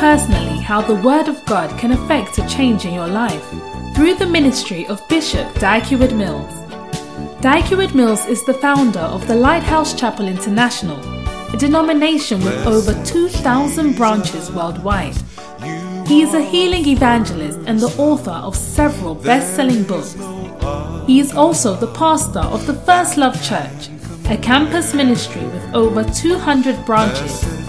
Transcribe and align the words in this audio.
Personally 0.00 0.62
how 0.62 0.80
the 0.80 0.94
Word 0.94 1.28
of 1.28 1.44
God 1.44 1.78
can 1.78 1.92
affect 1.92 2.38
a 2.38 2.48
change 2.48 2.86
in 2.86 2.94
your 2.94 3.06
life 3.06 3.44
through 3.94 4.14
the 4.14 4.24
ministry 4.24 4.86
of 4.86 5.06
Bishop 5.08 5.52
Dag 5.58 5.82
Heward-Mills. 5.82 6.50
Dag 7.42 7.64
Heward-Mills 7.64 8.24
is 8.24 8.42
the 8.46 8.54
founder 8.54 9.00
of 9.00 9.28
the 9.28 9.34
Lighthouse 9.34 9.92
Chapel 9.92 10.26
International, 10.26 10.98
a 11.52 11.56
denomination 11.58 12.40
with 12.40 12.66
over 12.66 12.94
2,000 13.04 13.94
branches 13.94 14.50
worldwide. 14.50 15.16
He 16.08 16.22
is 16.22 16.32
a 16.32 16.42
healing 16.42 16.86
evangelist 16.88 17.58
and 17.66 17.78
the 17.78 17.94
author 17.98 18.30
of 18.30 18.56
several 18.56 19.14
best 19.14 19.54
selling 19.54 19.82
books. 19.82 20.16
He 21.06 21.20
is 21.20 21.34
also 21.34 21.74
the 21.74 21.92
pastor 21.92 22.40
of 22.40 22.66
the 22.66 22.72
First 22.88 23.18
Love 23.18 23.36
Church, 23.42 23.90
a 24.30 24.38
campus 24.38 24.94
ministry 24.94 25.42
with 25.42 25.74
over 25.74 26.04
200 26.04 26.86
branches. 26.86 27.59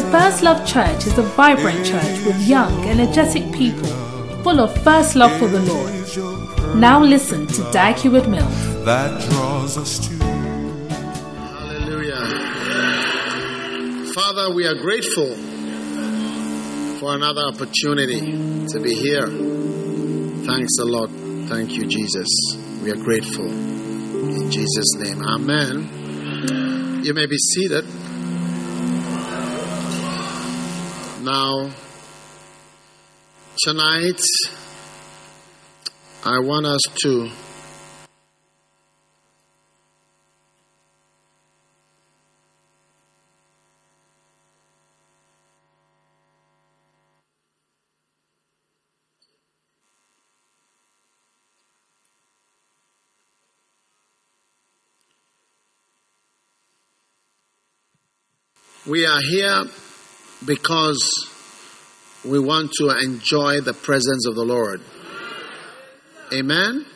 The 0.00 0.10
First 0.10 0.42
Love 0.42 0.66
Church 0.66 1.06
is 1.06 1.18
a 1.18 1.22
vibrant 1.22 1.84
church 1.84 2.24
with 2.24 2.40
young, 2.48 2.88
energetic 2.88 3.52
people 3.52 3.86
full 4.42 4.58
of 4.58 4.74
first 4.82 5.14
love 5.14 5.38
for 5.38 5.46
the 5.46 5.60
Lord. 5.60 5.92
Now 6.80 7.02
listen 7.02 7.46
to 7.46 7.70
Dag 7.70 7.96
Heward-Mills. 7.96 8.84
that 8.86 9.20
draws 9.28 9.76
us 9.76 9.98
to 10.08 10.14
Hallelujah. 11.44 12.24
Father, 14.14 14.54
we 14.54 14.66
are 14.66 14.76
grateful 14.76 15.36
for 16.98 17.14
another 17.14 17.42
opportunity 17.42 18.20
to 18.68 18.80
be 18.80 18.94
here. 18.94 19.26
Thanks 19.26 20.78
a 20.80 20.86
lot. 20.86 21.10
Thank 21.50 21.72
you, 21.72 21.84
Jesus. 21.86 22.26
We 22.82 22.90
are 22.90 22.96
grateful. 23.04 23.44
In 23.44 24.50
Jesus' 24.50 24.94
name, 24.96 25.20
Amen. 25.20 27.04
You 27.04 27.12
may 27.12 27.26
be 27.26 27.36
seated. 27.36 27.84
Now, 31.22 31.70
tonight, 33.62 34.22
I 36.24 36.38
want 36.38 36.64
us 36.64 36.80
to 37.02 37.30
We 58.86 59.04
are 59.04 59.20
here 59.20 59.64
because 60.44 61.28
we 62.24 62.38
want 62.38 62.72
to 62.78 62.90
enjoy 63.02 63.60
the 63.60 63.74
presence 63.74 64.26
of 64.26 64.34
the 64.34 64.44
Lord. 64.44 64.80
Amen? 66.32 66.86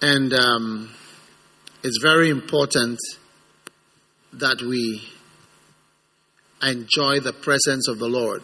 And 0.00 0.32
um, 0.32 0.90
it's 1.82 1.98
very 2.02 2.30
important 2.30 2.98
that 4.34 4.60
we 4.62 5.02
enjoy 6.62 7.20
the 7.20 7.32
presence 7.32 7.88
of 7.88 7.98
the 7.98 8.08
Lord. 8.08 8.42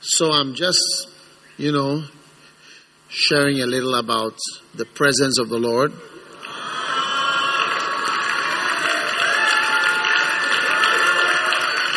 So 0.00 0.32
I'm 0.32 0.54
just, 0.54 1.08
you 1.56 1.72
know, 1.72 2.04
sharing 3.08 3.60
a 3.60 3.66
little 3.66 3.94
about 3.94 4.38
the 4.74 4.84
presence 4.84 5.38
of 5.38 5.48
the 5.48 5.58
Lord. 5.58 5.92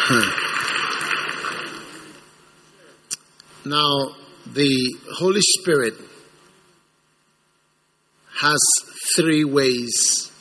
Hmm. 0.10 0.30
Now, 3.66 4.16
the 4.46 4.96
Holy 5.18 5.42
Spirit 5.42 5.96
has 8.40 8.58
three 9.18 9.44
ways 9.44 10.32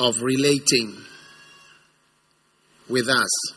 of 0.00 0.22
relating 0.22 0.96
with 2.88 3.10
us. 3.10 3.52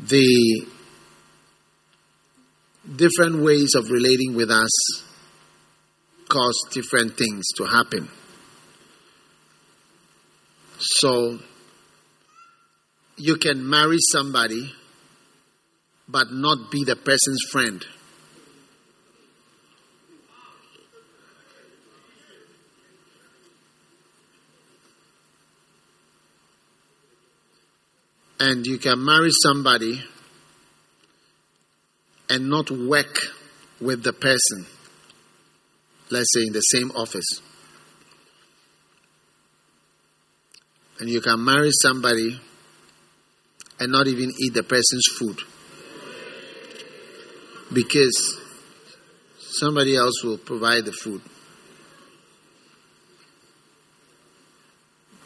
The 0.00 0.66
different 2.96 3.44
ways 3.44 3.76
of 3.76 3.88
relating 3.88 4.34
with 4.34 4.50
us 4.50 5.04
cause 6.28 6.58
different 6.72 7.16
things 7.16 7.44
to 7.58 7.66
happen. 7.66 8.08
So, 10.86 11.38
you 13.16 13.36
can 13.36 13.68
marry 13.68 13.96
somebody 14.12 14.70
but 16.06 16.30
not 16.30 16.70
be 16.70 16.84
the 16.84 16.94
person's 16.94 17.42
friend. 17.50 17.82
And 28.38 28.66
you 28.66 28.76
can 28.76 29.02
marry 29.02 29.30
somebody 29.42 30.02
and 32.28 32.50
not 32.50 32.70
work 32.70 33.20
with 33.80 34.02
the 34.02 34.12
person, 34.12 34.66
let's 36.10 36.30
say 36.34 36.42
in 36.42 36.52
the 36.52 36.60
same 36.60 36.90
office. 36.90 37.40
And 41.00 41.08
you 41.08 41.20
can 41.20 41.44
marry 41.44 41.70
somebody 41.72 42.40
and 43.80 43.90
not 43.90 44.06
even 44.06 44.30
eat 44.38 44.54
the 44.54 44.62
person's 44.62 45.06
food 45.18 45.38
because 47.72 48.40
somebody 49.38 49.96
else 49.96 50.22
will 50.22 50.38
provide 50.38 50.84
the 50.84 50.92
food. 50.92 51.20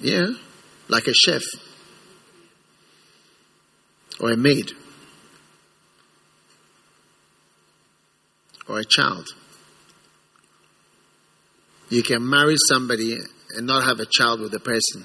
Yeah, 0.01 0.29
like 0.89 1.07
a 1.07 1.15
chef 1.15 1.43
or 4.21 4.31
a 4.31 4.37
maid 4.37 4.73
or 8.69 8.79
a 8.79 8.85
child. 8.85 9.27
You 11.91 12.03
can 12.03 12.29
marry 12.29 12.57
somebody 12.69 13.19
and 13.57 13.67
not 13.67 13.85
have 13.85 13.99
a 13.99 14.07
child 14.07 14.41
with 14.41 14.53
the 14.53 14.61
person. 14.61 15.05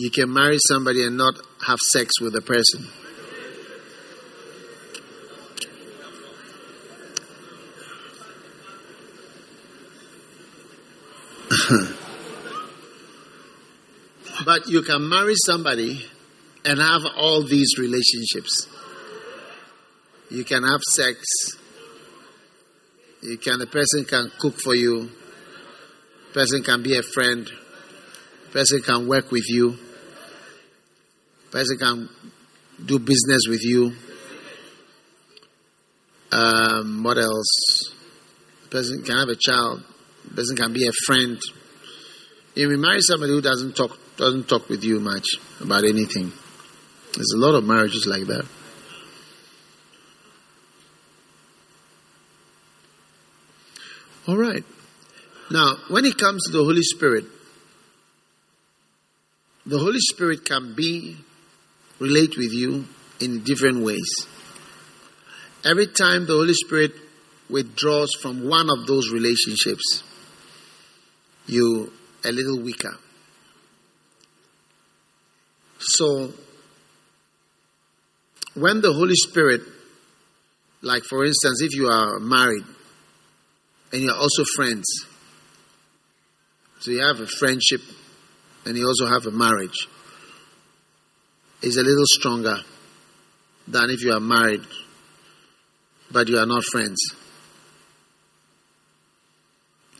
You 0.00 0.10
can 0.10 0.32
marry 0.32 0.56
somebody 0.66 1.04
and 1.04 1.18
not 1.18 1.34
have 1.66 1.78
sex 1.78 2.18
with 2.22 2.32
the 2.32 2.40
person. 2.40 2.86
but 14.46 14.66
you 14.68 14.80
can 14.80 15.06
marry 15.06 15.34
somebody 15.44 16.06
and 16.64 16.80
have 16.80 17.02
all 17.18 17.42
these 17.42 17.76
relationships. 17.76 18.68
You 20.30 20.44
can 20.44 20.62
have 20.62 20.80
sex. 20.92 21.18
You 23.20 23.36
can 23.36 23.58
the 23.58 23.66
person 23.66 24.06
can 24.06 24.32
cook 24.38 24.58
for 24.62 24.74
you. 24.74 25.10
Person 26.32 26.62
can 26.62 26.82
be 26.82 26.96
a 26.96 27.02
friend. 27.02 27.50
Person 28.50 28.80
can 28.80 29.06
work 29.06 29.30
with 29.30 29.44
you. 29.46 29.76
Person 31.50 31.78
can 31.78 32.08
do 32.84 32.98
business 32.98 33.42
with 33.48 33.62
you. 33.62 33.92
Um, 36.32 37.02
what 37.02 37.18
else? 37.18 37.94
Person 38.70 39.02
can 39.02 39.16
have 39.16 39.28
a 39.28 39.36
child. 39.36 39.82
Person 40.34 40.56
can 40.56 40.72
be 40.72 40.86
a 40.86 40.92
friend. 41.06 41.38
If 42.54 42.70
you 42.70 42.78
marry 42.78 43.00
somebody 43.00 43.32
who 43.32 43.40
doesn't 43.40 43.74
talk 43.74 43.98
doesn't 44.16 44.48
talk 44.48 44.68
with 44.68 44.84
you 44.84 45.00
much 45.00 45.26
about 45.60 45.84
anything, 45.84 46.32
there's 47.14 47.32
a 47.34 47.38
lot 47.38 47.54
of 47.54 47.64
marriages 47.64 48.06
like 48.06 48.26
that. 48.26 48.46
All 54.28 54.36
right. 54.36 54.62
Now, 55.50 55.74
when 55.88 56.04
it 56.04 56.16
comes 56.16 56.44
to 56.46 56.52
the 56.52 56.62
Holy 56.62 56.82
Spirit, 56.82 57.24
the 59.66 59.78
Holy 59.78 59.98
Spirit 59.98 60.44
can 60.44 60.74
be, 60.76 61.16
relate 62.00 62.36
with 62.36 62.52
you 62.52 62.86
in 63.20 63.44
different 63.44 63.84
ways. 63.84 64.10
Every 65.64 65.86
time 65.86 66.26
the 66.26 66.32
Holy 66.32 66.54
Spirit 66.54 66.92
withdraws 67.50 68.10
from 68.20 68.48
one 68.48 68.68
of 68.70 68.86
those 68.86 69.10
relationships, 69.12 70.02
you 71.46 71.92
a 72.24 72.32
little 72.32 72.60
weaker. 72.60 72.96
So, 75.78 76.32
when 78.54 78.80
the 78.80 78.92
Holy 78.92 79.14
Spirit, 79.14 79.60
like 80.82 81.02
for 81.04 81.24
instance, 81.24 81.62
if 81.62 81.74
you 81.74 81.88
are 81.88 82.18
married 82.18 82.64
and 83.92 84.02
you're 84.02 84.14
also 84.14 84.44
friends, 84.56 84.86
so 86.80 86.90
you 86.90 87.02
have 87.02 87.20
a 87.20 87.26
friendship 87.26 87.82
and 88.64 88.76
you 88.76 88.86
also 88.86 89.06
have 89.06 89.26
a 89.26 89.30
marriage, 89.30 89.88
is 91.62 91.76
a 91.76 91.82
little 91.82 92.06
stronger 92.06 92.56
than 93.68 93.90
if 93.90 94.02
you 94.02 94.12
are 94.12 94.20
married 94.20 94.64
but 96.10 96.28
you 96.28 96.38
are 96.38 96.46
not 96.46 96.64
friends. 96.64 96.98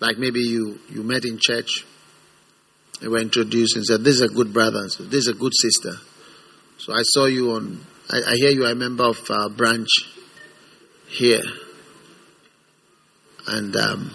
Like 0.01 0.19
maybe 0.19 0.41
you, 0.41 0.79
you 0.89 1.03
met 1.03 1.25
in 1.25 1.39
church, 1.41 1.85
you 3.01 3.11
were 3.11 3.19
introduced 3.19 3.77
and 3.77 3.85
said, 3.85 4.03
This 4.03 4.17
is 4.17 4.23
a 4.23 4.29
good 4.29 4.53
brother, 4.53 4.83
this 4.83 5.27
is 5.27 5.29
a 5.29 5.35
good 5.35 5.53
sister. 5.55 5.93
So 6.79 6.95
I 6.95 7.03
saw 7.03 7.27
you 7.27 7.53
on, 7.53 7.85
I, 8.11 8.23
I 8.23 8.35
hear 8.37 8.51
you 8.51 8.65
are 8.65 8.73
a 8.73 8.75
member 8.75 9.05
of 9.05 9.57
branch 9.57 9.89
here. 11.09 11.43
And 13.47 13.75
um, 13.77 14.15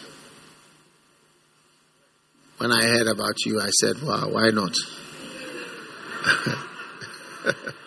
when 2.57 2.71
I 2.71 2.83
heard 2.83 3.07
about 3.07 3.35
you, 3.45 3.61
I 3.61 3.69
said, 3.69 4.01
Wow, 4.01 4.29
why 4.29 4.49
not? 4.49 4.73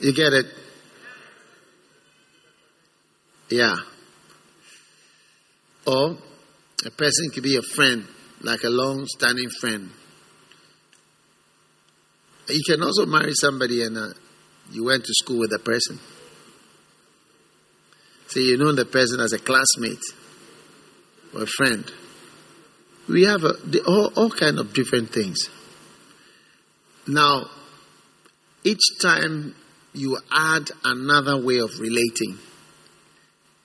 You 0.00 0.14
get 0.14 0.32
it? 0.32 0.46
Yeah. 3.50 3.76
Or 5.86 6.16
a 6.86 6.90
person 6.90 7.30
could 7.34 7.42
be 7.42 7.56
a 7.56 7.62
friend, 7.62 8.06
like 8.40 8.62
a 8.64 8.70
long 8.70 9.06
standing 9.06 9.50
friend. 9.60 9.90
You 12.48 12.62
can 12.66 12.82
also 12.82 13.04
marry 13.04 13.34
somebody 13.34 13.82
and 13.82 13.98
uh, 13.98 14.08
you 14.72 14.84
went 14.84 15.04
to 15.04 15.12
school 15.12 15.38
with 15.38 15.50
the 15.50 15.58
person. 15.58 16.00
So 18.28 18.40
you 18.40 18.56
know 18.56 18.72
the 18.72 18.86
person 18.86 19.20
as 19.20 19.32
a 19.32 19.38
classmate 19.38 20.02
or 21.34 21.42
a 21.42 21.46
friend. 21.46 21.90
We 23.08 23.24
have 23.24 23.44
a, 23.44 23.52
the, 23.64 23.82
all, 23.86 24.12
all 24.16 24.30
kind 24.30 24.58
of 24.58 24.72
different 24.72 25.12
things. 25.12 25.48
Now, 27.06 27.46
each 28.62 28.80
time 29.00 29.54
you 29.92 30.18
add 30.30 30.70
another 30.84 31.42
way 31.42 31.58
of 31.58 31.70
relating, 31.80 32.38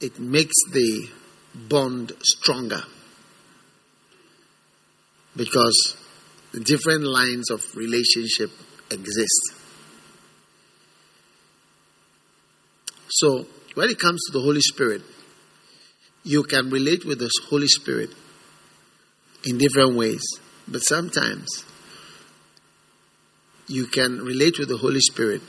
it 0.02 0.20
makes 0.20 0.56
the 0.72 1.10
bond 1.54 2.14
stronger. 2.24 2.82
Because 5.36 5.98
different 6.64 7.04
lines 7.04 7.50
of 7.52 7.64
relationship 7.76 8.52
exist. 8.90 9.54
So, 13.10 13.46
when 13.76 13.90
it 13.90 14.00
comes 14.00 14.22
to 14.26 14.32
the 14.32 14.42
Holy 14.42 14.62
Spirit, 14.62 15.02
you 16.26 16.44
can 16.44 16.70
relate 16.70 17.06
with 17.06 17.20
the 17.20 17.32
Holy 17.50 17.68
Spirit 17.68 18.10
in 19.46 19.58
different 19.58 19.96
ways, 19.96 20.24
but 20.68 20.80
sometimes 20.80 21.64
you 23.68 23.86
can 23.86 24.20
relate 24.20 24.60
with 24.60 24.68
the 24.68 24.78
Holy 24.78 25.00
Spirit 25.00 25.42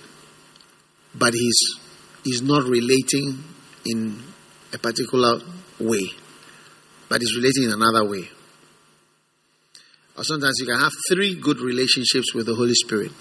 but 1.19 1.33
he's, 1.33 1.59
he's 2.25 2.43
not 2.43 2.65
relating 2.65 3.43
in 3.85 4.23
a 4.73 4.79
particular 4.79 5.41
way, 5.81 6.11
but 7.09 7.21
he's 7.21 7.37
relating 7.37 7.65
in 7.65 7.73
another 7.73 8.05
way. 8.05 8.29
Or 10.17 10.25
sometimes 10.25 10.57
you 10.59 10.67
can 10.67 10.79
have 10.79 10.93
three 11.09 11.35
good 11.35 11.61
relationships 11.61 12.35
with 12.35 12.47
the 12.47 12.55
Holy 12.55 12.75
Spirit, 12.75 13.13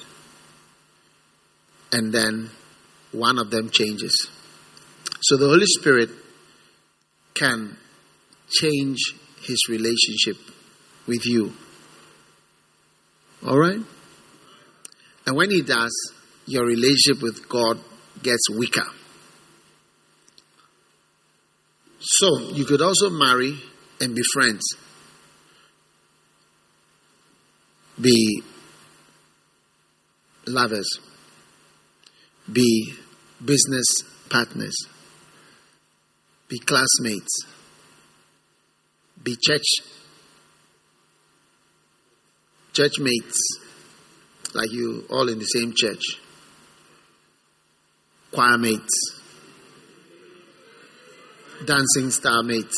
and 1.92 2.14
then 2.14 2.50
one 3.12 3.38
of 3.38 3.50
them 3.52 3.70
changes. 3.70 4.30
So 5.22 5.38
the 5.38 5.48
Holy 5.48 5.66
Spirit 5.66 6.10
can 7.36 7.78
change 8.50 8.98
his 9.42 9.60
relationship 9.70 10.38
with 11.06 11.26
you. 11.26 11.54
All 13.46 13.60
right? 13.60 13.80
And 15.28 15.36
when 15.36 15.52
he 15.52 15.62
does, 15.62 15.94
your 16.48 16.66
relationship 16.66 17.22
with 17.22 17.48
God 17.48 17.80
gets 18.24 18.50
weaker. 18.50 18.86
So, 22.00 22.52
you 22.52 22.66
could 22.66 22.82
also 22.82 23.10
marry 23.10 23.60
and 24.00 24.16
be 24.16 24.22
friends. 24.34 24.64
Be 28.00 28.44
lovers. 30.46 31.00
Be 32.52 32.94
business 33.44 33.86
partners. 34.30 34.76
Be 36.48 36.60
classmates. 36.60 37.46
Be 39.22 39.36
church 39.42 39.64
church 42.74 43.00
mates 43.00 43.40
like 44.54 44.72
you 44.72 45.06
all 45.10 45.30
in 45.30 45.40
the 45.40 45.46
same 45.46 45.74
church 45.76 46.20
choir 48.36 48.58
mates, 48.58 49.22
dancing 51.66 52.12
star 52.12 52.44
mates, 52.44 52.78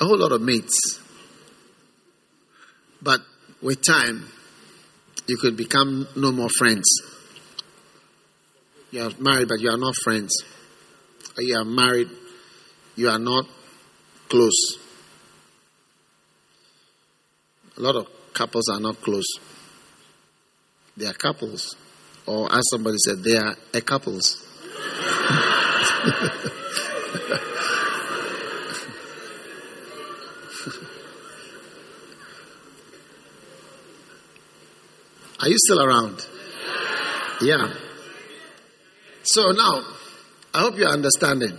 a 0.00 0.04
whole 0.04 0.18
lot 0.18 0.32
of 0.32 0.42
mates. 0.42 1.00
But 3.00 3.20
with 3.62 3.80
time, 3.86 4.26
you 5.28 5.36
could 5.36 5.56
become 5.56 6.08
no 6.16 6.32
more 6.32 6.48
friends. 6.58 6.84
You 8.90 9.04
are 9.04 9.12
married, 9.20 9.48
but 9.48 9.60
you 9.60 9.70
are 9.70 9.78
not 9.78 9.94
friends. 10.02 10.34
You 11.38 11.56
are 11.56 11.64
married, 11.64 12.08
you 12.94 13.08
are 13.08 13.18
not 13.18 13.46
close. 14.28 14.78
A 17.76 17.80
lot 17.80 17.96
of 17.96 18.06
couples 18.32 18.68
are 18.68 18.80
not 18.80 19.00
close. 19.00 19.26
They 20.96 21.06
are 21.06 21.14
couples, 21.14 21.74
or 22.26 22.52
as 22.54 22.62
somebody 22.70 22.98
said, 22.98 23.22
they 23.22 23.36
are 23.36 23.56
a 23.72 23.80
couples. 23.80 24.46
Are 35.42 35.48
you 35.48 35.56
still 35.58 35.82
around? 35.82 36.24
Yeah. 37.40 37.74
So 39.24 39.50
now, 39.50 39.82
I 40.54 40.60
hope 40.60 40.76
you're 40.76 40.88
understanding. 40.88 41.58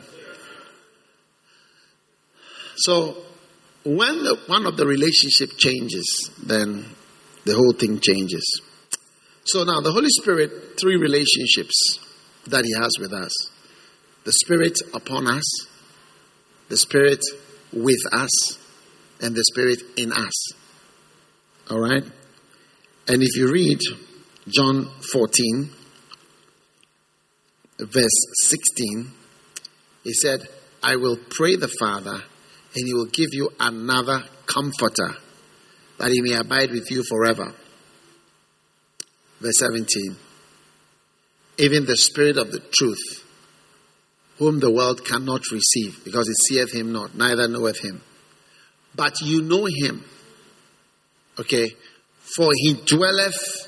So, 2.76 3.18
when 3.86 4.24
the, 4.24 4.40
one 4.48 4.66
of 4.66 4.78
the 4.78 4.86
relationship 4.86 5.58
changes, 5.58 6.32
then 6.42 6.86
the 7.46 7.54
whole 7.54 7.74
thing 7.74 8.00
changes. 8.00 8.62
So 9.46 9.64
now 9.64 9.82
the 9.82 9.92
Holy 9.92 10.10
Spirit, 10.10 10.80
three 10.80 10.96
relationships 10.96 12.00
that 12.48 12.64
He 12.66 12.74
has 12.74 12.92
with 13.00 13.14
us 13.14 13.32
the 14.24 14.32
Spirit 14.32 14.80
upon 14.94 15.28
us, 15.28 15.44
the 16.70 16.78
Spirit 16.78 17.20
with 17.74 18.00
us, 18.14 18.58
and 19.22 19.36
the 19.36 19.44
Spirit 19.44 19.82
in 19.98 20.14
us. 20.14 20.54
All 21.70 21.80
right? 21.80 22.04
And 23.10 23.22
if 23.22 23.36
you 23.36 23.52
read 23.52 23.80
John 24.48 24.90
14, 25.12 25.72
verse 27.80 28.26
16, 28.44 29.12
he 30.04 30.14
said, 30.14 30.42
I 30.82 30.96
will 30.96 31.18
pray 31.30 31.56
the 31.56 31.74
Father, 31.80 32.16
and 32.16 32.88
he 32.88 32.94
will 32.94 33.08
give 33.08 33.30
you 33.32 33.50
another 33.60 34.24
comforter, 34.46 35.16
that 35.98 36.12
he 36.12 36.22
may 36.22 36.34
abide 36.34 36.72
with 36.72 36.90
you 36.92 37.04
forever 37.04 37.54
verse 39.44 39.60
17. 39.60 40.16
Even 41.60 41.86
the 41.86 41.98
Spirit 41.98 42.38
of 42.38 42.52
the 42.52 42.60
truth, 42.60 43.24
whom 44.40 44.60
the 44.60 44.72
world 44.72 45.06
cannot 45.06 45.42
receive, 45.52 46.04
because 46.04 46.28
it 46.28 46.38
seeth 46.48 46.74
him 46.74 46.92
not, 46.94 47.14
neither 47.14 47.48
knoweth 47.48 47.84
him. 47.84 48.02
But 48.96 49.22
you 49.22 49.44
know 49.44 49.66
him. 49.66 50.04
Okay? 51.40 51.68
For 52.36 52.50
he 52.56 52.74
dwelleth 52.74 53.68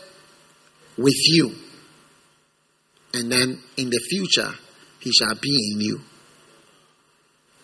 with 0.97 1.19
you. 1.27 1.53
And 3.15 3.31
then 3.31 3.57
in 3.77 3.89
the 3.89 3.99
future, 4.09 4.51
he 4.99 5.09
shall 5.09 5.35
be 5.41 5.71
in 5.71 5.79
you. 5.79 6.01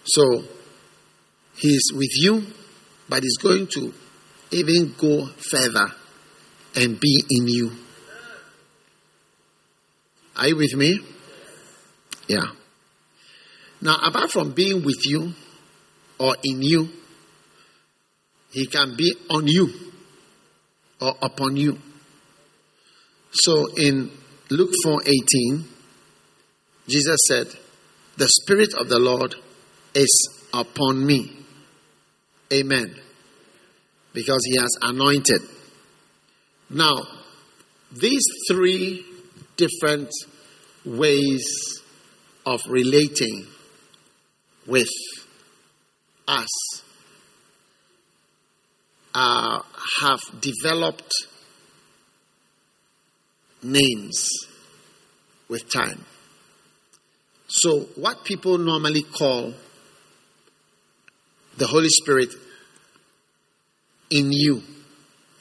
So, 0.05 0.45
he's 1.57 1.91
with 1.93 2.11
you, 2.13 2.41
but 3.09 3.21
he's 3.21 3.35
going 3.35 3.67
to 3.67 3.93
even 4.51 4.95
go 4.97 5.27
further 5.51 5.91
and 6.77 6.97
be 6.97 7.23
in 7.29 7.49
you. 7.49 7.71
Are 10.37 10.47
you 10.47 10.55
with 10.55 10.73
me? 10.73 11.01
Yeah. 12.27 12.45
Now, 13.81 13.97
apart 14.05 14.31
from 14.31 14.51
being 14.51 14.85
with 14.85 15.05
you 15.05 15.33
or 16.17 16.37
in 16.45 16.61
you, 16.61 16.87
he 18.51 18.67
can 18.67 18.95
be 18.95 19.13
on 19.29 19.47
you 19.47 19.69
or 21.01 21.13
upon 21.21 21.57
you. 21.57 21.77
So 23.33 23.67
in 23.75 24.11
Luke 24.51 24.73
4:18, 24.83 25.65
Jesus 26.85 27.17
said, 27.25 27.47
"The 28.17 28.27
spirit 28.27 28.73
of 28.73 28.89
the 28.89 28.99
Lord 28.99 29.35
is 29.95 30.29
upon 30.53 31.05
me." 31.05 31.37
Amen. 32.51 33.01
Because 34.11 34.41
he 34.43 34.57
has 34.57 34.71
anointed. 34.81 35.41
Now, 36.69 36.97
these 37.93 38.25
three 38.49 39.05
different 39.55 40.09
ways 40.83 41.81
of 42.45 42.61
relating 42.67 43.47
with 44.67 44.89
us 46.27 46.49
uh, 49.13 49.61
have 50.01 50.19
developed 50.41 51.13
names 53.63 54.29
with 55.47 55.71
time. 55.71 56.05
So, 57.47 57.81
what 57.95 58.23
people 58.23 58.57
normally 58.57 59.03
call 59.03 59.53
the 61.57 61.67
Holy 61.67 61.89
Spirit 61.89 62.29
in 64.09 64.31
you 64.31 64.63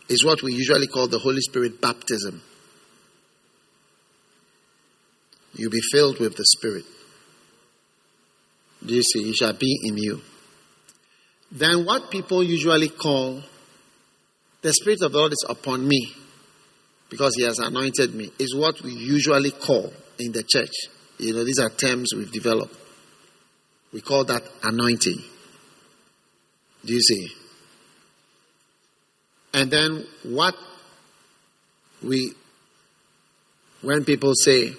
is 0.08 0.24
what 0.24 0.42
we 0.42 0.52
usually 0.52 0.88
call 0.88 1.06
the 1.06 1.20
Holy 1.20 1.40
Spirit 1.40 1.80
baptism. 1.80 2.42
You'll 5.54 5.70
be 5.70 5.80
filled 5.92 6.18
with 6.18 6.36
the 6.36 6.44
Spirit. 6.44 6.84
Do 8.84 8.94
you 8.94 9.02
see? 9.02 9.24
He 9.24 9.32
shall 9.34 9.52
be 9.52 9.78
in 9.84 9.96
you. 9.96 10.20
Then, 11.52 11.84
what 11.84 12.10
people 12.10 12.42
usually 12.42 12.88
call 12.88 13.42
the 14.62 14.72
Spirit 14.72 15.02
of 15.02 15.12
the 15.12 15.18
Lord 15.18 15.32
is 15.32 15.44
upon 15.48 15.86
me 15.86 16.14
because 17.10 17.34
He 17.36 17.42
has 17.42 17.58
anointed 17.58 18.14
me, 18.14 18.30
is 18.38 18.54
what 18.56 18.80
we 18.82 18.92
usually 18.92 19.50
call 19.50 19.92
in 20.18 20.32
the 20.32 20.42
church. 20.42 20.72
You 21.18 21.34
know, 21.34 21.44
these 21.44 21.58
are 21.58 21.68
terms 21.68 22.10
we've 22.16 22.32
developed. 22.32 22.74
We 23.92 24.00
call 24.00 24.24
that 24.24 24.42
anointing. 24.62 25.18
Do 26.84 26.94
you 26.94 27.00
see? 27.00 27.28
And 29.52 29.70
then 29.70 30.06
what 30.22 30.54
we, 32.02 32.32
when 33.82 34.04
people 34.04 34.32
say, 34.34 34.72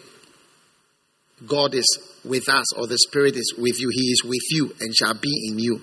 God 1.45 1.75
is 1.75 2.19
with 2.23 2.47
us 2.47 2.77
or 2.77 2.87
the 2.87 2.97
Spirit 2.97 3.35
is 3.35 3.53
with 3.57 3.79
you, 3.79 3.89
He 3.91 4.11
is 4.11 4.23
with 4.23 4.41
you 4.51 4.73
and 4.79 4.95
shall 4.95 5.13
be 5.13 5.49
in 5.49 5.59
you. 5.59 5.81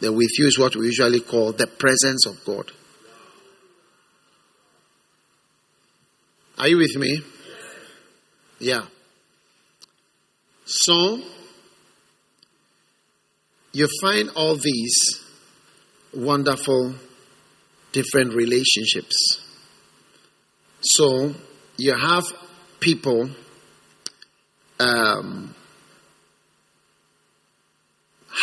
The 0.00 0.12
with 0.12 0.38
you 0.38 0.46
is 0.46 0.58
what 0.58 0.76
we 0.76 0.86
usually 0.86 1.20
call 1.20 1.52
the 1.52 1.66
presence 1.66 2.26
of 2.26 2.44
God. 2.44 2.70
Are 6.62 6.68
you 6.68 6.76
with 6.76 6.94
me? 6.94 7.20
Yeah. 8.60 8.82
So, 10.64 11.20
you 13.72 13.88
find 14.00 14.30
all 14.36 14.54
these 14.54 15.24
wonderful 16.14 16.94
different 17.90 18.34
relationships. 18.34 19.44
So, 20.82 21.34
you 21.78 21.96
have 22.00 22.26
people 22.78 23.28
um, 24.78 25.56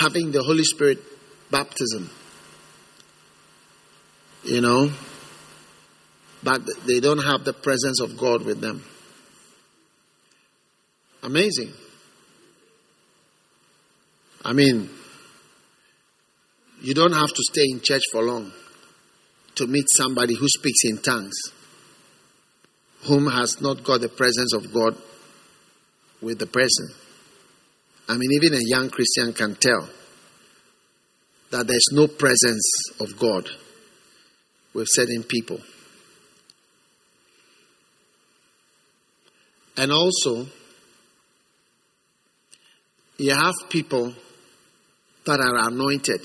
having 0.02 0.34
the 0.34 0.44
Holy 0.44 0.66
Spirit 0.66 1.00
baptism. 1.50 2.10
You 4.44 4.60
know, 4.60 4.92
but 6.44 6.62
they 6.86 7.00
don't 7.00 7.24
have 7.24 7.44
the 7.44 7.54
presence 7.54 8.00
of 8.02 8.18
God 8.18 8.44
with 8.46 8.62
them. 8.62 8.84
Amazing. 11.22 11.74
I 14.44 14.54
mean, 14.54 14.90
you 16.82 16.94
don't 16.94 17.12
have 17.12 17.30
to 17.30 17.44
stay 17.52 17.66
in 17.70 17.82
church 17.82 18.04
for 18.12 18.24
long 18.24 18.52
to 19.56 19.68
meet 19.68 19.86
somebody 19.98 20.36
who 20.36 20.48
speaks 20.48 20.86
in 20.86 20.98
tongues, 21.00 21.36
whom 23.04 23.28
has 23.28 23.62
not 23.62 23.84
got 23.84 24.00
the 24.00 24.08
presence 24.08 24.54
of 24.54 24.74
God 24.74 24.96
with 26.22 26.40
the 26.40 26.46
person. 26.46 26.88
I 28.08 28.18
mean, 28.18 28.32
even 28.32 28.54
a 28.54 28.62
young 28.62 28.90
Christian 28.90 29.34
can 29.34 29.56
tell 29.56 29.90
that 31.52 31.68
there's 31.68 31.88
no 31.92 32.08
presence 32.08 32.72
of 33.02 33.20
God 33.20 33.50
with 34.74 34.88
certain 34.90 35.24
people. 35.24 35.60
And 39.80 39.94
also, 39.94 40.46
you 43.18 43.34
have 43.34 43.54
people 43.70 44.14
that 45.26 45.40
are 45.40 45.70
anointed 45.70 46.20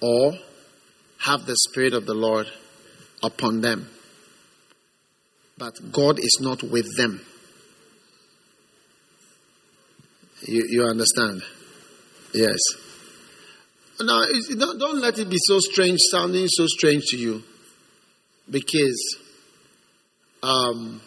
or 0.00 0.34
have 1.18 1.46
the 1.46 1.56
Spirit 1.56 1.94
of 1.94 2.06
the 2.06 2.14
Lord 2.14 2.46
upon 3.24 3.60
them, 3.60 3.88
but 5.58 5.72
God 5.90 6.20
is 6.20 6.38
not 6.40 6.62
with 6.62 6.86
them. 6.96 7.20
You, 10.42 10.64
you 10.68 10.84
understand? 10.84 11.42
Yes. 12.32 12.60
Now, 14.00 14.22
don't, 14.56 14.78
don't 14.78 15.00
let 15.00 15.18
it 15.18 15.28
be 15.28 15.38
so 15.40 15.58
strange, 15.58 15.98
sounding 16.12 16.46
so 16.46 16.68
strange 16.68 17.02
to 17.06 17.16
you, 17.16 17.42
because, 18.48 19.16
um, 20.44 21.00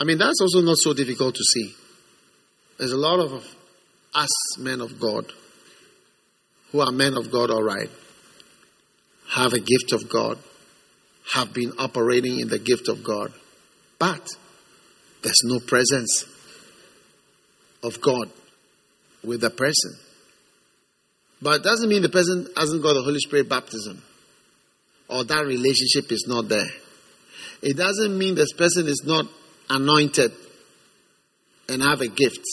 I 0.00 0.04
mean, 0.04 0.18
that's 0.18 0.40
also 0.40 0.60
not 0.60 0.76
so 0.78 0.94
difficult 0.94 1.34
to 1.34 1.42
see. 1.42 1.74
There's 2.78 2.92
a 2.92 2.96
lot 2.96 3.18
of 3.18 3.44
us 4.14 4.58
men 4.58 4.80
of 4.80 5.00
God 5.00 5.32
who 6.70 6.80
are 6.80 6.92
men 6.92 7.16
of 7.16 7.32
God, 7.32 7.50
all 7.50 7.62
right, 7.62 7.90
have 9.30 9.52
a 9.52 9.60
gift 9.60 9.92
of 9.92 10.08
God, 10.08 10.38
have 11.32 11.52
been 11.52 11.72
operating 11.78 12.40
in 12.40 12.48
the 12.48 12.58
gift 12.58 12.88
of 12.88 13.02
God, 13.02 13.32
but 13.98 14.28
there's 15.22 15.42
no 15.44 15.58
presence 15.60 16.24
of 17.82 18.00
God 18.00 18.30
with 19.24 19.40
the 19.40 19.50
person. 19.50 19.94
But 21.40 21.56
it 21.56 21.62
doesn't 21.62 21.88
mean 21.88 22.02
the 22.02 22.08
person 22.08 22.48
hasn't 22.56 22.82
got 22.82 22.94
the 22.94 23.02
Holy 23.02 23.20
Spirit 23.20 23.48
baptism 23.48 24.02
or 25.08 25.24
that 25.24 25.46
relationship 25.46 26.10
is 26.10 26.26
not 26.28 26.48
there. 26.48 26.68
It 27.62 27.76
doesn't 27.76 28.16
mean 28.16 28.34
this 28.34 28.52
person 28.52 28.86
is 28.86 29.02
not 29.04 29.26
anointed 29.70 30.32
and 31.68 31.82
have 31.82 32.00
a 32.00 32.08
gift. 32.08 32.44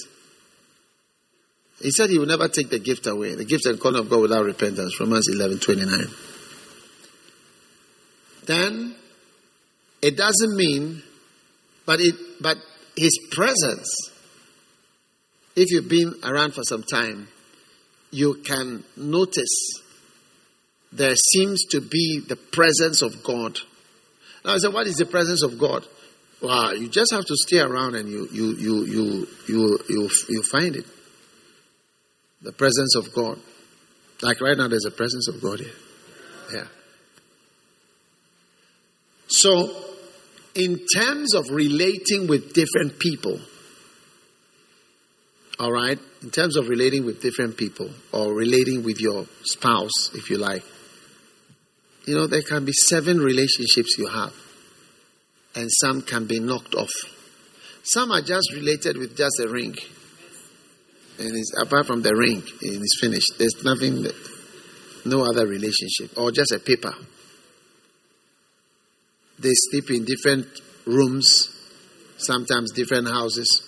He 1.81 1.91
said 1.91 2.09
he 2.09 2.17
will 2.17 2.25
never 2.25 2.47
take 2.47 2.69
the 2.69 2.79
gift 2.79 3.05
away, 3.07 3.35
the 3.35 3.45
gift 3.45 3.65
and 3.65 3.79
calling 3.79 3.99
of 3.99 4.09
God 4.09 4.21
without 4.21 4.45
repentance. 4.45 4.99
Romans 4.99 5.27
11 5.29 5.59
29. 5.59 6.07
Then 8.45 8.95
it 10.01 10.17
doesn't 10.17 10.55
mean, 10.55 11.01
but 11.85 11.99
it 11.99 12.15
but 12.41 12.57
his 12.95 13.17
presence 13.31 13.89
if 15.55 15.71
you've 15.71 15.89
been 15.89 16.13
around 16.23 16.53
for 16.53 16.63
some 16.63 16.83
time, 16.83 17.27
you 18.11 18.35
can 18.45 18.83
notice 18.97 19.81
there 20.91 21.15
seems 21.15 21.63
to 21.65 21.81
be 21.81 22.21
the 22.27 22.35
presence 22.35 23.01
of 23.01 23.23
God. 23.23 23.57
Now 24.43 24.53
I 24.53 24.57
said, 24.57 24.73
what 24.73 24.87
is 24.87 24.95
the 24.95 25.05
presence 25.05 25.43
of 25.43 25.57
God? 25.57 25.85
Well, 26.41 26.75
you 26.75 26.89
just 26.89 27.11
have 27.11 27.25
to 27.25 27.35
stay 27.35 27.59
around 27.59 27.95
and 27.95 28.09
you 28.09 28.27
you 28.31 28.55
you 28.55 28.85
you 28.85 29.27
you 29.47 29.79
you, 29.89 30.09
you 30.29 30.43
find 30.43 30.75
it. 30.75 30.85
The 32.41 32.51
presence 32.51 32.95
of 32.95 33.13
God. 33.13 33.39
Like 34.21 34.41
right 34.41 34.57
now, 34.57 34.67
there's 34.67 34.85
a 34.85 34.91
presence 34.91 35.27
of 35.27 35.41
God 35.41 35.59
here. 35.59 35.73
Yeah. 36.53 36.67
So, 39.27 39.75
in 40.53 40.79
terms 40.95 41.33
of 41.33 41.49
relating 41.49 42.27
with 42.27 42.53
different 42.53 42.99
people, 42.99 43.39
all 45.59 45.71
right, 45.71 45.97
in 46.21 46.29
terms 46.29 46.57
of 46.57 46.67
relating 46.69 47.05
with 47.05 47.21
different 47.21 47.57
people 47.57 47.89
or 48.11 48.33
relating 48.33 48.83
with 48.83 49.01
your 49.01 49.25
spouse, 49.43 50.13
if 50.13 50.29
you 50.29 50.37
like, 50.37 50.63
you 52.05 52.15
know, 52.15 52.27
there 52.27 52.43
can 52.43 52.65
be 52.65 52.73
seven 52.73 53.17
relationships 53.17 53.97
you 53.97 54.07
have 54.07 54.33
and 55.55 55.69
some 55.71 56.01
can 56.01 56.25
be 56.25 56.39
knocked 56.39 56.75
off. 56.75 56.91
Some 57.83 58.11
are 58.11 58.21
just 58.21 58.51
related 58.53 58.97
with 58.97 59.15
just 59.15 59.39
a 59.39 59.49
ring. 59.49 59.75
And 61.17 61.31
it's 61.37 61.53
apart 61.61 61.85
from 61.87 62.01
the 62.01 62.13
ring, 62.15 62.41
and 62.61 62.81
it's 62.81 62.99
finished. 62.99 63.33
There's 63.37 63.63
nothing, 63.63 64.05
no 65.05 65.23
other 65.23 65.47
relationship, 65.47 66.17
or 66.17 66.31
just 66.31 66.51
a 66.51 66.59
paper. 66.59 66.93
They 69.39 69.51
sleep 69.53 69.91
in 69.91 70.05
different 70.05 70.47
rooms, 70.85 71.49
sometimes 72.17 72.71
different 72.71 73.07
houses. 73.07 73.61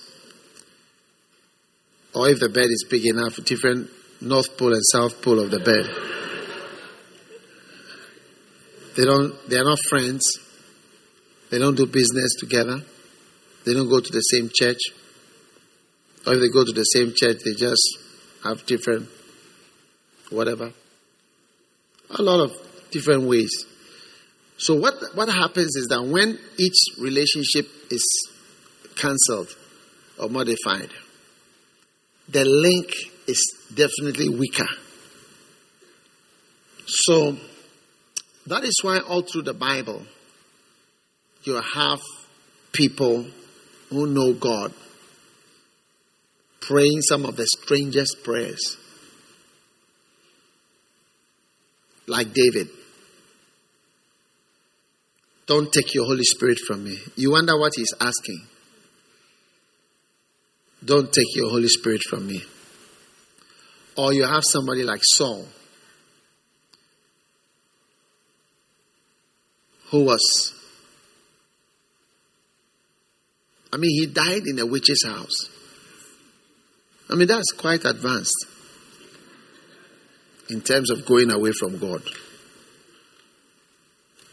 Or 2.14 2.28
if 2.30 2.40
the 2.40 2.50
bed 2.50 2.66
is 2.66 2.86
big 2.90 3.06
enough, 3.06 3.36
different 3.46 3.90
North 4.22 4.58
Pole 4.58 4.74
and 4.74 4.84
South 4.92 5.22
Pole 5.22 5.40
of 5.40 5.52
the 5.52 5.60
bed. 5.60 5.86
They 8.96 9.06
don't 9.06 9.50
they 9.50 9.58
are 9.58 9.64
not 9.64 9.80
friends. 9.88 10.24
They 11.50 11.60
don't 11.60 11.76
do 11.76 11.86
business 11.86 12.36
together. 12.40 12.82
They 13.66 13.74
don't 13.74 13.90
go 13.90 14.00
to 14.00 14.12
the 14.12 14.22
same 14.22 14.50
church. 14.54 14.80
Or 16.26 16.34
if 16.34 16.40
they 16.40 16.50
go 16.50 16.66
to 16.66 16.72
the 16.72 16.84
same 16.84 17.14
church, 17.16 17.38
they 17.44 17.54
just 17.54 17.98
have 18.44 18.66
different 18.66 19.08
whatever. 20.30 20.72
A 22.10 22.22
lot 22.22 22.42
of 22.42 22.52
different 22.92 23.24
ways. 23.24 23.66
So 24.58 24.76
what 24.76 24.96
what 25.14 25.30
happens 25.30 25.76
is 25.76 25.88
that 25.88 26.04
when 26.04 26.40
each 26.58 26.78
relationship 27.00 27.68
is 27.92 28.04
cancelled 28.96 29.56
or 30.20 30.30
modified, 30.30 30.90
the 32.28 32.44
link 32.44 32.92
is 33.28 33.42
definitely 33.74 34.30
weaker. 34.30 34.68
So 36.88 37.38
that 38.48 38.64
is 38.64 38.80
why 38.82 39.00
all 39.00 39.22
through 39.22 39.44
the 39.44 39.54
Bible 39.54 40.04
you 41.48 41.62
have 41.74 42.02
people 42.74 43.26
who 43.90 44.06
know 44.06 44.34
God 44.34 44.74
praying 46.60 47.02
some 47.02 47.26
of 47.26 47.38
the 47.38 47.48
strangest 47.48 48.18
prayers. 48.24 48.76
Like 52.06 52.34
David. 52.34 52.68
Don't 55.46 55.72
take 55.72 55.94
your 55.94 56.06
Holy 56.06 56.24
Spirit 56.24 56.60
from 56.60 56.84
me. 56.84 56.98
You 57.16 57.32
wonder 57.32 57.58
what 57.58 57.72
he's 57.76 57.94
asking. 58.02 58.42
Don't 60.84 61.12
take 61.12 61.36
your 61.36 61.50
Holy 61.50 61.70
Spirit 61.70 62.02
from 62.10 62.28
me. 62.28 62.44
Or 63.96 64.14
you 64.14 64.26
have 64.26 64.44
somebody 64.44 64.84
like 64.84 65.00
Saul, 65.02 65.46
who 69.90 70.04
was, 70.04 70.54
I 73.72 73.78
mean, 73.78 73.92
he 74.00 74.06
died 74.06 74.44
in 74.46 74.60
a 74.60 74.66
witch's 74.66 75.04
house. 75.06 75.50
I 77.10 77.16
mean, 77.16 77.28
that's 77.28 77.52
quite 77.52 77.86
advanced 77.86 78.48
in 80.50 80.62
terms 80.62 80.90
of 80.90 81.06
going 81.06 81.32
away 81.32 81.52
from 81.52 81.78
God. 81.78 82.02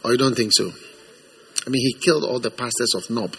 Or 0.03 0.11
you 0.11 0.17
don't 0.17 0.35
think 0.35 0.51
so? 0.53 0.71
I 1.65 1.69
mean, 1.69 1.81
he 1.81 1.93
killed 1.93 2.23
all 2.23 2.39
the 2.39 2.51
pastors 2.51 2.93
of 2.95 3.09
Nob. 3.09 3.35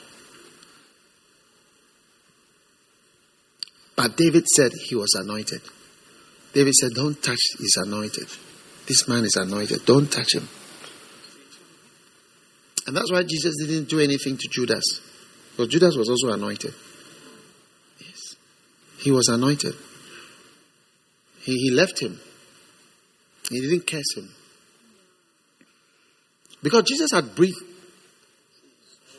But 3.95 4.17
David 4.17 4.47
said 4.49 4.73
he 4.73 4.95
was 4.95 5.15
anointed. 5.15 5.62
David 6.53 6.75
said, 6.75 6.93
Don't 6.95 7.23
touch, 7.23 7.38
his 7.59 7.79
anointed. 7.85 8.29
This 8.87 9.09
man 9.09 9.25
is 9.25 9.37
anointed. 9.37 9.87
Don't 9.87 10.11
touch 10.11 10.35
him. 10.35 10.49
And 12.87 12.97
that's 12.97 13.11
why 13.11 13.23
Jesus 13.23 13.55
didn't 13.59 13.88
do 13.88 14.00
anything 14.00 14.37
to 14.37 14.49
Judas. 14.49 15.00
Because 15.56 15.72
Judas 15.72 15.97
was 15.97 16.10
also 16.10 16.34
anointed. 16.34 16.75
Yes. 17.99 18.36
He 18.99 19.10
was 19.10 19.28
anointed. 19.28 19.75
He, 21.40 21.56
he 21.56 21.71
left 21.71 21.99
him. 21.99 22.21
He 23.49 23.62
didn't 23.62 23.86
curse 23.86 24.16
him. 24.16 24.28
Because 26.62 26.82
Jesus 26.82 27.10
had 27.10 27.34
breathed 27.34 27.56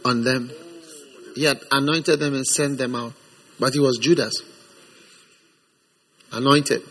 on 0.06 0.24
them. 0.24 0.52
He 1.34 1.46
had 1.46 1.60
anointed 1.72 2.20
them 2.20 2.36
and 2.36 2.46
sent 2.46 2.78
them 2.78 2.94
out. 2.94 3.14
But 3.60 3.74
he 3.74 3.80
was 3.80 3.98
Judas. 3.98 4.44
Anointed. 6.32 6.84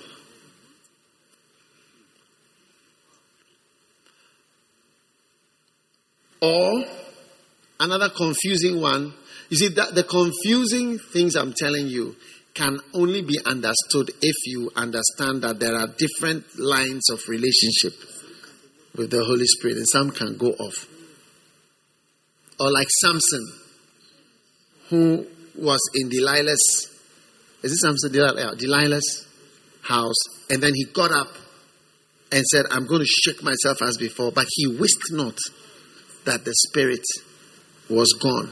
Or 6.40 6.85
another 7.78 8.09
confusing 8.09 8.80
one. 8.80 9.14
You 9.48 9.56
see, 9.56 9.68
that 9.68 9.94
the 9.94 10.02
confusing 10.02 10.98
things 10.98 11.37
I'm 11.37 11.52
telling 11.52 11.87
you 11.87 12.16
can 12.54 12.78
only 12.94 13.22
be 13.22 13.38
understood 13.44 14.11
if 14.22 14.35
you 14.46 14.70
understand 14.74 15.42
that 15.42 15.61
there 15.61 15.74
are 15.74 15.88
different 15.98 16.44
lines 16.59 17.09
of 17.11 17.20
relationship 17.28 17.92
with 18.96 19.11
the 19.11 19.22
Holy 19.22 19.44
Spirit, 19.44 19.76
and 19.76 19.88
some 19.88 20.11
can 20.11 20.37
go 20.38 20.48
off. 20.48 20.88
Or 22.59 22.72
like 22.72 22.88
Samson, 22.88 23.52
who 24.88 25.26
was 25.54 25.80
in 25.94 26.09
Delilah's, 26.09 26.90
is 27.62 27.72
it 27.72 27.76
Samson? 27.76 28.12
Delilah's 28.12 29.28
house, 29.82 30.48
and 30.50 30.62
then 30.62 30.72
he 30.74 30.87
got 30.87 31.12
up 31.12 31.28
and 32.32 32.44
said, 32.46 32.64
I'm 32.70 32.87
going 32.87 33.02
to 33.02 33.06
shake 33.06 33.42
myself 33.42 33.82
as 33.82 33.98
before, 33.98 34.32
but 34.32 34.46
he 34.50 34.66
wist 34.66 34.98
not 35.11 35.37
that 36.24 36.44
the 36.44 36.54
Spirit 36.54 37.04
was 37.90 38.12
gone. 38.20 38.50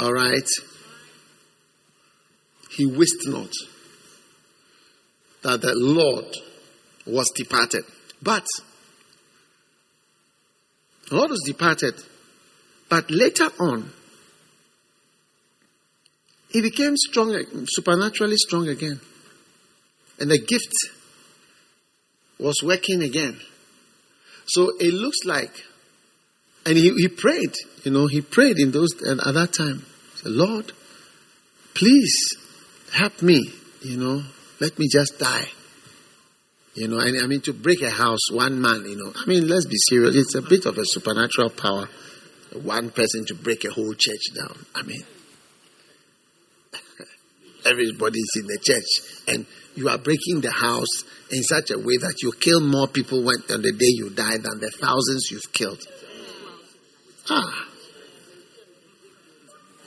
All 0.00 0.14
right? 0.14 0.48
He 2.70 2.86
wist 2.86 3.26
not 3.26 3.50
that 5.42 5.60
the 5.60 5.74
Lord 5.74 6.24
was 7.06 7.30
departed. 7.36 7.84
But 8.22 8.46
the 11.10 11.16
Lord 11.16 11.30
was 11.30 11.42
departed. 11.44 11.94
But 12.88 13.10
later 13.10 13.50
on, 13.60 13.92
he 16.48 16.62
became 16.62 16.96
strong, 16.96 17.36
supernaturally 17.68 18.36
strong 18.36 18.68
again. 18.68 19.00
And 20.18 20.30
the 20.30 20.38
gift 20.38 20.72
was 22.38 22.62
working 22.64 23.02
again. 23.02 23.38
So 24.46 24.70
it 24.80 24.94
looks 24.94 25.18
like 25.26 25.52
and 26.66 26.76
he, 26.76 26.90
he 26.96 27.08
prayed, 27.08 27.54
you 27.84 27.90
know, 27.90 28.06
he 28.06 28.20
prayed 28.20 28.58
in 28.58 28.70
those 28.70 28.90
and 29.00 29.20
at 29.20 29.34
that 29.34 29.52
time. 29.52 29.84
Lord, 30.24 30.72
please 31.74 32.36
help 32.92 33.22
me, 33.22 33.52
you 33.82 33.96
know, 33.96 34.22
let 34.60 34.78
me 34.78 34.88
just 34.90 35.18
die. 35.18 35.46
You 36.74 36.88
know, 36.88 36.98
and 36.98 37.20
I 37.22 37.26
mean 37.26 37.40
to 37.42 37.52
break 37.52 37.82
a 37.82 37.90
house, 37.90 38.30
one 38.30 38.60
man, 38.60 38.84
you 38.84 38.96
know. 38.96 39.12
I 39.14 39.26
mean, 39.26 39.48
let's 39.48 39.66
be 39.66 39.76
serious. 39.76 40.14
It's 40.14 40.34
a 40.34 40.42
bit 40.42 40.66
of 40.66 40.78
a 40.78 40.84
supernatural 40.84 41.50
power. 41.50 41.88
One 42.62 42.90
person 42.90 43.24
to 43.26 43.34
break 43.34 43.64
a 43.64 43.70
whole 43.70 43.94
church 43.94 44.22
down. 44.34 44.64
I 44.74 44.82
mean, 44.82 45.02
everybody's 47.66 48.30
in 48.36 48.46
the 48.46 48.58
church, 48.62 49.24
and 49.28 49.46
you 49.74 49.88
are 49.88 49.98
breaking 49.98 50.42
the 50.42 50.52
house 50.52 51.04
in 51.30 51.42
such 51.42 51.70
a 51.70 51.78
way 51.78 51.96
that 51.96 52.22
you 52.22 52.32
kill 52.32 52.60
more 52.60 52.88
people 52.88 53.24
when, 53.24 53.36
on 53.50 53.62
the 53.62 53.72
day 53.72 53.86
you 53.88 54.10
die 54.10 54.38
than 54.38 54.60
the 54.60 54.70
thousands 54.70 55.30
you've 55.30 55.52
killed. 55.52 55.80
Ah. 57.28 57.69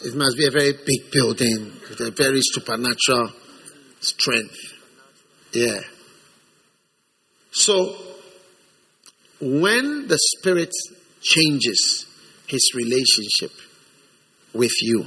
It 0.03 0.15
must 0.15 0.37
be 0.37 0.45
a 0.47 0.51
very 0.51 0.73
big 0.73 1.11
building 1.11 1.71
with 1.89 1.99
a 2.01 2.11
very 2.11 2.39
supernatural 2.41 3.31
strength. 4.01 4.57
Yeah. 5.53 5.79
So, 7.51 7.95
when 9.39 10.07
the 10.07 10.17
Spirit 10.17 10.71
changes 11.21 12.05
his 12.47 12.71
relationship 12.75 13.51
with 14.53 14.73
you, 14.81 15.05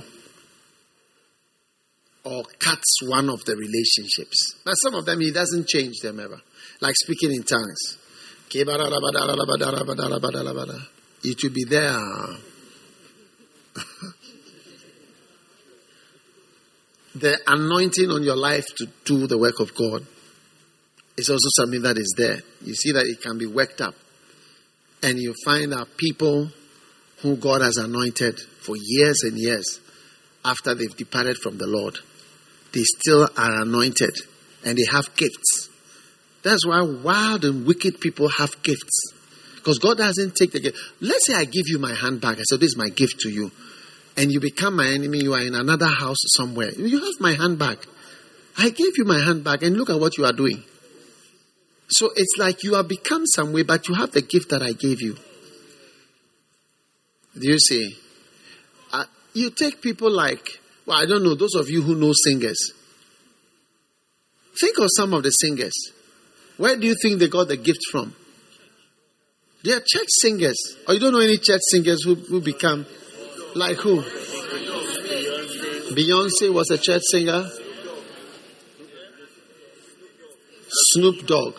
or 2.25 2.43
cuts 2.59 2.99
one 3.07 3.29
of 3.31 3.45
the 3.45 3.55
relationships. 3.55 4.57
Now, 4.67 4.73
some 4.83 4.95
of 4.95 5.05
them 5.05 5.21
he 5.21 5.31
doesn't 5.31 5.69
change 5.69 6.01
them 6.03 6.19
ever, 6.19 6.41
like 6.81 6.95
speaking 6.97 7.33
in 7.33 7.45
tongues 7.45 7.99
it 8.49 8.67
will 11.43 11.51
be 11.51 11.65
there. 11.69 11.99
The 17.21 17.39
anointing 17.47 18.11
on 18.11 18.23
your 18.23 18.37
life 18.37 18.67
to 18.77 18.87
do 19.05 19.27
the 19.27 19.39
work 19.39 19.61
of 19.61 19.75
God 19.75 20.07
is 21.17 21.31
also 21.31 21.49
something 21.57 21.83
that 21.83 21.97
is 21.97 22.15
there. 22.17 22.39
You 22.63 22.75
see 22.75 22.93
that 22.93 23.07
it 23.07 23.23
can 23.23 23.39
be 23.39 23.47
worked 23.47 23.81
up. 23.81 23.95
And 25.03 25.19
you 25.19 25.35
find 25.45 25.73
that 25.73 25.97
people 25.97 26.51
who 27.23 27.37
God 27.37 27.63
has 27.63 27.77
anointed 27.77 28.39
for 28.41 28.75
years 28.77 29.23
and 29.23 29.39
years 29.39 29.81
after 30.45 30.75
they've 30.75 30.97
departed 30.97 31.39
from 31.39 31.59
the 31.59 31.67
Lord, 31.67 31.99
they 32.73 32.83
still 32.83 33.29
are 33.37 33.63
anointed 33.63 34.15
and 34.65 34.77
they 34.77 34.87
have 34.91 35.15
gifts. 35.17 35.71
That's 36.43 36.67
why 36.67 36.83
wild 36.83 37.45
and 37.45 37.67
wicked 37.67 38.01
people 38.01 38.29
have 38.39 38.63
gifts 38.63 39.13
Because 39.57 39.79
God 39.79 39.99
doesn't 39.99 40.37
take 40.37 40.53
the 40.53 40.61
gift. 40.61 40.79
Let's 41.01 41.27
say 41.27 41.35
I 41.35 41.45
give 41.45 41.65
you 41.67 41.79
my 41.79 41.95
handbag. 41.95 42.39
I 42.39 42.43
said, 42.43 42.61
This 42.61 42.71
is 42.73 42.77
my 42.77 42.89
gift 42.89 43.21
to 43.21 43.31
you. 43.31 43.51
And 44.17 44.33
you 44.33 44.41
become 44.41 44.77
my 44.77 44.87
enemy. 44.87 45.19
You 45.19 45.35
are 45.35 45.43
in 45.43 45.55
another 45.55 45.87
house 45.87 46.19
somewhere. 46.37 46.71
You 46.71 47.01
have 47.01 47.21
my 47.21 47.33
handbag. 47.33 47.79
I 48.59 48.71
gave 48.71 48.97
you 48.97 49.05
my 49.05 49.19
handbag 49.19 49.63
and 49.63 49.77
look 49.77 49.91
at 49.91 50.01
what 50.01 50.17
you 50.17 50.25
are 50.25 50.33
doing. 50.33 50.63
So 51.89 52.11
it's 52.17 52.35
like 52.39 52.65
you 52.65 52.75
have 52.75 52.89
become 52.89 53.27
some 53.27 53.53
way, 53.53 53.63
but 53.63 53.89
you 53.89 53.95
have 53.95 54.13
the 54.13 54.23
gift 54.23 54.51
that 54.51 54.63
I 54.63 54.73
gave 54.73 55.03
you. 55.03 55.17
Do 57.39 57.49
you 57.49 57.59
see? 57.59 57.97
Uh, 58.93 59.05
you 59.35 59.51
take 59.51 59.83
people 59.83 60.11
like, 60.11 60.61
well, 60.87 61.01
I 61.01 61.07
don't 61.07 61.23
know, 61.23 61.35
those 61.35 61.55
of 61.55 61.69
you 61.69 61.83
who 61.83 61.95
know 61.95 62.13
singers. 62.15 62.73
Think 64.59 64.79
of 64.79 64.89
some 64.97 65.13
of 65.13 65.23
the 65.23 65.31
singers. 65.31 65.75
Where 66.57 66.77
do 66.77 66.87
you 66.87 66.95
think 67.01 67.19
they 67.19 67.29
got 67.29 67.49
the 67.49 67.59
gift 67.59 67.81
from? 67.93 68.15
They 69.63 69.73
are 69.73 69.81
church 69.81 70.09
singers. 70.21 70.57
Or 70.89 70.95
you 70.95 71.01
don't 71.01 71.13
know 71.13 71.21
any 71.21 71.37
church 71.37 71.61
singers 71.71 72.03
who, 72.05 72.15
who 72.15 72.41
become 72.41 72.87
like 73.57 73.79
who? 73.79 74.03
Beyonce 75.95 76.53
was 76.53 76.71
a 76.71 76.79
church 76.79 77.03
singer. 77.11 77.49
Snoop 80.69 81.27
Dogg. 81.27 81.55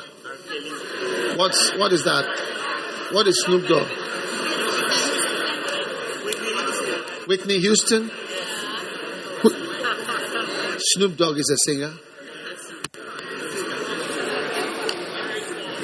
What's 1.38 1.76
what 1.78 1.92
is 1.94 2.04
that? 2.04 2.26
What 3.12 3.28
is 3.28 3.42
Snoop 3.44 3.68
Dogg? 3.68 3.88
Whitney 7.28 7.60
Houston. 7.60 8.12
Snoop 10.80 11.18
Dogg 11.18 11.38
is 11.38 11.50
a 11.50 11.58
singer. 11.70 11.94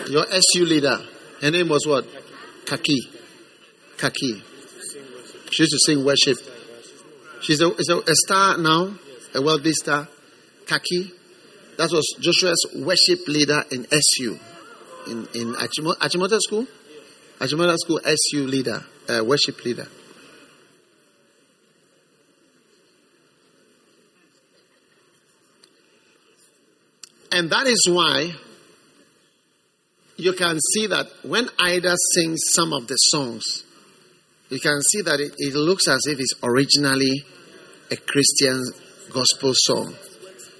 Your 0.09 0.25
SU 0.29 0.65
leader, 0.65 0.99
her 1.41 1.51
name 1.51 1.69
was 1.69 1.87
what? 1.87 2.05
Kaki. 2.65 3.09
Kaki. 3.97 4.43
She 5.53 5.61
used 5.61 5.73
to 5.73 5.79
sing 5.85 6.03
worship. 6.03 6.37
She's 7.41 7.61
a, 7.61 7.67
a, 7.67 7.97
a 8.07 8.15
star 8.25 8.57
now, 8.57 8.95
a 9.35 9.41
wealthy 9.41 9.73
star. 9.73 10.07
Kaki. 10.65 11.11
That 11.77 11.91
was 11.91 12.15
Joshua's 12.19 12.65
worship 12.75 13.27
leader 13.27 13.63
in 13.71 13.85
SU, 13.91 14.39
in, 15.07 15.27
in 15.35 15.53
Achimota, 15.53 15.97
Achimota 15.99 16.39
School. 16.39 16.65
Achimota 17.39 17.75
School 17.77 17.99
SU 18.03 18.47
leader, 18.47 18.83
uh, 19.09 19.23
worship 19.23 19.63
leader. 19.63 19.87
And 27.31 27.49
that 27.51 27.67
is 27.67 27.87
why 27.89 28.33
you 30.17 30.33
can 30.33 30.59
see 30.73 30.87
that 30.87 31.07
when 31.23 31.49
Ida 31.59 31.95
sings 32.13 32.39
some 32.49 32.73
of 32.73 32.87
the 32.87 32.95
songs, 32.95 33.63
you 34.53 34.59
can 34.59 34.81
see 34.83 35.01
that 35.01 35.19
it, 35.19 35.33
it 35.39 35.55
looks 35.55 35.87
as 35.87 36.05
if 36.05 36.19
it's 36.19 36.33
originally 36.43 37.25
a 37.89 37.97
Christian 37.97 38.61
gospel 39.11 39.51
song. 39.55 39.95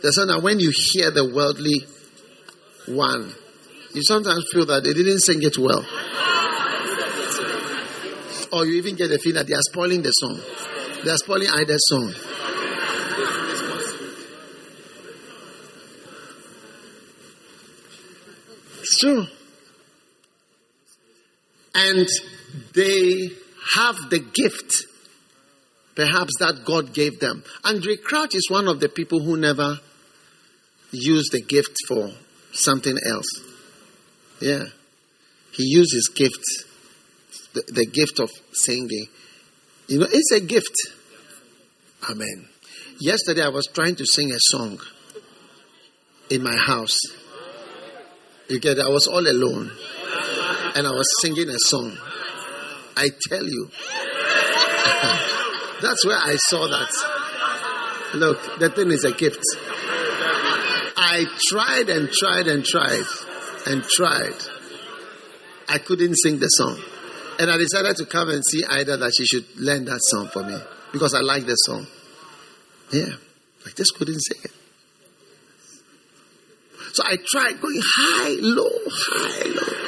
There's 0.02 0.16
that 0.16 0.42
when 0.42 0.60
you 0.60 0.72
hear 0.74 1.12
the 1.12 1.30
worldly 1.30 1.86
one, 2.88 3.32
you 3.94 4.02
sometimes 4.02 4.46
feel 4.52 4.66
that 4.66 4.84
they 4.84 4.94
didn't 4.94 5.20
sing 5.20 5.44
it 5.44 5.60
well. 5.60 5.86
Or 8.52 8.66
you 8.66 8.78
even 8.78 8.96
get 8.96 9.10
the 9.10 9.20
feeling 9.20 9.36
that 9.36 9.48
they 9.48 9.54
are 9.54 9.62
spoiling 9.62 10.02
the 10.02 10.10
song. 10.10 10.42
They 11.04 11.12
are 11.12 11.18
spoiling 11.18 11.50
either 11.50 11.78
song. 11.78 12.14
It's 18.82 18.98
true. 18.98 19.26
And 21.76 22.08
they 22.74 23.43
have 23.76 23.96
the 24.10 24.20
gift, 24.20 24.86
perhaps, 25.96 26.34
that 26.40 26.64
God 26.66 26.94
gave 26.94 27.20
them. 27.20 27.44
Andraé 27.64 28.02
Crouch 28.02 28.36
is 28.36 28.48
one 28.50 28.68
of 28.68 28.80
the 28.80 28.90
people 28.90 29.20
who 29.22 29.38
never 29.38 29.80
used 30.92 31.32
the 31.32 31.42
gift 31.42 31.76
for 31.88 32.12
something 32.52 32.98
else. 33.06 33.26
Yeah. 34.40 34.64
He 35.52 35.64
used 35.66 35.94
his 35.94 36.10
gift, 36.14 36.44
the, 37.54 37.64
the 37.68 37.86
gift 37.86 38.20
of 38.20 38.30
singing. 38.52 39.06
You 39.88 40.00
know, 40.00 40.08
it's 40.10 40.32
a 40.32 40.40
gift. 40.40 40.76
Amen. 42.10 42.48
Yesterday 43.00 43.44
I 43.44 43.50
was 43.50 43.68
trying 43.68 43.96
to 43.96 44.06
sing 44.06 44.32
a 44.32 44.40
song 44.40 44.80
in 46.30 46.44
my 46.44 46.56
house. 46.56 46.98
You 48.50 48.60
get 48.60 48.78
it? 48.78 48.86
I 48.86 48.90
was 48.90 49.08
all 49.08 49.26
alone. 49.26 49.72
And 50.76 50.88
I 50.88 50.92
was 50.92 51.08
singing 51.22 51.50
a 51.50 51.60
song. 51.60 51.98
I 52.96 53.10
tell 53.30 53.44
you. 53.44 53.70
That's 55.82 56.06
where 56.06 56.18
I 56.18 56.36
saw 56.50 56.68
that. 56.68 56.90
Look, 58.16 58.60
the 58.60 58.70
thing 58.70 58.92
is 58.92 59.04
a 59.04 59.12
gift. 59.12 59.44
I 60.96 61.26
tried 61.50 61.90
and 61.90 62.10
tried 62.12 62.48
and 62.48 62.64
tried 62.64 63.06
and 63.68 63.84
tried. 63.84 64.36
I 65.68 65.80
couldn't 65.80 66.16
sing 66.16 66.40
the 66.40 66.48
song. 66.48 66.80
And 67.40 67.50
I 67.50 67.58
decided 67.58 67.96
to 67.98 68.06
come 68.06 68.30
and 68.30 68.44
see 68.46 68.64
Ida 68.64 68.98
that 68.98 69.12
she 69.18 69.26
should 69.26 69.46
learn 69.58 69.86
that 69.86 70.00
song 70.04 70.28
for 70.28 70.44
me 70.44 70.58
because 70.92 71.14
I 71.14 71.22
like 71.22 71.46
the 71.46 71.56
song. 71.56 71.88
Yeah. 72.92 73.16
I 73.66 73.70
just 73.76 73.96
couldn't 73.96 74.20
sing 74.20 74.42
it. 74.44 74.52
So 76.94 77.04
I 77.04 77.18
tried 77.18 77.60
going 77.60 77.82
high, 77.84 78.36
low, 78.40 78.70
high, 78.88 79.50
low. 79.50 79.83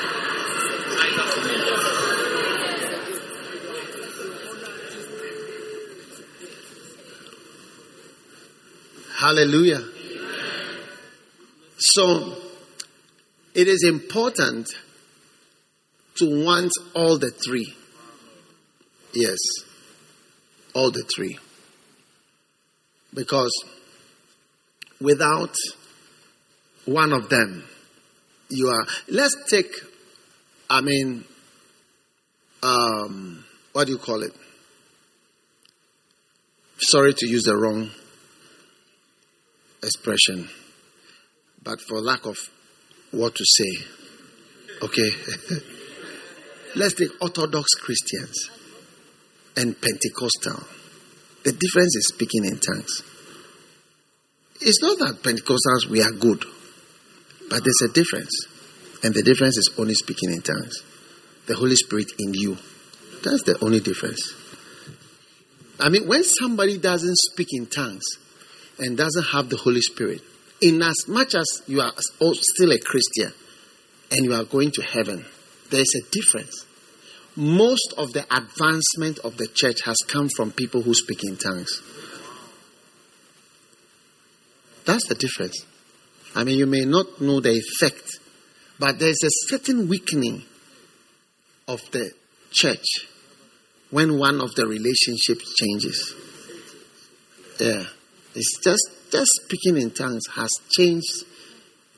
Hallelujah. 9.25 9.83
So 11.79 12.35
it 13.55 13.67
is 13.67 13.83
important 13.83 14.67
to 16.17 16.45
want 16.45 16.71
all 16.93 17.17
the 17.17 17.31
three. 17.31 17.73
Yes, 19.15 19.39
all 20.75 20.91
the 20.91 21.03
three. 21.15 21.39
Because 23.15 23.51
without 25.01 25.55
one 26.85 27.11
of 27.11 27.27
them, 27.27 27.63
you 28.49 28.67
are. 28.67 28.85
Let's 29.09 29.35
take, 29.49 29.73
I 30.69 30.81
mean, 30.81 31.23
um, 32.61 33.43
what 33.73 33.87
do 33.87 33.93
you 33.93 33.97
call 33.97 34.21
it? 34.21 34.35
Sorry 36.77 37.15
to 37.15 37.27
use 37.27 37.45
the 37.45 37.57
wrong 37.57 37.89
expression, 39.85 40.49
but 41.63 41.79
for 41.79 42.01
lack 42.01 42.25
of 42.25 42.37
what 43.11 43.35
to 43.35 43.43
say, 43.45 43.85
okay? 44.81 45.09
Let's 46.75 46.95
take 46.95 47.11
Orthodox 47.21 47.75
Christians 47.75 48.49
and 49.55 49.79
Pentecostal. 49.79 50.61
The 51.43 51.53
difference 51.53 51.95
is 51.95 52.07
speaking 52.07 52.43
in 52.43 52.59
tongues. 52.59 53.01
It's 54.59 54.81
not 54.81 54.97
that 54.99 55.23
Pentecostals 55.23 55.89
we 55.89 56.01
are 56.01 56.11
good, 56.11 56.43
but 57.49 57.63
there's 57.63 57.89
a 57.89 57.93
difference. 57.93 58.33
And 59.03 59.13
the 59.13 59.23
difference 59.23 59.57
is 59.57 59.69
only 59.77 59.93
speaking 59.93 60.31
in 60.31 60.41
tongues. 60.41 60.81
The 61.45 61.55
Holy 61.55 61.75
Spirit 61.75 62.11
in 62.17 62.33
you. 62.33 62.57
That's 63.23 63.43
the 63.43 63.57
only 63.61 63.79
difference. 63.79 64.33
I 65.79 65.89
mean, 65.89 66.07
when 66.07 66.23
somebody 66.23 66.77
doesn't 66.77 67.15
speak 67.31 67.49
in 67.51 67.67
tongues 67.67 68.03
and 68.79 68.97
doesn't 68.97 69.25
have 69.33 69.49
the 69.49 69.57
Holy 69.57 69.81
Spirit, 69.81 70.21
in 70.61 70.81
as 70.81 71.07
much 71.07 71.35
as 71.35 71.45
you 71.67 71.81
are 71.81 71.93
still 71.97 72.71
a 72.71 72.79
Christian 72.79 73.31
and 74.11 74.25
you 74.25 74.33
are 74.33 74.43
going 74.43 74.71
to 74.71 74.81
heaven, 74.81 75.25
there's 75.69 75.93
a 75.95 76.01
difference. 76.11 76.65
Most 77.35 77.93
of 77.97 78.13
the 78.13 78.23
advancement 78.33 79.19
of 79.19 79.37
the 79.37 79.47
church 79.47 79.81
has 79.85 79.97
come 80.07 80.29
from 80.35 80.51
people 80.51 80.81
who 80.81 80.93
speak 80.93 81.19
in 81.23 81.35
tongues. 81.35 81.81
That's 84.85 85.07
the 85.07 85.15
difference. 85.15 85.65
I 86.35 86.43
mean, 86.43 86.57
you 86.57 86.65
may 86.65 86.85
not 86.85 87.19
know 87.19 87.39
the 87.39 87.51
effect, 87.51 88.09
but 88.79 88.99
there's 88.99 89.23
a 89.23 89.29
certain 89.49 89.87
weakening 89.89 90.43
of 91.67 91.81
the 91.91 92.11
church 92.51 93.07
when 93.89 94.17
one 94.17 94.39
of 94.41 94.53
the 94.55 94.65
relationships 94.67 95.55
changes. 95.55 96.13
Yeah. 97.59 97.83
It's 98.35 98.59
just 98.63 99.11
just 99.11 99.31
speaking 99.43 99.77
in 99.77 99.91
tongues 99.91 100.23
has 100.35 100.49
changed 100.69 101.23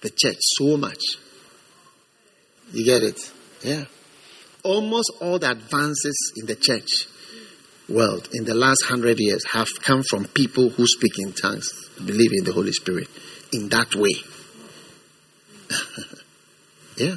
the 0.01 0.09
church 0.09 0.37
so 0.39 0.77
much. 0.77 1.01
You 2.71 2.85
get 2.85 3.03
it? 3.03 3.31
Yeah. 3.63 3.85
Almost 4.63 5.11
all 5.21 5.39
the 5.39 5.51
advances 5.51 6.33
in 6.37 6.45
the 6.45 6.55
church 6.55 7.07
world 7.89 8.27
in 8.33 8.43
the 8.43 8.53
last 8.53 8.83
hundred 8.85 9.19
years 9.19 9.43
have 9.51 9.67
come 9.81 10.03
from 10.03 10.25
people 10.25 10.69
who 10.69 10.85
speak 10.85 11.13
in 11.19 11.33
tongues, 11.33 11.71
believe 11.97 12.31
in 12.33 12.43
the 12.43 12.53
Holy 12.53 12.73
Spirit 12.73 13.07
in 13.53 13.69
that 13.69 13.95
way. 13.95 14.13
yeah. 16.97 17.15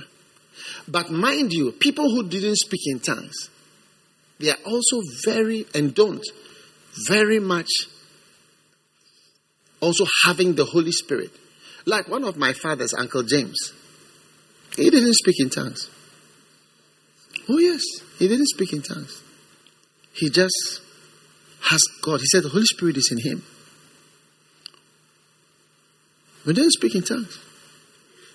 But 0.88 1.10
mind 1.10 1.52
you, 1.52 1.72
people 1.72 2.08
who 2.08 2.28
didn't 2.28 2.56
speak 2.56 2.80
in 2.86 3.00
tongues, 3.00 3.50
they 4.38 4.50
are 4.50 4.58
also 4.64 5.02
very, 5.24 5.66
and 5.74 5.94
don't, 5.94 6.24
very 7.08 7.40
much 7.40 7.68
also 9.80 10.04
having 10.24 10.54
the 10.54 10.64
Holy 10.64 10.92
Spirit. 10.92 11.30
Like 11.86 12.08
one 12.08 12.24
of 12.24 12.36
my 12.36 12.52
fathers, 12.52 12.94
Uncle 12.94 13.22
James, 13.22 13.72
he 14.76 14.90
didn't 14.90 15.14
speak 15.14 15.40
in 15.40 15.50
tongues. 15.50 15.90
Oh, 17.48 17.58
yes, 17.58 17.82
he 18.18 18.28
didn't 18.28 18.48
speak 18.48 18.72
in 18.72 18.82
tongues. 18.82 19.22
He 20.12 20.30
just 20.30 20.80
has 21.62 21.80
God. 22.02 22.20
He 22.20 22.26
said 22.26 22.42
the 22.44 22.48
Holy 22.50 22.64
Spirit 22.64 22.96
is 22.96 23.10
in 23.10 23.30
him. 23.30 23.42
We 26.46 26.52
didn't 26.52 26.72
speak 26.72 26.94
in 26.94 27.02
tongues. 27.02 27.38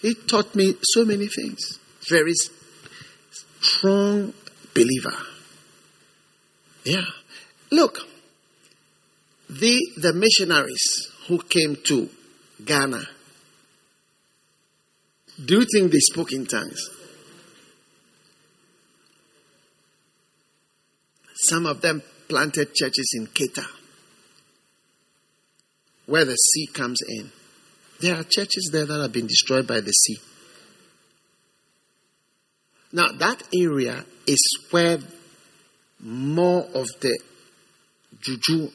He 0.01 0.13
taught 0.13 0.53
me 0.55 0.75
so 0.81 1.05
many 1.05 1.27
things. 1.27 1.79
Very 2.09 2.33
strong 3.61 4.33
believer. 4.73 5.17
Yeah. 6.83 7.05
Look, 7.71 7.97
the, 9.49 9.79
the 9.97 10.13
missionaries 10.13 11.11
who 11.27 11.39
came 11.39 11.77
to 11.87 12.09
Ghana, 12.63 13.01
do 15.43 15.59
you 15.59 15.65
think 15.71 15.91
they 15.91 15.99
spoke 15.99 16.31
in 16.31 16.45
tongues? 16.45 16.89
Some 21.47 21.65
of 21.65 21.81
them 21.81 22.01
planted 22.29 22.73
churches 22.73 23.13
in 23.17 23.27
Keta, 23.27 23.65
where 26.05 26.25
the 26.25 26.35
sea 26.35 26.67
comes 26.67 26.99
in. 27.07 27.31
There 27.99 28.15
are 28.15 28.23
churches 28.23 28.69
there 28.71 28.85
that 28.85 29.01
have 29.01 29.11
been 29.11 29.27
destroyed 29.27 29.67
by 29.67 29.81
the 29.81 29.91
sea. 29.91 30.17
Now, 32.93 33.07
that 33.11 33.43
area 33.53 34.05
is 34.25 34.39
where 34.71 34.99
more 35.99 36.63
of 36.73 36.87
the 37.01 37.19
juju 38.21 38.69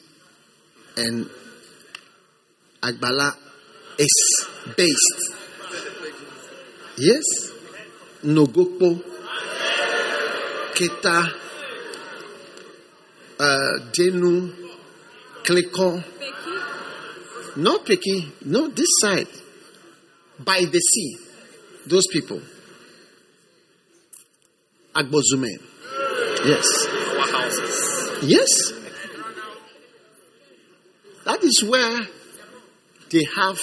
and 0.97 1.29
Agbala 2.81 3.35
is 3.99 4.47
based. 4.75 5.35
Yes? 6.97 7.23
Nogokpo, 8.23 9.01
Keta, 10.73 11.31
uh, 13.39 13.79
Denu, 13.91 14.53
Kliko. 15.43 16.03
Not 17.57 17.85
Peki, 17.85 18.31
no, 18.45 18.67
this 18.69 18.87
side. 19.01 19.27
By 20.39 20.61
the 20.65 20.79
sea. 20.79 21.17
Those 21.85 22.07
people. 22.07 22.41
Agbozume. 24.95 25.57
Yes. 26.45 26.87
Yes. 28.23 28.71
That 31.25 31.43
is 31.43 31.63
where 31.63 32.07
they 33.11 33.25
have 33.35 33.59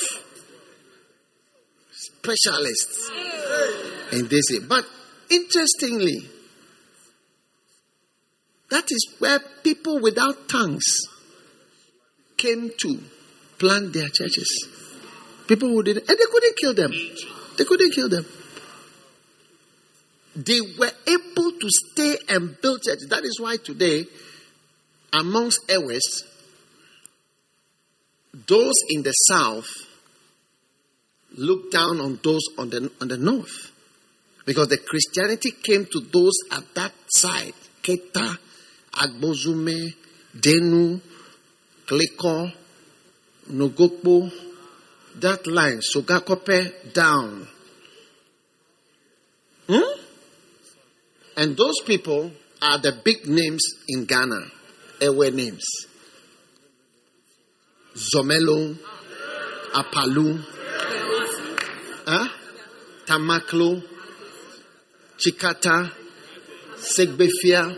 specialists. 1.90 3.10
They 4.12 4.40
say, 4.40 4.58
but 4.60 4.84
interestingly, 5.30 6.28
that 8.70 8.90
is 8.90 9.14
where 9.18 9.38
people 9.62 10.00
without 10.00 10.48
tongues 10.48 10.84
came 12.36 12.70
to 12.78 12.98
plant 13.58 13.92
their 13.92 14.08
churches. 14.08 14.68
People 15.46 15.68
who 15.70 15.82
didn't, 15.82 16.08
and 16.08 16.18
they 16.18 16.24
couldn't 16.30 16.56
kill 16.56 16.74
them. 16.74 16.92
They 17.56 17.64
couldn't 17.64 17.92
kill 17.92 18.08
them. 18.08 18.26
They 20.36 20.60
were 20.78 20.92
able 21.06 21.52
to 21.52 21.68
stay 21.68 22.16
and 22.28 22.60
build 22.60 22.82
churches. 22.82 23.08
That 23.08 23.24
is 23.24 23.40
why 23.40 23.56
today, 23.56 24.06
amongst 25.12 25.60
Ewes, 25.70 26.24
those 28.48 28.74
in 28.88 29.02
the 29.02 29.12
south 29.12 29.68
look 31.36 31.70
down 31.70 32.00
on 32.00 32.18
those 32.22 32.42
on 32.58 32.70
the, 32.70 32.90
on 33.00 33.08
the 33.08 33.16
north. 33.16 33.72
Because 34.44 34.68
the 34.68 34.78
Christianity 34.78 35.50
came 35.62 35.84
to 35.86 36.00
those 36.00 36.32
at 36.50 36.74
that 36.74 36.92
side. 37.08 37.52
Keta, 37.82 38.36
Agbozume, 38.92 39.92
Denu, 40.34 41.00
Kliko, 41.86 42.52
Nogokpo, 43.50 44.32
that 45.16 45.46
line, 45.46 45.80
Sogakope, 45.80 46.92
down. 46.94 47.46
Hmm? 49.68 50.00
And 51.36 51.56
those 51.56 51.80
people 51.84 52.30
are 52.62 52.78
the 52.78 52.92
big 53.04 53.26
names 53.28 53.62
in 53.88 54.06
Ghana, 54.06 54.40
Ewe 55.02 55.30
names. 55.30 55.87
Zomelo, 57.98 58.76
Apalu, 59.74 60.40
huh? 62.06 62.28
Tamaklo, 63.06 63.82
Chikata, 65.18 65.90
Segbefia, 66.76 67.76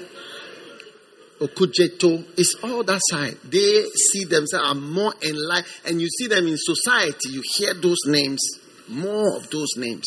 Okujeto, 1.40 2.22
it's 2.36 2.54
all 2.62 2.82
that 2.84 3.00
side. 3.08 3.38
They 3.44 3.84
see 3.94 4.24
themselves 4.24 4.52
are 4.68 4.74
more 4.74 5.14
enlightened, 5.22 5.72
and 5.86 6.00
you 6.00 6.08
see 6.08 6.26
them 6.26 6.46
in 6.46 6.56
society. 6.58 7.30
You 7.30 7.42
hear 7.54 7.72
those 7.72 8.00
names, 8.06 8.40
more 8.88 9.36
of 9.36 9.48
those 9.48 9.70
names. 9.76 10.06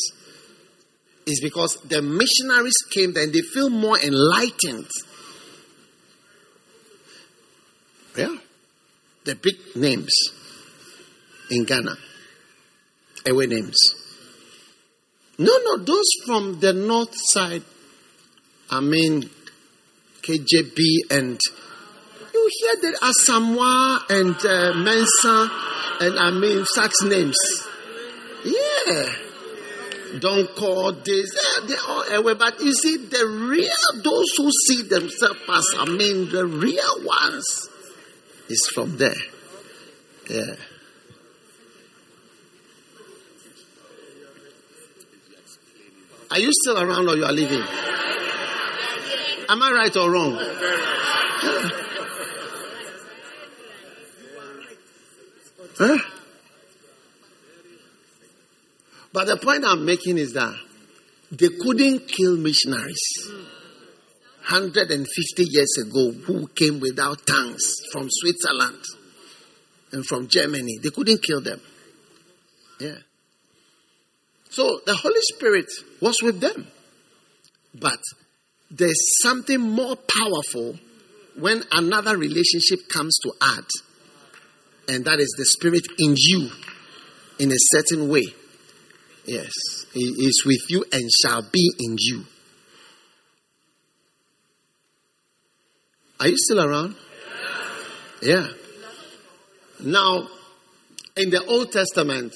It's 1.26 1.42
because 1.42 1.78
the 1.90 2.02
missionaries 2.02 2.78
came 2.92 3.14
there 3.14 3.24
and 3.24 3.34
they 3.34 3.42
feel 3.42 3.70
more 3.70 3.98
enlightened. 3.98 4.90
Yeah, 8.16 8.36
the 9.26 9.36
big 9.36 9.56
names 9.76 10.14
in 11.50 11.64
Ghana, 11.66 11.98
away 13.28 13.48
names. 13.48 13.78
No, 15.38 15.58
no, 15.64 15.78
those 15.78 16.10
from 16.26 16.60
the 16.60 16.74
north 16.74 17.14
side. 17.14 17.64
I 18.70 18.80
mean, 18.80 19.30
KJB 20.22 21.12
and 21.12 21.40
you 22.34 22.50
hear 22.60 22.92
the 22.92 22.98
Asamoah 23.02 24.10
and 24.10 24.36
uh, 24.46 24.74
Mensa 24.78 25.52
and 26.02 26.20
I 26.20 26.32
mean 26.32 26.66
such 26.66 26.94
names. 27.04 27.38
Yeah. 28.44 29.14
Don't 30.20 30.54
call 30.56 30.92
this. 30.92 31.30
They 31.68 31.76
all 31.76 32.04
away. 32.14 32.36
But 32.36 32.60
you 32.62 32.74
see, 32.74 32.98
the 32.98 33.26
real, 33.26 34.04
those 34.04 34.28
who 34.38 34.52
see 34.68 34.84
themselves 34.84 35.40
as, 35.50 35.66
I 35.78 35.86
mean, 35.86 36.30
the 36.30 36.46
real 36.46 37.04
ones 37.04 37.70
is 38.50 38.70
from 38.74 38.98
there. 38.98 39.16
Yeah. 40.30 40.56
Are 46.32 46.40
you 46.40 46.50
still 46.52 46.80
around 46.82 47.08
or 47.08 47.16
you 47.16 47.26
are 47.26 47.32
leaving? 47.32 47.64
Am 49.50 49.62
I 49.62 49.72
right 49.72 49.96
or 49.98 50.12
wrong? 50.12 50.40
Huh? 55.78 55.98
But 59.12 59.28
the 59.28 59.38
point 59.38 59.64
I'm 59.66 59.86
making 59.86 60.18
is 60.18 60.34
that 60.34 60.56
they 61.32 61.50
couldn't 61.50 62.08
kill 62.08 62.38
missionaries 62.38 63.32
150 64.50 65.44
years 65.50 65.78
ago 65.82 66.12
who 66.26 66.48
came 66.48 66.80
without 66.80 67.26
tanks 67.26 67.64
from 67.92 68.08
Switzerland 68.10 68.84
and 69.94 70.06
from 70.06 70.28
Germany. 70.28 70.80
They 70.82 70.90
couldn't 70.90 71.24
kill 71.24 71.42
them. 71.42 71.62
Yeah. 72.80 72.98
So 74.50 74.82
the 74.86 74.96
Holy 74.96 75.22
Spirit 75.34 75.66
was 76.02 76.22
with 76.22 76.42
them. 76.42 76.68
But 77.74 78.00
there's 78.70 79.00
something 79.22 79.60
more 79.60 79.96
powerful 79.96 80.78
when 81.40 81.64
another 81.72 82.18
relationship 82.18 82.90
comes 82.90 83.18
to 83.24 83.32
add, 83.42 83.66
and 84.88 85.06
that 85.06 85.20
is 85.20 85.34
the 85.38 85.46
Spirit 85.46 85.86
in 85.98 86.16
you 86.18 86.50
in 87.40 87.52
a 87.52 87.58
certain 87.58 88.10
way. 88.10 88.26
Yes, 89.26 89.52
He 89.94 90.02
is 90.02 90.44
with 90.46 90.70
you 90.70 90.84
and 90.92 91.10
shall 91.24 91.44
be 91.52 91.72
in 91.80 91.96
you. 91.98 92.26
Are 96.20 96.28
you 96.28 96.38
still 96.38 96.62
around? 96.62 96.96
Yeah. 98.22 98.48
Now, 99.82 100.28
in 101.18 101.30
the 101.30 101.44
Old 101.46 101.72
Testament, 101.72 102.34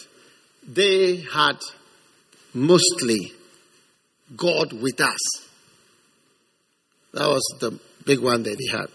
they 0.67 1.17
had 1.17 1.57
mostly 2.53 3.31
God 4.35 4.73
with 4.73 4.99
us. 4.99 5.47
That 7.13 7.27
was 7.27 7.43
the 7.59 7.79
big 8.05 8.19
one 8.19 8.43
that 8.43 8.57
they 8.57 8.77
had. 8.77 8.87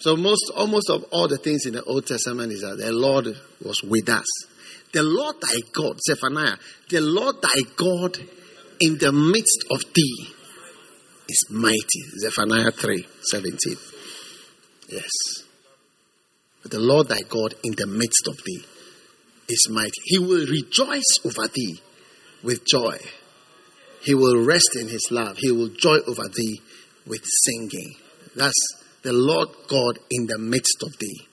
So 0.00 0.16
most, 0.16 0.50
almost 0.54 0.90
of 0.90 1.04
all 1.10 1.26
the 1.26 1.38
things 1.38 1.66
in 1.66 1.72
the 1.72 1.82
Old 1.82 2.06
Testament 2.06 2.52
is 2.52 2.60
that 2.60 2.78
the 2.78 2.92
Lord 2.92 3.26
was 3.64 3.82
with 3.82 4.08
us. 4.08 4.26
The 4.92 5.02
Lord 5.02 5.36
thy 5.40 5.58
God, 5.72 5.98
Zephaniah, 6.00 6.56
the 6.88 7.00
Lord 7.00 7.36
thy 7.42 7.62
God 7.76 8.16
in 8.80 8.98
the 8.98 9.12
midst 9.12 9.64
of 9.70 9.82
thee 9.92 10.28
is 11.28 11.44
mighty. 11.50 12.02
Zephaniah 12.18 12.70
3 12.70 13.06
17. 13.22 13.76
Yes. 14.88 15.10
But 16.62 16.70
the 16.72 16.80
Lord 16.80 17.08
thy 17.08 17.20
God 17.28 17.54
in 17.62 17.74
the 17.76 17.86
midst 17.86 18.26
of 18.26 18.36
thee 18.44 18.64
is 19.48 19.68
mighty. 19.70 20.00
He 20.04 20.18
will 20.18 20.46
rejoice 20.46 21.18
over 21.24 21.48
thee 21.48 21.80
with 22.42 22.66
joy. 22.66 22.98
He 24.02 24.14
will 24.14 24.44
rest 24.44 24.76
in 24.80 24.88
his 24.88 25.08
love. 25.10 25.36
He 25.38 25.50
will 25.50 25.68
joy 25.68 25.98
over 26.06 26.28
thee 26.28 26.60
with 27.06 27.22
singing. 27.44 27.96
That's 28.36 28.54
the 29.02 29.12
Lord 29.12 29.48
God 29.68 29.98
in 30.10 30.26
the 30.26 30.38
midst 30.38 30.82
of 30.82 30.96
thee. 30.98 31.26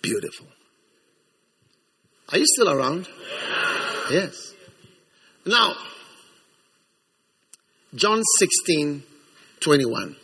Beautiful. 0.00 0.46
Are 2.30 2.38
you 2.38 2.46
still 2.46 2.70
around? 2.70 3.08
Yes. 4.10 4.54
Now, 5.46 5.74
John 7.94 8.22
16, 8.38 9.02
21. 9.60 10.16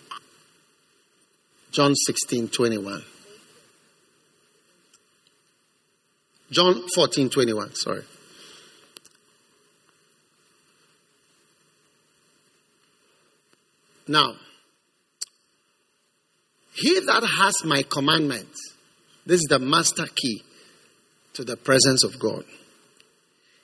John 1.70 1.94
16, 1.94 2.48
21. 2.48 3.04
John 6.50 6.88
14, 6.94 7.28
21. 7.28 7.74
Sorry. 7.74 8.02
Now, 14.07 14.35
he 16.72 17.00
that 17.00 17.22
has 17.22 17.64
my 17.66 17.83
commandments, 17.83 18.72
this 19.26 19.40
is 19.40 19.46
the 19.50 19.59
master 19.59 20.07
key 20.14 20.42
to 21.35 21.44
the 21.44 21.59
presence 21.59 22.02
of 22.02 22.18
God. 22.18 22.44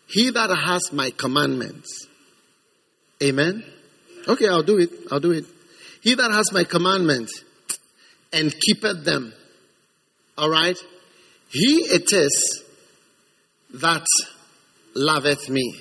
He 0.06 0.28
that 0.28 0.50
has 0.50 0.92
my 0.92 1.10
commandments, 1.10 2.06
amen. 3.22 3.64
Okay, 4.26 4.48
I'll 4.48 4.62
do 4.62 4.78
it. 4.78 4.90
I'll 5.10 5.20
do 5.20 5.32
it. 5.32 5.44
He 6.00 6.14
that 6.14 6.30
has 6.32 6.52
my 6.52 6.64
commandments 6.64 7.42
and 8.32 8.54
keepeth 8.60 9.04
them, 9.04 9.32
all 10.36 10.50
right, 10.50 10.76
he 11.48 11.84
it 11.84 12.12
is 12.12 12.64
that 13.74 14.04
loveth 14.94 15.48
me, 15.48 15.80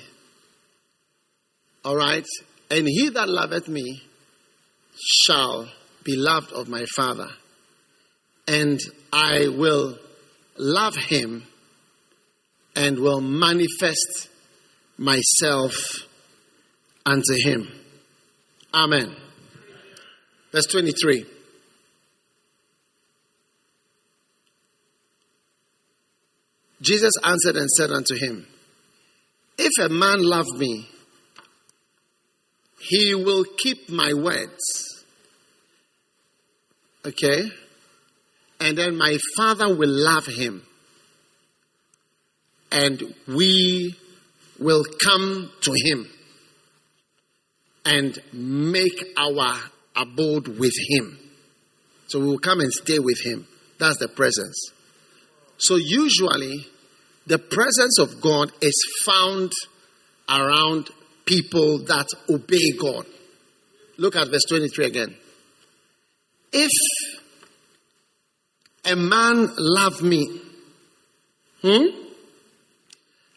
all 1.84 1.96
right, 1.96 2.24
and 2.70 2.86
he 2.86 3.08
that 3.10 3.28
loveth 3.28 3.68
me 3.68 4.02
shall 4.96 5.68
be 6.04 6.16
loved 6.16 6.52
of 6.52 6.68
my 6.68 6.84
Father, 6.94 7.28
and 8.46 8.80
I 9.12 9.48
will 9.48 9.98
love 10.56 10.96
him 10.96 11.44
and 12.76 12.98
will 12.98 13.20
manifest 13.20 14.28
myself 14.96 15.74
unto 17.04 17.34
him. 17.44 17.68
Amen. 18.74 19.14
Verse 20.52 20.66
23. 20.66 21.24
Jesus 26.82 27.12
answered 27.22 27.56
and 27.56 27.70
said 27.70 27.90
unto 27.92 28.16
him, 28.16 28.46
If 29.56 29.70
a 29.80 29.88
man 29.88 30.22
love 30.22 30.48
me, 30.58 30.88
he 32.80 33.14
will 33.14 33.44
keep 33.44 33.88
my 33.88 34.12
words. 34.12 35.04
Okay? 37.06 37.44
And 38.58 38.76
then 38.76 38.98
my 38.98 39.18
Father 39.36 39.74
will 39.74 39.88
love 39.88 40.26
him. 40.26 40.62
And 42.72 43.14
we 43.28 43.94
will 44.58 44.84
come 45.00 45.52
to 45.62 45.72
him 45.84 46.08
and 47.84 48.18
make 48.32 49.04
our 49.16 49.58
abode 49.96 50.48
with 50.48 50.74
him. 50.88 51.18
So 52.08 52.20
we 52.20 52.26
will 52.26 52.38
come 52.38 52.60
and 52.60 52.72
stay 52.72 52.98
with 52.98 53.20
him. 53.24 53.46
That's 53.78 53.98
the 53.98 54.08
presence. 54.08 54.70
So 55.58 55.76
usually, 55.76 56.66
the 57.26 57.38
presence 57.38 57.98
of 57.98 58.20
God 58.20 58.50
is 58.60 58.80
found 59.04 59.52
around 60.28 60.90
people 61.26 61.78
that 61.84 62.06
obey 62.28 62.72
God. 62.80 63.06
Look 63.96 64.16
at 64.16 64.28
verse 64.28 64.44
23 64.48 64.86
again. 64.86 65.16
If 66.52 66.70
a 68.84 68.96
man 68.96 69.48
love 69.56 70.02
me, 70.02 70.40
hmm? 71.62 71.86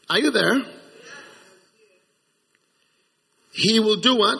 Are 0.09 0.19
you 0.19 0.31
there? 0.31 0.76
He 3.57 3.79
will 3.79 3.95
do 3.95 4.15
what? 4.15 4.39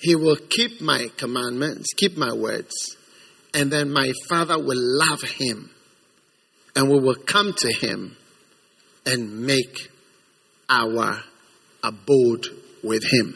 He 0.00 0.14
will 0.14 0.36
keep 0.36 0.82
my 0.82 1.08
commandments, 1.16 1.94
keep 1.96 2.18
my 2.18 2.34
words, 2.34 2.74
and 3.54 3.70
then 3.70 3.90
my 3.90 4.12
Father 4.28 4.58
will 4.58 4.76
love 4.78 5.22
him, 5.22 5.70
and 6.76 6.90
we 6.90 7.00
will 7.00 7.16
come 7.16 7.54
to 7.54 7.72
him 7.72 8.18
and 9.06 9.46
make 9.46 9.90
our 10.68 11.22
abode 11.82 12.46
with 12.84 13.02
him. 13.10 13.34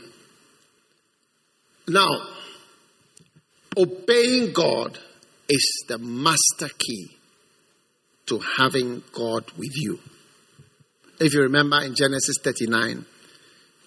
Now, 1.88 2.10
obeying 3.78 4.52
God 4.52 4.98
is 5.48 5.84
the 5.88 5.96
master 5.96 6.68
key 6.78 7.16
to 8.26 8.40
having 8.58 9.02
God 9.14 9.50
with 9.56 9.72
you. 9.74 10.00
If 11.18 11.32
you 11.32 11.40
remember 11.42 11.80
in 11.82 11.94
Genesis 11.94 12.36
39, 12.42 13.06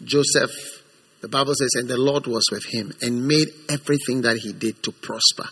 Joseph, 0.04 0.52
the 1.22 1.28
Bible 1.28 1.54
says, 1.56 1.72
and 1.76 1.88
the 1.88 1.98
Lord 1.98 2.28
was 2.28 2.46
with 2.52 2.66
him 2.66 2.94
and 3.02 3.28
made 3.28 3.48
everything 3.70 4.22
that 4.22 4.38
he 4.38 4.54
did 4.54 4.84
to 4.84 4.92
prosper. 4.92 5.50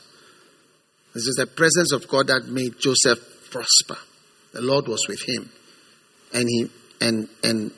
This 1.13 1.27
is 1.27 1.35
the 1.35 1.47
presence 1.47 1.91
of 1.93 2.07
God 2.07 2.27
that 2.27 2.47
made 2.47 2.79
Joseph 2.79 3.49
prosper. 3.51 3.97
The 4.51 4.61
Lord 4.61 4.87
was 4.87 5.05
with 5.07 5.21
him. 5.27 5.49
And 6.33 6.47
he 6.49 6.69
and 6.99 7.29
and 7.43 7.71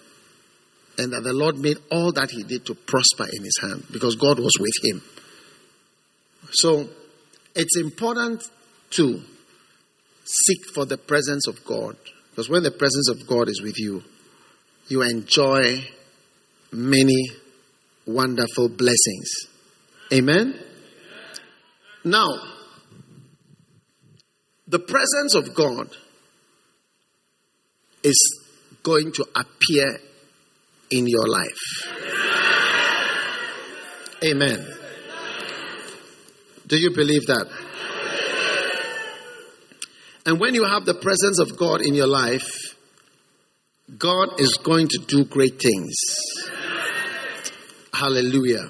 and 0.97 1.11
that 1.11 1.23
the 1.23 1.33
Lord 1.33 1.57
made 1.57 1.77
all 1.91 2.13
that 2.13 2.31
he 2.31 2.43
did 2.43 2.65
to 2.67 2.75
prosper 2.75 3.25
in 3.31 3.43
his 3.43 3.57
hand 3.61 3.83
because 3.91 4.15
God 4.15 4.39
was 4.39 4.53
with 4.59 4.75
him. 4.83 5.01
So 6.51 6.87
it's 7.53 7.77
important 7.77 8.43
to 8.91 9.21
seek 10.23 10.65
for 10.73 10.85
the 10.85 10.97
presence 10.97 11.47
of 11.47 11.63
God 11.65 11.97
because 12.29 12.49
when 12.49 12.63
the 12.63 12.71
presence 12.71 13.09
of 13.09 13.27
God 13.27 13.49
is 13.49 13.61
with 13.61 13.77
you, 13.77 14.03
you 14.87 15.01
enjoy 15.01 15.85
many 16.71 17.29
wonderful 18.05 18.69
blessings. 18.69 19.47
Amen? 20.13 20.59
Now, 22.03 22.27
the 24.67 24.79
presence 24.79 25.35
of 25.35 25.55
God 25.55 25.89
is 28.03 28.43
going 28.83 29.11
to 29.13 29.25
appear 29.35 29.99
in 30.91 31.07
your 31.07 31.27
life. 31.27 31.95
Amen. 34.23 34.65
Do 36.67 36.77
you 36.77 36.91
believe 36.91 37.25
that? 37.27 37.47
And 40.25 40.39
when 40.39 40.55
you 40.55 40.63
have 40.63 40.85
the 40.85 40.95
presence 40.95 41.39
of 41.39 41.57
God 41.57 41.81
in 41.81 41.93
your 41.93 42.07
life, 42.07 42.74
God 43.87 44.39
is 44.39 44.57
going 44.63 44.87
to 44.87 44.97
do 45.07 45.25
great 45.25 45.59
things. 45.61 45.93
Hallelujah. 47.93 48.67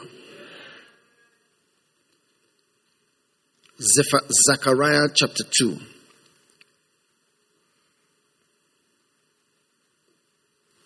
Zechariah 3.80 5.08
chapter 5.14 5.44
2. 5.60 5.80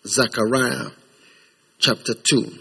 Zechariah 0.06 0.90
chapter 1.78 2.14
2. 2.14 2.58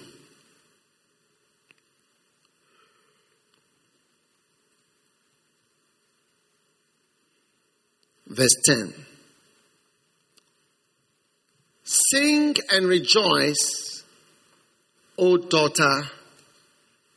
Verse 8.28 8.56
10. 8.66 8.94
Sing 11.92 12.56
and 12.70 12.86
rejoice, 12.86 14.04
O 15.18 15.38
daughter 15.38 16.04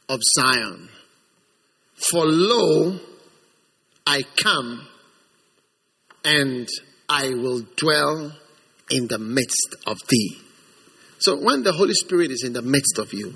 of 0.08 0.18
Zion. 0.34 0.88
For 1.94 2.24
lo, 2.24 2.98
I 4.06 4.22
come 4.22 4.88
and 6.24 6.66
I 7.06 7.34
will 7.34 7.66
dwell 7.76 8.32
in 8.90 9.08
the 9.08 9.18
midst 9.18 9.76
of 9.86 9.98
thee. 10.08 10.38
So 11.18 11.36
when 11.36 11.64
the 11.64 11.72
Holy 11.72 11.92
Spirit 11.92 12.30
is 12.30 12.42
in 12.42 12.54
the 12.54 12.62
midst 12.62 12.98
of 12.98 13.12
you, 13.12 13.34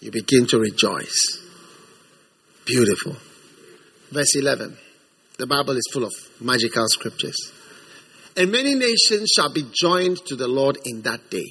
you 0.00 0.10
begin 0.10 0.46
to 0.46 0.58
rejoice. 0.58 1.42
Beautiful. 2.64 3.16
Verse 4.10 4.34
11. 4.34 4.78
The 5.36 5.46
Bible 5.46 5.76
is 5.76 5.86
full 5.92 6.04
of 6.04 6.12
magical 6.40 6.88
scriptures. 6.88 7.36
And 8.36 8.52
many 8.52 8.74
nations 8.74 9.30
shall 9.34 9.52
be 9.52 9.64
joined 9.72 10.18
to 10.26 10.36
the 10.36 10.46
Lord 10.46 10.78
in 10.84 11.02
that 11.02 11.30
day. 11.30 11.46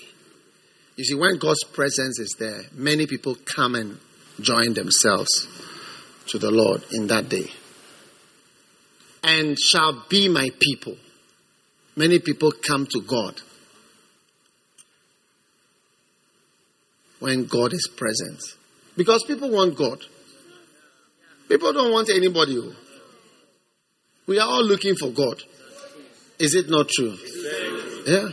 You 0.96 1.04
see, 1.04 1.16
when 1.16 1.38
God's 1.38 1.64
presence 1.74 2.20
is 2.20 2.36
there, 2.40 2.62
many 2.74 3.08
people 3.08 3.36
come 3.44 3.76
and 3.76 3.98
join 4.40 4.74
themselves 4.74 5.48
to 6.28 6.38
the 6.38 6.52
Lord 6.52 6.84
in 6.92 7.08
that 7.08 7.28
day. 7.28 7.50
And 9.24 9.58
shall 9.60 10.06
be 10.10 10.30
my 10.30 10.50
people. 10.60 10.96
Many 11.96 12.20
people 12.20 12.52
come 12.52 12.86
to 12.88 13.02
God 13.02 13.42
when 17.20 17.46
God 17.46 17.74
is 17.74 17.90
present. 17.96 18.40
Because 18.96 19.24
people 19.24 19.50
want 19.50 19.76
God. 19.76 20.00
People 21.50 21.74
don't 21.74 21.92
want 21.92 22.10
anybody. 22.10 22.58
Oh. 22.60 22.74
We 24.28 24.40
are 24.40 24.48
all 24.48 24.64
looking 24.64 24.96
for 24.96 25.10
God. 25.10 25.42
Is 26.40 26.56
it 26.56 26.70
not 26.70 26.90
true? 26.90 27.18
Yeah. 28.06 28.30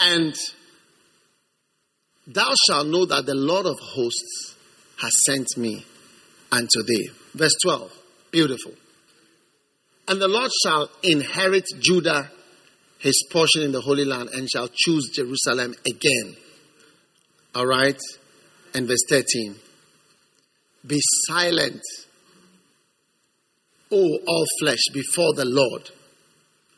And 0.00 0.34
thou 2.26 2.52
shalt 2.66 2.88
know 2.88 3.06
that 3.06 3.24
the 3.26 3.34
Lord 3.34 3.66
of 3.66 3.76
hosts 3.80 4.54
has 5.00 5.12
sent 5.26 5.46
me 5.56 5.84
unto 6.50 6.82
thee. 6.86 7.10
Verse 7.34 7.54
12. 7.62 7.92
Beautiful. 8.30 8.72
And 10.06 10.20
the 10.20 10.28
Lord 10.28 10.50
shall 10.62 10.90
inherit 11.02 11.64
Judah, 11.80 12.30
his 12.98 13.24
portion 13.30 13.62
in 13.62 13.72
the 13.72 13.80
Holy 13.80 14.04
Land, 14.04 14.30
and 14.34 14.48
shall 14.50 14.68
choose 14.72 15.10
Jerusalem 15.14 15.74
again. 15.86 16.36
All 17.54 17.66
right? 17.66 17.98
And 18.74 18.86
verse 18.86 19.04
13. 19.08 19.54
Be 20.86 20.98
silent, 21.26 21.80
O 23.94 24.18
all 24.26 24.44
flesh, 24.60 24.80
before 24.92 25.32
the 25.34 25.44
Lord. 25.44 25.90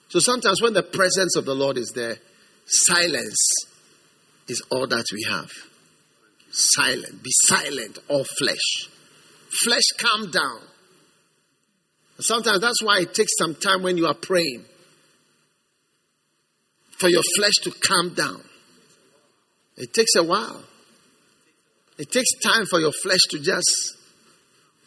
So 0.08 0.18
sometimes 0.18 0.60
when 0.60 0.74
the 0.74 0.82
presence 0.82 1.34
of 1.36 1.46
the 1.46 1.54
Lord 1.54 1.78
is 1.78 1.92
there, 1.94 2.16
silence 2.66 3.48
is 4.48 4.62
all 4.70 4.86
that 4.86 5.04
we 5.12 5.24
have. 5.30 5.50
Silent. 6.50 7.22
Be 7.22 7.30
silent, 7.32 7.98
all 8.08 8.24
flesh. 8.38 8.90
Flesh, 9.62 9.84
calm 9.98 10.30
down. 10.30 10.60
Sometimes 12.18 12.60
that's 12.60 12.82
why 12.82 13.00
it 13.00 13.14
takes 13.14 13.32
some 13.38 13.54
time 13.54 13.82
when 13.82 13.96
you 13.96 14.06
are 14.06 14.14
praying 14.14 14.64
for 16.98 17.08
your 17.08 17.22
flesh 17.36 17.54
to 17.62 17.70
calm 17.70 18.14
down. 18.14 18.42
It 19.76 19.92
takes 19.92 20.14
a 20.16 20.22
while. 20.22 20.62
It 21.98 22.10
takes 22.10 22.28
time 22.42 22.66
for 22.66 22.80
your 22.80 22.92
flesh 23.02 23.20
to 23.30 23.38
just 23.38 23.96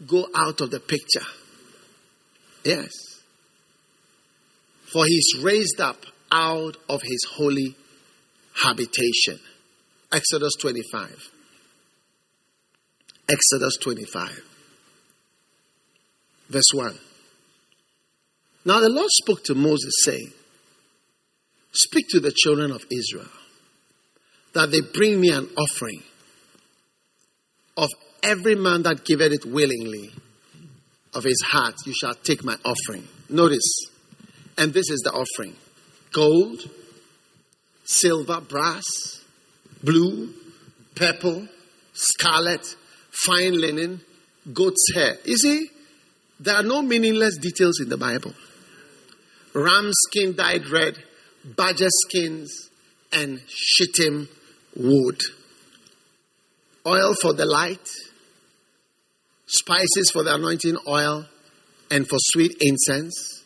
go 0.08 0.28
out 0.36 0.62
of 0.62 0.72
the 0.72 0.80
picture. 0.80 1.26
Yes. 2.64 2.92
For 4.92 5.06
he's 5.06 5.36
raised 5.42 5.80
up 5.80 5.98
out 6.32 6.78
of 6.90 7.02
his 7.04 7.26
holy 7.36 7.76
habitation. 8.64 9.40
Exodus 10.12 10.54
25. 10.60 11.32
Exodus 13.30 13.78
25. 13.82 14.42
Verse 16.50 16.72
1. 16.74 16.98
Now 18.66 18.80
the 18.80 18.90
Lord 18.90 19.10
spoke 19.10 19.44
to 19.46 19.56
Moses, 19.56 19.94
saying, 20.04 20.32
Speak 21.72 22.08
to 22.10 22.20
the 22.20 22.32
children 22.32 22.72
of 22.72 22.84
Israel 22.92 23.30
that 24.54 24.72
they 24.72 24.82
bring 24.82 25.22
me 25.22 25.30
an 25.30 25.48
offering 25.56 26.02
of 27.78 27.90
every 28.24 28.56
man 28.56 28.84
that 28.84 29.06
giveth 29.06 29.32
it 29.32 29.46
willingly 29.46 30.12
of 31.14 31.24
his 31.24 31.42
heart, 31.52 31.76
you 31.86 31.94
shall 31.94 32.14
take 32.14 32.44
my 32.44 32.56
offering. 32.64 33.08
Notice, 33.30 33.88
and 34.58 34.74
this 34.74 34.90
is 34.90 35.02
the 35.04 35.12
offering 35.12 35.56
gold, 36.12 36.60
silver, 37.84 38.42
brass, 38.42 39.24
blue, 39.84 40.34
purple, 40.96 41.48
scarlet, 41.94 42.76
fine 43.12 43.60
linen, 43.60 44.02
goat's 44.54 44.86
hair. 44.94 45.18
You 45.26 45.38
see, 45.38 45.70
there 46.40 46.56
are 46.56 46.64
no 46.64 46.82
meaningless 46.82 47.38
details 47.38 47.80
in 47.80 47.90
the 47.90 47.98
Bible. 47.98 48.34
Ram 49.54 49.92
skin 50.08 50.36
dyed 50.36 50.68
red, 50.68 50.98
badger 51.44 51.90
skins, 52.06 52.70
and 53.12 53.42
shittim 53.48 54.30
wood. 54.76 55.22
Oil 56.86 57.14
for 57.22 57.34
the 57.34 57.46
light, 57.46 57.90
spices 59.50 60.12
for 60.12 60.24
the 60.24 60.36
anointing 60.36 60.78
oil, 60.88 61.26
and 61.92 62.08
for 62.08 62.18
sweet 62.20 62.56
incense, 62.62 63.44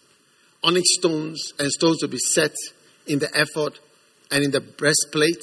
onyx 0.63 0.85
stones 0.99 1.53
and 1.57 1.71
stones 1.71 1.99
to 1.99 2.07
be 2.07 2.17
set 2.17 2.53
in 3.07 3.19
the 3.19 3.29
ephod 3.33 3.79
and 4.31 4.43
in 4.43 4.51
the 4.51 4.61
breastplate. 4.61 5.41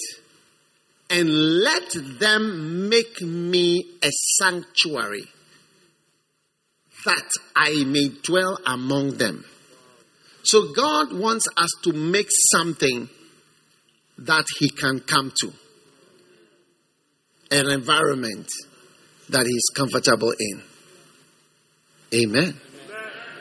And 1.08 1.28
let 1.28 1.96
them 2.20 2.88
make 2.88 3.20
me 3.20 3.84
a 4.02 4.10
sanctuary 4.38 5.24
that 7.04 7.30
I 7.56 7.84
may 7.84 8.08
dwell 8.22 8.58
among 8.66 9.16
them. 9.16 9.44
So 10.42 10.72
God 10.72 11.12
wants 11.12 11.48
us 11.56 11.70
to 11.84 11.92
make 11.92 12.28
something 12.52 13.08
that 14.18 14.44
He 14.58 14.68
can 14.68 15.00
come 15.00 15.32
to, 15.40 15.52
an 17.50 17.70
environment 17.70 18.48
that 19.30 19.46
He 19.46 19.52
is 19.52 19.70
comfortable 19.74 20.32
in. 20.38 20.62
Amen. 22.12 22.42
Amen. 22.42 22.58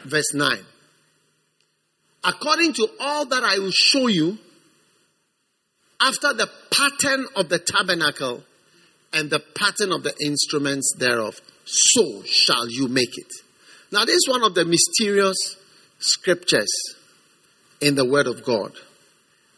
Verse 0.06 0.34
9. 0.34 0.58
According 2.24 2.74
to 2.74 2.88
all 3.00 3.26
that 3.26 3.44
I 3.44 3.60
will 3.60 3.72
show 3.72 4.08
you, 4.08 4.38
after 6.02 6.34
the 6.34 6.50
pattern 6.72 7.26
of 7.36 7.50
the 7.50 7.60
tabernacle 7.60 8.44
and 9.12 9.30
the 9.30 9.40
pattern 9.40 9.92
of 9.92 10.04
the 10.04 10.14
instruments 10.24 10.94
thereof, 10.98 11.40
so 11.66 12.24
shall 12.26 12.70
you 12.70 12.88
make 12.88 13.18
it. 13.18 13.32
Now, 13.92 14.06
this 14.06 14.16
is 14.16 14.28
one 14.30 14.44
of 14.44 14.54
the 14.54 14.66
mysterious 14.66 15.58
scriptures 16.00 16.72
in 17.82 17.96
the 17.96 18.06
Word 18.06 18.28
of 18.28 18.44
God. 18.46 18.74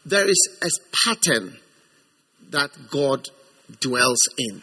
There 0.04 0.28
is 0.28 0.48
a 0.62 0.68
pattern 1.04 1.58
that 2.50 2.70
God 2.90 3.28
dwells 3.80 4.20
in. 4.38 4.62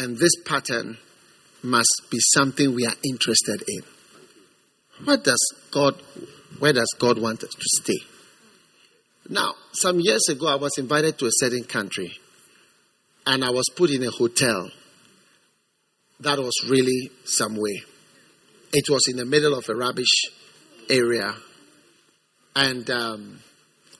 And 0.00 0.16
this 0.16 0.32
pattern 0.46 0.96
must 1.62 2.06
be 2.10 2.16
something 2.32 2.74
we 2.74 2.86
are 2.86 2.94
interested 3.04 3.62
in. 3.68 3.82
What 5.04 5.24
does 5.24 5.54
God, 5.70 5.94
where 6.58 6.72
does 6.72 6.88
God 6.98 7.18
want 7.18 7.44
us 7.44 7.50
to 7.50 7.82
stay? 7.82 7.98
Now, 9.28 9.52
some 9.72 10.00
years 10.00 10.26
ago, 10.30 10.46
I 10.46 10.54
was 10.54 10.78
invited 10.78 11.18
to 11.18 11.26
a 11.26 11.30
certain 11.32 11.64
country 11.64 12.18
and 13.26 13.44
I 13.44 13.50
was 13.50 13.66
put 13.76 13.90
in 13.90 14.02
a 14.02 14.10
hotel 14.10 14.70
that 16.20 16.38
was 16.38 16.54
really 16.66 17.10
some 17.26 17.56
way. 17.56 17.82
It 18.72 18.88
was 18.88 19.02
in 19.06 19.18
the 19.18 19.26
middle 19.26 19.54
of 19.54 19.68
a 19.68 19.74
rubbish 19.74 20.30
area. 20.88 21.34
And 22.56 22.88
um, 22.88 23.40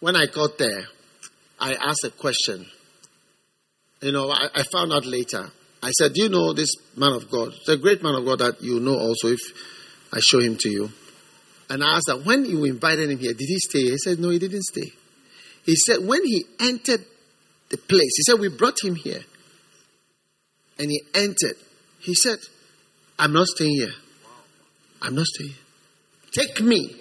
when 0.00 0.16
I 0.16 0.24
got 0.32 0.56
there, 0.56 0.86
I 1.58 1.74
asked 1.74 2.04
a 2.04 2.10
question. 2.10 2.64
You 4.00 4.12
know, 4.12 4.30
I, 4.30 4.48
I, 4.54 4.62
found 4.72 4.94
out 4.94 5.04
later. 5.04 5.50
I 5.82 5.90
said, 5.92 6.12
Do 6.12 6.22
you 6.22 6.28
know 6.28 6.52
this 6.52 6.74
man 6.96 7.12
of 7.12 7.30
God? 7.30 7.48
It's 7.54 7.68
a 7.68 7.76
great 7.76 8.02
man 8.02 8.14
of 8.14 8.24
God 8.24 8.40
that 8.40 8.62
you 8.62 8.80
know 8.80 8.98
also 8.98 9.28
if 9.28 9.40
I 10.12 10.20
show 10.20 10.40
him 10.40 10.56
to 10.58 10.68
you. 10.68 10.90
And 11.68 11.84
I 11.84 11.96
asked 11.96 12.06
that 12.08 12.24
when 12.24 12.44
you 12.44 12.64
invited 12.64 13.10
him 13.10 13.18
here, 13.18 13.32
did 13.32 13.46
he 13.46 13.58
stay? 13.58 13.82
He 13.82 13.98
said, 13.98 14.18
No, 14.18 14.30
he 14.30 14.38
didn't 14.38 14.62
stay. 14.62 14.92
He 15.64 15.76
said, 15.76 15.98
When 16.06 16.24
he 16.24 16.44
entered 16.58 17.04
the 17.68 17.76
place, 17.76 18.16
he 18.16 18.22
said, 18.22 18.40
We 18.40 18.48
brought 18.48 18.82
him 18.82 18.96
here. 18.96 19.20
And 20.78 20.90
he 20.90 21.00
entered. 21.14 21.56
He 22.00 22.14
said, 22.14 22.38
I'm 23.18 23.32
not 23.32 23.46
staying 23.46 23.74
here. 23.74 23.92
I'm 25.02 25.14
not 25.14 25.26
staying. 25.26 25.54
Take 26.32 26.60
me 26.60 26.94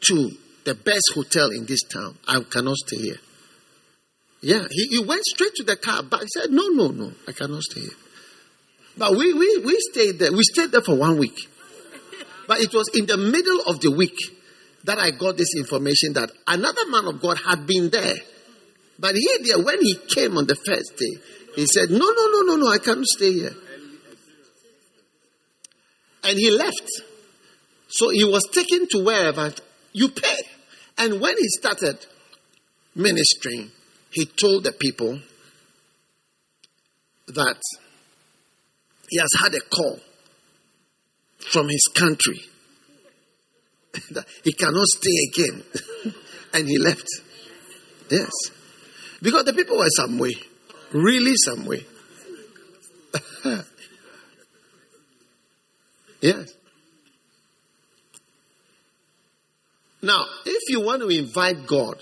to 0.00 0.30
the 0.64 0.74
best 0.74 1.12
hotel 1.14 1.50
in 1.50 1.64
this 1.66 1.82
town. 1.82 2.16
I 2.26 2.40
cannot 2.40 2.76
stay 2.76 2.96
here. 2.96 3.16
Yeah, 4.40 4.66
he, 4.70 4.86
he 4.88 5.04
went 5.04 5.24
straight 5.24 5.54
to 5.56 5.64
the 5.64 5.76
car, 5.76 6.02
but 6.02 6.20
he 6.20 6.26
said, 6.28 6.50
No, 6.50 6.68
no, 6.68 6.88
no, 6.88 7.12
I 7.26 7.32
cannot 7.32 7.62
stay 7.62 7.80
here. 7.80 7.90
But 8.98 9.12
we, 9.12 9.32
we, 9.32 9.58
we 9.58 9.76
stayed 9.92 10.18
there. 10.18 10.32
We 10.32 10.42
stayed 10.42 10.72
there 10.72 10.80
for 10.80 10.96
one 10.96 11.18
week. 11.18 11.48
But 12.46 12.60
it 12.60 12.72
was 12.72 12.88
in 12.94 13.06
the 13.06 13.16
middle 13.16 13.60
of 13.66 13.80
the 13.80 13.90
week 13.90 14.16
that 14.84 14.98
I 14.98 15.10
got 15.10 15.36
this 15.36 15.54
information 15.56 16.12
that 16.14 16.30
another 16.46 16.86
man 16.88 17.06
of 17.06 17.20
God 17.20 17.38
had 17.44 17.66
been 17.66 17.90
there. 17.90 18.14
But 18.98 19.14
he 19.14 19.28
there, 19.42 19.62
when 19.62 19.82
he 19.82 19.96
came 20.14 20.38
on 20.38 20.46
the 20.46 20.54
first 20.54 20.96
day, 20.96 21.20
he 21.54 21.66
said, 21.66 21.90
No, 21.90 21.98
no, 21.98 22.26
no, 22.30 22.42
no, 22.42 22.56
no, 22.56 22.68
I 22.68 22.78
can't 22.78 23.04
stay 23.04 23.32
here. 23.32 23.54
And 26.24 26.38
he 26.38 26.50
left. 26.50 26.88
So 27.88 28.10
he 28.10 28.24
was 28.24 28.42
taken 28.52 28.88
to 28.88 29.04
wherever 29.04 29.52
you 29.92 30.08
pay. 30.08 30.36
And 30.98 31.20
when 31.20 31.36
he 31.36 31.48
started 31.48 31.98
ministering, 32.94 33.70
he 34.16 34.24
told 34.24 34.64
the 34.64 34.72
people 34.72 35.20
that 37.28 37.60
he 39.10 39.18
has 39.18 39.28
had 39.42 39.54
a 39.54 39.60
call 39.60 40.00
from 41.50 41.68
his 41.68 41.86
country. 41.94 42.40
that 44.12 44.24
he 44.42 44.54
cannot 44.54 44.86
stay 44.86 45.10
again. 45.28 45.62
and 46.54 46.66
he 46.66 46.78
left. 46.78 47.06
Yes. 48.08 48.30
Because 49.20 49.44
the 49.44 49.52
people 49.52 49.76
were 49.76 49.90
some 49.90 50.18
way. 50.18 50.32
Really 50.94 51.34
some 51.36 51.66
way. 51.66 51.84
yes. 56.22 56.54
Now, 60.00 60.24
if 60.46 60.62
you 60.70 60.80
want 60.80 61.02
to 61.02 61.08
invite 61.08 61.66
God, 61.66 62.00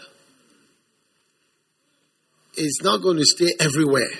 He's 2.57 2.79
not 2.83 3.03
going 3.03 3.17
to 3.17 3.25
stay 3.25 3.51
everywhere. 3.59 4.11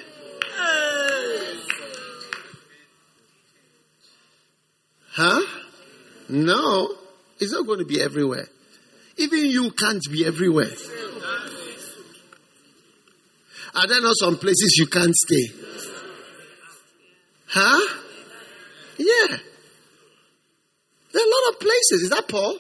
Huh? 5.13 5.41
No, 6.29 6.97
it's 7.39 7.53
not 7.53 7.67
going 7.67 7.79
to 7.79 7.85
be 7.85 8.01
everywhere. 8.01 8.49
Even 9.17 9.47
you 9.47 9.71
can't 9.71 10.03
be 10.11 10.27
everywhere. 10.27 10.71
Are 13.77 13.87
there 13.87 14.01
not 14.01 14.15
some 14.19 14.37
places 14.39 14.77
you 14.79 14.87
can't 14.87 15.15
stay? 15.15 15.53
Huh? 17.47 17.95
Yeah. 18.99 19.37
There 21.13 21.23
are 21.23 21.27
a 21.27 21.31
lot 21.31 21.53
of 21.53 21.61
places. 21.61 22.03
Is 22.03 22.11
that 22.11 22.27
Paul? 22.29 22.59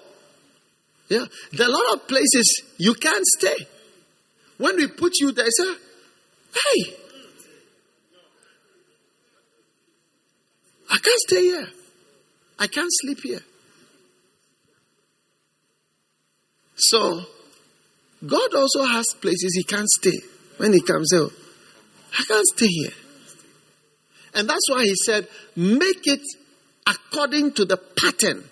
Yeah. 1.08 1.24
There 1.52 1.66
are 1.66 1.70
a 1.70 1.72
lot 1.72 1.94
of 1.94 2.08
places 2.08 2.62
you 2.78 2.94
can't 2.94 3.24
stay. 3.38 3.66
When 4.58 4.76
we 4.76 4.86
put 4.86 5.12
you 5.20 5.32
there, 5.32 5.46
say, 5.50 5.74
hey, 6.52 6.94
I 10.90 10.98
can't 10.98 11.20
stay 11.28 11.42
here. 11.42 11.68
I 12.58 12.66
can't 12.66 12.90
sleep 12.90 13.18
here. 13.22 13.40
So, 16.76 17.22
God 18.26 18.54
also 18.54 18.84
has 18.84 19.06
places 19.20 19.54
He 19.54 19.64
can't 19.64 19.88
stay. 19.88 20.18
When 20.58 20.72
He 20.72 20.80
comes 20.80 21.12
out, 21.14 21.32
I 22.18 22.24
can't 22.26 22.46
stay 22.54 22.68
here. 22.68 22.92
And 24.34 24.48
that's 24.48 24.68
why 24.70 24.84
He 24.84 24.94
said, 24.94 25.28
make 25.56 26.06
it 26.06 26.22
according 26.86 27.52
to 27.52 27.64
the 27.64 27.76
pattern. 27.76 28.44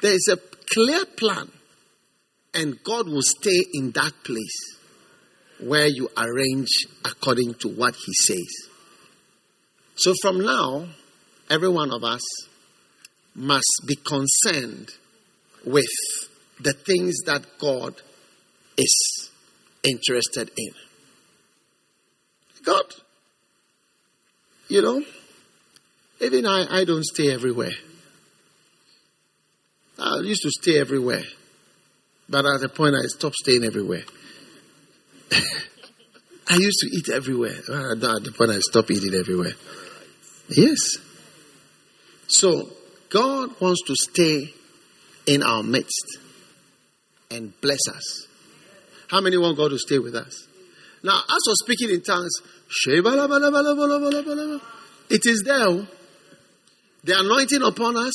There 0.00 0.12
is 0.12 0.28
a 0.30 0.36
clear 0.72 1.04
plan, 1.06 1.50
and 2.56 2.82
God 2.82 3.06
will 3.06 3.22
stay 3.22 3.64
in 3.74 3.90
that 3.92 4.12
place 4.24 4.78
where 5.60 5.86
you 5.86 6.08
arrange 6.16 6.86
according 7.04 7.54
to 7.54 7.68
what 7.68 7.94
He 7.94 8.12
says. 8.14 8.70
So 9.94 10.14
from 10.20 10.40
now, 10.40 10.86
every 11.48 11.68
one 11.68 11.92
of 11.92 12.02
us 12.02 12.22
must 13.34 13.82
be 13.86 13.96
concerned 13.96 14.90
with 15.64 15.86
the 16.60 16.72
things 16.72 17.16
that 17.26 17.44
God 17.58 17.94
is 18.78 19.30
interested 19.82 20.50
in. 20.56 20.72
God, 22.64 22.84
you 24.68 24.82
know, 24.82 25.02
even 26.20 26.46
I, 26.46 26.80
I 26.80 26.84
don't 26.84 27.04
stay 27.04 27.32
everywhere. 27.32 27.74
I 29.98 30.20
used 30.20 30.42
to 30.42 30.50
stay 30.50 30.78
everywhere. 30.78 31.22
But 32.28 32.44
at 32.46 32.60
the 32.60 32.68
point 32.68 32.94
I 32.94 33.06
stopped 33.06 33.36
staying 33.36 33.64
everywhere. 33.64 34.02
I 36.48 36.56
used 36.56 36.78
to 36.80 36.88
eat 36.96 37.08
everywhere. 37.08 37.56
Ah, 37.68 37.92
at 37.92 38.00
the 38.00 38.34
point 38.36 38.50
I 38.50 38.58
stopped 38.58 38.90
eating 38.90 39.14
everywhere. 39.14 39.52
Yes. 40.48 40.96
So 42.28 42.68
God 43.08 43.60
wants 43.60 43.82
to 43.86 43.94
stay 43.96 44.52
in 45.26 45.42
our 45.42 45.62
midst 45.62 46.18
and 47.30 47.52
bless 47.60 47.80
us. 47.88 48.26
How 49.08 49.20
many 49.20 49.36
want 49.36 49.56
God 49.56 49.70
to 49.70 49.78
stay 49.78 49.98
with 49.98 50.14
us? 50.14 50.46
Now, 51.02 51.18
as 51.18 51.38
for 51.46 51.54
speaking 51.64 51.90
in 51.90 52.02
tongues, 52.02 52.32
it 55.08 55.26
is 55.26 55.42
there. 55.44 55.68
Oh. 55.68 55.86
The 57.04 57.20
anointing 57.20 57.62
upon 57.62 57.96
us 57.96 58.12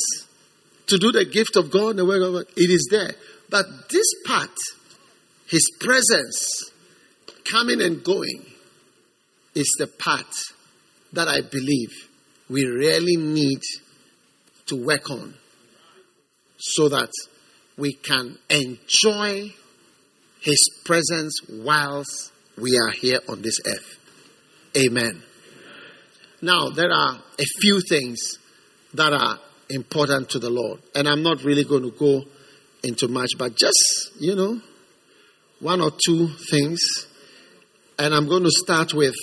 to 0.88 0.98
do 0.98 1.12
the 1.12 1.24
gift 1.24 1.56
of 1.56 1.70
God, 1.70 1.96
the 1.96 2.04
work 2.04 2.22
of 2.22 2.32
God, 2.34 2.44
it 2.56 2.70
is 2.70 2.88
there. 2.90 3.14
But 3.52 3.90
this 3.90 4.06
part, 4.24 4.56
His 5.46 5.70
presence 5.78 6.72
coming 7.44 7.82
and 7.82 8.02
going, 8.02 8.46
is 9.54 9.70
the 9.78 9.86
part 9.86 10.34
that 11.12 11.28
I 11.28 11.42
believe 11.42 11.90
we 12.48 12.64
really 12.64 13.16
need 13.16 13.60
to 14.66 14.82
work 14.82 15.10
on 15.10 15.34
so 16.56 16.88
that 16.88 17.10
we 17.76 17.92
can 17.92 18.38
enjoy 18.48 19.52
His 20.40 20.70
presence 20.84 21.38
whilst 21.50 22.32
we 22.56 22.78
are 22.78 22.90
here 22.90 23.20
on 23.28 23.42
this 23.42 23.60
earth. 23.66 23.98
Amen. 24.78 25.22
Now, 26.40 26.70
there 26.70 26.90
are 26.90 27.18
a 27.38 27.44
few 27.60 27.82
things 27.86 28.38
that 28.94 29.12
are 29.12 29.38
important 29.68 30.30
to 30.30 30.38
the 30.38 30.48
Lord, 30.48 30.80
and 30.94 31.06
I'm 31.06 31.22
not 31.22 31.44
really 31.44 31.64
going 31.64 31.82
to 31.82 31.90
go 31.90 32.24
into 32.82 33.08
much, 33.08 33.30
but 33.38 33.56
just, 33.56 34.10
you 34.18 34.34
know, 34.34 34.60
one 35.60 35.80
or 35.80 35.90
two 36.04 36.28
things. 36.50 36.80
And 37.98 38.14
I'm 38.14 38.28
going 38.28 38.42
to 38.42 38.50
start 38.50 38.94
with 38.94 39.14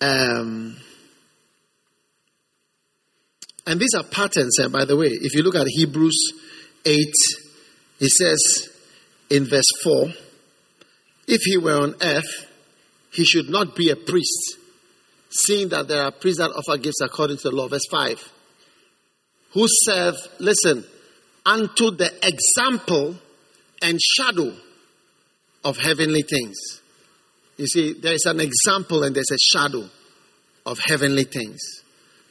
um, 0.00 0.76
and 3.66 3.80
these 3.80 3.94
are 3.94 4.04
patterns, 4.04 4.58
and 4.58 4.72
by 4.72 4.84
the 4.84 4.96
way, 4.96 5.08
if 5.08 5.34
you 5.34 5.42
look 5.42 5.56
at 5.56 5.66
Hebrews 5.66 6.32
8, 6.84 7.06
he 7.98 8.08
says 8.08 8.68
in 9.28 9.44
verse 9.44 9.68
4 9.82 10.06
if 11.26 11.40
he 11.42 11.58
were 11.58 11.82
on 11.82 11.94
earth, 12.00 12.46
he 13.10 13.24
should 13.24 13.50
not 13.50 13.74
be 13.74 13.90
a 13.90 13.96
priest, 13.96 14.56
seeing 15.28 15.68
that 15.70 15.88
there 15.88 16.02
are 16.02 16.12
priests 16.12 16.38
that 16.38 16.50
offer 16.50 16.78
gifts 16.78 17.00
according 17.02 17.36
to 17.38 17.50
the 17.50 17.56
law. 17.56 17.68
Verse 17.68 17.86
5 17.90 18.32
who 19.52 19.66
serve, 19.66 20.14
listen, 20.38 20.84
unto 21.48 21.90
the 21.90 22.12
example 22.22 23.16
and 23.80 23.98
shadow 24.00 24.52
of 25.64 25.78
heavenly 25.78 26.22
things. 26.22 26.56
You 27.56 27.66
see, 27.66 27.94
there 27.94 28.12
is 28.12 28.26
an 28.26 28.40
example 28.40 29.02
and 29.02 29.16
there's 29.16 29.30
a 29.32 29.38
shadow 29.38 29.88
of 30.66 30.78
heavenly 30.78 31.24
things. 31.24 31.58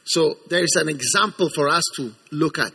So 0.04 0.36
there 0.48 0.62
is 0.62 0.76
an 0.76 0.88
example 0.88 1.50
for 1.54 1.68
us 1.68 1.82
to 1.96 2.12
look 2.30 2.58
at. 2.58 2.72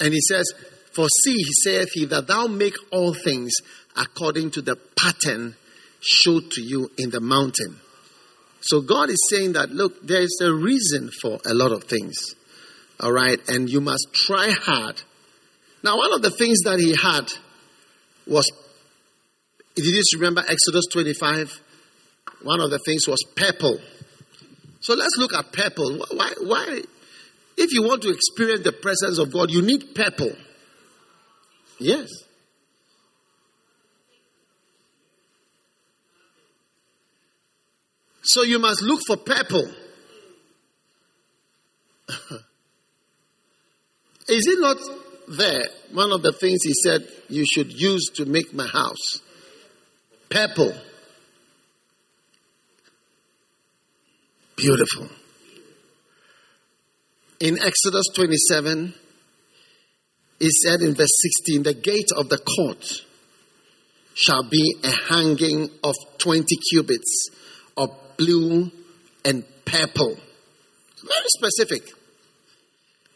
And 0.00 0.12
he 0.12 0.20
says, 0.20 0.44
For 0.92 1.08
see, 1.08 1.34
he 1.34 1.52
saith 1.62 1.90
he, 1.92 2.04
that 2.06 2.26
thou 2.26 2.48
make 2.48 2.74
all 2.90 3.14
things 3.14 3.52
according 3.96 4.50
to 4.52 4.62
the 4.62 4.76
pattern 5.00 5.54
showed 6.00 6.50
to 6.50 6.60
you 6.60 6.90
in 6.98 7.10
the 7.10 7.20
mountain. 7.20 7.76
So 8.60 8.80
God 8.80 9.10
is 9.10 9.28
saying 9.30 9.52
that, 9.52 9.70
look, 9.70 10.06
there 10.06 10.22
is 10.22 10.40
a 10.42 10.52
reason 10.52 11.10
for 11.22 11.38
a 11.46 11.54
lot 11.54 11.70
of 11.70 11.84
things. 11.84 12.16
All 12.98 13.12
right, 13.12 13.38
and 13.48 13.70
you 13.70 13.80
must 13.80 14.08
try 14.12 14.50
hard. 14.50 15.00
Now, 15.86 15.96
one 15.98 16.12
of 16.14 16.20
the 16.20 16.32
things 16.32 16.58
that 16.64 16.80
he 16.80 16.96
had 17.00 17.28
was, 18.26 18.50
did 19.76 19.84
you 19.84 19.94
just 19.94 20.16
remember 20.16 20.40
Exodus 20.40 20.86
25? 20.90 21.60
One 22.42 22.60
of 22.60 22.70
the 22.70 22.80
things 22.80 23.06
was 23.06 23.22
purple. 23.36 23.78
So 24.80 24.94
let's 24.94 25.16
look 25.16 25.32
at 25.32 25.52
purple. 25.52 26.04
Why, 26.10 26.32
why? 26.40 26.82
If 27.56 27.72
you 27.72 27.84
want 27.84 28.02
to 28.02 28.10
experience 28.10 28.64
the 28.64 28.72
presence 28.72 29.18
of 29.18 29.32
God, 29.32 29.52
you 29.52 29.62
need 29.62 29.94
purple. 29.94 30.32
Yes. 31.78 32.08
So 38.24 38.42
you 38.42 38.58
must 38.58 38.82
look 38.82 39.02
for 39.06 39.18
purple. 39.18 39.70
Is 44.28 44.48
it 44.48 44.58
not 44.58 44.78
there? 45.28 45.64
One 45.92 46.12
of 46.12 46.22
the 46.22 46.32
things 46.32 46.62
he 46.62 46.72
said 46.82 47.06
you 47.28 47.44
should 47.44 47.72
use 47.72 48.10
to 48.16 48.24
make 48.24 48.52
my 48.54 48.66
house. 48.66 49.20
Purple. 50.28 50.74
Beautiful. 54.56 55.08
In 57.40 57.58
Exodus 57.62 58.06
27, 58.14 58.94
he 60.38 60.48
said 60.50 60.80
in 60.80 60.94
verse 60.94 61.10
16, 61.44 61.62
the 61.62 61.74
gate 61.74 62.10
of 62.16 62.28
the 62.28 62.38
court 62.38 62.84
shall 64.14 64.42
be 64.42 64.76
a 64.82 64.90
hanging 64.90 65.68
of 65.84 65.94
20 66.18 66.44
cubits 66.70 67.28
of 67.76 67.90
blue 68.16 68.70
and 69.24 69.44
purple. 69.66 70.16
Very 71.02 71.28
specific 71.28 71.82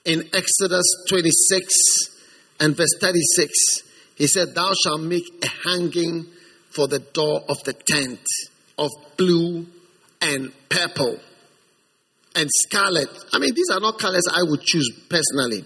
in 0.05 0.29
Exodus 0.33 0.85
26 1.09 1.75
and 2.61 2.77
verse 2.77 2.95
36, 3.01 3.83
he 4.17 4.27
said, 4.27 4.55
Thou 4.55 4.73
shalt 4.83 5.01
make 5.01 5.25
a 5.45 5.49
hanging 5.69 6.27
for 6.71 6.87
the 6.87 6.99
door 6.99 7.43
of 7.49 7.63
the 7.65 7.73
tent 7.73 8.21
of 8.79 8.91
blue 9.17 9.67
and 10.21 10.53
purple 10.69 11.19
and 12.35 12.49
scarlet. 12.53 13.09
I 13.33 13.39
mean, 13.39 13.55
these 13.55 13.71
are 13.71 13.81
not 13.81 13.99
colors 13.99 14.25
I 14.33 14.43
would 14.43 14.61
choose 14.63 14.91
personally. 15.09 15.65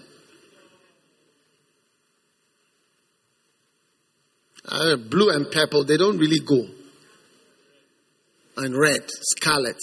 Uh, 4.67 4.95
blue 4.95 5.29
and 5.29 5.49
purple, 5.51 5.83
they 5.83 5.97
don't 5.97 6.17
really 6.17 6.39
go. 6.39 6.65
And 8.57 8.75
red, 8.75 9.03
scarlet. 9.07 9.77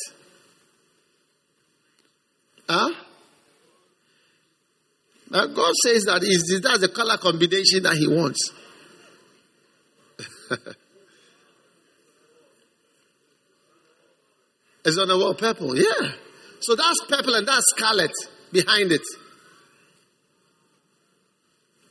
Now 5.32 5.46
God 5.46 5.72
says 5.82 6.04
that 6.04 6.22
is 6.22 6.60
that's 6.62 6.80
the 6.80 6.88
color 6.88 7.16
combination 7.16 7.82
that 7.84 7.94
He 7.94 8.06
wants. 8.06 8.50
it's 14.84 14.98
on 14.98 15.08
the 15.08 15.16
wall 15.16 15.32
purple, 15.34 15.74
yeah. 15.74 16.12
So 16.60 16.76
that's 16.76 17.06
purple 17.08 17.34
and 17.34 17.48
that's 17.48 17.64
scarlet 17.74 18.12
behind 18.52 18.92
it. 18.92 19.00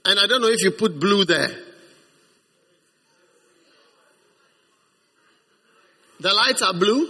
And 0.05 0.19
I 0.19 0.27
don't 0.27 0.41
know 0.41 0.49
if 0.49 0.61
you 0.61 0.69
put 0.71 0.99
blue 0.99 1.25
there. 1.25 1.49
The 6.19 6.31
lights 6.31 6.61
are 6.61 6.75
blue. 6.75 7.09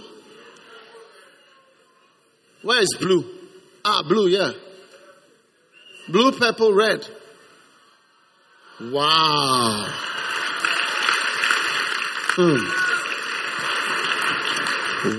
Where 2.62 2.80
is 2.80 2.96
blue? 2.98 3.22
Ah, 3.84 4.02
blue, 4.02 4.28
yeah. 4.28 4.52
Blue, 6.08 6.32
purple, 6.32 6.74
red. 6.74 7.06
Wow. 8.80 9.86
Hmm. 12.34 12.66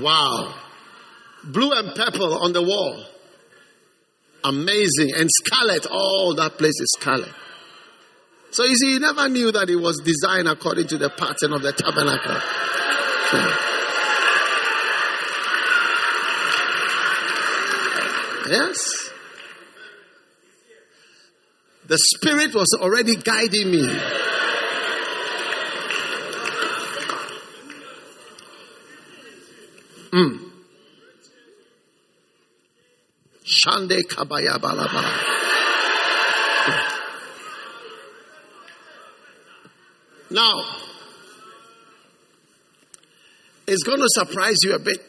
Wow. 0.02 0.54
Blue 1.44 1.70
and 1.72 1.94
purple 1.94 2.42
on 2.42 2.52
the 2.52 2.62
wall. 2.62 3.04
Amazing. 4.44 5.14
And 5.16 5.30
scarlet. 5.30 5.86
Oh, 5.90 6.34
that 6.36 6.58
place 6.58 6.78
is 6.80 6.94
scarlet. 6.98 7.32
So 8.50 8.64
you 8.64 8.76
see, 8.76 8.92
he 8.92 8.98
never 8.98 9.28
knew 9.28 9.50
that 9.52 9.70
it 9.70 9.76
was 9.76 10.00
designed 10.04 10.48
according 10.48 10.86
to 10.88 10.98
the 10.98 11.10
pattern 11.10 11.52
of 11.54 11.62
the 11.62 11.72
tabernacle. 11.72 12.40
Hmm. 13.30 13.70
Yes. 18.50 19.03
The 21.86 21.98
Spirit 21.98 22.54
was 22.54 22.68
already 22.80 23.16
guiding 23.16 23.70
me. 23.70 24.00
Mm. 30.12 30.50
Shande 33.44 34.00
kabaya 34.04 34.58
balaba. 34.58 35.34
Now, 40.30 40.64
it's 43.66 43.82
going 43.82 44.00
to 44.00 44.08
surprise 44.08 44.56
you 44.62 44.74
a 44.74 44.78
bit. 44.78 45.00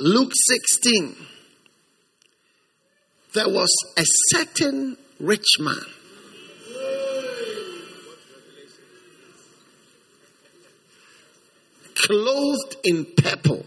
Luke 0.00 0.30
16, 0.32 1.16
there 3.34 3.48
was 3.48 3.68
a 3.96 4.04
certain 4.28 4.96
rich 5.18 5.58
man. 5.58 5.74
Clothed 11.96 12.76
in 12.84 13.06
purple. 13.16 13.66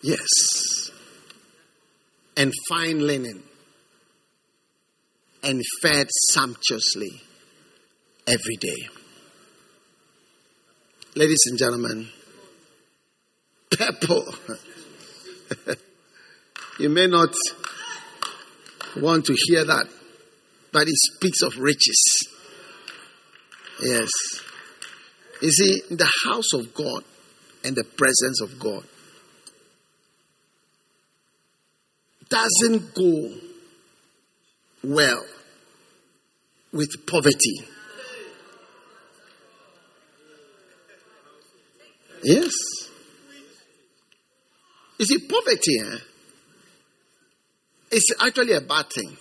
Yes. 0.00 0.92
And 2.36 2.52
fine 2.68 3.04
linen. 3.04 3.42
And 5.42 5.60
fed 5.82 6.06
sumptuously 6.30 7.20
every 8.28 8.56
day. 8.60 8.88
Ladies 11.16 11.42
and 11.46 11.58
gentlemen, 11.58 12.08
purple. 13.76 14.34
you 16.78 16.88
may 16.88 17.06
not 17.06 17.34
want 18.96 19.24
to 19.26 19.36
hear 19.46 19.64
that, 19.64 19.86
but 20.72 20.82
it 20.82 20.96
speaks 21.14 21.42
of 21.42 21.56
riches. 21.58 22.28
Yes. 23.82 24.10
You 25.40 25.50
see, 25.50 25.80
the 25.90 26.10
house 26.24 26.52
of 26.54 26.72
God 26.74 27.04
and 27.64 27.74
the 27.74 27.84
presence 27.84 28.40
of 28.40 28.58
God 28.58 28.84
doesn't 32.28 32.94
go 32.94 33.34
well 34.84 35.24
with 36.72 37.06
poverty. 37.06 37.66
Yes. 42.22 42.52
You 45.02 45.06
see, 45.06 45.18
poverty 45.18 45.80
eh, 45.80 45.98
is 47.90 48.14
actually 48.20 48.52
a 48.52 48.60
bad 48.60 48.86
thing. 48.88 49.16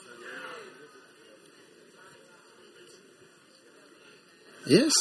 Yes. 4.68 4.94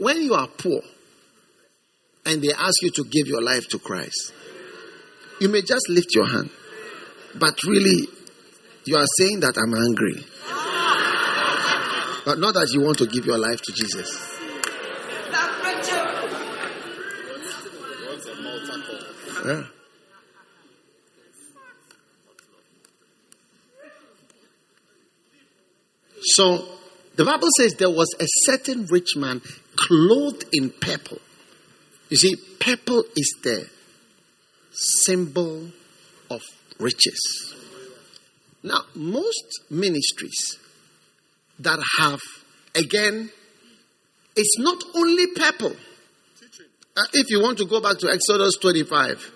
When 0.00 0.22
you 0.22 0.34
are 0.34 0.48
poor 0.48 0.80
and 2.26 2.42
they 2.42 2.52
ask 2.52 2.82
you 2.82 2.90
to 2.96 3.04
give 3.04 3.28
your 3.28 3.40
life 3.40 3.68
to 3.68 3.78
Christ, 3.78 4.32
you 5.40 5.48
may 5.48 5.62
just 5.62 5.88
lift 5.88 6.16
your 6.16 6.26
hand, 6.26 6.50
but 7.38 7.62
really, 7.62 8.08
you 8.86 8.96
are 8.96 9.06
saying 9.18 9.38
that 9.38 9.56
I'm 9.56 9.72
hungry. 9.72 10.24
But 12.24 12.40
not 12.40 12.54
that 12.54 12.72
you 12.72 12.80
want 12.80 12.98
to 12.98 13.06
give 13.06 13.24
your 13.24 13.38
life 13.38 13.62
to 13.62 13.72
Jesus. 13.72 14.41
Yeah. 19.44 19.64
So 26.22 26.64
the 27.16 27.24
Bible 27.24 27.48
says 27.58 27.74
there 27.74 27.90
was 27.90 28.14
a 28.20 28.26
certain 28.46 28.86
rich 28.86 29.16
man 29.16 29.42
clothed 29.76 30.44
in 30.52 30.70
purple. 30.70 31.18
You 32.08 32.16
see, 32.16 32.36
purple 32.60 33.04
is 33.16 33.34
the 33.42 33.68
symbol 34.70 35.68
of 36.30 36.42
riches. 36.78 37.54
Now, 38.62 38.82
most 38.94 39.64
ministries 39.70 40.58
that 41.58 41.80
have, 41.98 42.20
again, 42.74 43.30
it's 44.36 44.58
not 44.58 44.82
only 44.94 45.26
purple. 45.34 45.74
Uh, 46.94 47.02
if 47.14 47.30
you 47.30 47.40
want 47.40 47.58
to 47.58 47.64
go 47.64 47.80
back 47.80 47.98
to 47.98 48.10
Exodus 48.10 48.56
25, 48.60 49.32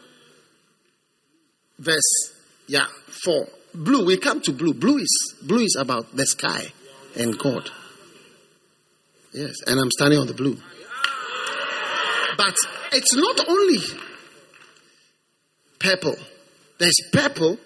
verse 1.79 2.33
yeah, 2.67 2.87
4. 3.25 3.49
Blue, 3.75 4.05
we 4.05 4.19
come 4.19 4.41
to 4.43 4.53
blue. 4.53 4.75
Blue 4.75 4.99
is 4.99 5.35
blue 5.43 5.65
is 5.65 5.77
about 5.79 6.15
the 6.17 6.27
sky 6.27 6.73
and 7.15 7.39
God. 7.39 7.71
Yes, 9.33 9.55
and 9.67 9.79
I'm 9.79 9.91
standing 9.91 10.19
on 10.19 10.27
the 10.27 10.35
blue. 10.35 10.57
But 12.37 12.55
it's 12.93 13.15
not 13.15 13.49
only 13.49 13.79
purple. 15.79 16.17
There's 16.79 16.99
purple, 17.13 17.59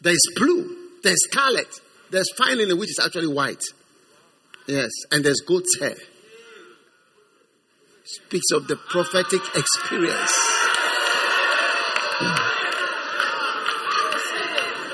there's 0.00 0.22
blue, 0.36 0.76
there's 1.02 1.22
scarlet, 1.30 1.68
there's 2.10 2.30
linen, 2.38 2.78
which 2.78 2.90
is 2.90 3.00
actually 3.04 3.28
white. 3.28 3.62
Yes, 4.66 4.90
and 5.10 5.24
there's 5.24 5.40
goat's 5.40 5.78
hair 5.80 5.96
speaks 8.12 8.50
of 8.52 8.68
the 8.68 8.76
prophetic 8.76 9.40
experience. 9.54 10.38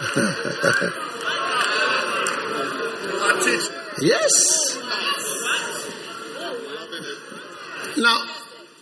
yes. 4.00 4.78
Now, 7.96 8.24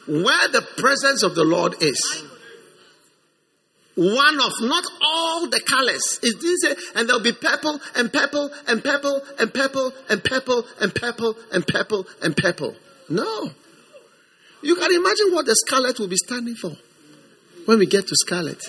where 0.07 0.49
the 0.49 0.61
presence 0.77 1.23
of 1.23 1.35
the 1.35 1.45
Lord 1.45 1.83
is, 1.83 2.23
one 3.95 4.41
of 4.41 4.53
not 4.61 4.85
all 5.01 5.49
the 5.49 5.61
colors 5.61 6.21
is 6.23 6.37
this, 6.37 6.65
and 6.95 7.09
there'll 7.09 7.23
be 7.23 7.33
purple 7.33 7.81
and 7.95 8.13
purple 8.13 8.51
and 8.69 8.85
purple 8.85 9.23
and 9.39 9.55
purple 9.55 9.95
and 10.11 10.23
purple 10.23 10.67
and 10.79 10.95
purple 10.95 11.35
and 11.51 11.67
purple 11.67 12.07
and 12.23 12.37
purple. 12.37 12.77
No. 13.09 13.53
You 14.67 14.75
can 14.75 14.93
imagine 14.93 15.31
what 15.31 15.47
the 15.47 15.55
scarlet 15.55 15.97
will 16.01 16.09
be 16.09 16.17
standing 16.17 16.57
for 16.57 16.73
when 17.67 17.79
we 17.79 17.87
get 17.87 18.09
to 18.09 18.17
scarlet 18.17 18.61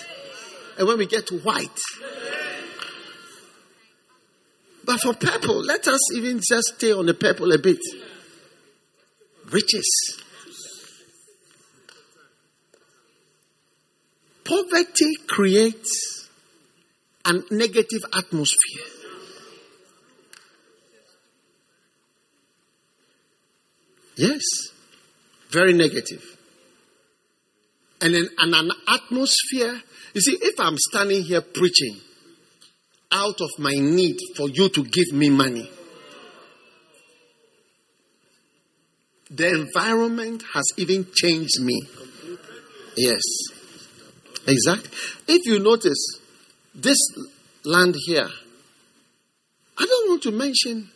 and 0.78 0.86
when 0.86 0.96
we 0.96 1.06
get 1.06 1.26
to 1.26 1.38
white. 1.40 1.76
But 4.84 5.00
for 5.00 5.14
purple, 5.14 5.56
let 5.56 5.88
us 5.88 5.98
even 6.14 6.38
just 6.38 6.76
stay 6.76 6.92
on 6.92 7.06
the 7.06 7.14
purple 7.14 7.50
a 7.50 7.58
bit. 7.58 7.80
Riches. 9.50 10.22
Poverty 14.44 15.16
creates 15.26 16.28
a 17.24 17.32
negative 17.50 18.04
atmosphere. 18.16 18.84
Yes, 24.14 24.44
very 25.50 25.72
negative. 25.72 26.22
And 28.00 28.14
in 28.14 28.28
and 28.38 28.54
an 28.54 28.70
atmosphere, 28.86 29.80
you 30.14 30.20
see, 30.20 30.38
if 30.40 30.60
I'm 30.60 30.76
standing 30.78 31.22
here 31.22 31.40
preaching 31.40 31.96
out 33.10 33.40
of 33.40 33.50
my 33.58 33.74
need 33.74 34.16
for 34.36 34.48
you 34.48 34.68
to 34.68 34.84
give 34.84 35.12
me 35.12 35.30
money, 35.30 35.68
the 39.30 39.48
environment 39.48 40.42
has 40.54 40.64
even 40.76 41.06
changed 41.14 41.60
me. 41.60 41.82
Yes. 42.96 43.22
Exactly. 44.46 44.90
If 45.26 45.46
you 45.46 45.58
notice, 45.58 45.98
this 46.74 46.98
land 47.64 47.94
here, 48.06 48.28
I 49.78 49.84
don't 49.84 50.08
want 50.10 50.22
to 50.22 50.30
mention 50.30 50.90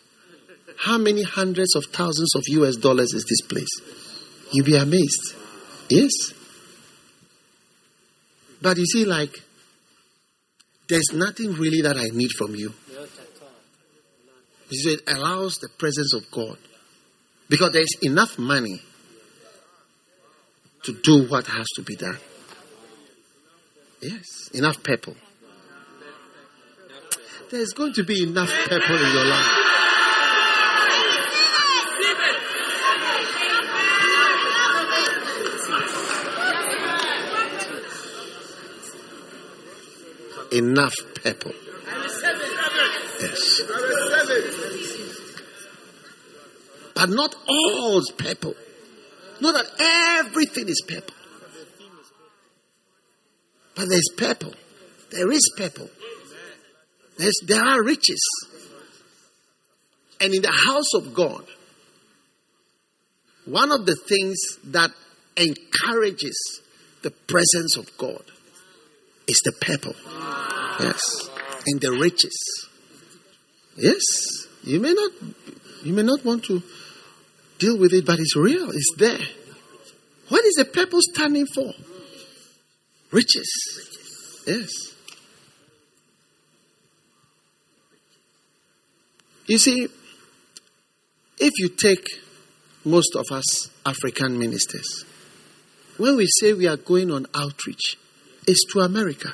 how 0.79 0.99
many 0.99 1.23
hundreds 1.23 1.75
of 1.77 1.85
thousands 1.87 2.35
of 2.35 2.43
US 2.47 2.77
dollars 2.77 3.13
is 3.13 3.25
this 3.25 3.41
place. 3.47 4.12
You'll 4.53 4.67
be 4.67 4.77
amazed. 4.77 5.35
Yes. 5.89 6.33
But 8.61 8.77
you 8.77 8.87
see, 8.87 9.05
like, 9.05 9.43
there's 10.89 11.13
nothing 11.13 11.55
really 11.55 11.83
that 11.83 11.97
I 11.97 12.09
need 12.13 12.31
from 12.33 12.55
you. 12.55 12.73
It 14.71 15.03
allows 15.07 15.59
the 15.59 15.69
presence 15.69 16.15
of 16.15 16.31
God. 16.31 16.59
Because 17.49 17.73
there's 17.73 17.95
enough 18.03 18.39
money 18.39 18.81
to 20.85 20.93
do 20.93 21.29
what 21.29 21.47
has 21.47 21.67
to 21.77 21.83
be 21.83 21.97
done. 21.97 22.19
Yes, 24.01 24.51
enough 24.55 24.83
people. 24.83 25.15
There's 27.51 27.73
going 27.73 27.93
to 27.95 28.05
be 28.05 28.23
enough 28.23 28.51
people 28.69 28.97
in 28.97 29.15
your 29.15 29.27
life. 29.27 29.62
Enough 40.53 40.95
people. 41.23 41.53
Yes. 43.21 43.63
But 46.95 47.09
not 47.09 47.35
all 47.49 48.03
people. 48.19 48.55
Not 49.41 49.55
that 49.55 50.21
everything 50.25 50.69
is 50.69 50.83
purple. 50.87 51.15
But 53.75 53.89
there's 53.89 54.11
purple. 54.17 54.53
There 55.11 55.31
is 55.33 55.53
purple. 55.57 55.89
There's, 57.19 57.41
there 57.47 57.63
are 57.63 57.83
riches. 57.83 58.23
And 60.21 60.35
in 60.35 60.43
the 60.43 60.53
house 60.69 60.95
of 60.95 61.15
God, 61.15 61.45
one 63.45 63.73
of 63.73 63.87
the 63.87 63.97
things 63.97 64.37
that 64.65 64.91
encourages 65.37 66.61
the 67.03 67.11
presence 67.11 67.77
of 67.77 67.97
God 67.99 68.23
is 69.27 69.41
the 69.45 69.53
purple. 69.53 69.95
Yes. 70.81 71.31
And 71.67 71.81
the 71.81 71.93
riches. 71.93 72.69
Yes. 73.77 74.47
You 74.65 74.81
may 74.81 74.93
not 74.93 75.11
you 75.85 75.93
may 75.93 76.03
not 76.03 76.25
want 76.25 76.45
to 76.45 76.63
deal 77.59 77.79
with 77.79 77.93
it, 77.93 78.07
but 78.07 78.19
it's 78.19 78.37
real. 78.37 78.71
It's 78.71 78.95
there. 78.99 79.19
What 80.29 80.45
is 80.45 80.55
the 80.55 80.65
purple 80.65 81.01
standing 81.03 81.47
for? 81.47 81.73
Riches. 83.11 84.43
Yes. 84.47 84.71
You 89.47 89.59
see, 89.59 89.89
if 91.39 91.53
you 91.59 91.69
take 91.69 92.07
most 92.85 93.15
of 93.17 93.27
us 93.31 93.71
African 93.85 94.39
ministers, 94.39 95.05
when 95.99 96.17
we 96.17 96.27
say 96.41 96.53
we 96.53 96.67
are 96.67 96.77
going 96.77 97.11
on 97.11 97.27
outreach, 97.35 97.99
it's 98.47 98.65
to 98.73 98.81
America. 98.81 99.33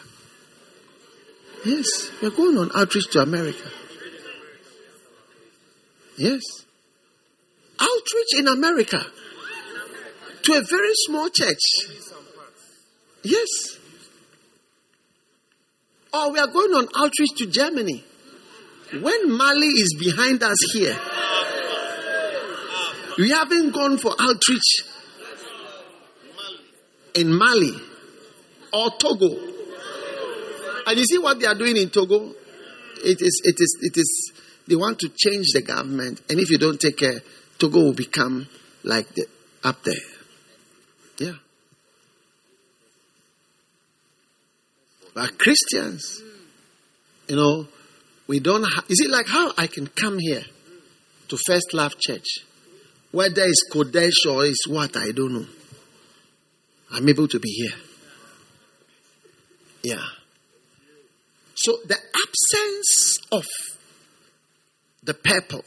Yes, 1.64 2.11
we're 2.22 2.30
going 2.30 2.56
on 2.59 2.70
outreach 2.74 3.11
to 3.12 3.20
America. 3.20 3.68
Yes. 6.16 6.42
Outreach 7.80 8.38
in 8.38 8.48
America 8.48 9.00
to 10.42 10.52
a 10.52 10.62
very 10.62 10.92
small 11.06 11.28
church. 11.30 11.61
Yes. 13.22 13.78
Or 16.12 16.32
we 16.32 16.38
are 16.38 16.46
going 16.46 16.72
on 16.72 16.88
outreach 16.96 17.34
to 17.36 17.46
Germany. 17.46 18.04
When 19.00 19.36
Mali 19.36 19.66
is 19.66 19.94
behind 19.98 20.42
us 20.42 20.59
here, 20.72 20.98
we 23.18 23.30
haven't 23.30 23.72
gone 23.72 23.98
for 23.98 24.14
outreach 24.18 24.84
in 27.14 27.32
Mali 27.32 27.88
or 28.72 28.90
Togo. 28.98 29.28
And 30.86 30.98
you 30.98 31.04
see 31.04 31.18
what 31.18 31.38
they 31.38 31.46
are 31.46 31.54
doing 31.54 31.76
in 31.76 31.90
Togo? 31.90 32.32
It 33.04 33.20
is, 33.20 33.42
it 33.44 33.56
is, 33.58 33.78
it 33.82 33.96
is, 33.96 34.32
they 34.66 34.74
want 34.74 34.98
to 35.00 35.08
change 35.08 35.48
the 35.52 35.62
government. 35.62 36.20
And 36.30 36.40
if 36.40 36.50
you 36.50 36.58
don't 36.58 36.80
take 36.80 36.96
care, 36.96 37.20
Togo 37.58 37.78
will 37.80 37.94
become 37.94 38.48
like 38.84 39.08
the, 39.14 39.26
up 39.64 39.82
there. 39.82 39.94
Yeah. 41.18 41.34
But 45.14 45.38
Christians, 45.38 46.22
you 47.28 47.36
know, 47.36 47.66
we 48.26 48.40
don't 48.40 48.62
have, 48.62 48.84
is 48.88 49.00
it 49.00 49.10
like 49.10 49.26
how 49.26 49.52
I 49.58 49.66
can 49.66 49.88
come 49.88 50.18
here 50.18 50.42
to 51.28 51.38
First 51.46 51.74
Love 51.74 51.98
Church? 51.98 52.26
Whether 53.10 53.42
it's 53.44 53.68
Qodesh 53.72 54.30
or 54.30 54.44
it's 54.44 54.66
what, 54.68 54.96
I 54.96 55.12
don't 55.12 55.32
know. 55.32 55.46
I'm 56.92 57.08
able 57.08 57.28
to 57.28 57.38
be 57.40 57.50
here. 57.50 57.88
Yeah. 59.82 60.04
So 61.54 61.78
the 61.86 61.96
absence 61.96 63.18
of 63.32 63.44
the 65.02 65.14
purple 65.14 65.64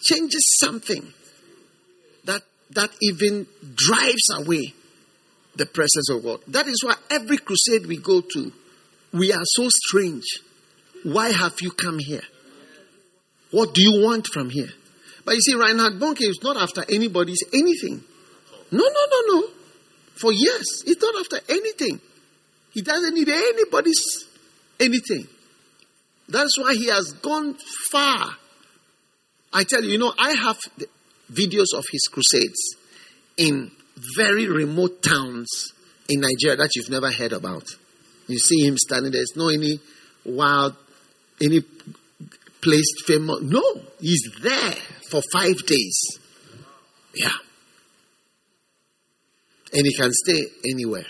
changes 0.00 0.56
something 0.60 1.12
that 2.24 2.42
that 2.70 2.90
even 3.00 3.46
drives 3.74 4.28
away 4.34 4.74
the 5.56 5.66
presence 5.66 6.10
of 6.10 6.22
God. 6.22 6.40
That 6.48 6.66
is 6.68 6.82
why 6.84 6.94
every 7.10 7.38
crusade 7.38 7.86
we 7.86 7.96
go 7.96 8.20
to, 8.20 8.52
we 9.12 9.32
are 9.32 9.44
so 9.44 9.68
strange. 9.68 10.24
Why 11.02 11.30
have 11.30 11.60
you 11.60 11.70
come 11.70 11.98
here? 11.98 12.22
What 13.52 13.74
do 13.74 13.82
you 13.82 14.02
want 14.04 14.26
from 14.26 14.50
here? 14.50 14.68
But 15.24 15.34
you 15.34 15.40
see, 15.40 15.54
Reinhard 15.54 15.94
Bonnke 15.94 16.22
is 16.22 16.40
not 16.42 16.56
after 16.56 16.84
anybody's 16.88 17.42
anything. 17.52 18.02
No, 18.70 18.84
no, 18.84 19.06
no, 19.10 19.34
no. 19.34 19.48
For 20.14 20.32
years, 20.32 20.82
he's 20.84 21.00
not 21.00 21.14
after 21.20 21.40
anything. 21.48 22.00
He 22.76 22.82
doesn't 22.82 23.14
need 23.14 23.30
anybody's 23.30 24.26
anything. 24.78 25.26
That's 26.28 26.58
why 26.58 26.74
he 26.74 26.88
has 26.88 27.10
gone 27.22 27.54
far. 27.90 28.36
I 29.50 29.64
tell 29.64 29.82
you, 29.82 29.92
you 29.92 29.98
know, 29.98 30.12
I 30.18 30.32
have 30.32 30.58
videos 31.32 31.72
of 31.74 31.86
his 31.90 32.06
crusades 32.12 32.76
in 33.38 33.70
very 34.14 34.46
remote 34.46 35.02
towns 35.02 35.72
in 36.10 36.20
Nigeria 36.20 36.56
that 36.56 36.72
you've 36.76 36.90
never 36.90 37.10
heard 37.10 37.32
about. 37.32 37.64
You 38.26 38.38
see 38.38 38.66
him 38.66 38.76
standing 38.76 39.10
there. 39.10 39.20
There's 39.20 39.36
no 39.36 39.48
any 39.48 39.80
wild, 40.26 40.76
any 41.40 41.62
place 42.60 42.92
famous. 43.06 43.40
No, 43.40 43.62
he's 44.00 44.28
there 44.42 44.74
for 45.10 45.22
five 45.32 45.64
days. 45.64 46.18
Yeah. 47.14 47.30
And 49.72 49.86
he 49.86 49.94
can 49.94 50.12
stay 50.12 50.44
anywhere. 50.68 51.06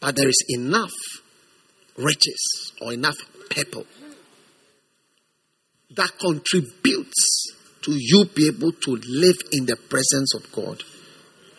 But 0.00 0.16
there 0.16 0.28
is 0.28 0.44
enough 0.48 0.92
riches 1.96 2.72
or 2.80 2.92
enough 2.92 3.16
people 3.50 3.84
that 5.96 6.10
contributes 6.18 7.52
to 7.82 7.92
you 7.92 8.24
be 8.34 8.48
able 8.48 8.72
to 8.72 8.90
live 8.90 9.36
in 9.52 9.66
the 9.66 9.76
presence 9.76 10.34
of 10.34 10.50
God 10.52 10.82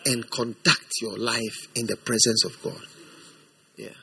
and 0.06 0.28
conduct 0.30 0.90
your 1.00 1.16
life 1.18 1.68
in 1.74 1.86
the 1.86 1.96
presence 1.96 2.44
of 2.44 2.60
God. 2.62 2.80
Yeah. 3.76 3.94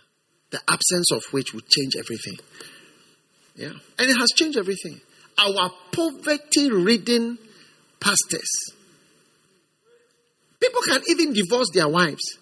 The 0.52 0.60
absence 0.68 1.12
of 1.12 1.24
which 1.32 1.54
will 1.54 1.62
change 1.62 1.96
everything. 1.98 2.38
Yeah. 3.56 3.74
And 3.98 4.10
it 4.10 4.18
has 4.18 4.30
changed 4.36 4.58
everything. 4.58 5.02
Our 5.38 5.72
poverty 5.92 6.72
ridden 6.72 7.38
pastors. 8.00 8.74
People 10.60 10.82
can 10.82 11.02
even 11.10 11.34
divorce 11.34 11.68
their 11.74 11.88
wives 11.88 12.38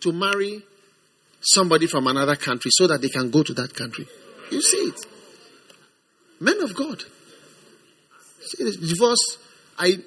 to 0.00 0.12
marry 0.12 0.62
somebody 1.40 1.86
from 1.86 2.06
another 2.06 2.36
country 2.36 2.70
so 2.72 2.86
that 2.86 3.00
they 3.00 3.08
can 3.08 3.30
go 3.30 3.42
to 3.42 3.54
that 3.54 3.74
country. 3.74 4.06
You 4.50 4.62
see 4.62 4.76
it. 4.76 5.06
Men 6.40 6.60
of 6.62 6.74
God. 6.74 7.02
See 8.40 8.64
this 8.64 8.76
divorce. 8.76 9.38
I, 9.78 9.98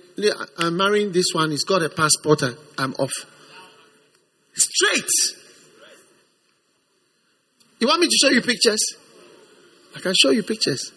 I'm 0.58 0.78
marrying 0.78 1.12
this 1.12 1.28
one. 1.34 1.52
He's 1.52 1.64
got 1.64 1.84
a 1.84 1.90
passport. 1.90 2.44
I'm 2.78 2.94
off. 2.96 3.14
Straight. 4.54 5.10
You 7.80 7.88
want 7.88 8.02
me 8.02 8.08
to 8.08 8.18
show 8.22 8.30
you 8.30 8.42
pictures? 8.42 8.80
I 9.96 10.00
can 10.00 10.14
show 10.16 10.30
you 10.30 10.44
pictures. 10.44 10.92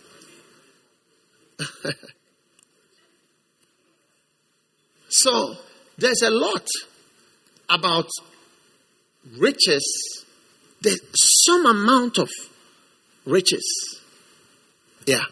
so, 5.08 5.54
there's 5.96 6.22
a 6.22 6.30
lot 6.30 6.66
about 7.68 8.08
riches. 9.38 10.23
There's 10.84 11.00
some 11.46 11.64
amount 11.64 12.18
of 12.18 12.28
riches. 13.24 13.64
Yeah. 15.06 15.24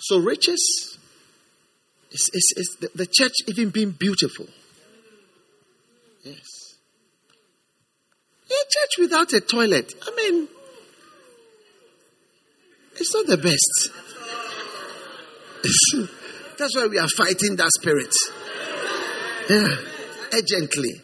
So, 0.00 0.18
riches 0.18 0.98
is, 2.10 2.30
is, 2.34 2.54
is 2.56 2.76
the, 2.80 2.90
the 2.96 3.06
church 3.06 3.32
even 3.46 3.70
being 3.70 3.92
beautiful. 3.92 4.46
Yes. 6.24 6.74
A 8.46 8.54
church 8.70 8.98
without 8.98 9.32
a 9.32 9.40
toilet, 9.40 9.94
I 10.02 10.14
mean, 10.16 10.48
it's 12.96 13.14
not 13.14 13.26
the 13.26 13.36
best. 13.36 13.90
That's 16.58 16.74
why 16.74 16.86
we 16.86 16.98
are 16.98 17.08
fighting 17.16 17.54
that 17.56 17.70
spirit. 17.70 18.12
Yeah, 19.48 19.76
urgently. 20.36 21.02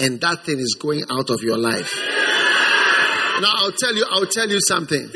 And 0.00 0.20
that 0.22 0.44
thing 0.44 0.58
is 0.58 0.76
going 0.80 1.02
out 1.10 1.30
of 1.30 1.42
your 1.42 1.58
life. 1.58 1.94
Now 3.40 3.52
I'll 3.58 3.72
tell 3.72 3.94
you, 3.94 4.06
I'll 4.10 4.26
tell 4.26 4.48
you 4.48 4.58
something. 4.60 5.10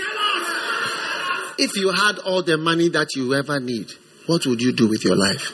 If 1.59 1.77
you 1.77 1.91
had 1.91 2.19
all 2.19 2.43
the 2.43 2.59
money 2.59 2.89
that 2.91 3.09
you 3.17 3.35
ever 3.35 3.61
need, 3.61 3.91
what 4.27 4.45
would 4.47 4.61
you 4.61 4.73
do 4.73 4.89
with 4.89 5.05
your 5.05 5.17
life? 5.17 5.53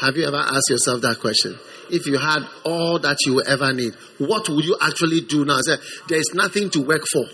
Have 0.00 0.16
you 0.16 0.26
ever 0.26 0.36
asked 0.36 0.68
yourself 0.68 1.00
that 1.02 1.20
question? 1.20 1.58
If 1.90 2.06
you 2.06 2.18
had 2.18 2.40
all 2.64 2.98
that 2.98 3.18
you 3.24 3.42
ever 3.42 3.72
need, 3.72 3.94
what 4.18 4.48
would 4.48 4.64
you 4.64 4.76
actually 4.80 5.20
do 5.22 5.44
now? 5.44 5.60
There 6.08 6.18
is 6.18 6.32
nothing 6.34 6.70
to 6.70 6.80
work 6.80 7.02
for. 7.12 7.24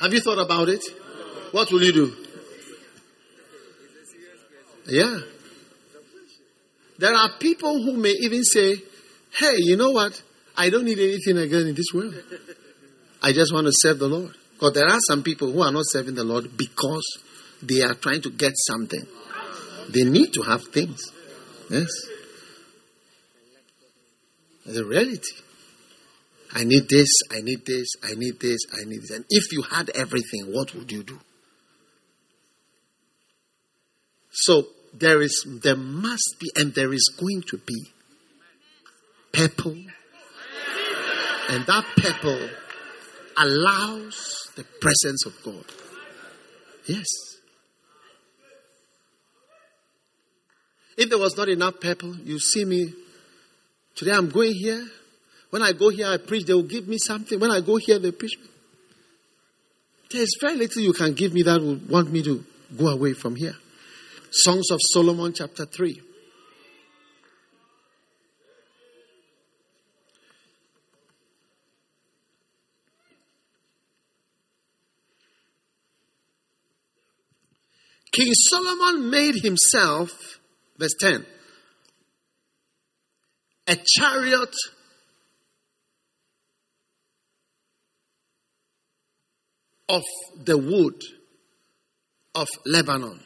Have 0.00 0.12
you 0.12 0.20
thought 0.20 0.38
about 0.38 0.68
it? 0.68 0.84
What 1.52 1.72
will 1.72 1.82
you 1.82 1.92
do? 1.92 2.25
Yeah. 4.88 5.18
There 6.98 7.14
are 7.14 7.30
people 7.38 7.82
who 7.82 7.96
may 7.96 8.14
even 8.20 8.42
say, 8.44 8.76
hey, 9.38 9.56
you 9.56 9.76
know 9.76 9.90
what? 9.90 10.22
I 10.56 10.70
don't 10.70 10.84
need 10.84 10.98
anything 10.98 11.36
again 11.36 11.66
in 11.66 11.74
this 11.74 11.92
world. 11.92 12.14
I 13.22 13.32
just 13.32 13.52
want 13.52 13.66
to 13.66 13.72
serve 13.74 13.98
the 13.98 14.08
Lord. 14.08 14.34
Because 14.52 14.72
there 14.72 14.86
are 14.86 14.98
some 15.06 15.22
people 15.22 15.52
who 15.52 15.60
are 15.60 15.72
not 15.72 15.84
serving 15.86 16.14
the 16.14 16.24
Lord 16.24 16.56
because 16.56 17.04
they 17.62 17.82
are 17.82 17.94
trying 17.94 18.22
to 18.22 18.30
get 18.30 18.52
something. 18.56 19.06
They 19.90 20.04
need 20.04 20.32
to 20.32 20.42
have 20.42 20.64
things. 20.64 21.12
Yes. 21.70 21.88
The 24.64 24.84
reality. 24.84 25.34
I 26.54 26.64
need 26.64 26.88
this, 26.88 27.08
I 27.30 27.40
need 27.42 27.66
this, 27.66 27.88
I 28.02 28.14
need 28.14 28.40
this, 28.40 28.60
I 28.72 28.88
need 28.88 29.02
this. 29.02 29.10
And 29.10 29.24
if 29.28 29.52
you 29.52 29.62
had 29.62 29.90
everything, 29.90 30.46
what 30.52 30.74
would 30.74 30.90
you 30.90 31.02
do? 31.02 31.18
So 34.30 34.66
there 34.98 35.22
is 35.22 35.46
there 35.62 35.76
must 35.76 36.36
be 36.38 36.50
and 36.56 36.74
there 36.74 36.92
is 36.92 37.14
going 37.18 37.42
to 37.48 37.58
be 37.58 37.92
purple. 39.32 39.76
And 41.48 41.64
that 41.66 41.84
purple 41.96 42.48
allows 43.36 44.50
the 44.56 44.64
presence 44.80 45.26
of 45.26 45.34
God. 45.44 45.64
Yes. 46.86 47.06
If 50.96 51.10
there 51.10 51.18
was 51.18 51.36
not 51.36 51.48
enough 51.48 51.78
purple, 51.80 52.16
you 52.16 52.38
see 52.38 52.64
me. 52.64 52.92
Today 53.94 54.12
I'm 54.12 54.30
going 54.30 54.54
here. 54.54 54.82
When 55.50 55.62
I 55.62 55.72
go 55.72 55.90
here, 55.90 56.06
I 56.08 56.16
preach. 56.16 56.46
They 56.46 56.54
will 56.54 56.62
give 56.62 56.88
me 56.88 56.98
something. 56.98 57.38
When 57.38 57.50
I 57.50 57.60
go 57.60 57.76
here, 57.76 57.98
they 57.98 58.12
preach 58.12 58.38
me. 58.38 58.46
There's 60.10 60.36
very 60.40 60.56
little 60.56 60.82
you 60.82 60.92
can 60.92 61.14
give 61.14 61.32
me 61.34 61.42
that 61.42 61.60
would 61.60 61.88
want 61.88 62.10
me 62.10 62.22
to 62.22 62.44
go 62.76 62.88
away 62.88 63.12
from 63.12 63.36
here. 63.36 63.54
Songs 64.38 64.70
of 64.70 64.78
Solomon, 64.92 65.32
chapter 65.32 65.64
3. 65.64 65.98
King 78.12 78.32
Solomon 78.34 79.08
made 79.08 79.36
himself, 79.42 80.38
verse 80.76 80.94
10, 81.00 81.24
a 83.68 83.76
chariot 83.86 84.54
of 89.88 90.02
the 90.44 90.58
wood 90.58 91.00
of 92.34 92.48
Lebanon. 92.66 93.18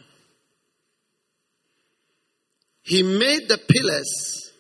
He 2.83 3.03
made 3.03 3.49
the 3.49 3.59
pillars 3.59 4.53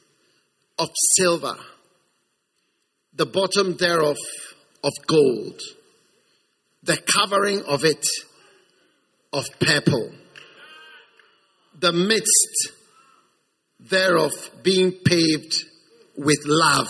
of 0.78 0.90
silver, 1.16 1.56
the 3.14 3.26
bottom 3.26 3.76
thereof 3.76 4.16
of 4.82 4.92
gold, 5.06 5.60
the 6.82 6.96
covering 6.96 7.62
of 7.64 7.84
it 7.84 8.06
of 9.32 9.44
purple, 9.60 10.12
the 11.78 11.92
midst 11.92 12.72
thereof 13.78 14.32
being 14.62 14.92
paved 14.92 15.64
with 16.16 16.40
love 16.44 16.88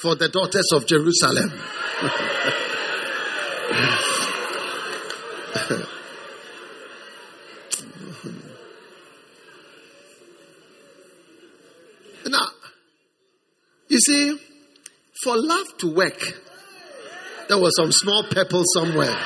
for 0.00 0.14
the 0.14 0.28
daughters 0.28 0.68
of 0.72 0.86
Jerusalem. 0.86 1.50
now, 12.26 12.46
you 13.94 14.00
see, 14.00 14.38
for 15.22 15.34
love 15.36 15.78
to 15.78 15.94
work, 15.94 16.20
there 17.48 17.58
was 17.58 17.76
some 17.76 17.92
small 17.92 18.24
pebble 18.24 18.64
somewhere. 18.74 19.16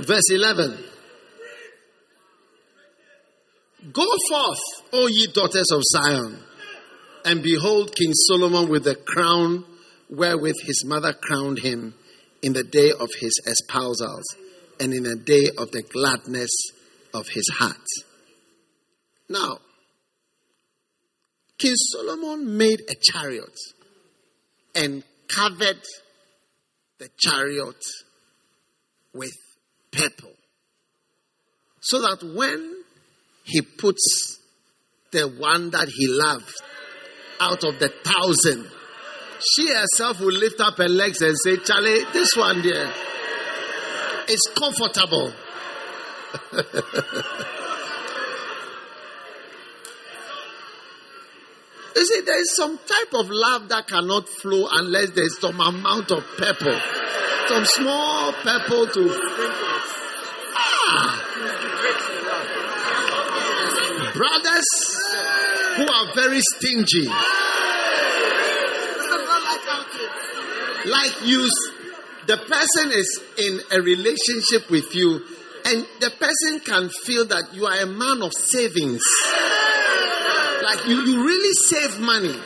Verse 0.00 0.30
11. 0.30 0.84
Go 3.92 4.04
forth, 4.28 4.58
O 4.92 5.06
ye 5.06 5.28
daughters 5.32 5.70
of 5.72 5.82
Zion, 5.84 6.49
and 7.30 7.44
behold 7.44 7.94
King 7.94 8.12
Solomon 8.12 8.68
with 8.68 8.82
the 8.82 8.96
crown 8.96 9.64
wherewith 10.08 10.56
his 10.64 10.84
mother 10.84 11.12
crowned 11.12 11.60
him 11.60 11.94
in 12.42 12.54
the 12.54 12.64
day 12.64 12.90
of 12.90 13.08
his 13.20 13.40
espousals 13.46 14.24
and 14.80 14.92
in 14.92 15.04
the 15.04 15.14
day 15.14 15.48
of 15.56 15.70
the 15.70 15.82
gladness 15.92 16.50
of 17.14 17.28
his 17.28 17.48
heart. 17.56 17.86
Now, 19.28 19.58
King 21.56 21.76
Solomon 21.76 22.56
made 22.58 22.80
a 22.90 22.96
chariot 23.00 23.56
and 24.74 25.04
covered 25.28 25.84
the 26.98 27.10
chariot 27.16 27.80
with 29.14 29.36
purple. 29.92 30.32
So 31.80 32.00
that 32.00 32.24
when 32.34 32.82
he 33.44 33.62
puts 33.62 34.40
the 35.12 35.28
one 35.28 35.70
that 35.70 35.88
he 35.88 36.08
loved 36.08 36.60
out 37.40 37.64
of 37.64 37.78
the 37.78 37.88
thousand, 37.88 38.70
she 39.40 39.72
herself 39.72 40.20
will 40.20 40.32
lift 40.32 40.60
up 40.60 40.76
her 40.76 40.88
legs 40.88 41.22
and 41.22 41.34
say, 41.42 41.56
Charlie, 41.56 42.04
this 42.12 42.36
one 42.36 42.62
there 42.62 42.92
is 44.28 44.40
comfortable. 44.54 45.32
you 51.96 52.06
see, 52.06 52.20
there 52.20 52.40
is 52.40 52.54
some 52.54 52.78
type 52.78 53.14
of 53.14 53.30
love 53.30 53.68
that 53.70 53.86
cannot 53.88 54.28
flow 54.28 54.68
unless 54.70 55.10
there's 55.10 55.40
some 55.40 55.60
amount 55.60 56.10
of 56.12 56.24
purple. 56.36 56.78
Some 57.48 57.64
small 57.64 58.32
purple 58.32 58.86
to 58.86 59.08
Ah! 60.54 61.26
Brothers 64.14 64.99
who 65.80 65.90
are 65.90 66.14
very 66.14 66.40
stingy. 66.56 67.08
Like 70.84 71.14
you 71.24 71.48
the 72.26 72.36
person 72.36 72.92
is 72.92 73.20
in 73.38 73.60
a 73.72 73.80
relationship 73.80 74.70
with 74.70 74.94
you 74.94 75.20
and 75.64 75.86
the 76.00 76.10
person 76.10 76.60
can 76.60 76.90
feel 77.04 77.24
that 77.26 77.54
you 77.54 77.66
are 77.66 77.80
a 77.80 77.86
man 77.86 78.22
of 78.22 78.32
savings. 78.34 79.02
Like 80.62 80.86
you, 80.86 81.00
you 81.00 81.24
really 81.24 81.54
save 81.54 81.98
money. 82.00 82.36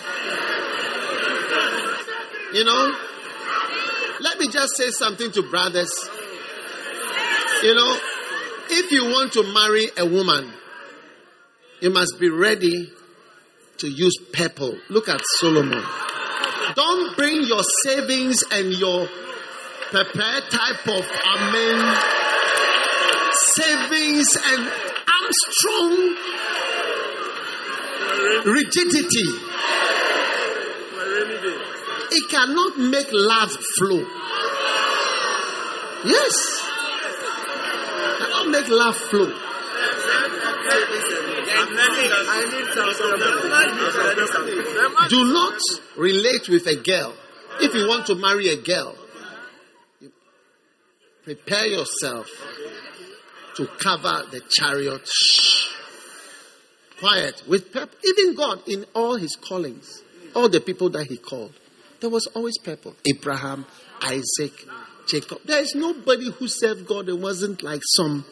You 2.55 2.65
know? 2.65 2.95
Let 4.21 4.39
me 4.39 4.49
just 4.49 4.77
say 4.77 4.91
something 4.91 5.33
to 5.33 5.43
brothers. 5.43 5.93
You 7.63 7.75
know, 7.75 7.99
if 8.71 8.93
you 8.93 9.05
want 9.07 9.33
to 9.33 9.43
marry 9.53 9.91
a 9.97 10.07
woman, 10.07 10.53
you 11.81 11.91
must 11.91 12.19
be 12.19 12.31
ready 12.31 12.93
to 13.79 13.89
use 13.89 14.17
purple. 14.33 14.77
Look 14.89 15.09
at 15.09 15.21
Solomon. 15.39 15.83
Don't 16.75 17.17
bring 17.17 17.43
your 17.43 17.63
savings 17.85 18.43
and 18.51 18.73
your 18.73 19.07
pepper 19.91 20.41
type 20.51 20.89
of 20.89 21.05
amen 21.37 22.15
savings 23.55 24.37
and 24.37 24.73
Armstrong 25.17 26.17
rigidity. 28.45 29.29
It 32.11 32.31
cannot 32.31 32.79
make 32.79 33.09
love 33.13 33.53
flow. 33.79 34.05
Yes. 36.05 36.61
Cannot 38.19 38.49
make 38.49 38.69
love 38.69 38.97
flow. 38.97 39.33
Do 45.09 45.25
not 45.33 45.61
relate 45.97 46.49
with 46.49 46.67
a 46.67 46.77
girl. 46.77 47.15
If 47.61 47.75
you 47.75 47.87
want 47.87 48.07
to 48.07 48.15
marry 48.15 48.49
a 48.49 48.57
girl, 48.57 48.97
prepare 51.25 51.67
yourself 51.67 52.29
to 53.57 53.67
cover 53.79 54.25
the 54.31 54.41
chariot. 54.51 55.07
Shh. 55.07 55.69
Quiet. 56.99 57.43
With 57.47 57.73
pep- 57.73 57.95
even 58.05 58.35
God 58.35 58.67
in 58.69 58.85
all 58.95 59.17
his 59.17 59.37
callings, 59.37 60.03
all 60.35 60.49
the 60.49 60.61
people 60.61 60.91
that 60.91 61.07
he 61.07 61.17
called, 61.17 61.53
there 62.01 62.11
was 62.11 62.27
always 62.35 62.59
purple. 62.59 62.95
Abraham, 63.07 63.67
Isaac, 64.03 64.53
Jacob. 65.07 65.39
There 65.45 65.61
is 65.61 65.75
nobody 65.75 66.31
who 66.31 66.49
served 66.49 66.87
God 66.87 67.09
and 67.09 67.23
wasn't 67.23 67.63
like 67.63 67.83
some 67.85 68.25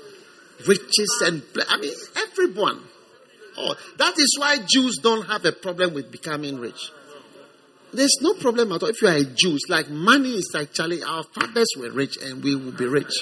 riches 0.67 1.23
and 1.25 1.43
I 1.69 1.77
mean 1.79 1.95
everyone. 2.17 2.83
Oh, 3.65 3.75
that 3.99 4.19
is 4.19 4.37
why 4.39 4.59
Jews 4.59 4.99
don't 5.01 5.27
have 5.27 5.45
a 5.45 5.53
problem 5.53 5.95
with 5.95 6.11
becoming 6.11 6.59
rich. 6.59 6.91
There's 7.93 8.19
no 8.21 8.35
problem 8.35 8.73
at 8.73 8.83
all. 8.83 8.89
If 8.89 9.03
you 9.03 9.09
are 9.09 9.15
a 9.15 9.25
Jew, 9.25 9.55
it's 9.55 9.69
like 9.69 9.89
money 9.89 10.31
is 10.31 10.53
actually 10.57 11.03
our 11.03 11.23
fathers 11.23 11.69
were 11.79 11.91
rich 11.91 12.17
and 12.17 12.43
we 12.43 12.57
will 12.57 12.73
be 12.73 12.87
rich. 12.87 13.13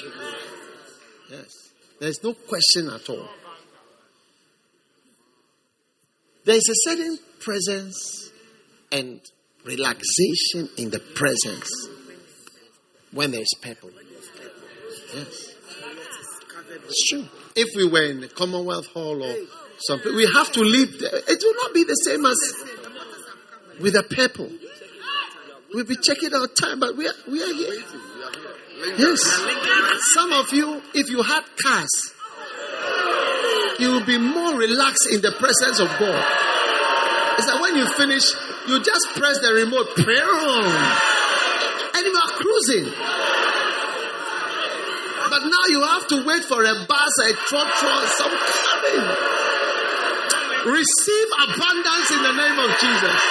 Yes. 1.29 1.71
There's 1.99 2.23
no 2.23 2.33
question 2.33 2.89
at 2.89 3.07
all. 3.09 3.29
There's 6.45 6.67
a 6.69 6.89
certain 6.89 7.19
presence 7.39 8.31
and 8.91 9.19
relaxation 9.63 10.69
in 10.77 10.89
the 10.89 10.99
presence 10.99 11.69
when 13.11 13.31
there's 13.31 13.53
people. 13.61 13.91
Yes. 15.13 15.53
It's 16.85 17.09
true. 17.09 17.25
If 17.55 17.67
we 17.75 17.87
were 17.87 18.05
in 18.05 18.21
the 18.21 18.29
Commonwealth 18.29 18.87
Hall 18.87 19.21
or 19.21 19.35
something, 19.87 20.15
we 20.15 20.25
have 20.33 20.51
to 20.53 20.61
leave. 20.61 20.99
The, 20.99 21.23
it 21.27 21.39
will 21.43 21.55
not 21.63 21.73
be 21.73 21.83
the 21.83 21.95
same 21.95 22.25
as 22.25 22.37
with 23.79 23.93
the 23.93 24.03
people. 24.03 24.49
We'll 25.73 25.85
be 25.85 25.95
checking 25.95 26.33
our 26.33 26.47
time, 26.47 26.79
but 26.79 26.97
we 26.97 27.07
are, 27.07 27.13
we 27.27 27.41
are 27.41 27.53
here. 27.53 27.83
Yes. 28.97 29.21
Some 30.13 30.33
of 30.33 30.51
you, 30.53 30.81
if 30.93 31.09
you 31.09 31.23
had 31.23 31.43
cars, 31.63 32.13
you 33.79 33.91
will 33.91 34.05
be 34.05 34.17
more 34.17 34.57
relaxed 34.57 35.07
in 35.11 35.21
the 35.21 35.31
presence 35.31 35.79
of 35.79 35.87
God. 35.97 36.25
It's 37.37 37.47
that 37.47 37.61
when 37.61 37.75
you 37.77 37.87
finish, 37.95 38.33
you 38.67 38.83
just 38.83 39.07
press 39.15 39.39
the 39.39 39.53
remote, 39.53 39.87
and 41.95 42.05
you 42.05 42.13
are 42.13 42.31
cruising. 42.37 42.91
But 45.29 45.43
now 45.47 45.65
you 45.69 45.81
have 45.81 46.07
to 46.07 46.25
wait 46.25 46.43
for 46.43 46.63
a 46.63 46.85
bus, 46.85 47.13
a 47.23 47.33
trotro, 47.47 48.05
some 48.19 48.35
coming. 48.35 49.50
Receive 50.63 51.27
abundance 51.43 52.11
in 52.11 52.21
the 52.21 52.31
name 52.33 52.59
of 52.59 52.77
Jesus. 52.79 53.21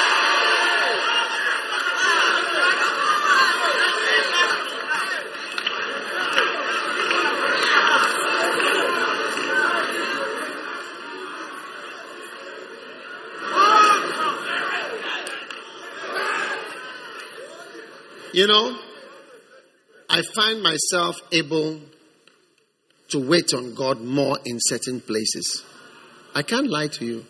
You 18.33 18.47
know, 18.47 18.77
I 20.09 20.23
find 20.35 20.63
myself 20.63 21.21
able 21.31 21.81
to 23.11 23.19
wait 23.19 23.55
on 23.55 23.75
God 23.75 24.01
more 24.01 24.39
in 24.45 24.59
certain 24.61 25.01
places. 25.01 25.65
I 26.35 26.43
can't 26.43 26.69
lie 26.69 26.89
to 26.89 27.05
you. 27.05 27.25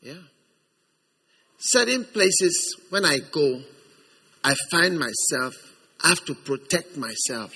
Yeah. 0.00 0.14
Certain 1.58 2.04
places, 2.04 2.76
when 2.90 3.04
I 3.04 3.18
go, 3.30 3.60
I 4.44 4.54
find 4.70 4.98
myself, 4.98 5.54
I 6.04 6.08
have 6.08 6.24
to 6.26 6.34
protect 6.34 6.96
myself 6.96 7.52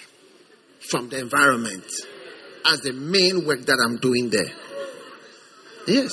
from 0.91 1.09
the 1.09 1.19
environment 1.19 1.85
as 2.67 2.81
the 2.81 2.93
main 2.93 3.47
work 3.47 3.61
that 3.67 3.79
I'm 3.85 3.99
doing 3.99 4.31
there. 4.31 4.53
Yes. 5.87 6.13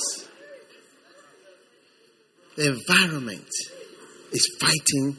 The 2.56 2.76
environment 2.76 3.48
is 4.32 4.56
fighting 4.60 5.16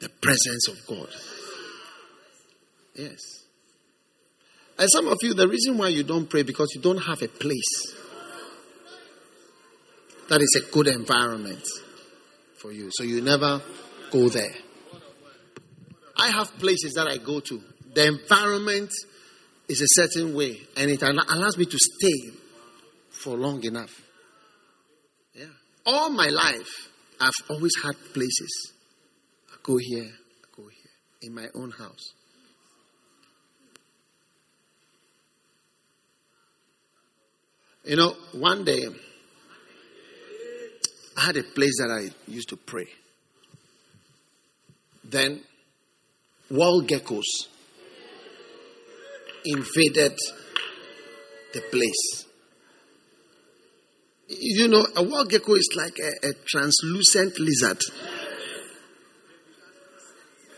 the 0.00 0.08
presence 0.08 0.68
of 0.68 0.86
God. 0.86 1.08
Yes. 2.94 3.20
And 4.78 4.88
some 4.90 5.08
of 5.08 5.18
you, 5.22 5.34
the 5.34 5.48
reason 5.48 5.78
why 5.78 5.88
you 5.88 6.02
don't 6.02 6.28
pray 6.28 6.42
because 6.42 6.72
you 6.74 6.80
don't 6.80 6.98
have 6.98 7.22
a 7.22 7.28
place 7.28 7.94
that 10.28 10.40
is 10.40 10.62
a 10.62 10.72
good 10.72 10.88
environment 10.88 11.64
for 12.56 12.72
you. 12.72 12.90
So 12.92 13.04
you 13.04 13.20
never 13.20 13.60
go 14.10 14.28
there. 14.28 14.54
I 16.16 16.28
have 16.28 16.56
places 16.58 16.94
that 16.94 17.06
I 17.08 17.18
go 17.18 17.40
to. 17.40 17.62
The 17.94 18.06
environment 18.06 18.90
is 19.68 19.80
a 19.80 19.86
certain 19.88 20.34
way, 20.34 20.58
and 20.76 20.90
it 20.90 21.02
allows 21.02 21.58
me 21.58 21.64
to 21.64 21.78
stay 21.78 22.36
for 23.10 23.36
long 23.36 23.62
enough. 23.64 24.00
Yeah. 25.34 25.46
All 25.86 26.10
my 26.10 26.28
life, 26.28 26.88
I've 27.20 27.32
always 27.48 27.72
had 27.82 27.94
places. 28.12 28.72
I 29.52 29.56
go 29.62 29.76
here, 29.78 30.04
I 30.04 30.56
go 30.56 30.68
here, 30.68 30.92
in 31.22 31.34
my 31.34 31.46
own 31.54 31.70
house. 31.70 32.12
You 37.84 37.96
know, 37.96 38.16
one 38.32 38.64
day, 38.64 38.86
I 41.16 41.20
had 41.20 41.36
a 41.36 41.42
place 41.42 41.78
that 41.78 41.90
I 41.90 42.30
used 42.30 42.48
to 42.50 42.56
pray. 42.56 42.88
Then, 45.04 45.40
wild 46.50 46.88
geckos 46.88 47.22
invaded 49.44 50.18
the 51.52 51.60
place. 51.70 52.24
You 54.28 54.68
know, 54.68 54.86
a 54.96 55.02
wild 55.02 55.30
gecko 55.30 55.54
is 55.54 55.68
like 55.76 55.98
a, 55.98 56.28
a 56.28 56.32
translucent 56.46 57.38
lizard. 57.38 57.78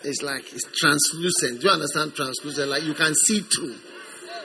It's 0.04 0.22
like 0.22 0.52
it's 0.52 0.64
translucent. 0.72 1.60
Do 1.60 1.66
you 1.66 1.72
understand 1.72 2.14
translucent? 2.14 2.68
Like 2.68 2.84
you 2.84 2.94
can 2.94 3.12
see 3.14 3.40
through. 3.40 3.74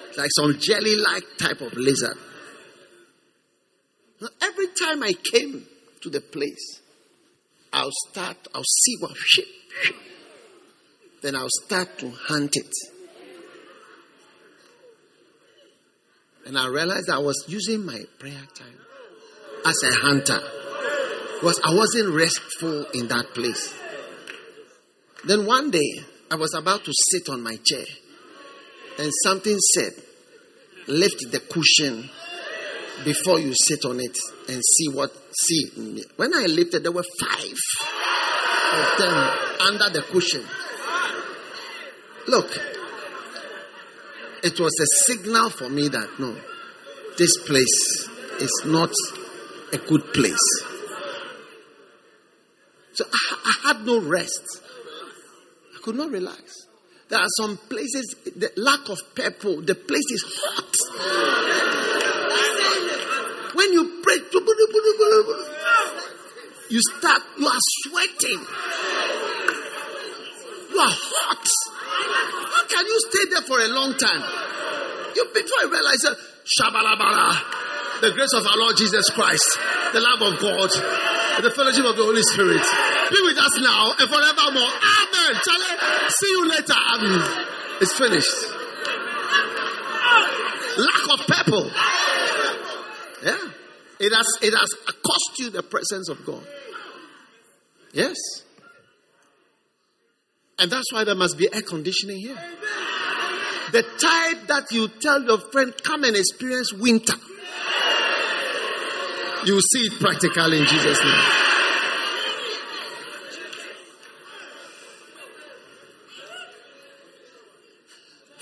It's 0.09 0.17
like 0.17 0.31
some 0.35 0.57
jelly 0.59 0.95
like 0.95 1.23
type 1.37 1.61
of 1.61 1.73
lizard. 1.73 2.17
Now, 4.19 4.29
every 4.41 4.67
time 4.67 5.03
I 5.03 5.13
came 5.13 5.65
to 6.01 6.09
the 6.09 6.21
place, 6.21 6.81
I'll 7.73 7.91
start, 8.09 8.37
I'll 8.53 8.63
see 8.63 8.95
what 8.99 9.15
shit, 9.15 9.47
then 11.21 11.35
I'll 11.35 11.47
start 11.63 11.99
to 11.99 12.11
hunt 12.11 12.55
it. 12.55 12.71
And 16.45 16.57
I 16.57 16.67
realized 16.67 17.09
I 17.09 17.19
was 17.19 17.45
using 17.47 17.85
my 17.85 18.01
prayer 18.19 18.47
time 18.55 18.79
as 19.65 19.83
a 19.83 19.93
hunter 19.93 20.41
because 21.35 21.59
I 21.63 21.73
wasn't 21.73 22.15
restful 22.15 22.85
in 22.93 23.07
that 23.07 23.33
place. 23.33 23.73
Then 25.25 25.45
one 25.45 25.71
day, 25.71 26.03
I 26.31 26.35
was 26.35 26.53
about 26.53 26.83
to 26.85 26.91
sit 27.11 27.29
on 27.29 27.43
my 27.43 27.57
chair, 27.63 27.85
and 28.97 29.11
something 29.23 29.57
said, 29.73 29.93
Lift 30.87 31.31
the 31.31 31.39
cushion 31.39 32.09
before 33.05 33.39
you 33.39 33.53
sit 33.53 33.85
on 33.85 33.99
it 33.99 34.17
and 34.49 34.61
see 34.63 34.89
what 34.89 35.11
see 35.33 36.03
when 36.15 36.33
i 36.33 36.45
lifted 36.45 36.83
there 36.83 36.91
were 36.91 37.05
five 37.19 37.57
of 38.73 38.97
them 38.97 39.67
under 39.67 39.89
the 39.89 40.01
cushion 40.11 40.45
Look, 42.27 42.49
it 44.43 44.59
was 44.59 44.71
a 44.79 44.85
signal 45.05 45.49
for 45.49 45.69
me 45.69 45.87
that 45.87 46.19
no, 46.19 46.35
this 47.17 47.37
place 47.45 48.07
is 48.39 48.63
not 48.65 48.91
a 49.73 49.77
good 49.77 50.13
place. 50.13 50.63
So 52.93 53.05
I, 53.11 53.35
I 53.45 53.67
had 53.67 53.85
no 53.85 53.99
rest. 54.01 54.61
I 55.75 55.79
could 55.81 55.95
not 55.95 56.11
relax. 56.11 56.67
There 57.09 57.19
are 57.19 57.27
some 57.37 57.57
places, 57.57 58.15
the 58.23 58.51
lack 58.55 58.87
of 58.89 58.99
purple, 59.15 59.61
the 59.61 59.75
place 59.75 60.11
is 60.11 60.23
hot. 60.45 61.90
When 63.61 63.73
you 63.73 64.01
pray, 64.01 64.17
you 66.67 66.81
start, 66.97 67.21
you 67.37 67.45
are 67.45 67.63
sweating. 67.85 68.41
You 70.71 70.79
are 70.81 70.95
hot. 70.97 71.45
How 72.49 72.65
can 72.65 72.85
you 72.87 72.97
stay 73.05 73.29
there 73.29 73.45
for 73.45 73.61
a 73.61 73.67
long 73.69 73.93
time? 74.01 74.23
You 75.13 75.29
before 75.29 75.61
you 75.61 75.69
realize 75.69 76.01
that 76.01 76.17
Shabalabala, 76.41 78.01
the 78.01 78.09
grace 78.17 78.33
of 78.33 78.47
our 78.47 78.57
Lord 78.57 78.77
Jesus 78.77 79.07
Christ, 79.11 79.45
the 79.93 80.01
love 80.01 80.25
of 80.25 80.41
God, 80.41 80.71
the 81.45 81.53
fellowship 81.53 81.85
of 81.85 81.93
the 82.01 82.05
Holy 82.09 82.25
Spirit, 82.33 82.65
be 83.13 83.21
with 83.21 83.37
us 83.37 83.61
now 83.61 83.93
and 83.93 84.09
forevermore. 84.09 84.73
Amen. 84.73 85.37
Charlie, 85.45 85.77
see 86.17 86.31
you 86.33 86.49
later. 86.49 86.81
Amen. 86.97 87.45
It's 87.77 87.93
finished. 87.93 88.57
Lack 90.81 91.05
of 91.13 91.27
purple. 91.29 91.69
Yeah. 93.23 93.37
It 93.99 94.11
has 94.13 94.27
it 94.41 94.53
has 94.53 94.69
cost 94.85 95.39
you 95.39 95.49
the 95.51 95.63
presence 95.63 96.09
of 96.09 96.25
God. 96.25 96.43
Yes. 97.93 98.15
And 100.57 100.71
that's 100.71 100.91
why 100.91 101.03
there 101.03 101.15
must 101.15 101.37
be 101.37 101.47
air 101.53 101.61
conditioning 101.61 102.17
here. 102.17 102.37
The 103.71 103.83
type 103.83 104.47
that 104.47 104.71
you 104.71 104.87
tell 104.87 105.23
your 105.23 105.39
friend, 105.51 105.73
come 105.83 106.03
and 106.03 106.15
experience 106.15 106.73
winter. 106.73 107.15
You 109.45 109.59
see 109.59 109.87
it 109.87 109.99
practically 109.99 110.59
in 110.59 110.65
Jesus' 110.65 110.99
name. 111.03 111.41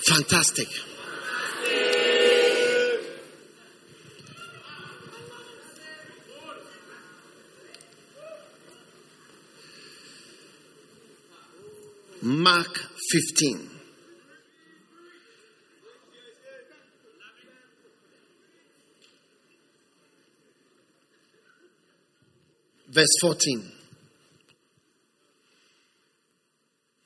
Fantastic. 0.06 0.68
Mark 12.22 12.78
15. 13.12 13.70
Verse 22.90 23.06
14. 23.20 23.72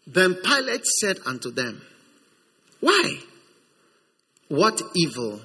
Then 0.07 0.35
Pilate 0.35 0.87
said 0.87 1.19
unto 1.27 1.51
them, 1.51 1.83
Why? 2.81 3.19
What 4.49 4.81
evil 4.97 5.41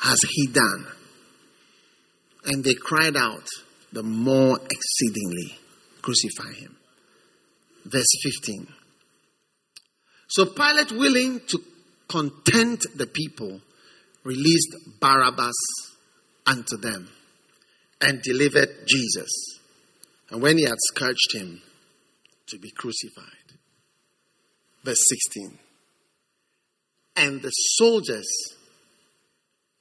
has 0.00 0.18
he 0.30 0.46
done? 0.48 0.86
And 2.46 2.64
they 2.64 2.74
cried 2.74 3.16
out 3.16 3.46
the 3.92 4.02
more 4.02 4.58
exceedingly, 4.70 5.58
Crucify 6.02 6.52
him. 6.54 6.76
Verse 7.84 8.10
15. 8.22 8.66
So 10.28 10.46
Pilate, 10.46 10.92
willing 10.92 11.40
to 11.48 11.58
content 12.08 12.84
the 12.96 13.06
people, 13.06 13.60
released 14.24 14.76
Barabbas 15.00 15.54
unto 16.46 16.76
them 16.76 17.08
and 18.00 18.22
delivered 18.22 18.68
Jesus. 18.86 19.30
And 20.30 20.40
when 20.42 20.58
he 20.58 20.64
had 20.64 20.76
scourged 20.78 21.34
him, 21.34 21.60
to 22.50 22.58
be 22.58 22.70
crucified. 22.70 23.24
Verse 24.84 25.02
16. 25.08 25.58
And 27.16 27.42
the 27.42 27.50
soldiers 27.50 28.28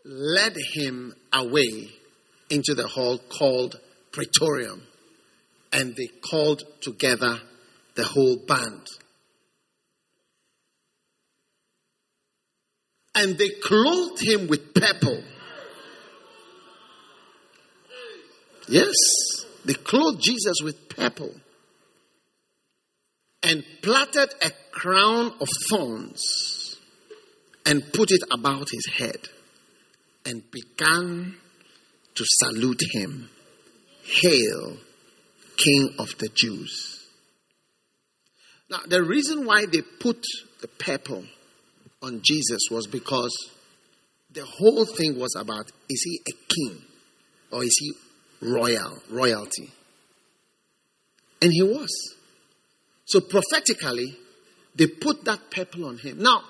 led 0.06 0.56
him 0.74 1.14
away 1.34 1.89
into 2.50 2.74
the 2.74 2.88
hall 2.88 3.18
called 3.18 3.80
Praetorium, 4.12 4.84
and 5.72 5.95
they 5.95 6.08
called 6.30 6.64
together 6.82 7.39
the 7.96 8.04
whole 8.04 8.38
band. 8.48 8.88
And 13.16 13.38
they 13.38 13.50
clothed 13.50 14.22
him 14.22 14.48
with 14.48 14.74
purple. 14.74 15.22
Yes, 18.68 18.96
they 19.66 19.74
clothed 19.74 20.22
Jesus 20.22 20.58
with 20.64 20.90
purple 20.90 21.34
and 23.44 23.64
plaited 23.82 24.30
a 24.42 24.52
crown 24.72 25.34
of 25.42 25.48
thorns 25.70 26.78
and 27.66 27.94
put 27.94 28.12
it 28.12 28.22
about 28.32 28.68
his 28.72 28.86
head 28.98 29.28
and 30.26 30.44
began 30.52 31.36
to 32.16 32.24
salute 32.26 32.82
him. 32.92 33.30
Hail, 34.04 34.78
King 35.58 35.96
of 36.00 36.18
the 36.18 36.30
Jews. 36.34 36.99
Now, 38.70 38.80
the 38.88 39.03
reason 39.03 39.45
why 39.45 39.65
they 39.65 39.82
put 39.82 40.24
the 40.61 40.67
purple 40.67 41.24
on 42.01 42.22
Jesus 42.24 42.61
was 42.70 42.88
because 42.88 43.36
the 44.32 44.45
whole 44.45 44.86
thing 44.86 45.20
was 45.20 45.36
about 45.36 45.72
is 45.89 46.03
he 46.03 46.22
a 46.28 46.36
king 46.47 46.82
or 47.51 47.63
is 47.63 47.76
he 47.80 47.93
royal, 48.41 48.99
royalty? 49.09 49.72
And 51.41 51.51
he 51.51 51.63
was. 51.63 51.89
So 53.05 53.22
prophetically, 53.22 54.17
they 54.76 54.88
put 54.88 55.26
that 55.26 55.50
purple 55.50 55.86
on 55.86 55.97
him. 55.97 56.21
Now, 56.21 56.43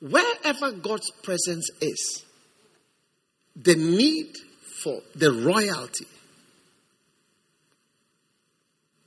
wherever 0.00 0.70
God's 0.72 1.10
presence 1.22 1.68
is, 1.80 2.24
the 3.56 3.74
need 3.74 4.32
for 4.82 5.00
the 5.14 5.32
royalty, 5.32 6.06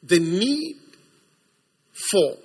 the 0.03 0.19
need 0.19 0.75
for 2.11 2.37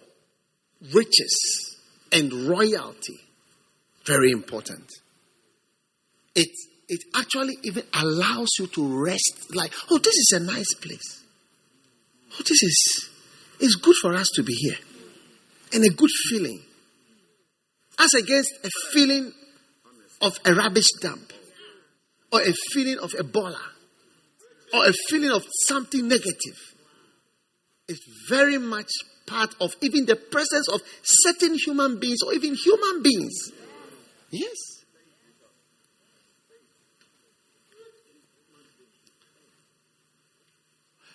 riches 0.94 1.76
and 2.12 2.32
royalty, 2.48 3.20
very 4.06 4.30
important. 4.30 4.90
It, 6.34 6.48
it 6.88 7.00
actually 7.16 7.58
even 7.62 7.82
allows 7.94 8.48
you 8.58 8.66
to 8.68 9.04
rest 9.04 9.54
like, 9.54 9.72
oh, 9.90 9.98
this 9.98 10.14
is 10.14 10.32
a 10.34 10.40
nice 10.40 10.74
place. 10.74 11.24
Oh, 12.32 12.42
this 12.46 12.62
is 12.62 13.10
it's 13.60 13.74
good 13.74 13.94
for 14.00 14.14
us 14.14 14.28
to 14.36 14.42
be 14.42 14.54
here. 14.54 14.78
And 15.72 15.84
a 15.84 15.90
good 15.90 16.10
feeling. 16.28 16.62
As 17.98 18.14
against 18.14 18.52
a 18.64 18.70
feeling 18.92 19.32
of 20.22 20.32
a 20.46 20.54
rubbish 20.54 20.88
dump. 21.00 21.32
Or 22.32 22.40
a 22.40 22.52
feeling 22.72 22.98
of 22.98 23.12
a 23.18 23.24
baller 23.24 23.56
Or 24.72 24.86
a 24.86 24.92
feeling 25.08 25.30
of 25.30 25.44
something 25.66 26.08
negative. 26.08 26.56
It's 27.88 28.00
very 28.28 28.56
much 28.56 28.90
part 29.30 29.54
of 29.60 29.76
even 29.80 30.06
the 30.06 30.16
presence 30.16 30.68
of 30.68 30.80
certain 31.02 31.54
human 31.54 32.00
beings 32.00 32.18
or 32.26 32.34
even 32.34 32.54
human 32.54 33.02
beings. 33.02 33.52
Yes. 34.30 34.56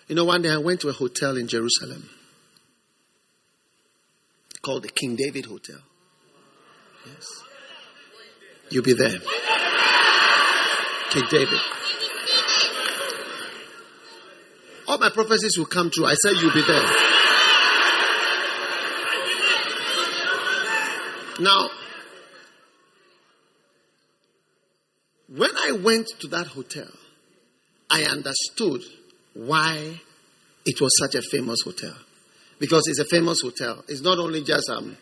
You 0.08 0.14
know, 0.14 0.24
one 0.24 0.42
day 0.42 0.50
I 0.50 0.58
went 0.58 0.80
to 0.80 0.88
a 0.88 0.92
hotel 0.92 1.36
in 1.36 1.48
Jerusalem 1.48 2.08
called 4.62 4.84
the 4.84 4.88
King 4.88 5.16
David 5.16 5.46
Hotel. 5.46 5.78
Yes. 7.06 7.26
You'll 8.70 8.84
be 8.84 8.94
there. 8.94 9.18
King 11.10 11.24
David. 11.28 11.60
All 14.88 14.98
my 14.98 15.10
prophecies 15.10 15.58
will 15.58 15.66
come 15.66 15.90
true. 15.90 16.06
I 16.06 16.14
said 16.14 16.34
you'll 16.40 16.54
be 16.54 16.62
there. 16.62 17.15
Now, 21.40 21.68
when 25.28 25.50
I 25.56 25.72
went 25.72 26.08
to 26.20 26.28
that 26.28 26.46
hotel, 26.46 26.88
I 27.90 28.04
understood 28.04 28.82
why 29.34 30.00
it 30.64 30.80
was 30.80 30.90
such 30.98 31.14
a 31.14 31.22
famous 31.22 31.60
hotel 31.62 31.94
because 32.58 32.84
it's 32.88 32.98
a 32.98 33.04
famous 33.04 33.40
hotel. 33.42 33.84
It's 33.88 34.02
not 34.02 34.18
only 34.18 34.42
just 34.42 34.68
um, 34.70 34.96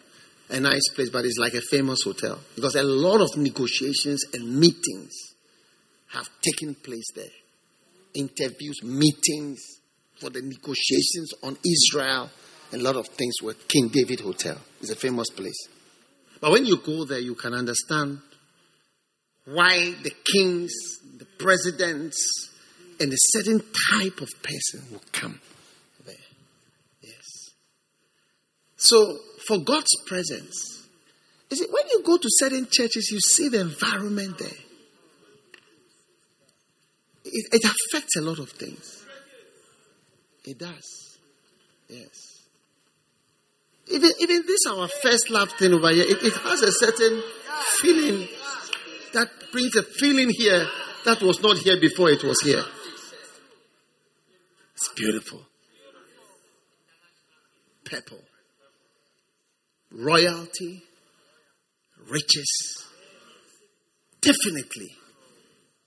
a 0.51 0.61
nice 0.61 0.89
place, 0.95 1.11
but 1.11 1.25
it's 1.25 1.39
like 1.39 1.55
a 1.55 1.61
famous 1.61 2.03
hotel 2.03 2.41
because 2.55 2.75
a 2.75 2.83
lot 2.83 3.21
of 3.21 3.37
negotiations 3.37 4.25
and 4.33 4.59
meetings 4.59 5.13
have 6.09 6.29
taken 6.43 6.75
place 6.75 7.11
there. 7.15 7.25
Interviews, 8.15 8.83
meetings 8.83 9.61
for 10.21 10.31
the 10.31 10.43
negotiations 10.43 11.33
on 11.43 11.57
Israel 11.65 12.31
a 12.75 12.79
lot 12.79 12.97
of 12.97 13.07
things 13.07 13.35
were 13.41 13.55
King 13.55 13.89
David 13.89 14.21
Hotel. 14.21 14.59
It's 14.81 14.91
a 14.91 14.97
famous 14.97 15.31
place. 15.31 15.69
But 16.45 16.51
when 16.53 16.67
you 16.67 16.77
go 16.77 17.07
there, 17.07 17.21
you 17.21 17.35
can 17.35 17.55
understand 17.55 18.19
why 19.47 19.95
the 20.03 20.13
kings, 20.31 20.75
the 21.17 21.25
presidents, 21.39 22.51
and 23.01 23.11
a 23.11 23.17
certain 23.17 23.63
type 23.91 24.21
of 24.21 24.29
person 24.43 24.83
will 24.93 25.01
come 25.11 25.41
there. 26.05 26.15
Yes. 27.01 27.49
So, 28.77 29.17
for 29.49 29.57
God's 29.57 29.97
presence, 30.05 30.87
is 31.49 31.63
it 31.63 31.71
when 31.73 31.85
you 31.91 32.03
go 32.03 32.19
to 32.19 32.29
certain 32.29 32.69
churches, 32.71 33.09
you 33.11 33.21
see 33.21 33.49
the 33.49 33.63
environment 33.63 34.37
there. 34.37 34.61
It, 37.25 37.55
it 37.55 37.65
affects 37.65 38.17
a 38.17 38.21
lot 38.21 38.39
of 38.39 38.51
things. 38.51 39.03
It 40.45 40.59
does. 40.59 41.17
Yes. 41.89 42.34
Even, 43.89 44.11
even 44.21 44.43
this, 44.47 44.67
our 44.69 44.89
first 45.03 45.31
love 45.31 45.51
thing 45.53 45.75
over 45.75 45.91
here, 45.91 46.05
it, 46.07 46.23
it 46.23 46.33
has 46.33 46.63
a 46.63 46.73
certain 46.73 47.23
feeling 47.81 48.29
that 49.13 49.29
brings 49.53 49.77
a 49.77 49.83
feeling 49.83 50.31
here 50.31 50.67
that 51.05 51.21
was 51.23 51.43
not 51.43 51.59
here 51.59 51.79
before 51.81 52.11
it 52.11 52.25
was 52.25 52.41
here. 52.43 52.65
It's 54.75 54.89
beautiful. 54.95 55.43
Purple. 57.85 58.21
Royalty. 59.93 60.83
Riches. 62.09 62.85
Definitely. 64.21 64.97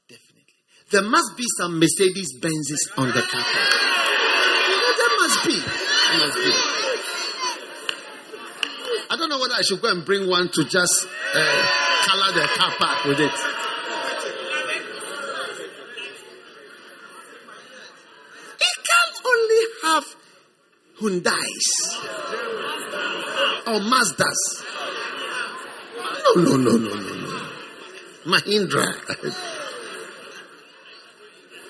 Definitely. 0.07 0.56
There 0.91 1.02
must 1.02 1.36
be 1.36 1.44
some 1.57 1.80
Mercedes 1.80 2.40
Benzes 2.40 2.98
on 2.98 3.07
the 3.07 3.22
carpet. 3.22 3.69
There 4.98 5.18
must 5.19 5.45
be. 5.45 5.60
There 5.60 6.28
must 6.28 6.38
be. 6.38 6.66
I 9.18 9.19
don't 9.19 9.30
know 9.30 9.39
whether 9.39 9.56
I 9.56 9.64
should 9.64 9.81
go 9.81 9.89
and 9.89 10.06
bring 10.06 10.30
one 10.30 10.48
to 10.48 10.64
just 10.64 11.07
uh, 11.34 11.68
color 12.06 12.34
the 12.34 12.48
car 12.53 12.72
park 12.77 13.06
with 13.06 13.19
it. 13.19 13.31
It 18.60 18.77
can't 18.85 19.18
only 19.26 19.64
have 19.81 20.06
Hyundai's 20.99 21.98
or 23.65 23.80
Mazdas. 23.89 24.41
No, 26.35 26.44
no, 26.44 26.56
no, 26.57 26.77
no, 26.77 26.94
no, 26.94 27.14
no. 27.15 27.41
Mahindra. 28.27 28.85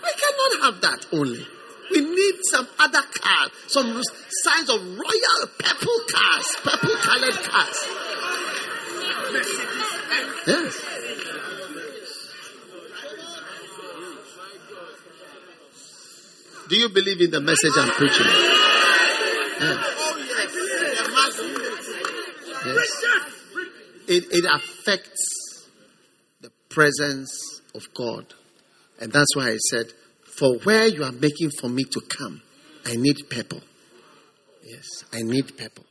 we 0.04 0.12
cannot 0.20 0.54
have 0.64 0.82
that 0.82 1.06
only. 1.14 1.48
We 1.92 2.02
need 2.02 2.36
some 2.52 2.68
other 2.80 3.02
cars, 3.02 3.52
some 3.68 4.02
signs 4.44 4.70
of 4.70 4.82
royal 4.82 5.48
purple 5.60 6.00
cars, 6.12 6.56
purple 6.64 6.96
colored 6.96 7.34
cars. 7.34 7.86
Yes. 10.48 10.84
Do 16.70 16.76
you 16.76 16.90
believe 16.90 17.22
in 17.22 17.32
the 17.32 17.40
message 17.40 17.72
I'm 17.78 17.90
preaching? 17.92 18.26
Yes. 19.60 19.86
yes. 22.66 23.08
It, 24.08 24.24
it 24.32 24.46
affects 24.46 25.68
the 26.42 26.52
presence 26.70 27.62
of 27.74 27.94
God. 27.94 28.26
And 29.00 29.12
that's 29.12 29.36
why 29.36 29.50
I 29.50 29.58
said, 29.58 29.94
for 30.38 30.58
where 30.60 30.88
you 30.88 31.04
are 31.04 31.12
making 31.12 31.50
for 31.60 31.68
me 31.68 31.84
to 31.84 32.00
come, 32.02 32.42
I 32.86 32.96
need 32.96 33.18
people. 33.28 33.60
Yes, 34.64 35.04
I 35.12 35.24
need 35.24 35.58
people. 35.58 35.84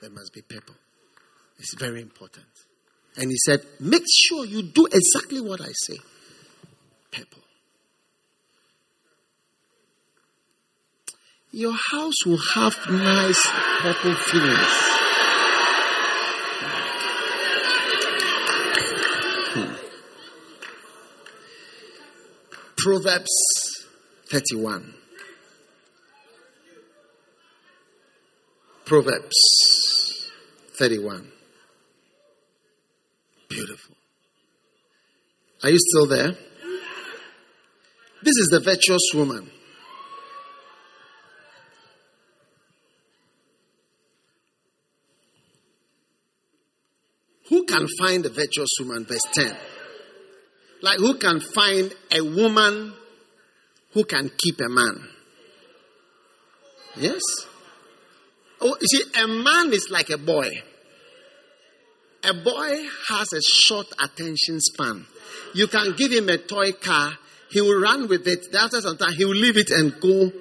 There 0.00 0.10
must 0.10 0.32
be 0.34 0.42
people. 0.42 0.74
It's 1.58 1.74
very 1.74 2.02
important. 2.02 2.46
And 3.16 3.30
he 3.30 3.36
said, 3.46 3.60
Make 3.80 4.02
sure 4.26 4.44
you 4.44 4.62
do 4.62 4.86
exactly 4.92 5.40
what 5.40 5.60
I 5.60 5.70
say. 5.72 5.96
People. 7.12 7.42
Your 11.52 11.76
house 11.92 12.26
will 12.26 12.40
have 12.54 12.74
nice 12.90 13.46
purple 13.78 14.14
feelings. 14.16 14.58
Hmm. 19.54 19.74
Proverbs 22.76 23.63
31. 24.30 24.94
Proverbs 28.84 30.30
31. 30.78 31.30
Beautiful. 33.48 33.94
Are 35.62 35.70
you 35.70 35.78
still 35.78 36.06
there? 36.06 36.32
This 38.22 38.36
is 38.36 38.48
the 38.50 38.60
virtuous 38.60 39.12
woman. 39.14 39.50
Who 47.48 47.64
can 47.64 47.86
find 47.98 48.24
the 48.24 48.30
virtuous 48.30 48.70
woman? 48.80 49.04
Verse 49.04 49.20
10. 49.32 49.56
Like, 50.82 50.98
who 50.98 51.14
can 51.18 51.40
find 51.40 51.94
a 52.10 52.22
woman 52.22 52.94
who 53.94 54.04
can 54.04 54.30
keep 54.36 54.60
a 54.60 54.68
man? 54.68 55.08
Yes? 56.96 57.22
Oh, 58.60 58.76
you 58.80 58.86
see, 58.86 59.20
a 59.20 59.26
man 59.26 59.72
is 59.72 59.88
like 59.90 60.10
a 60.10 60.18
boy. 60.18 60.50
A 62.24 62.34
boy 62.34 62.86
has 63.08 63.32
a 63.32 63.40
short 63.42 63.86
attention 64.02 64.60
span. 64.60 65.06
You 65.54 65.66
can 65.68 65.94
give 65.96 66.10
him 66.12 66.28
a 66.28 66.38
toy 66.38 66.72
car, 66.72 67.12
he 67.50 67.60
will 67.60 67.80
run 67.80 68.08
with 68.08 68.26
it. 68.26 68.54
After 68.54 68.80
some 68.80 68.96
time, 68.96 69.12
he 69.12 69.24
will 69.24 69.34
leave 69.34 69.56
it 69.56 69.70
and 69.70 70.00
go 70.00 70.32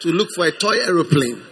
to 0.00 0.08
look 0.08 0.28
for 0.34 0.46
a 0.46 0.52
toy 0.52 0.76
aeroplane. 0.78 1.42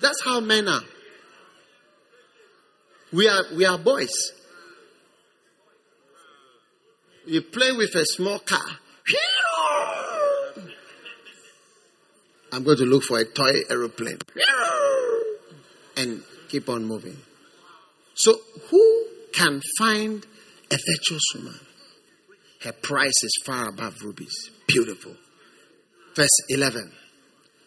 That's 0.00 0.22
how 0.24 0.40
men 0.40 0.68
are. 0.68 0.82
We 3.12 3.28
are 3.28 3.44
we 3.54 3.64
are 3.64 3.78
boys. 3.78 4.32
You 7.26 7.40
play 7.42 7.72
with 7.72 7.94
a 7.94 8.04
small 8.04 8.38
car. 8.38 8.78
I'm 12.52 12.62
going 12.62 12.76
to 12.76 12.84
look 12.84 13.02
for 13.04 13.18
a 13.18 13.24
toy 13.24 13.62
aeroplane. 13.68 14.18
And 15.96 16.22
keep 16.48 16.68
on 16.68 16.84
moving. 16.84 17.16
So, 18.14 18.38
who 18.70 19.06
can 19.32 19.60
find 19.78 20.24
a 20.70 20.76
virtuous 20.76 21.22
woman? 21.34 21.58
Her 22.62 22.72
price 22.72 23.22
is 23.22 23.42
far 23.44 23.68
above 23.68 23.94
rubies. 24.02 24.50
Beautiful. 24.66 25.16
Verse 26.14 26.28
11. 26.48 26.92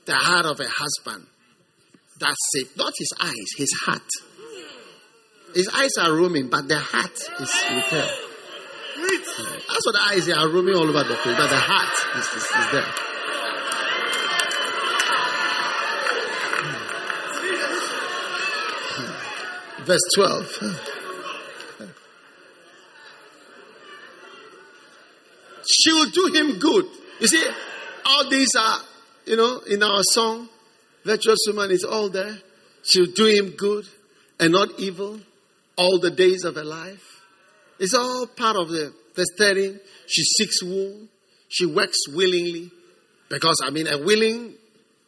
The 0.05 0.15
heart 0.15 0.45
of 0.45 0.59
a 0.59 0.67
husband. 0.67 1.27
That's 2.19 2.35
it. 2.53 2.77
Not 2.77 2.93
his 2.97 3.11
eyes, 3.19 3.47
his 3.57 3.73
heart. 3.85 4.09
His 5.53 5.69
eyes 5.69 5.91
are 5.99 6.13
roaming, 6.13 6.49
but 6.49 6.67
the 6.67 6.79
heart 6.79 7.11
is 7.39 7.63
with 7.69 7.85
her. 7.85 8.26
That's 8.97 9.85
what 9.85 9.93
the 9.93 10.01
eyes 10.03 10.29
are 10.29 10.49
roaming 10.49 10.75
all 10.75 10.89
over 10.89 11.03
the 11.03 11.15
place, 11.15 11.37
but 11.37 11.49
the 11.49 11.55
heart 11.55 11.93
is, 12.17 12.25
is, 12.25 12.43
is 12.43 12.71
there. 12.71 12.93
Verse 19.85 20.01
12. 20.15 20.93
She 25.69 25.93
will 25.93 26.09
do 26.09 26.31
him 26.33 26.59
good. 26.59 26.85
You 27.19 27.27
see, 27.27 27.47
all 28.05 28.29
these 28.29 28.55
are, 28.55 28.79
you 29.25 29.35
know, 29.35 29.59
in 29.69 29.83
our 29.83 30.01
song, 30.11 30.49
Virtuous 31.03 31.39
Woman 31.47 31.71
is 31.71 31.83
all 31.83 32.09
there. 32.09 32.37
She'll 32.83 33.11
do 33.11 33.25
him 33.25 33.51
good 33.51 33.85
and 34.39 34.53
not 34.53 34.69
evil 34.79 35.19
all 35.77 35.99
the 35.99 36.11
days 36.11 36.43
of 36.43 36.55
her 36.55 36.63
life. 36.63 37.16
It's 37.79 37.93
all 37.93 38.27
part 38.27 38.55
of 38.55 38.69
the 38.69 38.93
verse 39.15 39.27
13. 39.37 39.79
She 40.07 40.23
seeks 40.23 40.63
wool. 40.63 41.07
She 41.49 41.65
works 41.65 41.97
willingly. 42.13 42.71
Because, 43.29 43.61
I 43.63 43.69
mean, 43.71 43.87
a 43.87 43.97
willing 43.97 44.55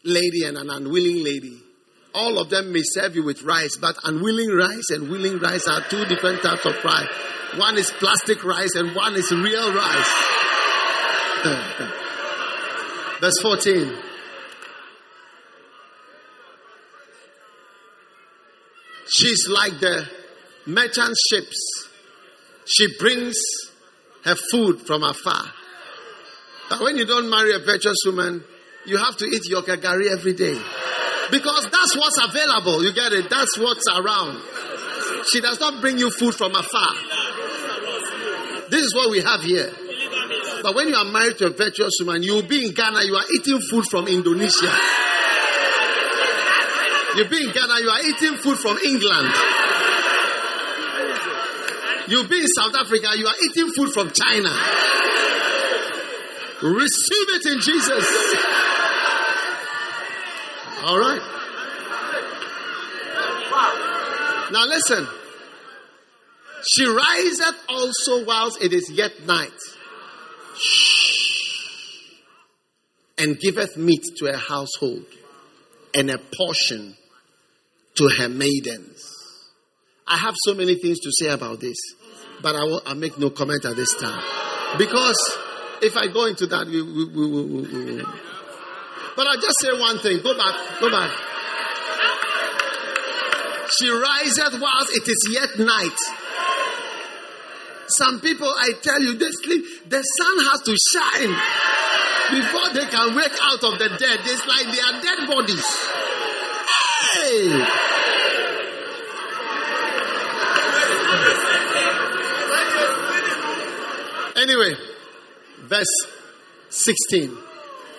lady 0.04 0.44
and 0.44 0.58
an 0.58 0.70
unwilling 0.70 1.24
lady, 1.24 1.62
all 2.14 2.40
of 2.40 2.50
them 2.50 2.72
may 2.74 2.82
serve 2.84 3.16
you 3.16 3.24
with 3.24 3.44
rice, 3.44 3.78
but 3.78 3.96
unwilling 4.04 4.50
rice 4.50 4.90
and 4.90 5.10
willing 5.10 5.40
rice 5.40 5.68
are 5.68 5.82
two 5.90 6.06
different 6.06 6.42
types 6.42 6.66
of 6.66 6.76
rice. 6.84 7.08
One 7.58 7.78
is 7.78 7.90
plastic 7.92 8.44
rice 8.44 8.76
and 8.76 8.96
one 8.96 9.16
is 9.16 9.32
real 9.32 9.74
rice. 9.74 10.14
Verse 13.22 13.40
14. 13.42 13.96
She's 19.12 19.48
like 19.50 19.80
the 19.80 20.08
merchant 20.68 21.16
ships. 21.30 21.89
She 22.70 22.88
brings 23.00 23.36
her 24.26 24.36
food 24.52 24.82
from 24.82 25.04
afar. 25.04 25.44
But 26.70 26.82
when 26.82 26.98
you 26.98 27.06
don't 27.06 27.30
marry 27.30 27.54
a 27.56 27.60
virtuous 27.60 27.98
woman, 28.06 28.44
you 28.86 28.98
have 28.98 29.18
to 29.18 29.26
eat 29.26 29.50
your 29.50 29.64
gari 29.64 30.12
every 30.12 30.34
day. 30.34 30.58
Because 31.32 31.68
that's 31.72 31.98
what's 31.98 32.18
available. 32.24 32.84
You 32.84 32.94
get 32.94 33.12
it? 33.14 33.30
That's 33.30 33.58
what's 33.58 33.86
around. 33.88 34.42
She 35.32 35.42
does 35.42 35.60
not 35.60 35.82
bring 35.82 35.98
you 35.98 36.12
food 36.12 36.36
from 36.36 36.54
afar. 36.54 36.94
This 38.70 38.86
is 38.86 38.94
what 38.94 39.10
we 39.10 39.22
have 39.22 39.42
here. 39.42 39.72
But 40.62 40.76
when 40.76 40.90
you 40.90 40.96
are 40.96 41.06
married 41.06 41.38
to 41.40 41.48
a 41.48 41.50
virtuous 41.50 41.94
woman, 42.02 42.22
you'll 42.22 42.44
be 42.44 42.68
in 42.68 42.74
Ghana, 42.74 43.04
you 43.04 43.16
are 43.16 43.26
eating 43.34 43.60
food 43.70 43.86
from 43.90 44.08
Indonesia. 44.08 44.72
You'll 47.16 47.30
be 47.30 47.44
in 47.44 47.52
Ghana, 47.52 47.82
you 47.82 47.90
are 47.90 48.02
eating 48.06 48.38
food 48.38 48.60
from 48.60 48.78
England. 48.86 49.34
You'll 52.10 52.28
be 52.28 52.40
in 52.40 52.48
South 52.48 52.74
Africa, 52.76 53.10
you 53.16 53.28
are 53.28 53.36
eating 53.50 53.72
food 53.72 53.94
from 53.94 54.10
China. 54.12 54.50
Receive 56.62 57.28
it 57.36 57.46
in 57.46 57.60
Jesus. 57.62 58.36
All 60.84 60.98
right. 61.00 61.22
Now 64.52 64.66
listen. 64.66 65.08
She 66.76 66.86
riseth 66.86 67.56
also 67.70 68.26
whilst 68.26 68.62
it 68.62 68.74
is 68.74 68.90
yet 68.92 69.26
night, 69.26 69.52
and 73.18 73.40
giveth 73.40 73.78
meat 73.78 74.04
to 74.18 74.26
her 74.26 74.38
household, 74.38 75.06
and 75.94 76.10
a 76.10 76.18
portion 76.18 76.98
to 77.96 78.10
her 78.18 78.28
maidens. 78.28 79.06
I 80.06 80.18
have 80.18 80.36
so 80.44 80.54
many 80.56 80.76
things 80.76 81.00
to 81.00 81.12
say 81.12 81.30
about 81.30 81.60
this, 81.60 81.78
but 82.42 82.56
I 82.56 82.64
will 82.64 82.82
I 82.86 82.94
make 82.94 83.18
no 83.18 83.30
comment 83.30 83.66
at 83.66 83.76
this 83.76 83.94
time. 83.96 84.24
Because 84.78 85.18
if 85.82 85.98
I 85.98 86.08
go 86.08 86.26
into 86.26 86.46
that, 86.48 86.68
we, 86.68 86.82
we, 86.82 87.06
we, 87.06 87.44
we 87.44 88.04
but 89.16 89.28
I'll 89.28 89.42
just 89.42 89.60
say 89.60 89.72
one 89.80 90.00
thing. 90.00 90.22
Go 90.24 90.38
back, 90.38 90.56
go 90.80 90.90
back. 90.90 91.12
She 93.78 93.90
riseth 93.90 94.60
whilst 94.60 94.96
it 94.96 95.08
is 95.08 95.28
yet 95.32 95.60
night. 95.60 95.98
Some 97.88 98.22
people, 98.22 98.48
I 98.48 98.72
tell 98.82 99.02
you, 99.02 99.18
they 99.18 99.32
sleep. 99.32 99.90
The 99.90 100.02
sun 100.02 100.38
has 100.46 100.62
to 100.62 100.78
shine 100.94 101.36
before 102.32 102.70
they 102.74 102.86
can 102.90 103.16
wake 103.16 103.38
out 103.42 103.64
of 103.64 103.80
the 103.80 103.90
dead. 103.98 104.20
It's 104.24 104.46
like 104.48 104.68
they 104.72 104.80
are 104.80 105.02
dead 105.02 105.28
bodies. 105.28 105.66
Hey! 107.14 107.89
Anyway, 114.42 114.76
verse 115.64 115.86
16. 116.70 117.38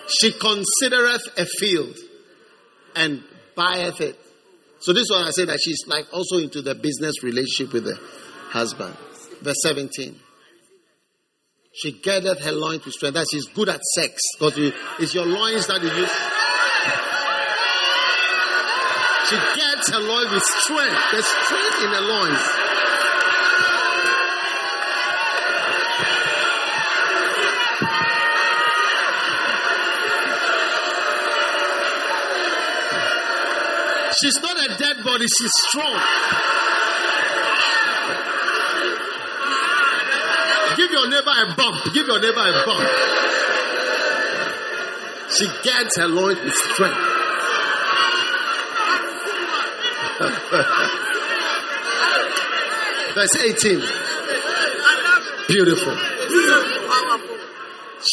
She 0.07 0.31
considereth 0.31 1.37
a 1.37 1.45
field 1.45 1.95
and 2.95 3.23
buyeth 3.55 4.01
it. 4.01 4.17
So 4.79 4.93
this 4.93 5.07
one 5.09 5.25
I 5.25 5.31
say 5.31 5.45
that 5.45 5.59
she's 5.61 5.85
like 5.87 6.07
also 6.11 6.37
into 6.37 6.61
the 6.61 6.73
business 6.73 7.23
relationship 7.23 7.73
with 7.73 7.83
the 7.83 7.99
husband. 8.49 8.95
Verse 9.41 9.61
17. 9.61 10.15
She 11.73 11.91
gathered 11.91 12.39
her 12.39 12.51
loins 12.51 12.83
with 12.85 12.95
strength. 12.95 13.13
That 13.13 13.27
she's 13.31 13.45
good 13.45 13.69
at 13.69 13.81
sex. 13.95 14.19
Because 14.39 14.73
it's 14.99 15.13
your 15.13 15.25
loins 15.25 15.67
that 15.67 15.81
you 15.81 15.89
use. 15.89 16.11
She 19.29 19.37
gets 19.55 19.89
her 19.91 19.99
loins 19.99 20.31
with 20.33 20.43
strength. 20.43 21.01
There's 21.11 21.27
strength 21.27 21.83
in 21.83 21.91
the 21.91 22.01
loins. 22.01 22.70
She's 34.21 34.39
not 34.39 34.55
a 34.55 34.77
dead 34.77 35.03
body, 35.03 35.25
she's 35.25 35.51
strong. 35.67 35.99
Give 40.77 40.91
your 40.91 41.09
neighbor 41.09 41.31
a 41.31 41.55
bump. 41.55 41.83
Give 41.93 42.05
your 42.05 42.19
neighbor 42.19 42.39
a 42.39 42.65
bump. 42.65 42.87
She 45.31 45.47
gets 45.63 45.97
her 45.97 46.07
loins 46.07 46.39
with 46.39 46.53
strength. 46.53 46.97
Verse 53.15 53.35
18. 53.35 53.81
Beautiful. 55.47 55.97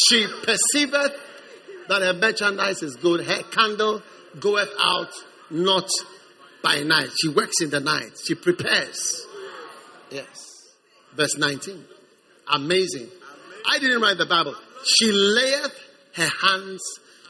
She 0.07 0.25
perceiveth 0.43 1.13
that 1.87 2.01
her 2.01 2.13
merchandise 2.13 2.81
is 2.81 2.95
good. 2.95 3.25
Her 3.25 3.43
candle 3.43 4.01
goeth 4.39 4.73
out 4.79 5.11
not 5.51 5.89
by 6.63 6.81
night. 6.83 7.09
She 7.21 7.29
works 7.29 7.61
in 7.61 7.69
the 7.69 7.79
night. 7.79 8.11
She 8.25 8.35
prepares. 8.35 9.25
Yes. 10.11 10.27
Verse 11.15 11.37
19. 11.37 11.83
Amazing. 12.51 13.07
I 13.69 13.79
didn't 13.79 14.01
write 14.01 14.17
the 14.17 14.25
Bible. 14.25 14.55
She 14.83 15.11
layeth 15.11 15.77
her 16.15 16.29
hands 16.41 16.81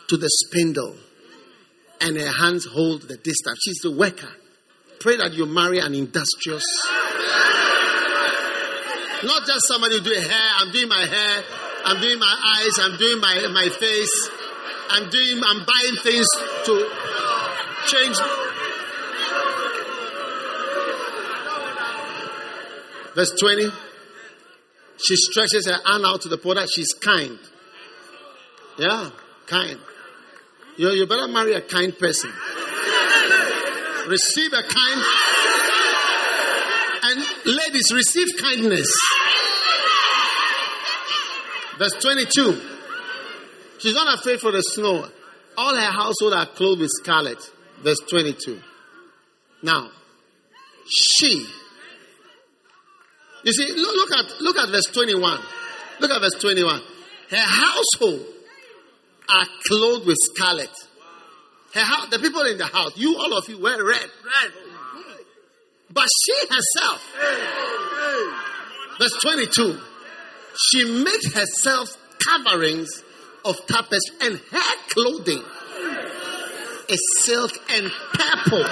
to 0.08 0.18
the 0.18 0.30
spindle 0.30 0.96
and 2.02 2.18
her 2.18 2.32
hands 2.32 2.66
hold 2.66 3.04
the 3.04 3.18
distaff. 3.18 3.56
She's 3.62 3.80
the 3.80 3.92
worker. 3.92 4.32
Pray 5.00 5.18
that 5.18 5.34
you 5.34 5.46
marry 5.46 5.80
an 5.80 5.94
industrious. 5.94 6.66
Not 9.24 9.46
just 9.46 9.68
somebody 9.68 10.00
doing 10.02 10.22
hair. 10.22 10.52
I'm 10.58 10.72
doing 10.72 10.88
my 10.88 11.06
hair. 11.06 11.44
I'm 11.86 12.02
doing 12.02 12.20
my 12.20 12.36
eyes. 12.58 12.80
I'm 12.80 12.98
doing 12.98 13.20
my, 13.20 13.48
my 13.54 13.70
face. 13.70 14.30
I'm 14.90 15.10
doing, 15.10 15.42
I'm 15.44 15.66
buying 15.66 15.96
things 16.04 16.28
to 16.66 17.19
change. 17.90 18.18
Verse 23.16 23.32
20. 23.40 23.70
She 24.98 25.16
stretches 25.16 25.68
her 25.68 25.80
hand 25.86 26.06
out 26.06 26.22
to 26.22 26.30
the 26.30 26.38
poor. 26.38 26.56
that 26.56 26.70
She's 26.70 26.94
kind. 26.94 27.40
Yeah, 28.78 29.10
kind. 29.48 29.80
You, 30.78 30.90
you 30.92 31.08
better 31.08 31.28
marry 31.28 31.54
a 31.54 31.62
kind 31.62 31.98
person. 31.98 32.32
Receive 34.08 34.54
a 34.54 34.64
kind. 34.64 35.06
And 37.04 37.26
ladies, 37.46 37.92
receive 37.94 38.28
kindness. 38.40 38.88
Verse 41.78 41.94
22. 42.02 42.62
She's 43.80 43.94
not 43.94 44.20
afraid 44.20 44.40
for 44.40 44.52
the 44.52 44.62
snow. 44.62 45.08
All 45.58 45.76
her 45.76 45.92
household 45.92 46.34
are 46.34 46.46
clothed 46.46 46.82
with 46.82 46.90
scarlet 47.02 47.40
verse 47.84 48.00
22. 48.10 48.60
Now, 49.64 49.90
she. 50.88 51.46
You 53.44 53.54
see, 53.54 53.74
look, 53.74 53.96
look, 53.96 54.20
at 54.20 54.42
look 54.42 54.58
at 54.58 54.70
verse 54.70 54.86
21. 54.94 55.40
Look 56.00 56.12
at 56.12 56.22
verse 56.22 56.42
21. 56.42 56.82
Her 57.30 57.38
household 57.38 58.26
are 59.30 59.46
clothed 59.68 60.08
with 60.08 60.18
scarlet. 60.20 60.72
Her 61.74 61.82
house, 61.82 62.10
the 62.10 62.20
people 62.20 62.42
in 62.42 62.58
the 62.58 62.66
house, 62.66 62.98
you 62.98 63.16
all 63.18 63.38
of 63.38 63.48
you 63.48 63.62
wear 63.62 63.84
red. 63.84 64.00
Red. 64.02 64.52
But 65.92 66.08
she 66.24 66.34
herself, 66.48 67.02
verse 69.00 69.18
22, 69.22 69.80
she 70.72 71.04
made 71.04 71.34
herself 71.34 71.90
coverings 72.24 73.04
of 73.46 73.56
tapestry 73.66 74.16
and 74.22 74.38
her 74.52 74.76
clothing 74.90 75.44
is 76.90 77.02
silk 77.24 77.52
and 77.72 77.92
purple. 78.14 78.66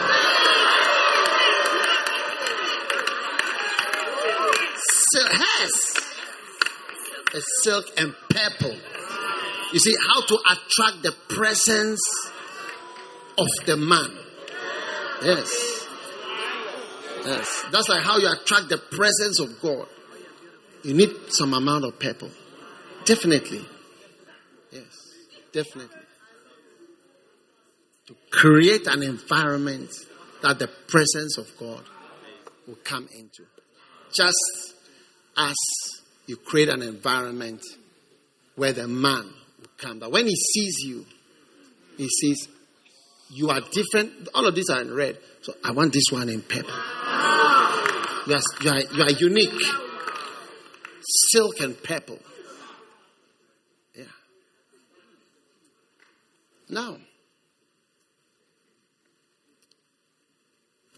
Yes. 5.59 5.95
A 7.33 7.41
silk 7.61 7.85
and 7.97 8.15
purple. 8.29 8.75
You 9.73 9.79
see 9.79 9.95
how 10.07 10.21
to 10.21 10.39
attract 10.51 11.03
the 11.03 11.15
presence 11.29 12.01
of 13.37 13.47
the 13.65 13.77
man. 13.77 14.11
Yes. 15.23 15.87
Yes. 17.25 17.65
That's 17.71 17.89
like 17.89 18.03
how 18.03 18.17
you 18.17 18.31
attract 18.31 18.69
the 18.69 18.77
presence 18.77 19.39
of 19.39 19.61
God. 19.61 19.87
You 20.83 20.93
need 20.93 21.11
some 21.29 21.53
amount 21.53 21.85
of 21.85 21.99
purple. 21.99 22.29
Definitely. 23.05 23.65
Yes. 24.71 25.13
Definitely 25.51 25.96
to 28.07 28.15
create 28.31 28.87
an 28.87 29.03
environment 29.03 29.89
that 30.41 30.59
the 30.59 30.67
presence 30.87 31.37
of 31.37 31.47
God 31.59 31.83
will 32.67 32.77
come 32.83 33.07
into. 33.17 33.43
Just 34.13 34.73
as 35.37 35.55
you 36.25 36.37
create 36.37 36.69
an 36.69 36.81
environment 36.81 37.61
where 38.55 38.73
the 38.73 38.87
man 38.87 39.23
will 39.59 39.69
come. 39.77 39.99
But 39.99 40.11
when 40.11 40.25
he 40.25 40.35
sees 40.35 40.79
you, 40.83 41.05
he 41.97 42.07
sees 42.07 42.47
you 43.29 43.49
are 43.49 43.61
different. 43.71 44.29
All 44.33 44.47
of 44.47 44.55
these 44.55 44.69
are 44.69 44.81
in 44.81 44.93
red. 44.93 45.17
So 45.41 45.53
I 45.63 45.71
want 45.71 45.93
this 45.93 46.05
one 46.11 46.29
in 46.29 46.41
purple. 46.41 46.71
Are, 46.71 48.41
you 48.61 48.69
are, 48.69 48.81
you 48.93 49.03
are 49.03 49.11
unique. 49.11 49.61
Silk 51.01 51.59
and 51.61 51.81
purple. 51.81 52.19
Yeah. 53.95 54.03
Now, 56.69 56.97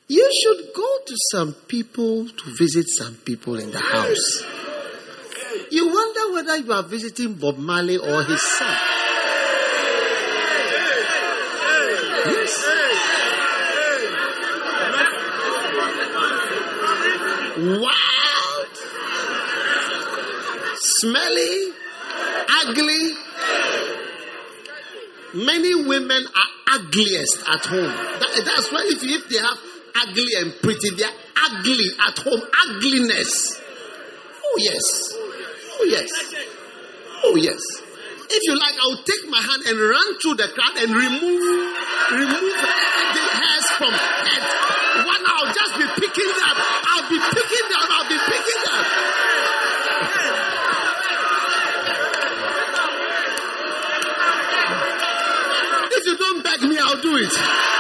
you 0.09 0.29
should 0.43 0.73
go 0.75 0.97
to 1.05 1.15
some 1.31 1.53
people 1.67 2.27
to 2.27 2.55
visit 2.57 2.85
some 2.89 3.15
people 3.25 3.57
in 3.59 3.71
the 3.71 3.79
house. 3.79 4.43
You 5.71 5.87
wonder 5.87 6.33
whether 6.33 6.57
you 6.57 6.73
are 6.73 6.83
visiting 6.83 7.35
Bob 7.35 7.57
Marley 7.57 7.97
or 7.97 8.23
his 8.23 8.41
son. 8.41 8.75
Yes. 12.25 12.65
Wild, 17.59 18.75
smelly, 20.77 21.71
ugly. 22.61 23.13
Many 25.33 25.75
women 25.85 26.25
are 26.25 26.79
ugliest 26.79 27.37
at 27.47 27.65
home. 27.65 27.81
That- 27.83 28.41
that's 28.45 28.71
why 28.71 28.83
if, 28.85 29.03
if 29.03 29.29
they 29.29 29.37
have 29.39 29.59
ugly 29.95 30.33
and 30.37 30.53
pretty, 30.61 30.89
they 30.95 31.03
are 31.03 31.17
ugly 31.45 31.89
at 32.07 32.17
home. 32.19 32.41
Ugliness. 32.41 33.61
Oh 34.45 34.57
yes. 34.57 35.13
Oh 35.79 35.85
yes. 35.87 36.09
Oh 37.23 37.35
yes. 37.35 37.61
If 38.31 38.43
you 38.45 38.53
like, 38.59 38.75
I'll 38.81 39.01
take 39.03 39.29
my 39.29 39.41
hand 39.41 39.63
and 39.65 39.79
run 39.79 40.19
through 40.21 40.35
the 40.35 40.47
crowd 40.53 40.77
and 40.77 40.93
remove 40.93 41.69
remove 42.11 42.57
the 43.13 43.25
hairs 43.33 43.67
from 43.77 43.89
head. 43.89 44.43
One, 45.05 45.23
I'll 45.25 45.53
just 45.53 45.73
be 45.77 45.85
picking 45.97 46.29
them. 46.29 46.55
I'll 46.57 47.09
be 47.09 47.17
picking 47.17 47.67
them. 47.69 47.85
I'll 47.89 48.09
be 48.09 48.17
picking 48.17 48.61
them. 48.65 48.85
If 55.91 56.05
you 56.05 56.17
don't 56.17 56.43
beg 56.43 56.61
me, 56.69 56.77
I'll 56.77 57.01
do 57.01 57.17
it. 57.17 57.78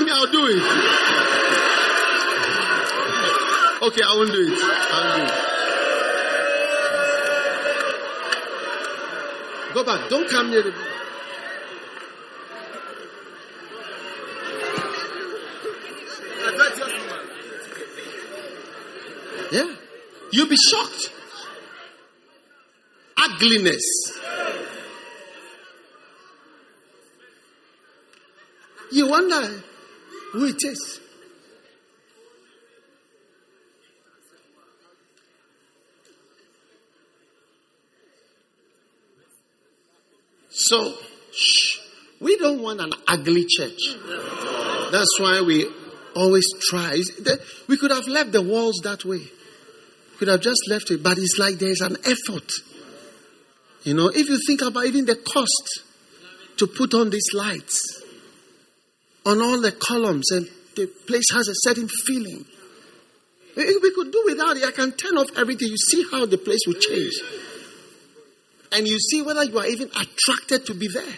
Beg 0.00 0.06
me, 0.06 0.12
I'll 0.14 0.32
do 0.32 0.46
it. 0.46 0.56
Okay, 3.82 4.02
I 4.02 4.14
won't 4.16 4.32
do 4.32 4.40
it. 4.40 4.52
I 4.52 5.18
won't 5.18 5.28
do 5.28 5.34
it. 9.68 9.74
Go 9.74 9.84
back. 9.84 10.08
Don't 10.08 10.28
come 10.30 10.50
near 10.50 10.62
the. 10.62 10.72
Yeah. 19.52 19.74
You'll 20.32 20.48
be 20.48 20.56
shocked. 20.56 21.10
Ugliness. 23.18 24.18
You 28.92 29.06
wonder 29.08 29.62
is. 30.34 31.00
So, 40.50 40.94
shh, 41.32 41.78
we 42.20 42.36
don't 42.36 42.60
want 42.62 42.80
an 42.80 42.92
ugly 43.08 43.46
church. 43.48 43.78
That's 44.92 45.18
why 45.18 45.42
we 45.46 45.66
always 46.14 46.46
try. 46.68 47.00
We 47.68 47.76
could 47.76 47.90
have 47.90 48.06
left 48.08 48.32
the 48.32 48.42
walls 48.42 48.80
that 48.84 49.04
way. 49.04 49.18
We 49.18 50.16
could 50.18 50.28
have 50.28 50.40
just 50.40 50.60
left 50.68 50.90
it, 50.90 51.02
but 51.02 51.18
it's 51.18 51.38
like 51.38 51.54
there's 51.54 51.80
an 51.80 51.96
effort. 52.04 52.52
You 53.84 53.94
know, 53.94 54.08
if 54.08 54.28
you 54.28 54.38
think 54.46 54.60
about 54.60 54.84
even 54.86 55.06
the 55.06 55.16
cost 55.16 55.82
to 56.58 56.66
put 56.66 56.92
on 56.94 57.10
these 57.10 57.32
lights 57.32 57.99
on 59.26 59.40
all 59.40 59.60
the 59.60 59.72
columns, 59.72 60.30
and 60.30 60.48
the 60.76 60.86
place 61.06 61.30
has 61.32 61.48
a 61.48 61.54
certain 61.54 61.88
feeling. 62.06 62.44
We 63.56 63.92
could 63.94 64.12
do 64.12 64.22
without 64.26 64.56
it, 64.56 64.64
I 64.64 64.70
can 64.70 64.92
turn 64.92 65.18
off 65.18 65.28
everything. 65.36 65.68
You 65.68 65.76
see 65.76 66.04
how 66.10 66.24
the 66.26 66.38
place 66.38 66.60
will 66.66 66.74
change. 66.80 67.12
And 68.72 68.86
you 68.86 68.98
see 68.98 69.22
whether 69.22 69.44
you 69.44 69.58
are 69.58 69.66
even 69.66 69.88
attracted 69.88 70.66
to 70.66 70.74
be 70.74 70.88
there. 70.88 71.14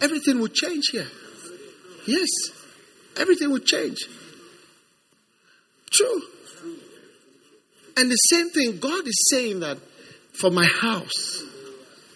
Everything 0.00 0.40
will 0.40 0.48
change 0.48 0.86
here. 0.90 1.06
Yes. 2.06 2.28
Everything 3.16 3.50
will 3.50 3.60
change. 3.60 3.98
True. 5.90 6.22
And 7.96 8.10
the 8.10 8.16
same 8.16 8.50
thing, 8.50 8.78
God 8.78 9.06
is 9.06 9.28
saying 9.30 9.60
that 9.60 9.78
for 10.32 10.50
my 10.50 10.66
house, 10.66 11.42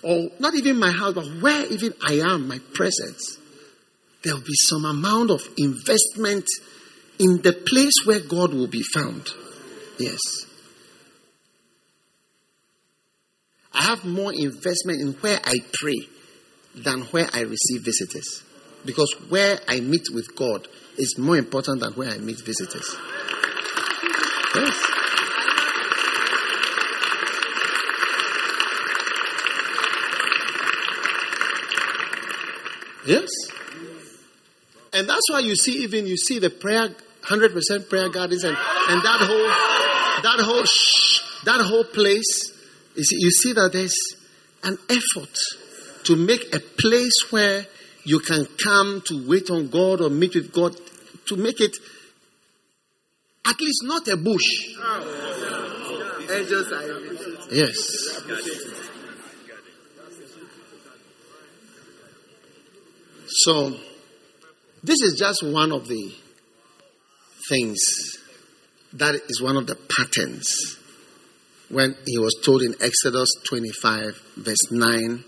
or 0.03 0.31
not 0.39 0.55
even 0.55 0.79
my 0.79 0.91
house, 0.91 1.15
but 1.15 1.27
where 1.41 1.65
even 1.67 1.95
I 2.05 2.15
am, 2.15 2.49
my 2.49 2.59
presence, 2.75 3.39
there 4.23 4.35
will 4.35 4.43
be 4.43 4.55
some 4.69 4.85
amount 4.85 5.31
of 5.31 5.43
investment 5.59 6.45
in 7.19 7.41
the 7.43 7.53
place 7.53 8.05
where 8.05 8.21
God 8.21 8.55
will 8.55 8.69
be 8.69 8.83
found. 8.83 9.29
Yes. 9.99 10.21
I 13.73 13.83
have 13.83 14.05
more 14.05 14.33
investment 14.33 15.01
in 15.01 15.13
where 15.15 15.41
I 15.45 15.59
pray 15.73 15.99
than 16.75 17.03
where 17.03 17.27
I 17.33 17.41
receive 17.41 17.83
visitors. 17.83 18.43
Because 18.85 19.13
where 19.29 19.59
I 19.69 19.81
meet 19.81 20.07
with 20.13 20.35
God 20.37 20.67
is 20.99 21.17
more 21.19 21.37
important 21.37 21.81
than 21.81 21.93
where 21.93 22.11
I 22.11 22.19
meet 22.19 22.41
visitors. 22.45 22.97
Yes. 24.55 24.93
Yes. 33.05 33.52
And 35.03 35.11
that's 35.11 35.29
why 35.33 35.41
you 35.41 35.57
see 35.57 35.83
even 35.83 36.07
you 36.07 36.17
see 36.17 36.39
the 36.39 36.49
prayer 36.49 36.89
100% 37.23 37.89
prayer 37.89 38.09
gardens 38.09 38.45
and, 38.45 38.57
and 38.57 39.03
that 39.03 39.19
whole 39.21 39.49
that 40.23 40.39
whole 40.45 40.65
shh, 40.65 41.43
that 41.45 41.61
whole 41.61 41.83
place 41.83 42.53
you 42.95 43.03
see, 43.03 43.17
you 43.19 43.33
see 43.33 43.53
that 43.53 43.73
there's 43.73 43.97
an 44.63 44.79
effort 44.89 45.37
to 46.05 46.15
make 46.15 46.55
a 46.55 46.61
place 46.61 47.27
where 47.31 47.67
you 48.05 48.21
can 48.21 48.47
come 48.63 49.03
to 49.07 49.27
wait 49.29 49.51
on 49.51 49.71
God 49.71 50.03
or 50.03 50.09
meet 50.09 50.37
with 50.37 50.53
God 50.53 50.77
to 51.27 51.37
make 51.37 51.61
it 51.61 51.77
at 53.45 53.61
least 53.61 53.83
not 53.83 54.07
a 54.07 54.17
bush. 54.17 54.77
Yes. 57.51 58.21
So, 63.27 63.77
this 64.83 65.01
is 65.03 65.17
just 65.19 65.43
one 65.43 65.73
of 65.73 65.89
the 65.89 66.13
things 67.49 67.79
that 68.93 69.15
is 69.15 69.41
one 69.41 69.57
of 69.57 69.67
the 69.67 69.77
patterns 69.97 70.77
when 71.69 71.95
he 72.07 72.19
was 72.19 72.37
told 72.45 72.63
in 72.63 72.75
Exodus 72.83 73.29
25, 73.49 74.21
verse 74.37 74.71
9, 74.71 75.25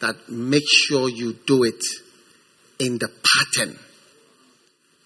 that 0.00 0.16
make 0.28 0.64
sure 0.66 1.08
you 1.08 1.34
do 1.46 1.62
it 1.62 1.82
in 2.80 2.98
the 2.98 3.08
pattern. 3.08 3.78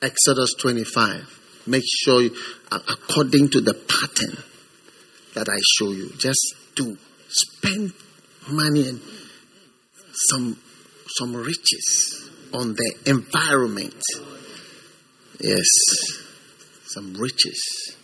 Exodus 0.01 0.55
25. 0.61 1.63
Make 1.67 1.83
sure 2.05 2.23
you, 2.23 2.35
according 2.71 3.51
to 3.51 3.61
the 3.61 3.75
pattern 3.75 4.43
that 5.35 5.49
I 5.49 5.59
show 5.77 5.93
you, 5.93 6.11
just 6.17 6.55
do. 6.75 6.97
Spend 7.29 7.93
money 8.49 8.89
and 8.89 9.01
some 10.31 10.57
some 11.19 11.35
riches 11.35 12.24
on 12.55 12.75
the 12.75 12.95
environment. 13.07 14.01
Yes, 15.41 15.67
some 16.87 17.15
riches. 17.15 17.97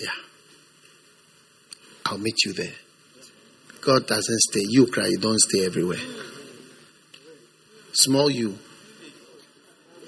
Yeah. 0.00 0.08
I'll 2.06 2.18
meet 2.18 2.36
you 2.44 2.52
there. 2.52 2.74
God 3.80 4.06
doesn't 4.06 4.40
stay. 4.40 4.62
You 4.68 4.86
cry, 4.86 5.06
you 5.08 5.18
don't 5.18 5.38
stay 5.40 5.66
everywhere. 5.66 5.98
Small 7.92 8.30
you 8.30 8.58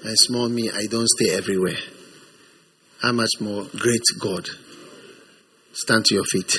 and 0.03 0.15
small 0.17 0.47
me, 0.47 0.69
I 0.69 0.85
don't 0.85 1.07
stay 1.07 1.31
everywhere. 1.31 1.77
How 3.01 3.11
much 3.11 3.31
more 3.39 3.65
great 3.77 4.01
God? 4.19 4.47
Stand 5.73 6.05
to 6.05 6.15
your 6.15 6.23
feet. 6.25 6.57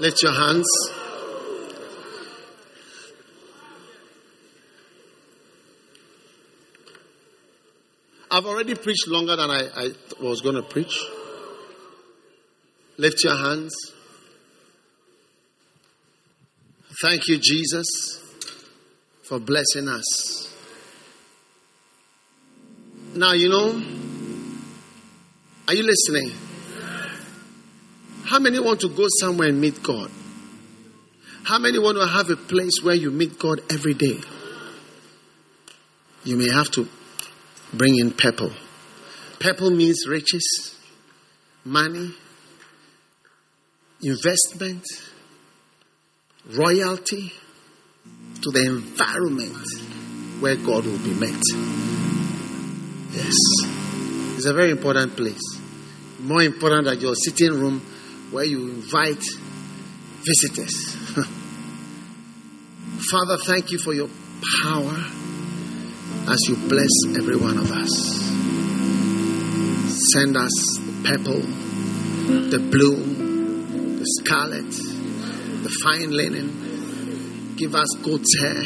Lift 0.00 0.22
your 0.22 0.32
hands. 0.32 0.66
I've 8.30 8.46
already 8.46 8.74
preached 8.76 9.08
longer 9.08 9.36
than 9.36 9.50
I, 9.50 9.68
I 9.76 9.90
was 10.22 10.40
going 10.40 10.54
to 10.54 10.62
preach. 10.62 10.98
Lift 12.96 13.22
your 13.24 13.36
hands. 13.36 13.74
Thank 17.02 17.28
you, 17.28 17.36
Jesus, 17.36 18.24
for 19.22 19.38
blessing 19.38 19.86
us. 19.86 20.50
Now, 23.14 23.32
you 23.32 23.50
know, 23.50 23.82
are 25.68 25.74
you 25.74 25.82
listening? 25.82 26.49
How 28.30 28.38
many 28.38 28.60
want 28.60 28.78
to 28.82 28.88
go 28.88 29.06
somewhere 29.18 29.48
and 29.48 29.60
meet 29.60 29.82
God? 29.82 30.08
How 31.42 31.58
many 31.58 31.80
want 31.80 31.98
to 31.98 32.06
have 32.06 32.30
a 32.30 32.36
place 32.36 32.80
where 32.80 32.94
you 32.94 33.10
meet 33.10 33.40
God 33.40 33.60
every 33.72 33.92
day? 33.92 34.20
You 36.22 36.36
may 36.36 36.48
have 36.48 36.70
to 36.70 36.86
bring 37.72 37.98
in 37.98 38.12
purple. 38.12 38.52
Purple 39.40 39.70
means 39.72 40.06
riches, 40.06 40.78
money, 41.64 42.14
investment, 44.00 44.84
royalty 46.52 47.32
to 48.42 48.50
the 48.52 48.64
environment 48.64 49.66
where 50.38 50.54
God 50.54 50.86
will 50.86 50.98
be 50.98 51.14
met. 51.14 51.42
Yes. 53.10 53.34
It's 54.36 54.46
a 54.46 54.54
very 54.54 54.70
important 54.70 55.16
place. 55.16 55.42
More 56.20 56.42
important 56.42 56.84
than 56.84 57.00
your 57.00 57.16
sitting 57.16 57.54
room 57.54 57.84
where 58.30 58.44
you 58.44 58.68
invite 58.68 59.22
visitors. 60.24 60.94
Father, 63.10 63.38
thank 63.44 63.70
you 63.72 63.78
for 63.78 63.92
your 63.92 64.08
power 64.62 64.94
as 66.28 66.38
you 66.48 66.56
bless 66.68 66.90
every 67.16 67.36
one 67.36 67.58
of 67.58 67.70
us. 67.72 67.90
Send 70.12 70.36
us 70.36 70.52
the 70.78 70.92
purple, 71.04 71.40
the 72.50 72.58
blue, 72.70 73.98
the 73.98 74.04
scarlet, 74.20 74.70
the 74.70 75.70
fine 75.82 76.10
linen. 76.10 77.56
Give 77.56 77.74
us 77.74 77.88
goat's 78.02 78.38
hair. 78.40 78.62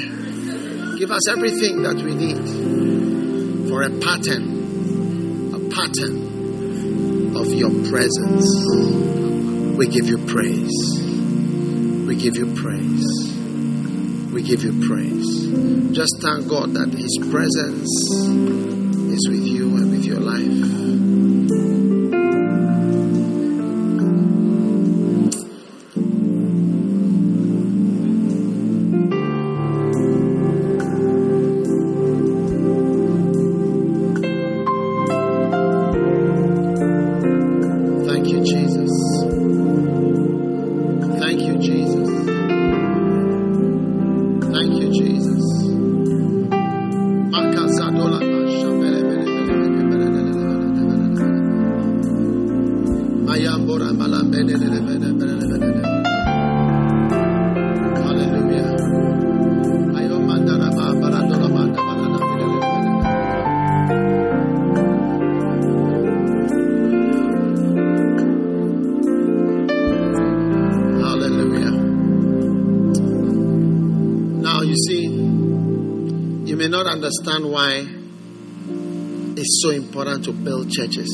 Give 0.98 1.10
us 1.10 1.28
everything 1.28 1.82
that 1.82 1.96
we 1.96 2.14
need 2.14 3.68
for 3.68 3.82
a 3.82 3.90
pattern, 3.90 5.54
a 5.54 5.58
pattern 5.74 7.36
of 7.36 7.52
your 7.52 7.70
presence. 7.90 9.33
We 9.76 9.88
give 9.88 10.06
you 10.06 10.18
praise. 10.18 11.00
We 12.06 12.14
give 12.14 12.36
you 12.36 12.54
praise. 12.54 13.34
We 14.32 14.42
give 14.42 14.62
you 14.62 14.86
praise. 14.86 15.48
Just 15.92 16.22
thank 16.22 16.48
God 16.48 16.74
that 16.74 16.92
His 16.92 17.18
presence 17.30 17.90
is 19.12 19.28
with 19.28 19.44
you 19.44 19.76
and 19.76 19.90
with 19.90 20.04
your 20.04 20.20
life. 20.20 21.13
Understand 77.34 77.52
why 77.52 77.86
it's 79.36 79.62
so 79.62 79.70
important 79.70 80.24
to 80.24 80.32
build 80.32 80.70
churches. 80.70 81.10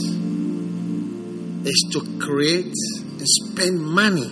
is 1.63 1.89
to 1.93 2.01
create 2.19 2.65
and 2.65 3.23
spend 3.23 3.79
money 3.81 4.29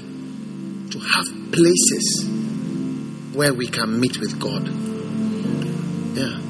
to 0.90 0.98
have 0.98 1.26
places 1.52 2.26
where 3.34 3.52
we 3.52 3.66
can 3.66 4.00
meet 4.00 4.18
with 4.18 4.40
God. 4.40 4.66
Yeah. 6.16 6.40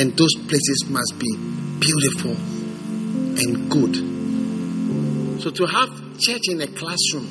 And 0.00 0.16
those 0.16 0.34
places 0.34 0.84
must 0.88 1.18
be 1.18 1.36
beautiful 1.80 2.32
and 2.32 3.70
good. 3.70 3.96
So 5.42 5.50
to 5.50 5.66
have 5.66 5.88
church 6.18 6.48
in 6.48 6.60
a 6.60 6.66
classroom 6.66 7.26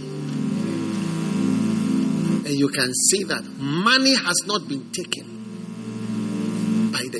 and 2.45 2.55
you 2.55 2.69
can 2.69 2.93
see 2.93 3.23
that 3.25 3.43
money 3.59 4.15
has 4.15 4.41
not 4.45 4.67
been 4.67 4.91
taken 4.91 5.32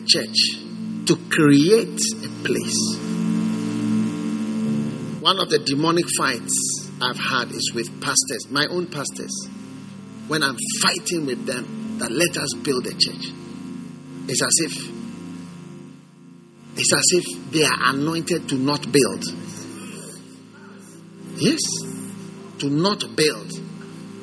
church 0.06 1.06
to 1.06 1.16
create 1.30 2.00
a 2.24 2.30
place. 2.44 2.98
One 5.22 5.40
of 5.40 5.50
the 5.50 5.60
demonic 5.60 6.06
fights 6.18 6.90
I've 7.02 7.18
had 7.18 7.52
is 7.52 7.72
with 7.74 8.02
pastors, 8.02 8.50
my 8.50 8.66
own 8.68 8.88
pastors. 8.88 9.48
When 10.28 10.44
I'm 10.44 10.58
fighting 10.82 11.26
with 11.26 11.46
them, 11.46 11.98
that 12.00 12.12
let 12.12 12.38
us 12.38 12.54
build 12.64 12.88
a 12.88 12.92
church. 12.92 13.32
It's 14.28 14.42
as 14.42 14.60
if 14.64 14.94
it's 16.76 16.94
as 16.94 17.06
if 17.12 17.52
they 17.52 17.64
are 17.64 17.94
anointed 17.94 18.50
to 18.50 18.56
not 18.56 18.92
build. 18.92 19.24
Yes, 21.38 21.62
to 22.60 22.70
not 22.70 23.16
build. 23.16 23.52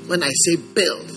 When 0.09 0.23
I 0.23 0.31
say 0.32 0.57
build, 0.57 1.10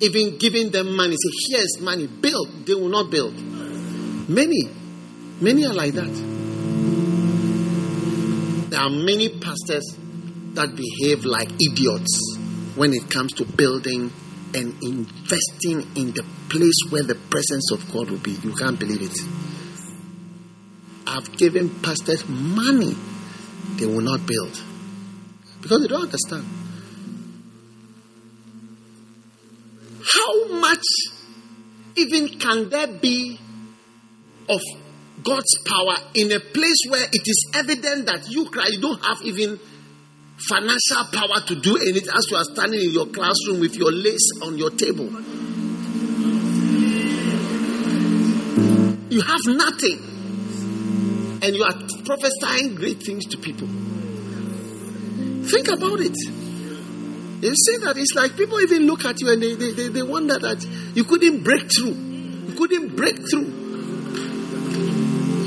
even 0.00 0.38
giving 0.38 0.70
them 0.70 0.96
money, 0.96 1.16
say, 1.16 1.30
here's 1.48 1.80
money, 1.80 2.06
build, 2.06 2.66
they 2.66 2.74
will 2.74 2.88
not 2.88 3.10
build. 3.10 3.34
Many, 4.28 4.68
many 5.40 5.66
are 5.66 5.74
like 5.74 5.94
that. 5.94 6.12
There 8.70 8.80
are 8.80 8.90
many 8.90 9.28
pastors 9.28 9.84
that 10.54 10.74
behave 10.74 11.24
like 11.24 11.50
idiots 11.60 12.38
when 12.76 12.94
it 12.94 13.10
comes 13.10 13.32
to 13.34 13.44
building 13.44 14.12
and 14.54 14.82
investing 14.82 15.86
in 15.96 16.12
the 16.12 16.24
place 16.48 16.80
where 16.90 17.02
the 17.02 17.14
presence 17.14 17.70
of 17.72 17.86
God 17.92 18.10
will 18.10 18.18
be. 18.18 18.32
You 18.32 18.54
can't 18.54 18.78
believe 18.78 19.02
it. 19.02 19.16
I've 21.06 21.36
given 21.36 21.68
pastors 21.82 22.28
money, 22.28 22.96
they 23.76 23.86
will 23.86 24.00
not 24.00 24.26
build 24.26 24.60
because 25.60 25.82
they 25.82 25.88
don't 25.88 26.02
understand. 26.02 26.44
How 30.30 30.46
much 30.60 30.84
even 31.96 32.28
can 32.38 32.68
there 32.68 32.86
be 32.86 33.36
of 34.48 34.60
God's 35.24 35.58
power 35.66 35.96
in 36.14 36.30
a 36.30 36.38
place 36.38 36.76
where 36.88 37.02
it 37.02 37.22
is 37.26 37.50
evident 37.56 38.06
that 38.06 38.30
you 38.30 38.48
cry, 38.48 38.68
you 38.68 38.80
don't 38.80 39.04
have 39.04 39.18
even 39.24 39.58
financial 40.48 41.04
power 41.12 41.40
to 41.46 41.56
do 41.56 41.76
anything 41.78 42.10
as 42.16 42.30
you 42.30 42.36
are 42.36 42.44
standing 42.44 42.80
in 42.80 42.90
your 42.90 43.06
classroom 43.06 43.58
with 43.58 43.74
your 43.74 43.90
lace 43.90 44.30
on 44.44 44.56
your 44.56 44.70
table? 44.70 45.06
You 49.10 49.22
have 49.22 49.40
nothing. 49.46 49.98
And 51.42 51.56
you 51.56 51.64
are 51.64 51.74
prophesying 52.04 52.76
great 52.76 53.02
things 53.02 53.26
to 53.26 53.36
people. 53.36 53.66
Think 55.48 55.68
about 55.68 55.98
it. 55.98 56.39
You 57.40 57.54
see 57.54 57.78
that 57.78 57.96
it's 57.96 58.14
like 58.14 58.36
people 58.36 58.60
even 58.60 58.86
look 58.86 59.04
at 59.04 59.20
you 59.20 59.30
and 59.32 59.42
they, 59.42 59.54
they, 59.54 59.72
they, 59.72 59.88
they 59.88 60.02
wonder 60.02 60.38
that 60.38 60.62
you 60.94 61.04
couldn't 61.04 61.42
break 61.42 61.70
through. 61.72 61.94
You 61.94 62.54
couldn't 62.54 62.96
break 62.96 63.16
through. 63.30 63.48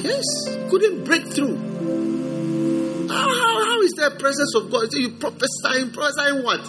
Yes, 0.02 0.24
couldn't 0.70 1.04
break 1.06 1.28
through. 1.28 3.08
How, 3.08 3.30
how, 3.30 3.66
how 3.66 3.82
is 3.82 3.94
there 3.96 4.10
presence 4.12 4.56
of 4.56 4.72
God? 4.72 4.92
You 4.94 5.12
prophesying, 5.12 5.92
prophesying 5.92 6.44
what? 6.44 6.62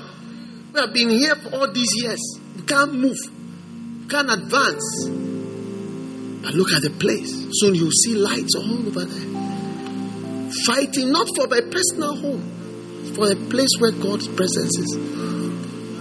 We 0.74 0.80
have 0.80 0.92
been 0.92 1.09
here 1.09 1.36
for 1.36 1.55
all 1.56 1.72
these 1.72 1.92
years. 1.96 2.20
We 2.56 2.62
can't 2.62 2.92
move. 2.92 3.16
We 4.02 4.09
can't 4.09 4.30
advance. 4.30 5.09
But 6.42 6.52
look 6.52 6.72
at 6.72 6.82
the 6.82 6.90
place. 6.98 7.32
Soon 7.52 7.74
you'll 7.74 7.90
see 7.90 8.14
lights 8.14 8.55
all 8.56 8.86
over 8.86 9.05
there. 9.06 10.51
Fighting 10.66 11.10
not 11.10 11.28
for 11.34 11.46
my 11.48 11.60
personal 11.70 12.14
home, 12.16 12.53
for 13.14 13.30
a 13.30 13.36
place 13.36 13.70
where 13.78 13.92
God's 13.92 14.26
presence 14.28 14.76
is. 14.78 14.96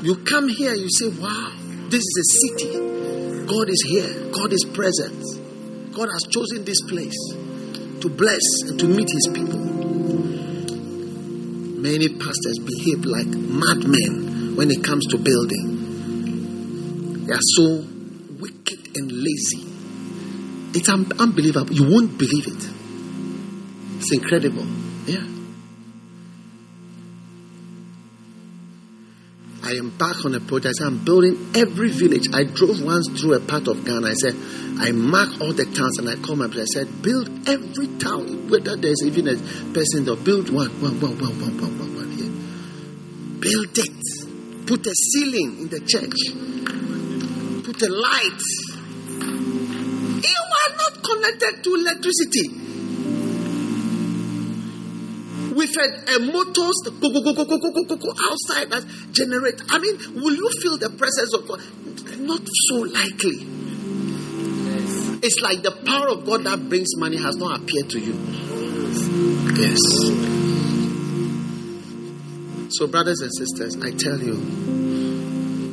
You 0.04 0.16
come 0.26 0.50
here, 0.50 0.74
you 0.74 0.90
say, 0.90 1.08
Wow, 1.08 1.52
this 1.90 2.02
is 2.02 2.18
a 2.20 2.24
city. 2.40 2.74
God 3.46 3.70
is 3.70 3.82
here, 3.88 4.32
God 4.32 4.52
is 4.52 4.66
present. 4.66 5.24
God 5.94 6.10
has 6.12 6.24
chosen 6.24 6.66
this 6.66 6.82
place 6.90 7.16
to 8.02 8.10
bless 8.10 8.42
and 8.68 8.80
to 8.80 8.88
meet 8.88 9.08
his 9.10 9.28
people. 9.34 9.60
Many 11.84 12.10
pastors 12.10 12.60
behave 12.66 13.06
like 13.06 13.28
madmen 13.28 14.56
when 14.56 14.72
it 14.72 14.84
comes 14.84 15.06
to 15.08 15.18
building. 15.18 15.80
They 17.26 17.34
are 17.34 17.40
so 17.56 17.86
wicked 18.40 18.96
and 18.98 19.12
lazy. 19.12 19.64
It's 20.76 20.90
un- 20.90 21.12
unbelievable. 21.20 21.72
You 21.74 21.84
won't 21.90 22.18
believe 22.18 22.48
it. 22.48 22.70
It's 24.00 24.12
incredible. 24.12 24.66
Yeah. 25.06 25.24
I 29.64 29.76
am 29.76 29.92
back 29.92 30.26
on 30.26 30.36
a 30.36 30.42
project. 30.42 30.76
I'm 30.84 31.06
building 31.06 31.52
every 31.56 31.90
village. 31.90 32.28
I 32.34 32.44
drove 32.44 32.84
once 32.84 33.08
through 33.16 33.36
a 33.36 33.40
part 33.40 33.70
of 33.70 33.86
Ghana. 33.86 34.08
I 34.08 34.14
said, 34.14 34.36
I 34.78 34.92
mark 34.92 35.40
all 35.40 35.54
the 35.54 35.64
towns 35.64 36.00
and 36.00 36.10
I 36.10 36.16
call 36.16 36.36
my 36.36 36.48
brother. 36.48 36.64
I 36.64 36.84
said, 36.84 37.02
build 37.02 37.30
every 37.48 37.88
town, 37.98 38.50
whether 38.50 38.76
there's 38.76 39.02
even 39.06 39.30
a 39.30 39.38
person 39.72 40.04
there, 40.04 40.18
build 40.18 40.50
one, 40.50 40.70
one, 40.82 41.00
one, 41.00 41.18
one, 41.18 41.40
one, 41.40 41.58
one, 41.62 41.80
one, 41.80 41.96
one 41.96 42.12
here. 42.12 42.32
Build 43.40 43.78
it. 43.78 44.68
Put 44.68 44.86
a 44.86 44.94
ceiling 44.94 45.60
in 45.62 45.70
the 45.70 45.80
church. 45.80 46.20
Put 47.64 47.82
a 47.84 47.92
light. 47.94 48.44
You 50.28 50.44
are 50.60 50.76
not 50.76 51.04
connected 51.04 51.64
to 51.64 51.76
electricity 51.76 52.63
with 55.76 56.10
a, 56.10 56.16
a 56.16 56.20
motors 56.20 56.82
go, 56.86 57.10
go, 57.10 57.22
go, 57.22 57.34
go, 57.34 57.46
go, 57.46 57.58
go, 57.58 57.72
go, 57.72 57.84
go, 57.84 57.96
go 57.96 58.14
outside 58.30 58.70
that 58.70 58.86
generate. 59.12 59.62
I 59.70 59.80
mean, 59.80 59.98
will 60.16 60.36
you 60.36 60.50
feel 60.62 60.78
the 60.78 60.90
presence 60.90 61.34
of 61.34 61.48
God? 61.48 61.62
Not 62.20 62.42
so 62.70 62.76
likely. 62.76 63.46
Yes. 64.70 65.20
It's 65.24 65.40
like 65.42 65.62
the 65.64 65.72
power 65.86 66.10
of 66.10 66.26
God 66.26 66.44
that 66.44 66.70
brings 66.70 66.96
money 66.98 67.18
has 67.18 67.36
not 67.38 67.62
appeared 67.62 67.90
to 67.92 68.00
you. 68.00 68.14
Yes. 69.56 69.80
So, 72.78 72.88
brothers 72.88 73.22
and 73.22 73.32
sisters, 73.34 73.78
I 73.84 73.92
tell 73.92 74.20
you, 74.20 74.34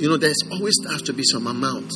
you 0.01 0.09
know, 0.09 0.17
there's 0.17 0.43
always 0.51 0.75
has 0.91 1.03
to 1.03 1.13
be 1.13 1.23
some 1.25 1.47
amount 1.47 1.91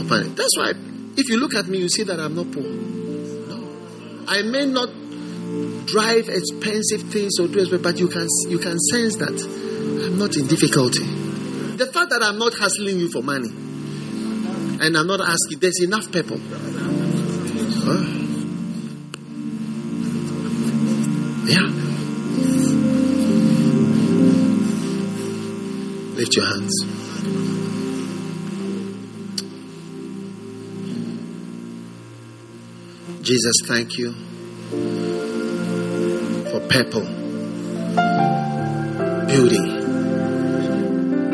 upon 0.00 0.26
it. 0.26 0.36
That's 0.36 0.56
why, 0.58 0.72
if 1.16 1.28
you 1.28 1.38
look 1.38 1.54
at 1.54 1.66
me, 1.68 1.78
you 1.78 1.88
see 1.88 2.02
that 2.04 2.20
I'm 2.20 2.34
not 2.34 2.50
poor. 2.52 2.62
No. 2.64 4.26
I 4.28 4.42
may 4.42 4.66
not 4.66 4.90
drive 5.86 6.28
expensive 6.28 7.02
things 7.12 7.38
or 7.38 7.48
do 7.48 7.78
but 7.78 7.98
you 7.98 8.08
can 8.08 8.26
you 8.48 8.58
can 8.58 8.78
sense 8.78 9.16
that 9.16 9.36
I'm 10.04 10.18
not 10.18 10.36
in 10.36 10.46
difficulty. 10.46 11.02
The 11.02 11.86
fact 11.86 12.10
that 12.10 12.22
I'm 12.22 12.38
not 12.38 12.54
hustling 12.54 12.98
you 12.98 13.10
for 13.10 13.22
money 13.22 13.48
and 13.48 14.96
I'm 14.96 15.06
not 15.06 15.20
asking, 15.20 15.58
there's 15.60 15.80
enough 15.82 16.10
people. 16.12 16.38
Huh? 17.86 18.02
Yeah. 21.46 21.68
Lift 26.16 26.36
your 26.36 26.46
hands. 26.46 26.74
Jesus, 33.22 33.54
thank 33.66 33.96
you 33.96 35.13
for 36.54 36.60
purple, 36.68 37.00
beauty. 39.26 39.58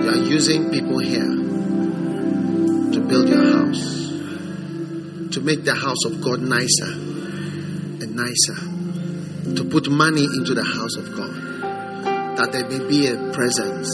You 0.01 0.09
are 0.09 0.17
using 0.17 0.71
people 0.71 0.99
here 0.99 1.29
to 2.93 3.01
build 3.07 3.29
your 3.29 3.45
house, 3.53 4.09
to 5.33 5.41
make 5.43 5.65
the 5.65 5.75
house 5.75 6.07
of 6.07 6.23
God 6.23 6.41
nicer 6.41 6.93
and 8.01 8.17
nicer, 8.17 8.57
to 9.57 9.65
put 9.65 9.91
money 9.91 10.25
into 10.25 10.55
the 10.55 10.65
house 10.65 10.97
of 10.97 11.15
God, 11.15 11.35
that 12.39 12.53
there 12.53 12.67
may 12.71 12.79
be 12.89 13.09
a 13.09 13.17
presence, 13.35 13.91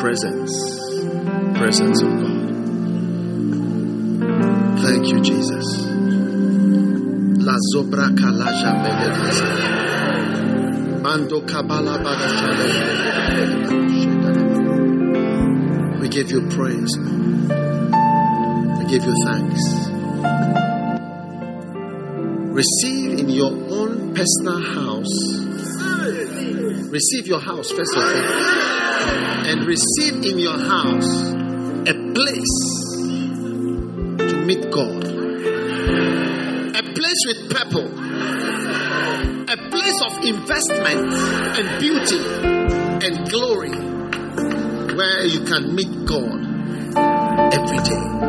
presence, 0.00 0.50
presence 1.56 2.02
of 2.02 2.10
God. 2.10 2.42
Thank 4.82 5.06
you, 5.12 5.20
Jesus. 5.20 5.85
Kalaja 7.74 8.72
Mando 11.02 11.40
kabala 11.40 11.98
We 16.00 16.08
give 16.08 16.30
you 16.30 16.48
praise. 16.48 16.96
We 18.78 18.84
give 18.90 19.04
you 19.04 19.14
thanks. 19.24 19.62
Receive 22.54 23.18
in 23.18 23.28
your 23.30 23.52
own 23.52 24.14
personal 24.14 24.60
house. 24.60 25.14
Receive 26.90 27.26
your 27.26 27.40
house 27.40 27.70
first 27.72 27.96
of 27.96 28.02
all. 28.02 28.08
And 29.48 29.66
receive 29.66 30.24
in 30.24 30.38
your 30.38 30.58
house 30.58 31.32
a 31.88 31.94
place 32.14 32.58
to 34.30 34.42
meet 34.46 34.70
God 34.70 34.95
with 37.26 37.50
purple, 37.50 37.86
a 39.50 39.56
place 39.68 40.00
of 40.02 40.24
investment 40.24 41.12
and 41.58 41.80
beauty 41.80 42.22
and 43.04 43.28
glory 43.28 43.74
where 44.94 45.24
you 45.24 45.40
can 45.44 45.74
meet 45.74 46.06
God 46.06 46.38
every 47.52 47.78
day. 47.78 48.26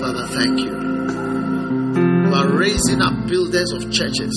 Father, 0.00 0.26
thank 0.34 0.60
you. 0.60 0.72
You 2.26 2.34
are 2.34 2.48
raising 2.50 3.00
up 3.00 3.26
builders 3.26 3.72
of 3.72 3.90
churches, 3.90 4.34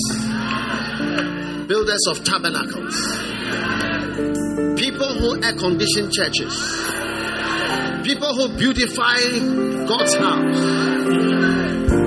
builders 1.68 2.06
of 2.08 2.24
tabernacles, 2.24 2.96
people 4.80 5.12
who 5.20 5.42
air 5.42 5.54
condition 5.56 6.10
churches 6.10 6.95
people 8.06 8.32
who 8.36 8.56
beautify 8.56 9.18
God's 9.88 10.14
house 10.14 10.60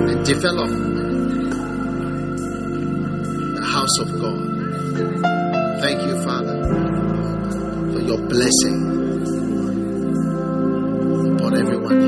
and 0.08 0.24
develop 0.24 0.70
the 3.54 3.62
house 3.62 3.98
of 3.98 4.08
God. 4.18 4.40
Thank 5.82 6.00
you, 6.00 6.22
Father, 6.24 6.56
for 7.92 8.00
your 8.00 8.16
blessing 8.16 8.78
upon 11.36 11.58
everyone. 11.58 12.00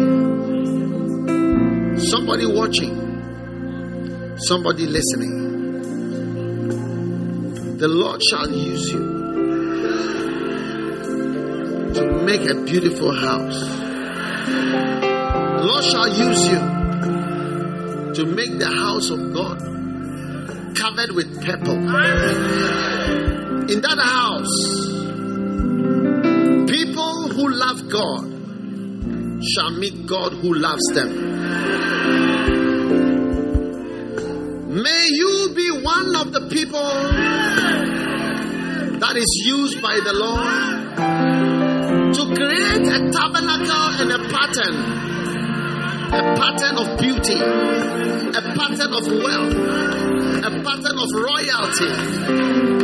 Somebody 1.98 2.47
watching, 2.47 2.97
somebody 4.39 4.86
listening. 4.86 5.36
The 7.77 7.89
Lord 7.89 8.23
shall 8.23 8.51
use 8.51 8.90
you 8.90 9.20
to 11.93 12.02
make 12.24 12.48
a 12.48 12.55
beautiful 12.64 13.12
house. 13.14 13.81
The 14.47 15.64
Lord 15.64 15.85
shall 15.85 16.09
use 16.09 16.47
you 16.48 16.59
to 18.14 18.27
make 18.27 18.59
the 18.59 18.66
house 18.66 19.10
of 19.10 19.32
God 19.32 19.59
covered 20.77 21.12
with 21.12 21.44
purple. 21.44 21.77
In 23.70 23.81
that 23.81 23.98
house, 23.98 24.56
people 26.70 27.28
who 27.28 27.48
love 27.48 27.89
God 27.89 28.32
shall 29.55 29.70
meet 29.70 30.06
God 30.06 30.32
who 30.32 30.55
loves 30.55 30.86
them. 30.94 31.10
May 34.82 35.06
you 35.10 35.52
be 35.55 35.70
one 35.82 36.16
of 36.16 36.32
the 36.32 36.48
people 36.51 36.81
that 38.98 39.16
is 39.16 39.43
used 39.44 39.82
by 39.82 40.01
the 40.02 40.12
Lord 40.12 40.71
to 42.22 42.34
create 42.36 42.86
a 42.86 43.10
tabernacle 43.10 43.90
and 43.98 44.12
a 44.12 44.18
pattern, 44.30 44.76
a 46.06 46.22
pattern 46.38 46.76
of 46.78 46.98
beauty, 46.98 47.34
a 47.34 48.42
pattern 48.54 48.92
of 48.94 49.06
wealth, 49.06 49.54
a 50.44 50.50
pattern 50.62 50.98
of 51.02 51.10
royalty, 51.18 51.90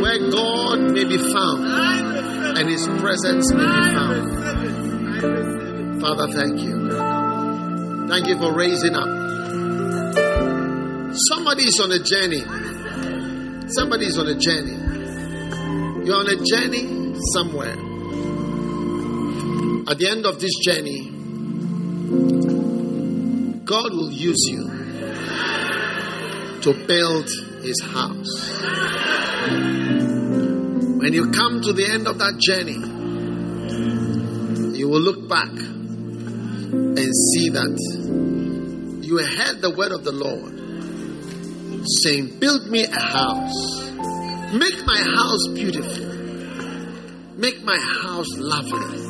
where 0.01 0.19
God 0.31 0.91
may 0.91 1.05
be 1.05 1.17
found 1.17 1.65
and 2.57 2.69
His 2.69 2.85
presence 2.99 3.53
may 3.53 3.63
be 3.63 3.93
found. 3.95 4.21
Father, 6.01 6.27
thank 6.33 6.59
you. 6.61 6.89
Thank 8.09 8.27
you 8.27 8.37
for 8.37 8.53
raising 8.53 8.95
up. 8.95 9.07
Somebody 11.31 11.63
is 11.63 11.79
on 11.79 11.91
a 11.91 11.99
journey. 11.99 12.43
Somebody 13.69 14.05
is 14.07 14.17
on 14.17 14.27
a 14.27 14.35
journey. 14.35 14.75
You're 16.05 16.17
on 16.17 16.27
a 16.27 16.35
journey 16.43 17.15
somewhere. 17.33 17.88
At 19.89 19.97
the 19.97 20.07
end 20.07 20.27
of 20.27 20.39
this 20.39 20.53
journey, 20.63 21.09
God 23.65 23.91
will 23.91 24.11
use 24.11 24.45
you 24.47 24.69
to 26.61 26.73
build 26.85 27.27
his 27.63 27.81
house. 27.81 28.61
When 30.99 31.11
you 31.11 31.31
come 31.31 31.61
to 31.63 31.73
the 31.73 31.89
end 31.91 32.07
of 32.07 32.19
that 32.19 32.37
journey, 32.37 32.77
you 34.77 34.87
will 34.87 35.01
look 35.01 35.27
back 35.27 35.49
and 35.49 37.15
see 37.33 37.49
that 37.49 37.79
you 39.01 39.17
heard 39.17 39.59
the 39.59 39.73
word 39.75 39.91
of 39.91 40.03
the 40.03 40.11
Lord 40.11 40.53
saying, 42.03 42.37
Build 42.37 42.67
me 42.67 42.83
a 42.85 43.01
house, 43.01 43.89
make 44.53 44.85
my 44.85 45.01
house 45.17 45.47
beautiful, 45.55 46.05
make 47.37 47.63
my 47.63 47.79
house 48.03 48.37
lovely 48.37 49.08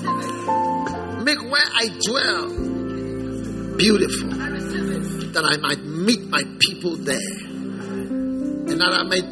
make 1.35 1.51
where 1.51 1.69
I 1.75 1.89
dwell 2.07 2.49
beautiful, 3.77 4.29
that 4.29 5.45
I 5.45 5.57
might 5.57 5.83
meet 5.83 6.27
my 6.27 6.43
people 6.59 6.95
there, 6.97 7.37
and 8.69 8.81
that 8.81 8.91
I 8.91 9.03
might 9.03 9.27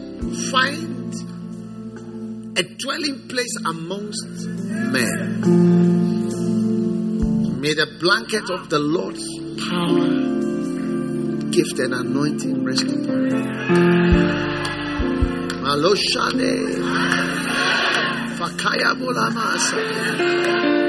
find 0.52 1.14
a 2.58 2.64
dwelling 2.64 3.28
place 3.28 3.56
amongst 3.66 4.48
men. 4.48 5.42
May 7.62 7.74
the 7.74 7.88
blanket 8.00 8.50
of 8.52 8.70
the 8.70 8.80
Lord's 8.80 9.26
power, 9.68 10.08
gift, 11.52 11.80
and 11.80 11.94
anointing 11.94 12.64
rest 12.64 12.84
upon 12.84 13.24
me. 13.24 13.32
Maloshane. 15.66 16.78
Fakaya 18.38 18.94
Bolamasa. 18.94 20.87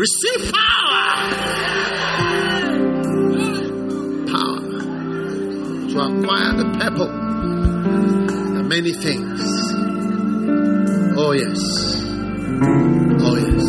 Receive 0.00 0.50
power. 0.50 1.02
Power 4.32 4.60
to 5.90 5.96
acquire 6.00 6.52
the 6.56 6.64
purple 6.80 7.10
and 8.56 8.66
many 8.66 8.92
things. 8.94 9.42
Oh, 11.18 11.32
yes. 11.32 11.60
Oh, 13.20 13.36
yes. 13.44 13.66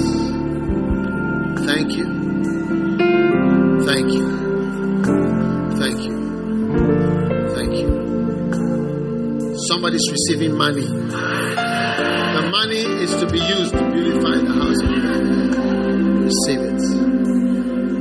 Thank 1.65 1.97
you. 1.97 2.05
Thank 3.83 4.13
you. 4.13 4.25
Thank 5.75 5.99
you. 5.99 6.15
Thank 7.55 7.73
you. 7.75 7.89
Somebody's 9.67 10.09
receiving 10.09 10.55
money. 10.55 10.85
The 10.85 12.49
money 12.49 12.83
is 13.03 13.13
to 13.17 13.27
be 13.29 13.39
used 13.39 13.73
to 13.73 13.91
beautify 13.91 14.37
the 14.37 14.53
house 14.53 14.81
of 14.81 14.87
God. 14.87 15.20
Receive 16.31 16.61
it. 16.61 16.81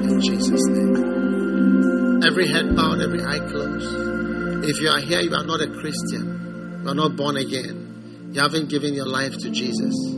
In 0.07 0.21
Jesus' 0.21 0.67
name. 0.69 2.23
Every 2.23 2.47
head 2.47 2.77
bowed, 2.77 3.01
every 3.01 3.25
eye 3.25 3.41
closed. 3.51 4.65
If 4.65 4.79
you 4.79 4.89
are 4.89 5.01
here, 5.01 5.19
you 5.19 5.35
are 5.35 5.43
not 5.43 5.61
a 5.61 5.67
Christian. 5.67 6.79
You 6.85 6.91
are 6.91 6.95
not 6.95 7.17
born 7.17 7.37
again. 7.37 8.31
You 8.33 8.41
haven't 8.41 8.69
given 8.69 8.95
your 8.95 9.09
life 9.09 9.37
to 9.39 9.51
Jesus. 9.51 10.15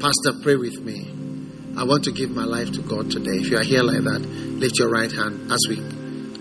Pastor, 0.00 0.42
pray 0.42 0.56
with 0.56 0.80
me. 0.80 1.06
I 1.78 1.84
want 1.84 2.02
to 2.04 2.12
give 2.12 2.30
my 2.30 2.42
life 2.42 2.72
to 2.72 2.82
God 2.82 3.12
today. 3.12 3.38
If 3.38 3.50
you 3.50 3.56
are 3.58 3.62
here 3.62 3.84
like 3.84 4.02
that, 4.02 4.26
lift 4.58 4.76
your 4.80 4.90
right 4.90 5.12
hand. 5.12 5.52
As 5.52 5.60
we 5.68 5.76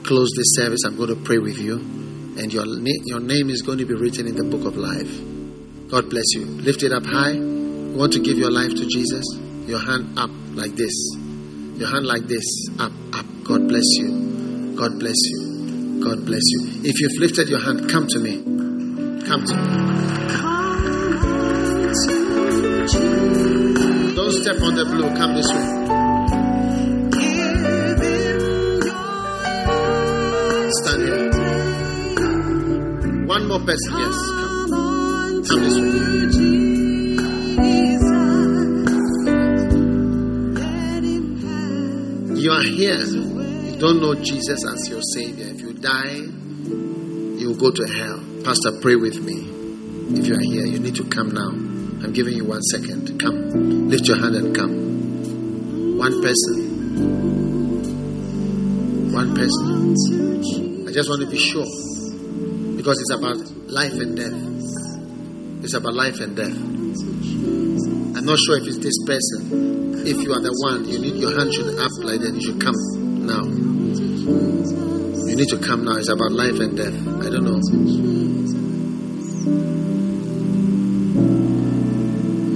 close 0.01 0.31
this 0.35 0.55
service, 0.55 0.81
I'm 0.83 0.97
going 0.97 1.13
to 1.13 1.21
pray 1.23 1.37
with 1.37 1.59
you. 1.59 1.75
And 2.41 2.51
your, 2.51 2.65
your 2.65 3.19
name 3.19 3.51
is 3.51 3.61
going 3.61 3.77
to 3.77 3.85
be 3.85 3.93
written 3.93 4.25
in 4.25 4.35
the 4.35 4.45
book 4.45 4.65
of 4.65 4.77
life. 4.77 5.13
God 5.91 6.09
bless 6.09 6.33
you. 6.33 6.45
Lift 6.45 6.81
it 6.81 6.91
up 6.91 7.05
high. 7.05 7.33
You 7.33 7.93
want 7.95 8.13
to 8.13 8.19
give 8.19 8.39
your 8.39 8.49
life 8.49 8.71
to 8.71 8.87
Jesus? 8.87 9.25
Your 9.67 9.77
hand 9.77 10.17
up 10.17 10.31
like 10.55 10.75
this. 10.75 10.93
Your 11.75 11.89
hand 11.89 12.05
like 12.05 12.23
this. 12.27 12.45
Up, 12.79 12.91
up. 13.13 13.25
God 13.43 13.67
bless 13.67 13.83
you. 13.97 14.75
God 14.75 14.99
bless 14.99 15.17
you. 15.25 15.99
God 16.03 16.25
bless 16.25 16.41
you. 16.51 16.81
If 16.83 16.99
you've 17.01 17.19
lifted 17.19 17.49
your 17.49 17.59
hand, 17.63 17.89
come 17.89 18.07
to 18.07 18.19
me. 18.19 18.43
Come 19.25 19.43
to 19.45 19.55
me. 19.55 19.83
Don't 24.15 24.31
step 24.31 24.61
on 24.61 24.75
the 24.75 24.85
blue. 24.85 25.09
Come 25.15 25.33
this 25.35 25.49
way. 25.51 25.65
Stand 30.81 31.01
here. 31.03 31.31
One 33.27 33.47
more 33.47 33.59
person. 33.59 33.93
Yes. 33.97 34.15
Come, 34.69 35.43
come 35.43 35.63
this 35.63 35.75
way. 35.79 35.93
You 42.43 42.51
are 42.51 42.61
here. 42.61 42.99
You 42.99 43.77
don't 43.79 44.01
know 44.01 44.15
Jesus 44.15 44.65
as 44.67 44.89
your 44.89 44.99
Savior. 45.15 45.45
If 45.47 45.61
you 45.61 45.71
die, 45.71 46.15
you 47.39 47.47
will 47.47 47.55
go 47.55 47.71
to 47.71 47.87
hell. 47.87 48.19
Pastor, 48.43 48.81
pray 48.81 48.97
with 48.97 49.23
me. 49.23 49.47
If 50.19 50.27
you 50.27 50.35
are 50.35 50.41
here, 50.41 50.65
you 50.65 50.77
need 50.79 50.95
to 50.95 51.05
come 51.05 51.31
now. 51.31 51.51
I'm 52.03 52.11
giving 52.11 52.35
you 52.35 52.43
one 52.43 52.61
second. 52.63 53.17
Come. 53.21 53.87
Lift 53.87 54.05
your 54.09 54.17
hand 54.17 54.35
and 54.35 54.53
come. 54.53 55.97
One 55.97 56.21
person. 56.21 56.83
One 59.13 59.33
person. 59.35 60.85
I 60.89 60.91
just 60.91 61.07
want 61.07 61.21
to 61.21 61.27
be 61.27 61.39
sure. 61.39 61.63
Because 62.75 62.99
it's 62.99 63.11
about 63.11 63.37
life 63.71 63.93
and 63.93 64.17
death. 64.17 64.35
It's 65.63 65.75
about 65.75 65.93
life 65.93 66.19
and 66.19 66.35
death. 66.35 66.57
I'm 68.17 68.25
not 68.25 68.37
sure 68.37 68.57
if 68.57 68.67
it's 68.67 68.79
this 68.79 69.01
person. 69.07 69.92
If 70.05 70.21
you 70.21 70.33
are 70.33 70.41
the 70.41 70.51
one, 70.51 70.83
you 70.83 70.99
need 70.99 71.15
your 71.15 71.31
hand 71.37 71.53
should 71.53 71.79
up 71.79 71.91
like 72.03 72.19
that. 72.19 72.35
You 72.35 72.41
should 72.43 72.59
come 72.59 72.75
now. 73.25 73.43
You 75.33 75.35
need 75.37 75.47
to 75.47 75.57
come 75.57 75.85
now. 75.85 75.95
It's 75.95 76.09
about 76.09 76.33
life 76.33 76.59
and 76.59 76.75
death. 76.75 76.93
I 77.23 77.29
don't 77.31 77.45
know. 77.47 77.59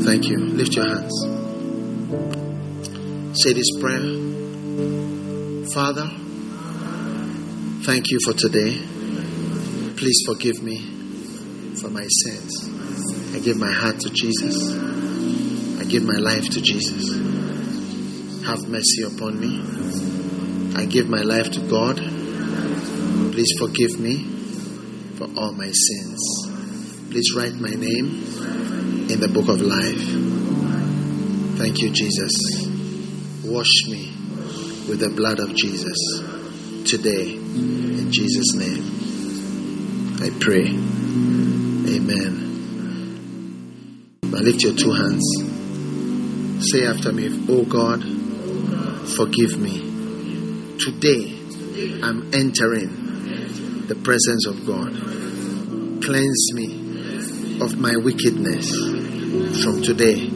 Thank 0.03 0.27
you. 0.27 0.39
Lift 0.59 0.75
your 0.75 0.87
hands. 0.87 1.15
Say 3.41 3.53
this 3.53 3.71
prayer. 3.79 4.03
Father, 5.73 6.11
thank 7.85 8.11
you 8.11 8.19
for 8.25 8.33
today. 8.33 8.75
Please 9.95 10.21
forgive 10.25 10.61
me 10.61 10.79
for 11.79 11.89
my 11.89 12.05
sins. 12.25 12.69
I 13.33 13.39
give 13.39 13.57
my 13.57 13.71
heart 13.71 14.01
to 14.01 14.09
Jesus. 14.09 14.75
I 15.79 15.85
give 15.85 16.03
my 16.03 16.19
life 16.19 16.43
to 16.49 16.61
Jesus. 16.61 17.26
Have 18.47 18.69
mercy 18.69 19.03
upon 19.03 19.41
me. 19.41 19.61
I 20.77 20.85
give 20.85 21.09
my 21.09 21.21
life 21.21 21.51
to 21.51 21.59
God. 21.59 21.97
Please 23.33 23.53
forgive 23.59 23.99
me 23.99 24.23
for 25.17 25.27
all 25.35 25.51
my 25.51 25.69
sins. 25.69 26.47
Please 27.09 27.35
write 27.35 27.55
my 27.55 27.71
name 27.71 28.23
in 29.09 29.19
the 29.19 29.27
book 29.27 29.49
of 29.49 29.59
life. 29.59 29.99
Thank 31.57 31.81
you, 31.81 31.89
Jesus. 31.89 32.31
Wash 33.43 33.85
me 33.89 34.13
with 34.87 34.99
the 35.01 35.09
blood 35.09 35.41
of 35.41 35.53
Jesus 35.53 35.97
today. 36.89 37.33
In 37.33 38.09
Jesus' 38.13 38.55
name, 38.55 38.81
I 40.21 40.29
pray. 40.39 40.67
Amen. 41.97 42.47
Now 44.23 44.39
lift 44.39 44.63
your 44.63 44.73
two 44.73 44.93
hands. 44.93 45.25
Say 46.71 46.85
after 46.87 47.11
me, 47.11 47.45
Oh 47.49 47.65
God, 47.65 48.16
forgive 49.15 49.57
me. 49.57 49.79
Today, 50.79 51.33
I'm 52.03 52.33
entering 52.33 53.87
the 53.87 53.95
presence 53.95 54.45
of 54.47 54.65
God. 54.65 54.93
Cleanse 56.03 56.53
me 56.53 57.61
of 57.61 57.77
my 57.77 57.95
wickedness. 57.95 58.75
From 59.63 59.81
today, 59.81 60.29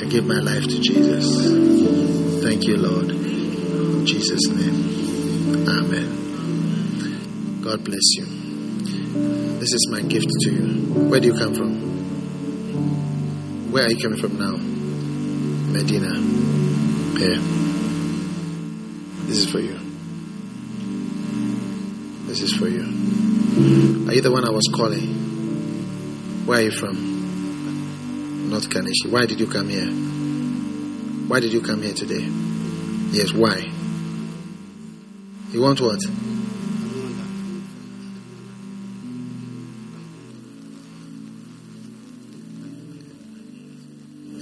I 0.00 0.04
give 0.04 0.26
my 0.26 0.40
life 0.40 0.64
to 0.64 0.80
Jesus. 0.80 2.42
Thank 2.42 2.64
you, 2.66 2.76
Lord. 2.76 3.10
In 3.10 4.06
Jesus' 4.06 4.48
name. 4.48 5.66
Amen. 5.68 7.60
God 7.62 7.84
bless 7.84 8.14
you. 8.16 8.26
This 9.58 9.72
is 9.72 9.88
my 9.90 10.02
gift 10.02 10.28
to 10.42 10.50
you. 10.50 11.08
Where 11.08 11.20
do 11.20 11.28
you 11.28 11.34
come 11.34 11.54
from? 11.54 11.72
Where 13.72 13.86
are 13.86 13.90
you 13.90 13.96
coming 14.00 14.20
from 14.20 14.38
now? 14.38 14.56
Medina. 15.72 16.14
Here. 17.18 17.73
This 19.34 19.46
is 19.46 19.50
for 19.50 19.58
you. 19.58 19.76
This 22.28 22.40
is 22.40 22.52
for 22.52 22.68
you. 22.68 22.82
Are 24.08 24.14
you 24.14 24.20
the 24.20 24.30
one 24.30 24.46
I 24.46 24.50
was 24.50 24.70
calling? 24.72 26.46
Where 26.46 26.60
are 26.60 26.62
you 26.62 26.70
from? 26.70 28.48
North 28.48 28.70
Kaneshie. 28.70 29.10
Why 29.10 29.26
did 29.26 29.40
you 29.40 29.48
come 29.48 29.68
here? 29.68 29.90
Why 31.26 31.40
did 31.40 31.52
you 31.52 31.62
come 31.62 31.82
here 31.82 31.94
today? 31.94 32.24
Yes, 33.10 33.32
why? 33.32 33.68
You 35.50 35.62
want 35.62 35.80
what? 35.80 36.00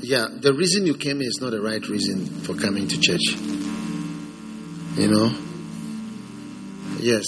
Yeah, 0.03 0.27
the 0.31 0.53
reason 0.53 0.85
you 0.85 0.99
came 0.99 1.21
here 1.21 1.31
is 1.31 1.39
not 1.41 1.53
the 1.53 1.63
right 1.63 1.89
reason 1.89 2.27
for 2.27 2.55
coming 2.55 2.89
to 2.89 3.01
church. 3.01 3.62
You 4.95 5.09
know? 5.09 5.35
Yes, 6.99 7.25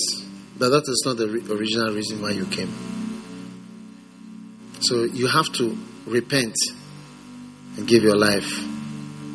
but 0.58 0.68
that 0.68 0.84
is 0.86 1.02
not 1.04 1.16
the 1.16 1.24
original 1.24 1.92
reason 1.94 2.22
why 2.22 2.30
you 2.30 2.46
came. 2.46 2.72
So 4.80 5.04
you 5.04 5.26
have 5.26 5.46
to 5.54 5.76
repent 6.06 6.54
and 7.76 7.88
give 7.88 8.02
your 8.02 8.16
life 8.16 8.48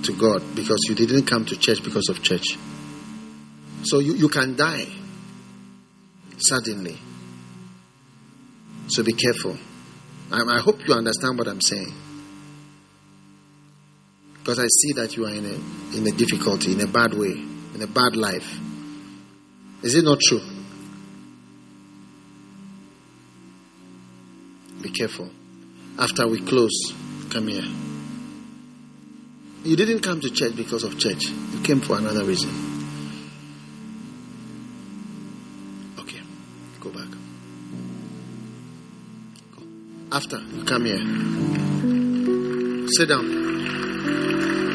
to 0.03 0.13
God 0.13 0.43
because 0.55 0.79
you 0.87 0.95
didn't 0.95 1.25
come 1.25 1.45
to 1.45 1.57
church 1.57 1.83
because 1.83 2.07
of 2.09 2.21
church. 2.21 2.57
So 3.83 3.99
you, 3.99 4.13
you 4.13 4.29
can 4.29 4.55
die 4.55 4.87
suddenly. 6.37 6.97
So 8.87 9.03
be 9.03 9.13
careful. 9.13 9.57
I, 10.31 10.57
I 10.57 10.59
hope 10.59 10.87
you 10.87 10.93
understand 10.93 11.37
what 11.37 11.47
I'm 11.47 11.61
saying. 11.61 11.93
Because 14.37 14.59
I 14.59 14.67
see 14.67 14.93
that 14.93 15.15
you 15.17 15.25
are 15.25 15.33
in 15.33 15.45
a 15.45 15.97
in 15.97 16.07
a 16.07 16.11
difficulty, 16.11 16.73
in 16.73 16.81
a 16.81 16.87
bad 16.87 17.13
way, 17.13 17.48
in 17.73 17.81
a 17.81 17.87
bad 17.87 18.15
life. 18.15 18.59
Is 19.83 19.95
it 19.95 20.03
not 20.03 20.19
true? 20.19 20.41
Be 24.81 24.89
careful. 24.89 25.29
After 25.97 26.27
we 26.27 26.39
close, 26.41 26.93
come 27.29 27.47
here. 27.47 27.63
You 29.63 29.75
didn't 29.75 29.99
come 29.99 30.21
to 30.21 30.29
church 30.29 30.55
because 30.55 30.83
of 30.83 30.97
church. 30.97 31.27
You 31.27 31.61
came 31.61 31.81
for 31.81 31.97
another 31.97 32.23
reason. 32.23 32.49
Okay. 35.99 36.21
Go 36.79 36.89
back. 36.91 37.09
Go. 39.57 39.63
After, 40.15 40.39
come 40.65 40.85
here. 40.85 40.99
Sit 42.87 43.09
down. 43.09 44.68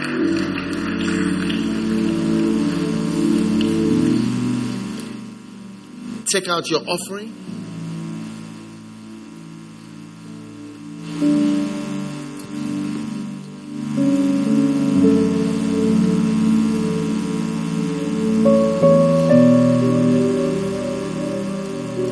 Take 6.35 6.49
out 6.49 6.69
your 6.69 6.81
offering. 6.81 7.33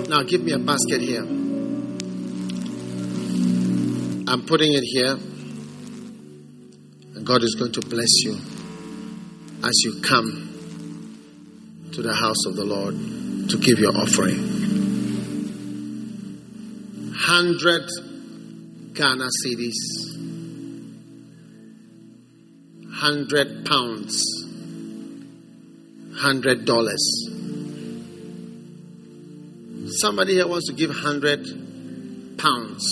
Now 0.08 0.22
give 0.22 0.44
me 0.44 0.52
a 0.52 0.58
basket 0.60 1.00
here. 1.00 1.22
I'm 4.28 4.46
putting 4.46 4.72
it 4.72 4.84
here. 4.84 5.16
And 7.16 7.26
God 7.26 7.42
is 7.42 7.56
going 7.58 7.72
to 7.72 7.80
bless 7.80 8.22
you 8.22 8.34
as 9.64 9.82
you 9.82 10.00
come 10.00 10.48
to 11.90 12.02
the 12.02 12.14
house 12.14 12.46
of 12.46 12.54
the 12.54 12.64
Lord 12.64 13.21
to 13.48 13.58
give 13.58 13.78
your 13.78 13.96
offering. 13.96 14.62
100 17.10 17.82
Ghana 18.94 19.28
cedis, 19.44 19.78
100 22.82 23.64
pounds, 23.64 24.22
100 26.10 26.64
dollars. 26.64 27.28
Somebody 30.00 30.34
here 30.34 30.46
wants 30.46 30.68
to 30.68 30.74
give 30.74 30.90
100 30.90 32.38
pounds. 32.38 32.86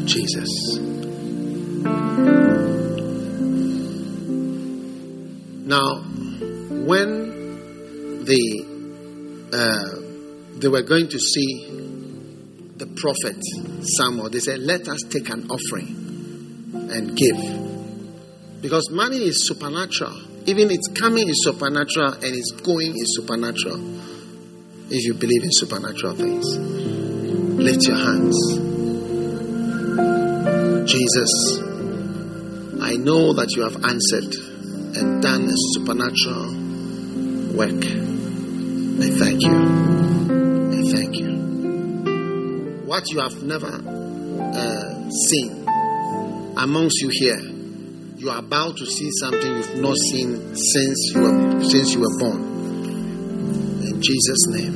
Jesus. 0.04 0.78
Now, 5.64 6.02
when 6.84 8.24
the 8.26 8.64
uh, 9.54 9.93
they 10.64 10.68
were 10.68 10.82
going 10.82 11.06
to 11.08 11.18
see 11.18 11.68
the 12.76 12.86
prophet 12.96 13.36
Samuel, 13.84 14.30
they 14.30 14.40
said, 14.40 14.60
Let 14.60 14.88
us 14.88 15.02
take 15.10 15.28
an 15.28 15.50
offering 15.50 16.90
and 16.90 17.14
give. 17.14 18.62
Because 18.62 18.88
money 18.90 19.18
is 19.18 19.46
supernatural. 19.46 20.18
Even 20.46 20.70
its 20.70 20.88
coming 20.88 21.28
is 21.28 21.44
supernatural 21.44 22.14
and 22.14 22.24
its 22.24 22.50
going 22.52 22.92
is 22.96 23.14
supernatural. 23.20 23.76
If 24.90 25.04
you 25.04 25.12
believe 25.12 25.42
in 25.42 25.52
supernatural 25.52 26.14
things, 26.14 26.56
lift 26.56 27.86
your 27.86 27.96
hands. 27.96 28.36
Jesus, 30.90 31.60
I 32.80 32.96
know 32.96 33.34
that 33.34 33.52
you 33.54 33.64
have 33.64 33.84
answered 33.84 34.34
and 34.96 35.22
done 35.22 35.44
a 35.44 35.56
supernatural 35.74 36.54
work. 37.52 37.84
I 39.02 39.10
thank 39.18 39.42
you. 39.42 40.13
What 42.84 43.10
you 43.10 43.20
have 43.20 43.42
never 43.42 43.66
uh, 43.66 45.10
seen 45.10 45.64
amongst 46.56 47.00
you 47.02 47.08
here, 47.10 47.40
you 48.16 48.30
are 48.30 48.38
about 48.38 48.76
to 48.76 48.86
see 48.86 49.10
something 49.20 49.50
you've 49.50 49.76
not 49.76 49.96
seen 49.96 50.54
since 50.54 51.12
you 51.14 51.20
were 51.22 51.64
since 51.64 51.94
you 51.94 52.00
were 52.00 52.18
born. 52.18 52.42
In 53.84 54.00
Jesus' 54.00 54.46
name. 54.48 54.74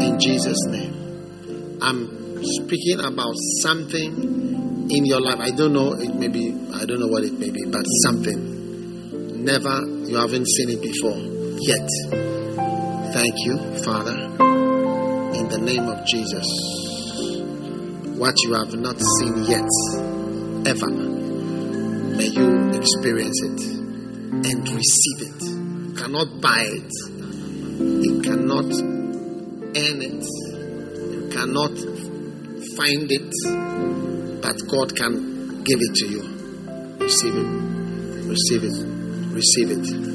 In 0.00 0.18
Jesus' 0.18 0.66
name. 0.66 1.78
I'm 1.80 2.42
speaking 2.44 3.00
about 3.00 3.34
something 3.62 4.88
in 4.90 5.04
your 5.04 5.20
life. 5.20 5.38
I 5.38 5.50
don't 5.50 5.72
know. 5.72 5.94
It 5.94 6.14
may 6.14 6.28
be. 6.28 6.52
I 6.74 6.84
don't 6.84 7.00
know 7.00 7.08
what 7.08 7.24
it 7.24 7.38
may 7.38 7.50
be, 7.50 7.64
but 7.66 7.84
something. 8.04 9.44
Never. 9.44 9.80
You 10.08 10.16
haven't 10.16 10.46
seen 10.48 10.70
it 10.70 10.82
before 10.82 11.18
yet. 11.60 11.88
Thank 13.12 13.34
you, 13.44 13.58
Father, 13.84 14.16
in 15.36 15.48
the 15.48 15.58
name 15.58 15.81
Jesus. 16.06 16.46
What 18.18 18.34
you 18.44 18.54
have 18.54 18.74
not 18.74 18.98
seen 19.00 19.44
yet, 19.44 19.68
ever, 20.66 20.90
may 20.90 22.26
you 22.26 22.70
experience 22.70 23.42
it 23.42 23.60
and 24.46 24.68
receive 24.68 25.20
it. 25.20 25.42
You 25.42 25.94
cannot 25.96 26.40
buy 26.40 26.62
it, 26.62 26.92
you 28.04 28.20
cannot 28.22 28.66
earn 28.66 30.02
it, 30.02 30.24
you 31.12 31.28
cannot 31.32 31.76
find 32.76 33.10
it, 33.10 33.32
but 34.42 34.56
God 34.68 34.94
can 34.96 35.64
give 35.64 35.80
it 35.80 35.94
to 35.94 36.06
you. 36.06 36.22
Receive 36.98 37.34
it, 37.36 37.46
receive 38.28 38.64
it, 38.64 38.76
receive 39.32 39.70
it. 39.70 40.12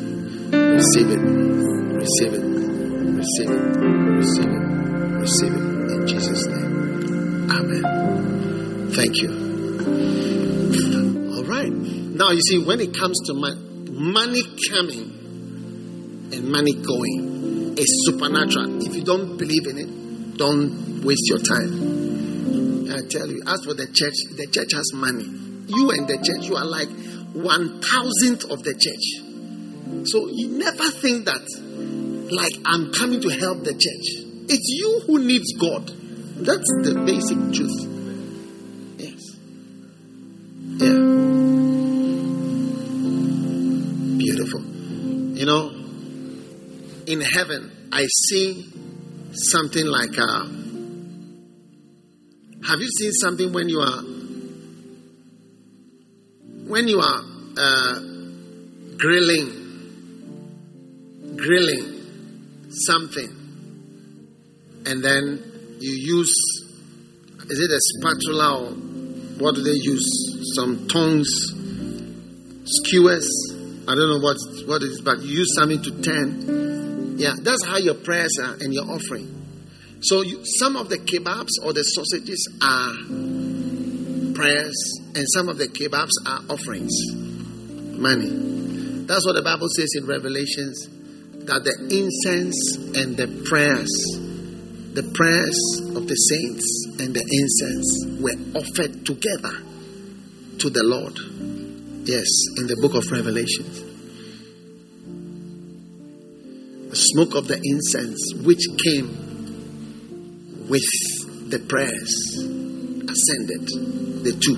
Receive 0.48 1.12
it, 1.12 1.20
receive 1.20 2.34
it, 2.34 2.40
receive 3.18 3.52
it, 3.52 3.60
receive 4.16 4.46
it, 4.46 5.20
receive 5.20 5.54
it. 5.56 5.67
Jesus' 6.08 6.46
name. 6.48 7.52
Amen. 7.52 8.92
Thank 8.92 9.18
you. 9.22 9.30
All 11.36 11.44
right. 11.44 11.72
Now, 11.72 12.32
you 12.32 12.42
see, 12.42 12.64
when 12.64 12.80
it 12.80 12.94
comes 12.98 13.20
to 13.28 13.34
money 13.34 14.44
coming 14.70 15.14
and 16.34 16.50
money 16.50 16.74
going, 16.74 17.76
is 17.78 18.06
supernatural. 18.06 18.82
If 18.84 18.96
you 18.96 19.04
don't 19.04 19.38
believe 19.38 19.68
in 19.68 19.78
it, 19.78 20.38
don't 20.38 21.04
waste 21.06 21.30
your 21.30 21.38
time. 21.40 22.90
I 22.90 23.02
tell 23.08 23.28
you, 23.28 23.44
as 23.46 23.64
for 23.64 23.76
the 23.76 23.86
church, 23.94 24.16
the 24.36 24.48
church 24.48 24.74
has 24.74 24.94
money. 24.94 25.26
You 25.68 25.92
and 25.92 26.08
the 26.08 26.18
church, 26.18 26.48
you 26.50 26.56
are 26.56 26.66
like 26.66 26.90
one 27.34 27.82
thousandth 27.82 28.50
of 28.50 28.64
the 28.64 28.74
church. 28.74 29.22
So 30.10 30.28
you 30.32 30.58
never 30.58 30.90
think 30.90 31.26
that, 31.26 31.46
like, 32.32 32.58
I'm 32.66 32.92
coming 32.94 33.22
to 33.22 33.30
help 33.30 33.64
the 33.64 33.74
church. 33.74 34.26
It's 34.50 34.70
you 34.70 35.02
who 35.06 35.20
needs 35.20 35.54
God. 35.60 35.88
That's 35.88 36.70
the 36.84 37.04
basic 37.06 37.38
truth. 37.54 37.80
Yes. 38.98 39.22
Yeah. 40.78 40.98
Beautiful. 44.18 44.62
You 45.38 45.46
know, 45.46 45.72
in 47.08 47.22
heaven, 47.22 47.90
I 47.92 48.06
see 48.06 48.66
something 49.34 49.86
like 49.86 50.18
a. 50.18 50.68
Have 52.68 52.80
you 52.80 52.90
seen 52.90 53.12
something 53.12 53.52
when 53.54 53.70
you 53.70 53.80
are 53.80 54.02
when 56.68 56.88
you 56.88 57.00
are 57.00 57.22
uh, 57.58 58.00
grilling 58.98 59.64
grilling 61.38 62.68
something 62.70 63.37
and 64.88 65.04
then 65.04 65.78
you 65.80 65.92
use 65.92 66.34
is 67.50 67.60
it 67.60 67.72
a 67.72 67.80
spatula 67.80 68.64
or 68.64 68.72
what 69.40 69.56
do 69.56 69.62
they 69.62 69.76
use? 69.76 70.56
Some 70.56 70.88
tongs 70.88 71.54
skewers 72.70 73.30
i 73.88 73.96
don't 73.96 74.10
know 74.10 74.20
what 74.20 74.36
what 74.66 74.84
it 74.84 74.88
is 74.88 75.00
but 75.00 75.22
you 75.22 75.40
use 75.40 75.56
something 75.56 75.82
to 75.82 76.02
turn. 76.02 77.16
Yeah 77.18 77.36
that's 77.42 77.66
how 77.66 77.78
your 77.78 77.96
prayers 77.96 78.38
are 78.42 78.56
and 78.60 78.74
your 78.74 78.86
offering. 78.86 79.34
So 80.02 80.22
you, 80.22 80.44
some 80.44 80.76
of 80.76 80.90
the 80.90 80.98
kebabs 80.98 81.52
or 81.64 81.74
the 81.74 81.84
sausages 81.84 82.48
are 82.62 82.94
prayers 84.36 85.02
and 85.16 85.26
some 85.34 85.50
of 85.50 85.58
the 85.58 85.68
kebabs 85.68 86.12
are 86.26 86.42
offerings 86.50 86.94
money. 87.98 88.30
That's 89.06 89.26
what 89.26 89.34
the 89.34 89.42
bible 89.44 89.68
says 89.76 89.94
in 89.96 90.06
revelations 90.06 90.88
that 91.46 91.64
the 91.64 91.76
incense 91.90 92.98
and 92.98 93.16
the 93.16 93.28
prayers 93.50 94.27
the 94.98 95.04
prayers 95.14 95.94
of 95.96 96.08
the 96.08 96.16
saints 96.16 96.66
and 96.98 97.14
the 97.14 97.22
incense 97.22 98.18
were 98.20 98.34
offered 98.58 99.06
together 99.06 99.54
to 100.58 100.72
the 100.72 100.82
Lord. 100.82 101.14
Yes, 102.10 102.26
in 102.58 102.66
the 102.66 102.76
book 102.82 102.96
of 102.96 103.06
Revelations. 103.12 103.84
The 106.90 106.96
smoke 106.96 107.36
of 107.36 107.48
the 107.48 107.62
incense, 107.62 108.34
which 108.42 108.66
came 108.84 110.66
with 110.68 110.82
the 111.52 111.60
prayers, 111.60 112.34
ascended. 113.06 113.70
The 114.24 114.34
two. 114.34 114.58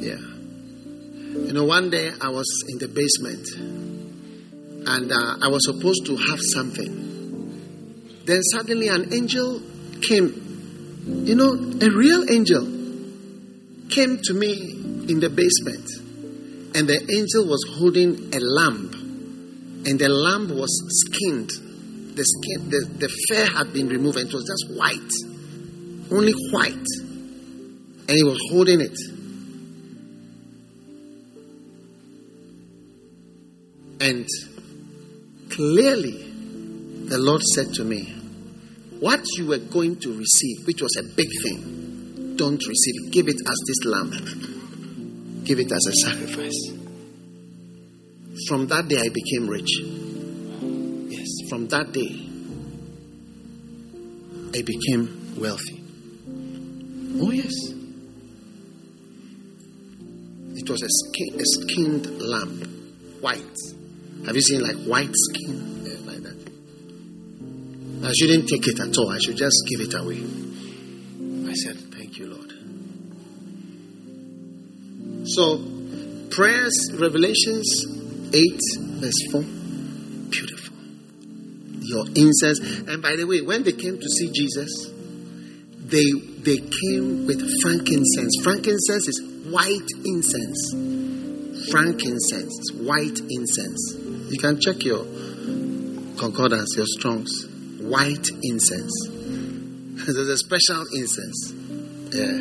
Yeah. 0.00 0.16
You 1.44 1.52
know, 1.52 1.64
one 1.64 1.90
day 1.90 2.10
I 2.22 2.30
was 2.30 2.48
in 2.70 2.78
the 2.78 2.88
basement 2.88 3.46
and 4.88 5.12
uh, 5.12 5.44
I 5.44 5.48
was 5.48 5.66
supposed 5.66 6.06
to 6.06 6.16
have 6.16 6.40
something 6.40 7.08
then 8.28 8.42
suddenly 8.42 8.88
an 8.88 9.12
angel 9.14 9.62
came. 10.02 10.44
You 11.24 11.34
know, 11.34 11.54
a 11.54 11.90
real 11.90 12.28
angel 12.30 12.62
came 13.88 14.18
to 14.22 14.34
me 14.34 14.72
in 15.08 15.20
the 15.20 15.30
basement. 15.30 15.88
And 16.74 16.86
the 16.86 17.00
angel 17.10 17.46
was 17.46 17.64
holding 17.78 18.34
a 18.34 18.38
lamb. 18.40 19.82
And 19.86 19.98
the 19.98 20.10
lamb 20.10 20.50
was 20.54 20.70
skinned. 21.06 21.48
The 22.14 22.24
skin, 22.24 22.68
the, 22.68 22.84
the 22.98 23.08
fur 23.28 23.46
had 23.56 23.72
been 23.72 23.88
removed 23.88 24.18
and 24.18 24.28
it 24.28 24.34
was 24.34 24.44
just 24.44 24.78
white. 24.78 25.12
Only 26.12 26.34
white. 26.52 26.74
And 28.08 28.10
he 28.10 28.24
was 28.24 28.38
holding 28.50 28.82
it. 28.82 28.98
And 34.00 34.28
clearly, 35.48 36.24
the 37.08 37.18
Lord 37.18 37.42
said 37.42 37.72
to 37.74 37.84
me, 37.84 38.17
what 39.00 39.20
you 39.36 39.46
were 39.46 39.58
going 39.58 39.96
to 40.00 40.16
receive, 40.16 40.66
which 40.66 40.82
was 40.82 40.96
a 40.98 41.02
big 41.02 41.28
thing, 41.42 42.34
don't 42.36 42.64
receive 42.66 42.94
it. 42.96 43.12
Give 43.12 43.28
it 43.28 43.36
as 43.36 43.60
this 43.66 43.84
lamb. 43.84 45.42
Give 45.44 45.58
it 45.58 45.72
as 45.72 45.86
a 45.86 45.92
sacrifice. 45.92 46.72
From 48.48 48.66
that 48.68 48.88
day, 48.88 48.98
I 48.98 49.08
became 49.08 49.48
rich. 49.48 49.70
Yes, 51.10 51.28
from 51.48 51.68
that 51.68 51.92
day, 51.92 52.28
I 54.54 54.62
became 54.62 55.34
wealthy. 55.38 55.82
Oh, 57.20 57.30
yes. 57.30 57.52
It 60.54 60.70
was 60.70 60.82
a, 60.82 60.88
skin, 60.88 61.40
a 61.40 61.44
skinned 61.44 62.20
lamb, 62.20 62.60
white. 63.20 63.42
Have 64.26 64.34
you 64.34 64.42
seen 64.42 64.60
like 64.60 64.76
white 64.84 65.14
skin? 65.14 65.77
I 68.02 68.12
shouldn't 68.12 68.48
take 68.48 68.66
it 68.68 68.78
at 68.80 68.96
all. 68.96 69.10
I 69.10 69.18
should 69.18 69.36
just 69.36 69.64
give 69.68 69.80
it 69.80 69.94
away. 69.94 70.22
I 71.50 71.54
said, 71.54 71.76
Thank 71.92 72.18
you, 72.18 72.28
Lord. 72.28 72.52
So, 75.28 75.58
prayers, 76.30 76.90
Revelations 76.94 77.84
8, 78.32 78.60
verse 79.00 79.30
4. 79.32 79.42
Beautiful. 80.30 80.76
Your 81.80 82.06
incense. 82.14 82.60
And 82.86 83.02
by 83.02 83.16
the 83.16 83.24
way, 83.26 83.40
when 83.40 83.62
they 83.64 83.72
came 83.72 83.98
to 83.98 84.08
see 84.08 84.30
Jesus, 84.32 84.90
they 85.88 86.12
they 86.12 86.58
came 86.58 87.26
with 87.26 87.42
frankincense. 87.62 88.40
Frankincense 88.42 89.08
is 89.08 89.22
white 89.50 89.88
incense. 90.04 91.70
Frankincense, 91.70 92.72
white 92.74 93.20
incense. 93.28 93.96
You 94.30 94.38
can 94.38 94.60
check 94.60 94.84
your 94.84 95.04
concordance, 96.18 96.76
your 96.76 96.86
Strong's 96.86 97.57
white 97.88 98.28
incense. 98.42 99.08
There's 100.06 100.28
a 100.28 100.36
special 100.36 100.84
incense. 100.92 101.52
Yeah. 102.12 102.38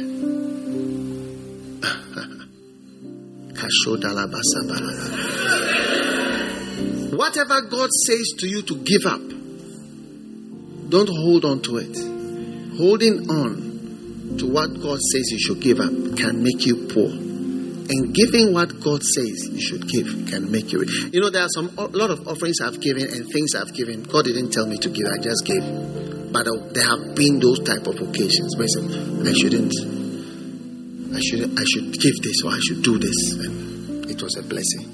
Whatever 7.17 7.61
God 7.61 7.89
says 7.91 8.33
to 8.39 8.47
you 8.47 8.61
to 8.61 8.75
give 8.77 9.05
up, 9.05 9.21
don't 10.89 11.09
hold 11.09 11.45
on 11.45 11.61
to 11.63 11.77
it. 11.77 11.97
Holding 12.77 13.29
on 13.29 14.37
to 14.37 14.47
what 14.47 14.79
God 14.81 14.99
says 15.01 15.31
you 15.31 15.39
should 15.39 15.59
give 15.59 15.79
up 15.79 15.91
can 16.17 16.43
make 16.43 16.65
you 16.65 16.87
poor. 16.87 17.26
And 17.89 18.13
giving 18.13 18.53
what 18.53 18.79
God 18.81 19.01
says 19.01 19.47
you 19.47 19.61
should 19.61 19.87
give 19.87 20.07
can 20.27 20.51
make 20.51 20.73
you 20.73 20.79
rich. 20.79 20.91
You 21.13 21.21
know, 21.21 21.29
there 21.29 21.43
are 21.43 21.49
some 21.55 21.71
a 21.77 21.87
lot 21.87 22.11
of 22.11 22.27
offerings 22.27 22.59
I've 22.59 22.81
given 22.81 23.03
and 23.03 23.31
things 23.31 23.55
I've 23.55 23.73
given. 23.73 24.03
God 24.03 24.25
didn't 24.25 24.51
tell 24.51 24.67
me 24.67 24.77
to 24.79 24.89
give, 24.89 25.07
I 25.07 25.17
just 25.21 25.45
gave. 25.45 25.63
But 26.31 26.47
uh, 26.47 26.57
there 26.73 26.83
have 26.83 27.15
been 27.15 27.39
those 27.39 27.59
type 27.63 27.87
of 27.87 27.95
occasions 27.95 28.57
where 28.57 28.67
I, 28.67 28.71
said, 28.75 28.83
I 29.25 29.31
shouldn't, 29.31 29.71
I 31.15 31.19
should, 31.23 31.57
I 31.57 31.63
should 31.63 31.93
give 31.95 32.19
this 32.21 32.43
or 32.43 32.51
I 32.51 32.59
should 32.59 32.83
do 32.83 32.99
this, 32.99 33.31
and 33.39 34.05
it 34.11 34.21
was 34.21 34.35
a 34.35 34.43
blessing. 34.43 34.91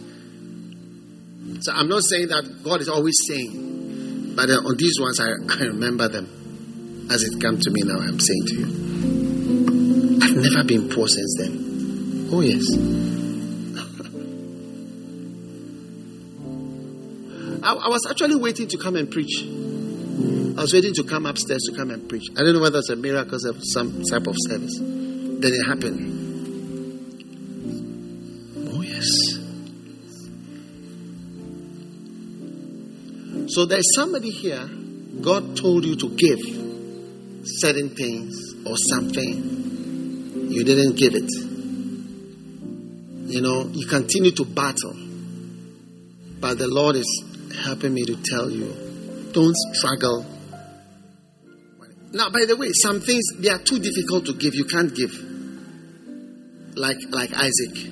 So 1.61 1.73
I'm 1.73 1.89
not 1.89 2.03
saying 2.03 2.27
that 2.27 2.61
God 2.63 2.81
is 2.81 2.89
always 2.89 3.17
saying, 3.27 4.35
but 4.35 4.49
uh, 4.51 4.61
on 4.69 4.77
these 4.77 4.99
ones 4.99 5.19
I, 5.19 5.33
I 5.49 5.65
remember 5.65 6.07
them 6.09 7.07
as 7.09 7.23
it 7.23 7.41
came 7.41 7.57
to 7.57 7.71
me 7.71 7.81
now. 7.83 7.99
I'm 7.99 8.19
saying 8.19 8.45
to 8.47 8.53
you, 8.53 8.65
I've 10.21 10.37
never 10.37 10.63
been 10.63 10.89
poor 10.89 11.07
since 11.07 11.35
then. 11.39 11.72
Oh, 12.35 12.41
yes. 12.41 12.65
I, 17.61 17.73
I, 17.75 17.89
was 17.89 18.07
actually 18.09 18.37
waiting 18.37 18.67
to 18.69 18.77
come 18.79 18.95
and 18.95 19.11
preach. 19.11 19.43
I 19.43 20.61
was 20.61 20.73
waiting 20.73 20.95
to 20.95 21.03
come 21.03 21.27
upstairs 21.27 21.61
to 21.69 21.77
come 21.77 21.91
and 21.91 22.09
preach. 22.09 22.23
I 22.35 22.41
don't 22.41 22.55
know 22.55 22.61
whether 22.61 22.79
it's 22.79 22.89
a 22.89 22.95
miracle 22.95 23.35
or 23.35 23.53
some 23.61 24.01
type 24.09 24.25
of 24.25 24.35
service. 24.49 24.79
Then 24.79 25.53
it 25.53 25.63
happened. 25.63 26.09
Oh, 28.73 28.81
yes. 28.81 29.07
So 33.53 33.65
there's 33.67 33.93
somebody 33.93 34.31
here, 34.31 34.67
God 35.21 35.55
told 35.55 35.85
you 35.85 35.95
to 35.97 36.09
give 36.09 36.39
certain 37.43 37.91
things 37.91 38.55
or 38.65 38.75
something. 38.75 40.49
You 40.49 40.63
didn't 40.63 40.95
give 40.97 41.13
it 41.13 41.29
you 43.33 43.41
know, 43.41 43.65
you 43.65 43.87
continue 43.87 44.29
to 44.31 44.45
battle. 44.45 44.93
But 46.39 46.59
the 46.59 46.67
Lord 46.67 46.95
is 46.95 47.23
helping 47.65 47.91
me 47.91 48.05
to 48.05 48.15
tell 48.21 48.47
you 48.47 49.31
don't 49.33 49.55
struggle. 49.73 50.23
Now, 52.11 52.29
by 52.29 52.45
the 52.45 52.55
way, 52.55 52.69
some 52.73 53.01
things 53.01 53.23
they 53.39 53.49
are 53.49 53.57
too 53.57 53.79
difficult 53.79 54.27
to 54.27 54.33
give. 54.33 54.53
You 54.53 54.65
can't 54.65 54.93
give. 54.93 55.11
Like 56.75 56.97
like 57.09 57.33
Isaac. 57.33 57.89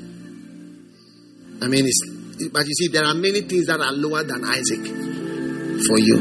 I 1.63 1.67
mean, 1.67 1.85
it's, 1.87 2.49
but 2.53 2.67
you 2.67 2.73
see, 2.75 2.89
there 2.89 3.05
are 3.05 3.15
many 3.15 3.41
things 3.41 3.65
that 3.65 3.79
are 3.79 3.93
lower 3.93 4.23
than 4.23 4.43
Isaac 4.45 4.85
for 5.87 5.97
you. 5.97 6.17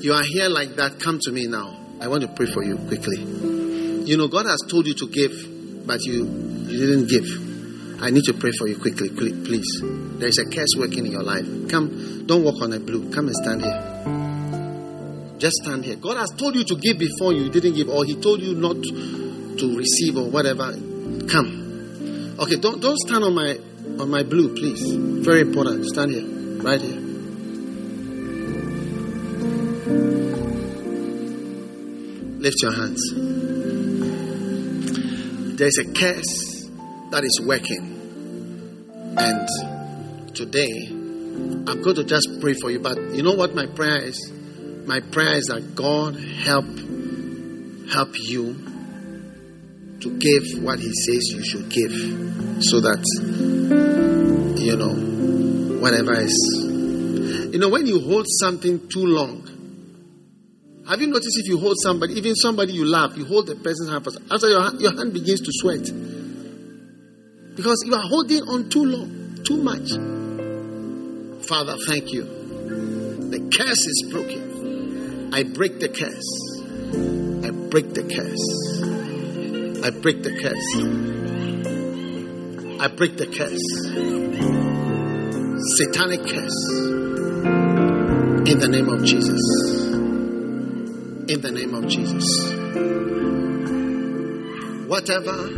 You 0.00 0.14
are 0.14 0.24
here 0.24 0.48
like 0.48 0.74
that. 0.76 0.98
Come 0.98 1.20
to 1.22 1.30
me 1.30 1.46
now. 1.46 1.76
I 2.00 2.08
want 2.08 2.22
to 2.22 2.28
pray 2.28 2.46
for 2.46 2.64
you 2.64 2.76
quickly. 2.76 3.22
You 3.22 4.16
know, 4.16 4.26
God 4.26 4.46
has 4.46 4.62
told 4.68 4.86
you 4.88 4.94
to 4.94 5.08
give, 5.08 5.57
but 5.88 6.04
you 6.04 6.26
you 6.68 6.86
didn't 6.86 7.08
give. 7.08 7.24
I 8.00 8.10
need 8.10 8.24
to 8.24 8.34
pray 8.34 8.52
for 8.56 8.68
you 8.68 8.76
quickly, 8.78 9.08
please. 9.08 9.82
There 9.82 10.28
is 10.28 10.38
a 10.38 10.44
curse 10.44 10.76
working 10.78 11.06
in 11.06 11.12
your 11.12 11.24
life. 11.24 11.44
Come, 11.68 12.26
don't 12.26 12.44
walk 12.44 12.62
on 12.62 12.72
a 12.74 12.78
blue. 12.78 13.10
Come 13.10 13.26
and 13.26 13.34
stand 13.34 13.62
here. 13.62 15.34
Just 15.38 15.56
stand 15.64 15.84
here. 15.84 15.96
God 15.96 16.18
has 16.18 16.30
told 16.30 16.54
you 16.54 16.62
to 16.64 16.76
give 16.76 16.98
before 16.98 17.32
you 17.32 17.48
didn't 17.48 17.74
give, 17.74 17.88
or 17.88 18.04
He 18.04 18.14
told 18.20 18.40
you 18.40 18.54
not 18.54 18.76
to 18.76 19.76
receive 19.76 20.16
or 20.16 20.30
whatever. 20.30 20.72
Come. 21.26 22.36
Okay, 22.38 22.56
don't 22.56 22.80
don't 22.80 22.98
stand 22.98 23.24
on 23.24 23.34
my 23.34 23.58
on 23.98 24.10
my 24.10 24.22
blue, 24.22 24.54
please. 24.54 24.84
Very 25.24 25.40
important. 25.40 25.84
Stand 25.86 26.12
here, 26.12 26.26
right 26.62 26.80
here. 26.80 27.00
Lift 32.38 32.62
your 32.62 32.72
hands. 32.72 33.37
There's 35.58 35.76
a 35.78 35.92
curse 35.92 36.70
that 37.10 37.24
is 37.24 37.40
working. 37.44 37.96
And 39.18 39.48
today, 40.32 40.86
I'm 40.86 41.82
going 41.82 41.96
to 41.96 42.04
just 42.04 42.28
pray 42.40 42.54
for 42.54 42.70
you. 42.70 42.78
But 42.78 42.96
you 43.16 43.24
know 43.24 43.32
what 43.32 43.56
my 43.56 43.66
prayer 43.66 44.04
is? 44.04 44.32
My 44.86 45.00
prayer 45.00 45.34
is 45.34 45.46
that 45.46 45.74
God 45.74 46.14
help 46.14 46.64
help 47.90 48.10
you 48.14 48.54
to 49.98 50.18
give 50.20 50.62
what 50.62 50.78
He 50.78 50.92
says 50.94 51.28
you 51.32 51.44
should 51.44 51.68
give, 51.70 51.90
so 52.62 52.80
that 52.80 53.02
you 54.60 54.76
know 54.76 55.80
whatever 55.80 56.20
is. 56.20 57.50
You 57.52 57.58
know 57.58 57.68
when 57.68 57.88
you 57.88 57.98
hold 57.98 58.26
something 58.28 58.88
too 58.88 59.06
long. 59.06 59.57
Have 60.88 61.02
you 61.02 61.08
noticed 61.08 61.38
if 61.38 61.46
you 61.46 61.58
hold 61.58 61.76
somebody, 61.82 62.14
even 62.14 62.34
somebody 62.34 62.72
you 62.72 62.86
love, 62.86 63.16
you 63.18 63.26
hold 63.26 63.46
the 63.46 63.56
person's 63.56 63.90
hand, 63.90 64.06
after 64.30 64.48
your 64.48 64.74
your 64.80 64.96
hand 64.96 65.12
begins 65.12 65.40
to 65.40 65.52
sweat 65.52 65.84
because 67.58 67.82
you 67.84 67.94
are 67.94 68.08
holding 68.08 68.40
on 68.44 68.70
too 68.70 68.84
long, 68.84 69.36
too 69.44 69.56
much. 69.56 69.90
Father, 71.44 71.76
thank 71.88 72.12
you. 72.12 72.22
The 72.22 73.40
curse 73.54 73.84
is 73.84 74.08
broken. 74.12 75.34
I 75.34 75.42
break 75.42 75.80
the 75.80 75.88
curse. 75.88 76.62
I 77.44 77.50
break 77.68 77.92
the 77.94 78.04
curse. 78.04 78.46
I 79.84 79.90
break 79.90 80.22
the 80.22 80.32
curse. 80.40 80.68
I 82.80 82.86
break 82.86 83.16
the 83.16 83.26
curse. 83.26 83.66
Satanic 85.76 86.20
curse. 86.20 86.60
In 88.50 88.58
the 88.60 88.68
name 88.68 88.88
of 88.88 89.04
Jesus. 89.04 89.77
In 91.28 91.42
the 91.42 91.50
name 91.50 91.74
of 91.74 91.86
Jesus. 91.86 92.24
Whatever 94.88 95.48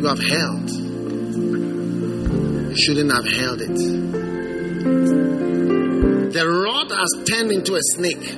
you 0.00 0.04
have 0.04 0.18
held. 0.18 0.68
You 2.70 2.76
shouldn't 2.76 3.12
have 3.12 3.24
held 3.24 3.60
it. 3.60 3.76
The 6.32 6.44
rod 6.44 6.90
has 6.90 7.08
turned 7.24 7.52
into 7.52 7.76
a 7.76 7.80
snake. 7.94 8.34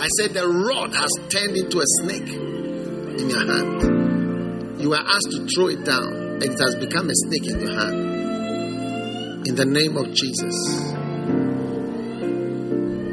I 0.00 0.08
said 0.16 0.32
the 0.32 0.48
rod 0.48 0.94
has 0.94 1.10
turned 1.28 1.58
into 1.58 1.80
a 1.80 1.86
snake 2.00 2.32
in 2.32 3.28
your 3.28 3.44
hand. 3.44 4.80
You 4.80 4.88
were 4.88 4.96
asked 4.96 5.32
to 5.32 5.46
throw 5.54 5.66
it 5.66 5.84
down, 5.84 6.14
and 6.40 6.44
it 6.44 6.58
has 6.58 6.76
become 6.76 7.10
a 7.10 7.14
snake 7.14 7.46
in 7.46 7.60
your 7.60 7.74
hand. 7.78 9.46
In 9.46 9.54
the 9.54 9.66
name 9.66 9.98
of 9.98 10.14
Jesus, 10.14 10.56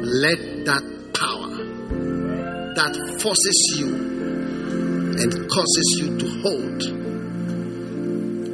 let 0.00 0.64
that 0.64 0.93
that 2.74 2.96
forces 3.20 3.74
you 3.78 3.94
and 5.16 5.48
causes 5.48 5.96
you 5.98 6.18
to 6.18 6.26
hold 6.42 6.82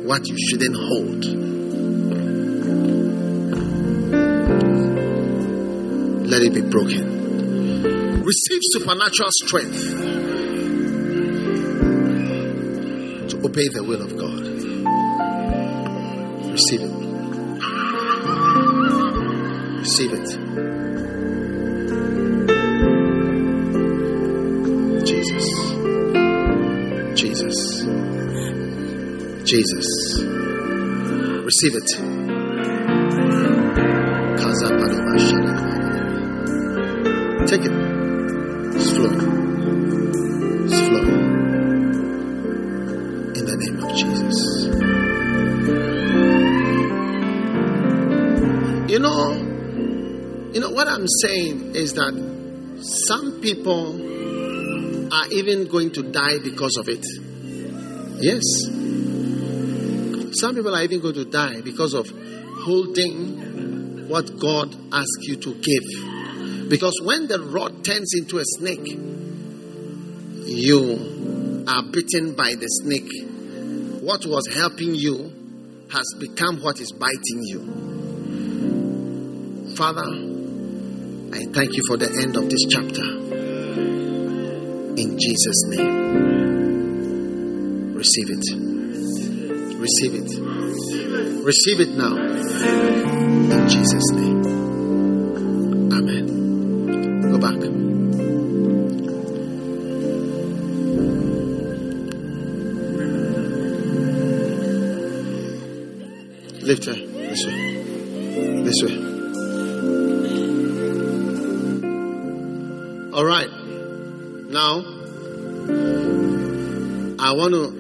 what 0.05 0.27
you 0.27 0.37
shouldn't 0.51 0.77
hold. 0.77 1.25
Let 6.27 6.43
it 6.43 6.53
be 6.55 6.61
broken. 6.61 8.23
Receive 8.23 8.61
supernatural 8.63 9.31
strength 9.31 9.81
to 13.31 13.37
obey 13.45 13.69
the 13.69 13.83
will 13.83 14.03
of 14.03 14.17
God. 14.17 14.47
Receive 16.53 16.83
it. 16.83 16.91
Receive 19.81 20.13
it. 20.13 20.50
Jesus. 29.51 30.23
Receive 31.43 31.75
it. 31.75 31.89
Take 37.49 37.65
it. 37.67 37.73
It's 38.77 38.91
flowing. 38.95 39.21
It's 40.67 40.81
flowing. 40.87 41.19
In 43.35 43.45
the 43.45 43.57
name 43.59 43.79
of 43.83 43.91
Jesus. 43.97 44.39
You 48.89 48.99
know, 49.01 49.33
you 50.53 50.61
know 50.61 50.71
what 50.71 50.87
I'm 50.87 51.09
saying 51.09 51.75
is 51.75 51.95
that 51.95 52.15
some 52.79 53.41
people 53.41 53.97
are 55.13 55.27
even 55.33 55.67
going 55.67 55.91
to 55.95 56.05
die 56.05 56.39
because 56.39 56.77
of 56.77 56.89
it. 56.89 57.05
Yes. 58.23 58.70
Some 60.41 60.55
people 60.55 60.75
are 60.75 60.83
even 60.83 61.01
going 61.01 61.17
to 61.17 61.27
die 61.27 61.61
because 61.61 61.93
of 61.93 62.09
holding 62.09 64.09
what 64.09 64.39
God 64.39 64.75
asks 64.91 65.29
you 65.29 65.37
to 65.37 65.55
give. 65.55 65.85
Because 66.71 66.99
when 67.05 67.29
the 67.29 67.41
rod 67.41 67.85
turns 67.85 68.15
into 68.17 68.39
a 68.39 68.45
snake, 68.45 68.89
you 70.47 71.65
are 71.69 71.83
bitten 71.93 72.33
by 72.35 72.55
the 72.55 72.67
snake. 72.67 73.13
What 74.03 74.25
was 74.25 74.49
helping 74.55 74.95
you 74.95 75.31
has 75.93 76.15
become 76.19 76.63
what 76.63 76.81
is 76.81 76.91
biting 76.93 77.43
you. 77.43 77.61
Father, 79.77 80.09
I 81.37 81.45
thank 81.53 81.77
you 81.77 81.83
for 81.87 81.99
the 81.99 82.09
end 82.23 82.39
of 82.39 82.49
this 82.49 82.65
chapter. 82.71 83.05
In 84.97 85.19
Jesus' 85.19 85.65
name, 85.69 86.25
receive 87.95 88.31
it. 88.31 88.80
Receive 89.81 90.15
it. 90.15 90.29
Receive 91.43 91.81
it 91.81 91.89
now. 91.97 92.15
In 92.15 93.67
Jesus' 93.67 94.11
name. 94.13 94.45
Amen. 95.91 96.27
Go 97.33 97.39
back. 97.39 97.57
Lift 106.63 106.85
her. 106.85 106.93
This 106.93 107.47
way. 107.47 107.83
This 108.63 108.83
way. 108.83 108.97
All 113.15 113.25
right. 113.25 113.51
Now, 114.51 114.85
I 117.19 117.33
want 117.33 117.55
to 117.55 117.80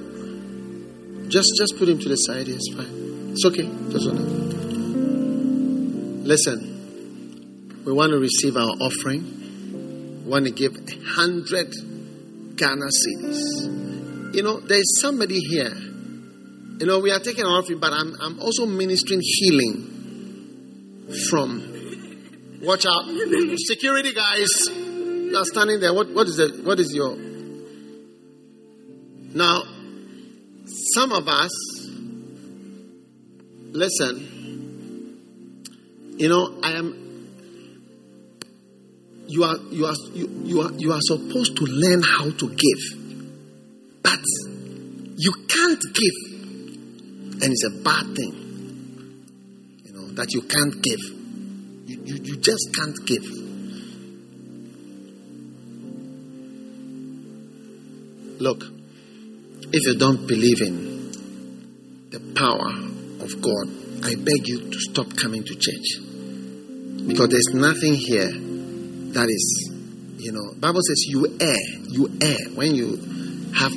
just 1.30 1.48
just 1.56 1.78
put 1.78 1.88
him 1.88 1.98
to 1.98 2.08
the 2.08 2.16
side. 2.16 2.48
It's 2.48 2.74
fine. 2.74 3.32
It's 3.32 3.44
okay. 3.46 3.68
Just 3.90 4.06
Listen, 6.26 7.82
we 7.84 7.92
want 7.92 8.10
to 8.12 8.18
receive 8.18 8.56
our 8.56 8.70
offering. 8.80 10.24
We 10.24 10.30
want 10.30 10.44
to 10.44 10.50
give 10.50 10.76
a 10.76 10.96
hundred 11.14 11.72
Ghana 12.56 12.86
cedis. 12.86 14.34
You 14.34 14.42
know, 14.42 14.60
there's 14.60 15.00
somebody 15.00 15.38
here. 15.38 15.72
You 15.72 16.86
know, 16.86 16.98
we 17.00 17.10
are 17.10 17.20
taking 17.20 17.44
our 17.44 17.58
offering, 17.58 17.80
but 17.80 17.92
I'm 17.92 18.14
I'm 18.20 18.40
also 18.40 18.66
ministering 18.66 19.20
healing 19.22 21.08
from. 21.30 21.66
Watch 22.62 22.86
out, 22.86 23.06
security 23.56 24.12
guys. 24.12 24.50
You 24.68 25.36
are 25.36 25.44
standing 25.44 25.80
there. 25.80 25.94
What 25.94 26.10
what 26.10 26.26
is 26.26 26.38
it? 26.38 26.64
What 26.64 26.78
is 26.78 26.92
your 26.94 27.16
now? 29.34 29.62
Some 30.94 31.12
of 31.12 31.28
us, 31.28 31.50
Listen, 33.72 35.16
you 36.18 36.28
know, 36.28 36.58
I 36.62 36.72
am. 36.72 36.96
You 39.28 39.44
are 39.44 39.56
you 39.70 39.86
are 39.86 39.94
you, 40.12 40.28
you 40.42 40.60
are 40.60 40.72
you 40.72 40.92
are 40.92 40.98
supposed 41.02 41.56
to 41.56 41.64
learn 41.66 42.02
how 42.02 42.30
to 42.30 42.48
give, 42.48 42.98
but 44.02 44.18
you 45.16 45.32
can't 45.46 45.84
give, 45.94 46.14
and 47.42 47.52
it's 47.52 47.64
a 47.64 47.70
bad 47.84 48.16
thing. 48.16 48.34
You 49.84 49.92
know 49.92 50.08
that 50.14 50.34
you 50.34 50.42
can't 50.42 50.82
give. 50.82 51.00
You 51.86 52.02
you, 52.04 52.16
you 52.24 52.36
just 52.38 52.74
can't 52.74 53.06
give. 53.06 53.22
Look, 58.40 58.64
if 59.72 59.86
you 59.86 59.98
don't 59.98 60.26
believe 60.26 60.60
in 60.62 61.10
the 62.10 62.20
power 62.34 62.70
of 63.22 63.40
God, 63.40 63.68
I 64.04 64.16
beg 64.16 64.48
you 64.48 64.70
to 64.70 64.80
stop 64.80 65.16
coming 65.16 65.44
to 65.44 65.54
church. 65.54 65.98
Because 67.06 67.28
there's 67.28 67.54
nothing 67.54 67.94
here 67.94 68.30
that 69.14 69.28
is, 69.28 69.72
you 70.18 70.32
know, 70.32 70.54
Bible 70.58 70.80
says 70.82 71.04
you 71.06 71.26
err, 71.40 71.56
you 71.88 72.10
err 72.20 72.54
when 72.54 72.74
you 72.74 72.96
have 73.54 73.72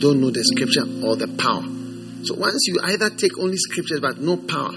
don't 0.00 0.20
know 0.20 0.30
the 0.30 0.44
scripture 0.44 0.84
or 1.06 1.16
the 1.16 1.28
power. 1.38 1.62
So 2.24 2.34
once 2.34 2.64
you 2.66 2.76
either 2.82 3.10
take 3.10 3.38
only 3.38 3.56
scriptures 3.56 4.00
but 4.00 4.18
no 4.18 4.36
power, 4.36 4.72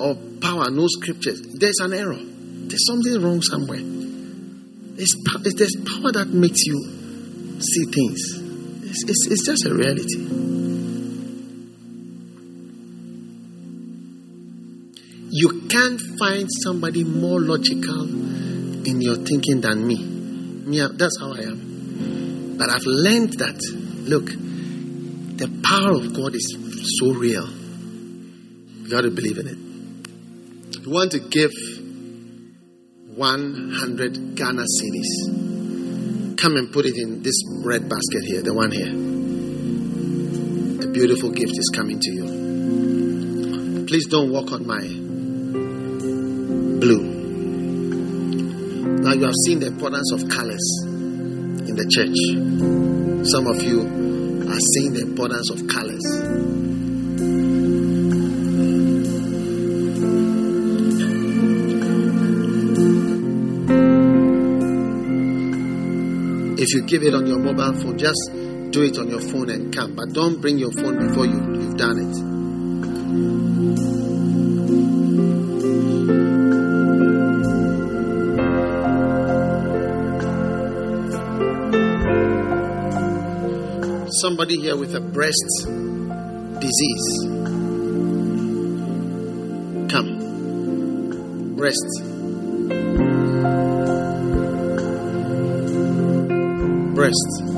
or 0.00 0.14
power 0.40 0.70
no 0.70 0.86
scriptures, 0.88 1.40
there's 1.54 1.78
an 1.80 1.92
error. 1.92 2.18
There's 2.18 2.86
something 2.86 3.22
wrong 3.22 3.42
somewhere. 3.42 3.80
It's, 4.98 5.14
there's 5.56 5.76
power 5.76 6.12
that 6.12 6.28
makes 6.28 6.64
you 6.64 7.60
see 7.60 7.84
things. 7.92 8.45
It's, 8.88 9.04
it's, 9.08 9.26
it's 9.30 9.46
just 9.46 9.66
a 9.66 9.74
reality. 9.74 10.56
You 15.30 15.66
can't 15.68 16.00
find 16.18 16.48
somebody 16.64 17.04
more 17.04 17.40
logical 17.40 18.02
in 18.86 19.00
your 19.00 19.16
thinking 19.16 19.60
than 19.60 19.86
me. 19.86 20.02
Me, 20.02 20.86
that's 20.94 21.18
how 21.20 21.34
I 21.34 21.40
am. 21.40 22.56
But 22.56 22.70
I've 22.70 22.86
learned 22.86 23.34
that, 23.34 23.60
look, 24.08 24.26
the 24.26 25.48
power 25.68 25.92
of 25.92 26.14
God 26.14 26.34
is 26.34 26.56
so 26.98 27.12
real. 27.12 27.48
You 27.48 28.88
got 28.88 29.02
to 29.02 29.10
believe 29.10 29.38
in 29.38 29.48
it. 29.48 29.58
You 30.82 30.90
want 30.90 31.10
to 31.12 31.18
give 31.18 31.52
100 33.16 34.36
Ghana 34.36 34.62
cedis. 34.62 35.55
Come 36.36 36.56
and 36.56 36.70
put 36.72 36.84
it 36.84 36.96
in 36.96 37.22
this 37.22 37.42
red 37.64 37.88
basket 37.88 38.24
here, 38.24 38.42
the 38.42 38.52
one 38.52 38.70
here. 38.70 38.92
A 40.84 40.92
beautiful 40.92 41.30
gift 41.30 41.52
is 41.56 41.70
coming 41.74 41.98
to 41.98 42.10
you. 42.12 43.84
Please 43.86 44.06
don't 44.06 44.30
walk 44.30 44.52
on 44.52 44.66
my 44.66 44.82
blue. 46.78 47.00
Now 49.00 49.12
you 49.14 49.24
have 49.24 49.34
seen 49.46 49.60
the 49.60 49.68
importance 49.68 50.12
of 50.12 50.28
colors 50.28 50.82
in 50.84 51.74
the 51.74 51.86
church. 51.88 52.18
Some 53.30 53.46
of 53.46 53.62
you 53.62 53.80
are 54.50 54.60
seeing 54.74 54.92
the 54.92 55.00
importance 55.00 55.50
of 55.50 55.66
colors. 55.68 56.04
If 66.68 66.74
you 66.74 66.82
give 66.82 67.04
it 67.04 67.14
on 67.14 67.28
your 67.28 67.38
mobile 67.38 67.74
phone, 67.80 67.96
just 67.96 68.28
do 68.72 68.82
it 68.82 68.98
on 68.98 69.08
your 69.08 69.20
phone 69.20 69.50
and 69.50 69.72
come. 69.72 69.94
But 69.94 70.12
don't 70.12 70.40
bring 70.40 70.58
your 70.58 70.72
phone 70.72 70.98
before 71.06 71.24
you, 71.24 71.36
you've 71.54 71.76
done 71.76 71.96
it. 72.00 72.12
Somebody 84.22 84.60
here 84.60 84.76
with 84.76 84.96
a 84.96 85.00
breast 85.00 85.68
disease. 86.58 87.28
Come. 89.88 91.54
Breast. 91.54 92.15
Breast. 97.06 97.55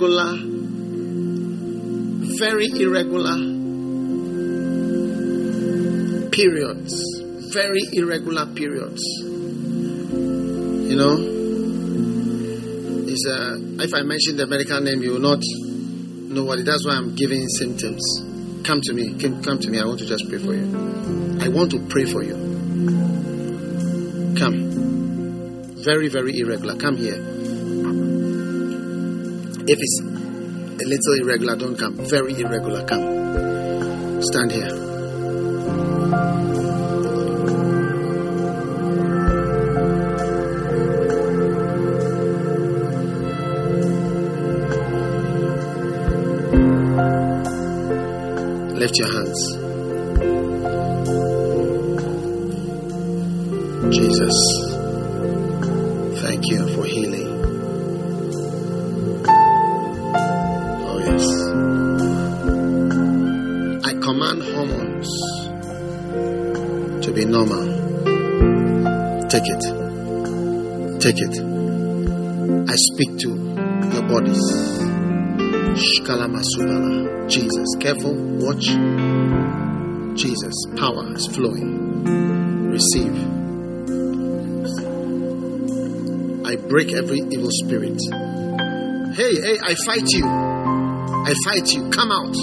Irregular, 0.00 0.38
very 2.38 2.66
irregular 2.66 3.36
periods. 6.30 6.94
Very 7.52 7.82
irregular 7.92 8.46
periods. 8.54 9.02
You 10.88 10.96
know, 10.96 11.16
is 13.08 13.26
uh, 13.28 13.56
if 13.82 13.92
I 13.92 14.02
mention 14.02 14.36
the 14.36 14.46
medical 14.46 14.80
name, 14.80 15.02
you 15.02 15.12
will 15.12 15.20
not 15.20 15.42
know 16.32 16.44
what 16.44 16.60
it. 16.60 16.64
That's 16.64 16.86
why 16.86 16.94
I'm 16.94 17.14
giving 17.14 17.46
symptoms. 17.48 18.02
Come 18.64 18.80
to 18.82 18.92
me. 18.92 19.18
Come, 19.20 19.42
come 19.42 19.58
to 19.58 19.68
me. 19.68 19.80
I 19.80 19.84
want 19.84 19.98
to 20.00 20.06
just 20.06 20.28
pray 20.28 20.38
for 20.38 20.54
you. 20.54 21.38
I 21.40 21.48
want 21.48 21.72
to 21.72 21.80
pray 21.88 22.04
for 22.04 22.22
you. 22.22 22.34
Come. 24.38 24.70
Very, 25.84 26.08
very 26.08 26.38
irregular. 26.38 26.76
Come 26.76 26.96
here. 26.96 27.39
If 29.72 29.78
it's 29.80 30.00
a 30.00 30.84
little 30.84 31.14
irregular, 31.22 31.54
don't 31.54 31.78
come. 31.78 31.94
Very 31.94 32.32
irregular, 32.40 32.84
come. 32.84 34.20
Stand 34.20 34.50
here. 34.50 34.79
Speak 73.00 73.16
to 73.18 73.28
your 73.28 74.02
bodies. 74.08 74.44
Shkalamasubala. 75.80 77.30
Jesus, 77.30 77.68
careful, 77.80 78.14
watch. 78.14 78.66
Jesus, 80.18 80.54
power 80.76 81.10
is 81.14 81.26
flowing. 81.28 82.04
Receive. 82.70 83.16
I 86.44 86.56
break 86.68 86.92
every 86.92 87.20
evil 87.30 87.48
spirit. 87.50 87.98
Hey, 89.14 89.34
hey, 89.34 89.58
I 89.62 89.74
fight 89.86 90.08
you. 90.10 90.26
I 90.26 91.34
fight 91.44 91.72
you. 91.72 91.88
Come 91.88 92.12
out. 92.12 92.36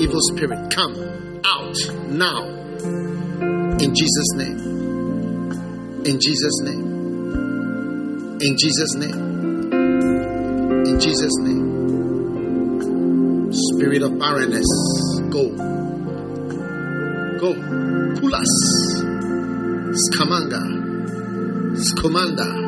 Evil 0.00 0.20
spirit, 0.30 0.70
come 0.70 0.94
out 1.44 1.76
now. 2.10 2.44
In 3.80 3.92
Jesus' 3.92 4.34
name. 4.36 6.04
In 6.04 6.20
Jesus' 6.20 6.60
name. 6.62 6.75
In 8.46 8.56
Jesus' 8.56 8.94
name. 8.94 9.72
In 10.86 11.00
Jesus' 11.00 11.36
name. 11.40 11.66
Spirit 13.50 14.02
of 14.02 14.16
barrenness, 14.20 14.70
go. 15.32 15.50
Go. 17.40 17.54
Kulas. 18.20 18.52
Skamanga. 19.98 20.62
Skomanda. 21.74 22.65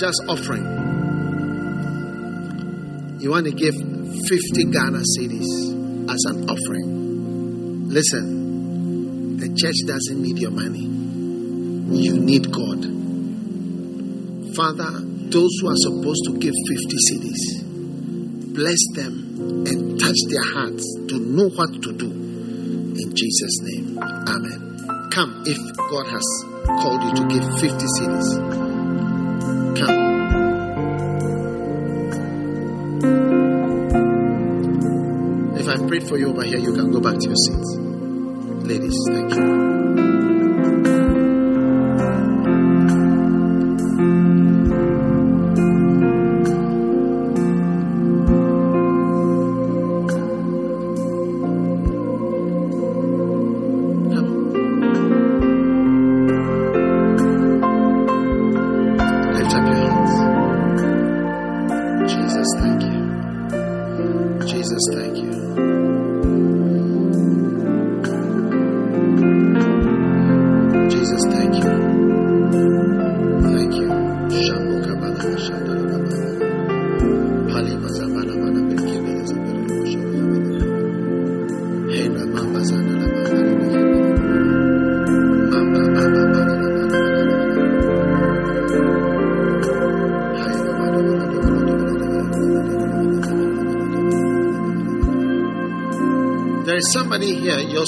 Just 0.00 0.22
offering. 0.30 0.64
You 3.20 3.28
want 3.32 3.44
to 3.44 3.52
give 3.52 3.74
50 3.74 4.64
Ghana 4.72 5.04
cedis 5.12 6.08
as 6.08 6.24
an 6.24 6.48
offering. 6.48 7.90
Listen, 7.90 9.36
the 9.36 9.48
church 9.48 9.76
doesn't 9.86 10.22
need 10.22 10.38
your 10.38 10.52
money, 10.52 10.88
you 12.00 12.18
need 12.18 12.50
God. 12.50 12.80
Father, 14.56 15.04
those 15.28 15.50
who 15.60 15.68
are 15.68 15.76
supposed 15.76 16.24
to 16.24 16.38
give 16.38 16.54
50 16.54 16.96
cedis, 17.10 18.54
bless 18.54 18.80
them 18.94 19.66
and 19.68 20.00
touch 20.00 20.16
their 20.30 20.54
hearts 20.54 20.96
to 21.08 21.18
know 21.18 21.50
what 21.50 21.74
to 21.82 21.92
do. 21.92 22.10
In 22.10 23.14
Jesus' 23.14 23.60
name, 23.64 23.98
Amen. 24.00 25.10
Come 25.12 25.44
if 25.46 25.58
God 25.76 26.06
has 26.06 26.24
called 26.80 27.02
you 27.02 27.12
to 27.16 27.28
give 27.28 27.44
50 27.60 27.84
cedis. 28.00 28.69
Come. 29.76 30.10
If 35.56 35.68
I 35.68 35.76
prayed 35.86 36.08
for 36.08 36.18
you 36.18 36.28
over 36.28 36.42
here, 36.42 36.58
you 36.58 36.72
can 36.72 36.90
go 36.90 37.00
back 37.00 37.18
to 37.18 37.26
your 37.26 37.36
seats. 37.36 37.76
Ladies, 38.66 38.98
thank 39.08 39.34
you. 39.34 39.79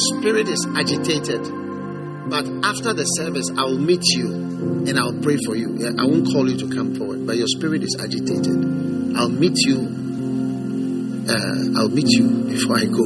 Spirit 0.03 0.49
is 0.49 0.67
agitated. 0.75 1.43
But 2.29 2.47
after 2.65 2.95
the 2.95 3.05
service, 3.05 3.51
I 3.57 3.65
will 3.65 3.79
meet 3.79 4.03
you 4.15 4.33
and 4.87 4.99
I'll 4.99 5.19
pray 5.21 5.37
for 5.45 5.55
you. 5.57 5.79
I 5.99 6.05
won't 6.05 6.27
call 6.27 6.49
you 6.49 6.57
to 6.59 6.75
come 6.75 6.95
forward, 6.95 7.27
but 7.27 7.37
your 7.37 7.47
spirit 7.49 7.83
is 7.83 7.97
agitated. 7.99 8.57
I'll 9.17 9.29
meet 9.29 9.59
you. 9.67 9.79
Uh, 11.29 11.79
I'll 11.79 11.89
meet 11.89 12.09
you 12.09 12.29
before 12.51 12.79
I 12.79 12.85
go, 12.85 13.05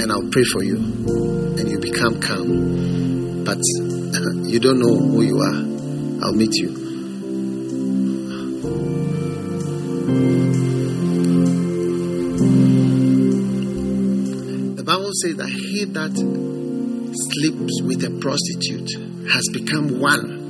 and 0.00 0.10
I'll 0.10 0.28
pray 0.30 0.44
for 0.44 0.62
you, 0.62 0.76
and 0.76 1.68
you 1.68 1.78
become 1.78 2.20
calm. 2.20 3.44
But 3.44 3.58
you 4.48 4.60
don't 4.60 4.78
know 4.78 4.96
who 4.96 5.22
you 5.22 5.38
are. 5.40 6.24
I'll 6.24 6.34
meet 6.34 6.54
you. 6.54 6.85
That 15.96 16.12
sleeps 17.32 17.80
with 17.82 18.04
a 18.04 18.10
prostitute 18.20 18.90
has 19.32 19.48
become 19.52 19.98
one. 19.98 20.44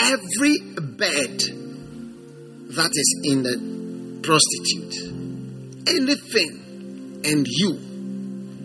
Every 0.00 0.58
bed 0.96 1.38
that 2.76 2.90
is 2.94 3.20
in 3.24 3.42
the 3.42 3.58
prostitute, 4.22 4.96
anything, 5.86 7.20
and 7.24 7.46
you 7.46 7.78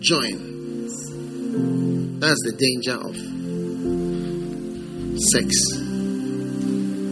join. 0.00 0.52
That's 2.20 2.40
the 2.44 2.52
danger 2.56 2.96
of 2.96 3.14
sex. 5.20 5.48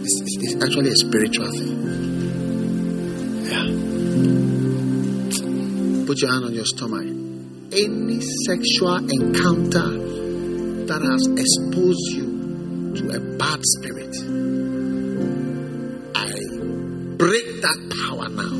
It's, 0.01 0.15
it's- 0.21 0.37
it's 0.41 0.55
actually 0.63 0.89
a 0.89 0.95
spiritual 0.95 1.51
thing. 1.51 1.77
Yeah. 3.45 3.65
Put 6.07 6.21
your 6.21 6.31
hand 6.31 6.45
on 6.45 6.53
your 6.53 6.65
stomach 6.65 7.22
any 7.75 8.21
sexual 8.45 8.97
encounter 8.97 9.89
that 10.85 11.01
has 11.01 11.25
exposed 11.27 12.05
you 12.13 12.27
to 12.95 13.09
a 13.15 13.19
bad 13.37 13.59
spirit, 13.63 14.15
I 16.13 16.29
break 17.17 17.61
that 17.61 17.79
power 17.97 18.29
now 18.29 18.53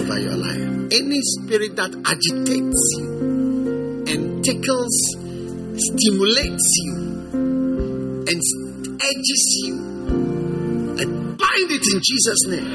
over 0.00 0.18
your 0.18 0.36
life. 0.36 0.64
Any 0.92 1.20
spirit 1.20 1.76
that 1.76 1.94
agitates 2.06 2.94
you 2.96 4.04
and 4.08 4.42
tickles, 4.44 4.96
stimulates 5.76 6.68
you, 6.84 6.94
and 8.26 8.40
edges 9.02 9.44
you, 9.64 9.74
I 10.98 11.04
bind 11.04 11.70
it 11.70 11.86
in 11.92 12.00
Jesus' 12.02 12.46
name. 12.46 12.70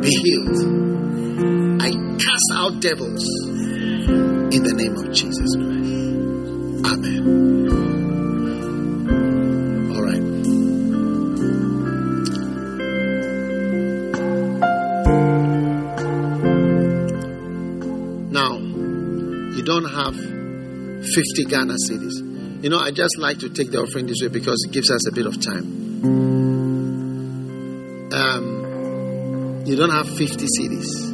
Be 0.00 0.10
healed. 0.10 0.77
Out 2.68 2.80
devils 2.80 3.24
in 3.48 4.62
the 4.62 4.74
name 4.76 4.94
of 4.98 5.10
Jesus 5.10 5.56
Christ. 5.56 5.68
Amen. 6.84 7.22
All 9.94 10.02
right. 10.02 10.22
Now, 18.30 18.58
you 19.56 19.62
don't 19.62 19.84
have 19.86 20.14
50 20.14 21.44
Ghana 21.46 21.74
cedis. 21.88 22.62
You 22.62 22.68
know, 22.68 22.78
I 22.78 22.90
just 22.90 23.16
like 23.16 23.38
to 23.38 23.48
take 23.48 23.70
the 23.70 23.80
offering 23.80 24.06
this 24.06 24.20
way 24.20 24.28
because 24.28 24.62
it 24.68 24.72
gives 24.72 24.90
us 24.90 25.08
a 25.08 25.12
bit 25.12 25.24
of 25.24 25.40
time. 25.40 25.64
Um, 28.12 29.62
you 29.64 29.74
don't 29.74 29.90
have 29.90 30.06
50 30.06 30.44
cedis, 30.44 31.08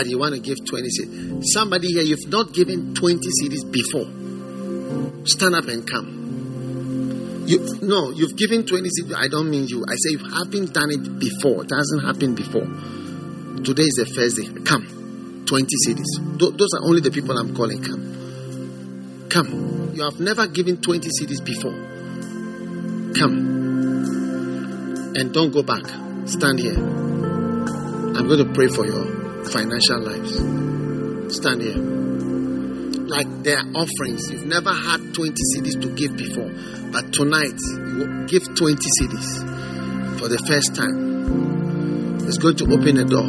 but 0.00 0.08
you 0.08 0.18
want 0.18 0.34
to 0.34 0.40
give 0.40 0.56
20 0.64 0.88
cedis. 0.88 1.44
Somebody 1.52 1.88
here, 1.88 2.00
you've 2.00 2.26
not 2.28 2.54
given 2.54 2.94
20 2.94 3.20
cedis 3.20 3.70
before. 3.70 4.08
Stand 5.26 5.54
up 5.54 5.68
and 5.68 5.86
come. 5.86 7.44
You, 7.46 7.78
no, 7.82 8.08
you've 8.08 8.34
given 8.34 8.64
20 8.64 8.88
cedis. 8.88 9.14
I 9.14 9.28
don't 9.28 9.50
mean 9.50 9.68
you. 9.68 9.84
I 9.86 9.96
say 9.96 10.12
you 10.12 10.18
haven't 10.20 10.72
done 10.72 10.90
it 10.90 11.18
before. 11.20 11.64
It 11.64 11.70
hasn't 11.76 12.02
happened 12.02 12.34
before. 12.34 12.64
Today 13.62 13.82
is 13.82 14.00
the 14.00 14.06
first 14.06 14.38
day. 14.38 14.48
Come. 14.64 15.44
20 15.46 15.66
cedis. 15.86 16.38
Th- 16.38 16.54
those 16.54 16.72
are 16.80 16.88
only 16.88 17.02
the 17.02 17.10
people 17.10 17.36
I'm 17.36 17.54
calling. 17.54 17.82
Come. 17.82 19.26
Come. 19.28 19.92
You 19.94 20.04
have 20.04 20.18
never 20.18 20.46
given 20.46 20.80
20 20.80 21.10
cedis 21.10 21.44
before. 21.44 21.76
Come. 23.20 23.36
And 25.14 25.34
don't 25.34 25.50
go 25.52 25.62
back. 25.62 25.84
Stand 26.24 26.58
here. 26.58 26.78
I'm 26.78 28.26
going 28.26 28.48
to 28.48 28.50
pray 28.54 28.68
for 28.68 28.86
your 28.86 29.19
financial 29.48 30.00
lives. 30.00 30.36
Stand 31.36 31.62
here. 31.62 31.76
Like 33.06 33.42
their 33.42 33.60
offerings. 33.74 34.30
You've 34.30 34.46
never 34.46 34.72
had 34.72 35.14
20 35.14 35.32
cedis 35.54 35.80
to 35.82 35.88
give 35.94 36.16
before. 36.16 36.50
But 36.92 37.12
tonight, 37.12 37.58
you 37.60 38.26
give 38.26 38.44
20 38.54 38.76
cedis 39.00 40.18
for 40.18 40.28
the 40.28 40.38
first 40.38 40.74
time. 40.74 42.20
It's 42.26 42.38
going 42.38 42.56
to 42.56 42.64
open 42.64 42.96
a 42.98 43.04
door. 43.04 43.26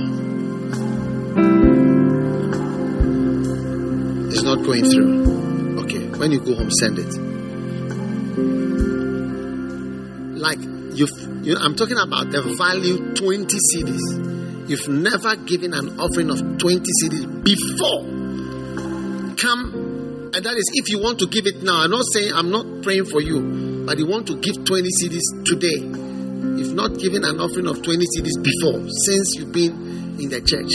It's 4.31 4.43
not 4.43 4.63
going 4.63 4.85
through. 4.85 5.81
Okay. 5.83 6.05
When 6.19 6.31
you 6.31 6.39
go 6.39 6.55
home, 6.55 6.71
send 6.71 6.99
it. 6.99 7.11
Like 10.37 10.59
you've, 10.97 11.45
you 11.45 11.55
I'm 11.57 11.75
talking 11.75 11.97
about 11.97 12.31
the 12.31 12.41
value 12.57 13.13
20 13.15 13.57
cedis. 13.73 14.30
You've 14.67 14.87
never 14.87 15.35
given 15.35 15.73
an 15.73 15.99
offering 15.99 16.29
of 16.29 16.57
20 16.57 16.81
cedis 17.03 17.43
before. 17.43 18.01
Come, 19.37 20.31
and 20.33 20.45
that 20.45 20.55
is 20.57 20.69
if 20.73 20.89
you 20.89 21.01
want 21.01 21.19
to 21.19 21.27
give 21.27 21.47
it 21.47 21.63
now. 21.63 21.83
I'm 21.83 21.91
not 21.91 22.05
saying 22.13 22.31
I'm 22.33 22.51
not 22.51 22.83
praying 22.83 23.05
for 23.05 23.21
you, 23.21 23.85
but 23.85 23.97
you 23.97 24.07
want 24.07 24.27
to 24.27 24.37
give 24.37 24.63
20 24.63 24.89
cedis 25.01 25.43
today. 25.45 25.79
You've 26.57 26.75
not 26.75 26.97
given 26.97 27.23
an 27.23 27.39
offering 27.39 27.67
of 27.67 27.81
20 27.81 28.05
cedis 28.17 28.37
before 28.41 28.87
since 29.05 29.35
you've 29.35 29.51
been 29.51 30.19
in 30.19 30.29
the 30.29 30.41
church. 30.41 30.71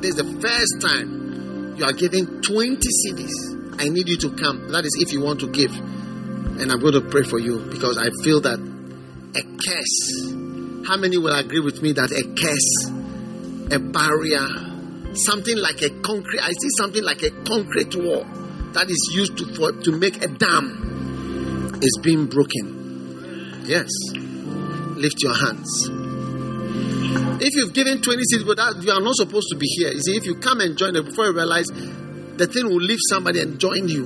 This 0.00 0.14
is 0.14 0.16
the 0.16 0.40
first 0.40 0.80
time 0.80 1.76
you 1.76 1.84
are 1.84 1.92
giving 1.92 2.40
20 2.40 2.76
cedis. 2.76 3.80
I 3.80 3.88
need 3.88 4.08
you 4.08 4.16
to 4.18 4.30
come. 4.30 4.70
That 4.70 4.84
is 4.84 4.96
if 5.00 5.12
you 5.12 5.20
want 5.20 5.40
to 5.40 5.50
give. 5.50 5.74
And 5.74 6.70
I'm 6.70 6.78
going 6.78 6.94
to 6.94 7.00
pray 7.00 7.24
for 7.24 7.38
you 7.40 7.58
because 7.58 7.98
I 7.98 8.10
feel 8.22 8.40
that 8.42 8.58
a 9.34 9.42
curse. 9.58 10.86
How 10.86 10.96
many 10.96 11.18
will 11.18 11.34
agree 11.34 11.60
with 11.60 11.82
me 11.82 11.92
that 11.92 12.12
a 12.12 12.22
curse, 12.38 12.93
a 13.70 13.78
barrier, 13.78 14.46
something 15.14 15.56
like 15.56 15.82
a 15.82 15.90
concrete, 16.00 16.40
I 16.40 16.52
see 16.52 16.68
something 16.76 17.02
like 17.02 17.22
a 17.22 17.30
concrete 17.30 17.94
wall 17.96 18.24
that 18.72 18.90
is 18.90 19.10
used 19.12 19.38
to, 19.38 19.46
for, 19.54 19.72
to 19.72 19.92
make 19.92 20.22
a 20.22 20.28
dam 20.28 21.78
is 21.82 21.98
being 22.02 22.26
broken. 22.26 23.62
Yes. 23.64 23.88
Lift 24.96 25.22
your 25.22 25.34
hands. 25.34 25.88
If 27.40 27.54
you've 27.54 27.72
given 27.72 28.00
20 28.00 28.22
cedis, 28.32 28.46
but 28.46 28.56
that, 28.56 28.82
you 28.82 28.90
are 28.92 29.00
not 29.00 29.14
supposed 29.14 29.48
to 29.50 29.56
be 29.56 29.66
here. 29.66 29.92
You 29.92 30.00
see, 30.00 30.16
if 30.16 30.24
you 30.24 30.36
come 30.36 30.60
and 30.60 30.76
join 30.76 30.96
it 30.96 31.04
before 31.04 31.26
you 31.26 31.32
realize 31.34 31.66
the 31.66 32.46
thing 32.46 32.66
will 32.66 32.80
leave 32.80 32.98
somebody 33.08 33.40
and 33.40 33.58
join 33.58 33.88
you. 33.88 34.04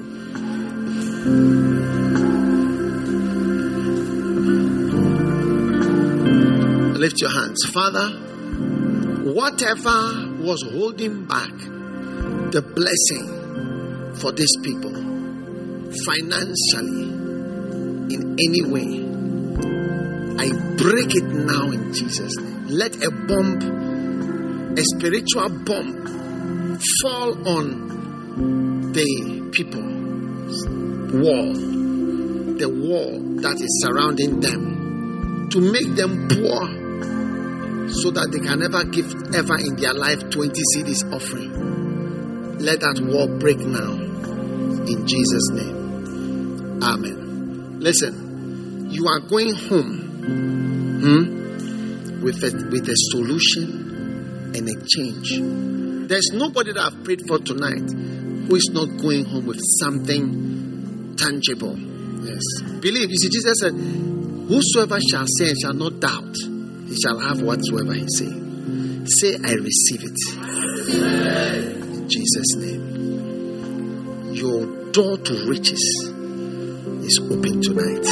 Lift 6.98 7.20
your 7.20 7.30
hands. 7.30 7.64
Father, 7.72 8.10
whatever 9.34 10.42
was 10.42 10.62
holding 10.72 11.26
back 11.26 11.52
the 12.50 12.62
blessing 12.62 14.14
for 14.16 14.32
these 14.32 14.56
people 14.62 14.92
financially 16.06 17.08
in 18.14 18.36
any 18.40 18.62
way, 18.64 19.04
I 20.38 20.48
break 20.76 21.14
it 21.14 21.24
now 21.24 21.70
in 21.70 21.92
Jesus' 21.92 22.36
name. 22.38 22.68
Let 22.68 22.96
a 23.04 23.10
bomb, 23.10 24.76
a 24.78 24.82
spiritual 24.96 25.50
bomb, 25.64 26.78
fall 27.02 27.48
on 27.48 28.92
the 28.92 29.50
people. 29.52 29.82
Wall, 31.20 31.52
the 32.56 32.68
wall 32.68 33.18
that 33.42 33.60
is 33.60 33.82
surrounding 33.82 34.40
them, 34.40 35.48
to 35.50 35.60
make 35.60 35.94
them 35.96 36.28
poor 36.28 36.87
so 37.90 38.10
that 38.10 38.30
they 38.30 38.38
can 38.38 38.58
never 38.60 38.84
give 38.84 39.12
ever 39.34 39.58
in 39.58 39.76
their 39.76 39.94
life 39.94 40.30
20 40.30 40.60
cedis 40.74 41.12
offering. 41.12 42.58
Let 42.58 42.80
that 42.80 43.00
wall 43.00 43.28
break 43.38 43.58
now 43.58 43.92
in 44.88 45.06
Jesus' 45.06 45.50
name. 45.52 46.82
Amen. 46.82 47.80
Listen, 47.80 48.88
you 48.90 49.06
are 49.06 49.20
going 49.20 49.54
home 49.54 49.98
hmm, 51.00 52.22
with, 52.22 52.42
a, 52.42 52.50
with 52.70 52.88
a 52.88 52.96
solution 53.12 54.52
and 54.54 54.68
a 54.68 54.74
change. 54.86 55.38
There's 56.08 56.30
nobody 56.32 56.72
that 56.72 56.92
I've 56.92 57.04
prayed 57.04 57.22
for 57.28 57.38
tonight 57.38 57.90
who 58.48 58.54
is 58.54 58.70
not 58.72 58.96
going 59.00 59.24
home 59.26 59.46
with 59.46 59.60
something 59.78 61.14
tangible. 61.16 61.76
Yes. 61.78 62.62
Believe. 62.80 63.10
You 63.10 63.16
see, 63.16 63.28
Jesus 63.28 63.60
said, 63.60 63.72
Whosoever 63.72 64.98
shall 65.00 65.26
say 65.26 65.52
shall 65.60 65.74
not 65.74 66.00
doubt, 66.00 66.34
he 66.88 66.96
shall 66.96 67.18
have 67.20 67.42
whatsoever 67.42 67.92
he 67.92 68.06
say. 68.08 68.32
Say, 69.20 69.36
I 69.44 69.52
receive 69.54 70.04
it. 70.04 70.18
In 71.94 72.08
Jesus' 72.08 72.56
name. 72.56 74.32
Your 74.32 74.66
door 74.92 75.18
to 75.18 75.46
riches 75.48 76.12
is 77.02 77.18
open 77.30 77.60
tonight. 77.60 78.06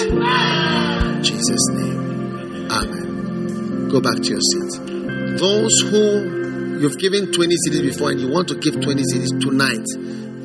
In 1.17 1.23
Jesus' 1.23 1.69
name. 1.71 2.71
Amen. 2.71 3.89
Go 3.89 4.01
back 4.01 4.17
to 4.17 4.29
your 4.29 4.41
seat. 4.41 4.81
Those 5.39 5.81
who 5.81 6.81
you've 6.81 6.99
given 6.99 7.33
20 7.33 7.57
cedis 7.67 7.83
before 7.83 8.11
and 8.11 8.21
you 8.21 8.29
want 8.29 8.49
to 8.49 8.55
give 8.57 8.81
20 8.81 9.03
cedis 9.03 9.41
tonight, 9.41 9.87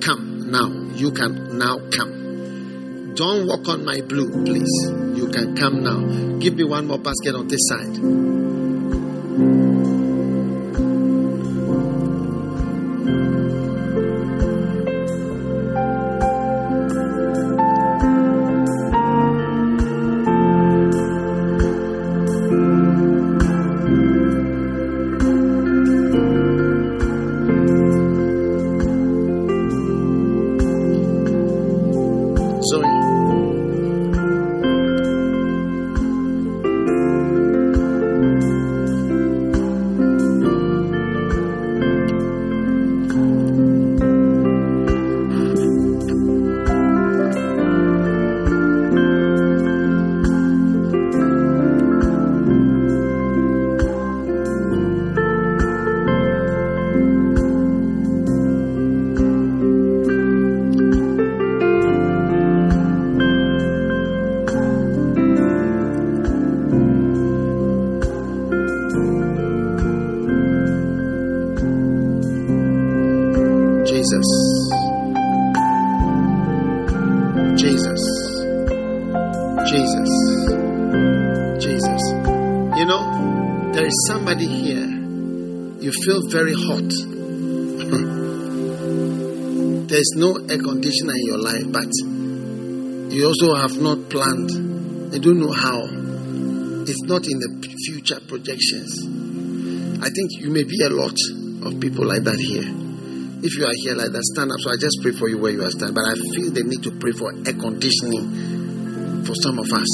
come 0.02 0.52
now. 0.52 0.70
You 0.96 1.12
can 1.12 1.58
now 1.58 1.80
come. 1.92 3.14
Don't 3.16 3.48
walk 3.48 3.68
on 3.68 3.84
my 3.84 4.02
blue, 4.02 4.30
please. 4.46 5.11
You 5.22 5.30
can 5.30 5.56
come 5.56 5.84
now. 5.84 6.00
Give 6.40 6.56
me 6.56 6.64
one 6.64 6.88
more 6.88 6.98
basket 6.98 7.36
on 7.36 7.48
this 7.48 7.68
side. 7.68 9.71
Air 90.52 90.60
conditioner 90.60 91.16
in 91.16 91.26
your 91.26 91.40
life, 91.40 91.66
but 91.72 91.88
You 93.12 93.28
also 93.28 93.56
have 93.56 93.76
not 93.82 94.10
planned. 94.10 94.52
You 95.14 95.20
don't 95.20 95.40
know 95.40 95.52
how. 95.52 95.84
It's 96.88 97.04
not 97.04 97.28
in 97.28 97.40
the 97.44 97.76
future 97.86 98.20
projections. 98.24 99.04
I 100.00 100.08
think 100.08 100.40
you 100.40 100.50
may 100.50 100.64
be 100.64 100.80
a 100.82 100.90
lot 100.90 101.12
of 101.68 101.80
people 101.82 102.08
like 102.08 102.24
that 102.24 102.40
here. 102.40 102.64
If 103.44 103.58
you 103.58 103.66
are 103.68 103.76
here 103.84 103.96
like 103.96 104.16
that, 104.16 104.24
stand 104.32 104.52
up. 104.52 104.60
So 104.64 104.72
I 104.72 104.80
just 104.80 105.00
pray 105.04 105.12
for 105.12 105.28
you 105.28 105.40
where 105.40 105.52
you 105.52 105.62
are 105.62 105.72
standing. 105.72 105.94
But 105.94 106.08
I 106.08 106.16
feel 106.16 106.56
the 106.56 106.64
need 106.64 106.84
to 106.84 106.92
pray 107.04 107.12
for 107.12 107.36
air 107.36 107.52
conditioning 107.60 109.28
for 109.28 109.36
some 109.36 109.60
of 109.60 109.68
us. 109.76 109.92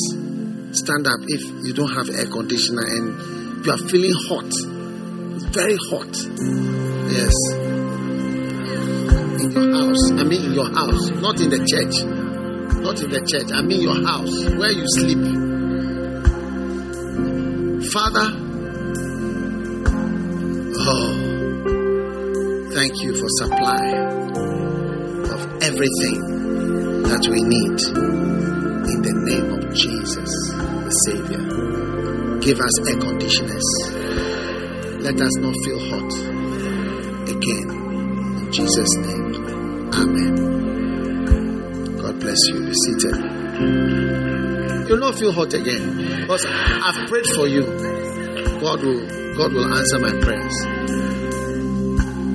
Stand 0.77 1.07
up 1.09 1.17
if 1.25 1.41
you 1.65 1.73
don't 1.73 1.89
have 1.97 2.13
air 2.13 2.29
conditioner 2.29 2.85
and 2.85 3.65
you 3.65 3.71
are 3.73 3.81
feeling 3.89 4.13
hot. 4.29 4.53
Very 5.57 5.77
hot. 5.89 6.13
Yes. 7.09 7.33
Your 9.57 9.73
house. 9.73 10.11
I 10.11 10.23
mean 10.23 10.45
in 10.45 10.53
your 10.53 10.69
house. 10.69 11.09
Not 11.09 11.41
in 11.41 11.49
the 11.49 11.57
church. 11.65 11.95
Not 12.83 13.01
in 13.01 13.09
the 13.09 13.21
church. 13.25 13.51
I 13.51 13.61
mean 13.63 13.81
your 13.81 14.05
house. 14.05 14.45
Where 14.53 14.71
you 14.71 14.85
sleep. 14.93 15.17
Father. 17.91 18.29
Oh. 20.79 21.27
Thank 22.71 23.01
you 23.01 23.15
for 23.17 23.27
supply 23.41 23.81
of 25.33 25.41
everything 25.63 26.21
that 27.09 27.25
we 27.25 27.41
need 27.41 27.81
in 28.93 29.01
the 29.01 29.13
name 29.25 29.53
of 29.57 29.73
Jesus, 29.73 30.29
the 30.53 30.91
Savior. 31.09 31.41
Give 32.41 32.59
us 32.59 32.87
air 32.87 32.97
conditioners. 32.99 33.65
Let 35.01 35.19
us 35.19 35.35
not 35.37 35.55
feel 35.65 35.79
hot 35.89 36.13
again. 37.27 37.69
In 38.37 38.51
Jesus' 38.51 38.95
name, 38.97 39.26
Amen. 39.93 40.35
God 41.97 42.19
bless 42.19 42.47
you. 42.47 42.65
Be 42.65 42.73
seated. 42.73 43.15
You'll 44.87 44.99
not 44.99 45.15
feel 45.15 45.31
hot 45.31 45.53
again 45.53 46.21
because 46.21 46.45
I've 46.47 47.07
prayed 47.09 47.25
for 47.35 47.47
you. 47.47 47.63
God 48.61 48.81
will 48.83 49.07
God 49.35 49.53
will 49.53 49.73
answer 49.73 49.99
my 49.99 50.11
prayers. 50.19 50.65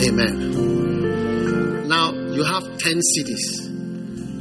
Amen. 0.06 1.88
Now 1.88 2.12
you 2.12 2.44
have 2.44 2.64
10 2.78 3.00
cedis. 3.00 3.68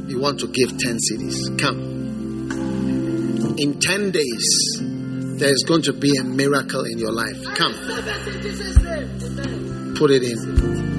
You 0.08 0.20
want 0.20 0.40
to 0.40 0.46
give 0.48 0.76
10 0.78 0.98
cedis. 0.98 1.58
Come. 1.58 1.80
In 3.58 3.78
10 3.80 4.10
days, 4.10 4.78
there 5.38 5.52
is 5.52 5.64
going 5.66 5.82
to 5.82 5.92
be 5.92 6.16
a 6.18 6.24
miracle 6.24 6.84
in 6.84 6.98
your 6.98 7.12
life. 7.12 7.42
Come. 7.54 7.72
Put 9.96 10.10
it 10.10 10.22
in. 10.22 10.91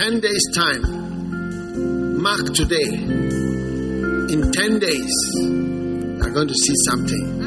10 0.00 0.20
days' 0.20 0.48
time. 0.54 2.22
Mark 2.22 2.54
today. 2.54 2.88
In 4.32 4.50
10 4.50 4.78
days, 4.78 5.14
you 5.36 6.18
are 6.22 6.30
going 6.30 6.48
to 6.48 6.54
see 6.54 6.74
something. 6.86 7.39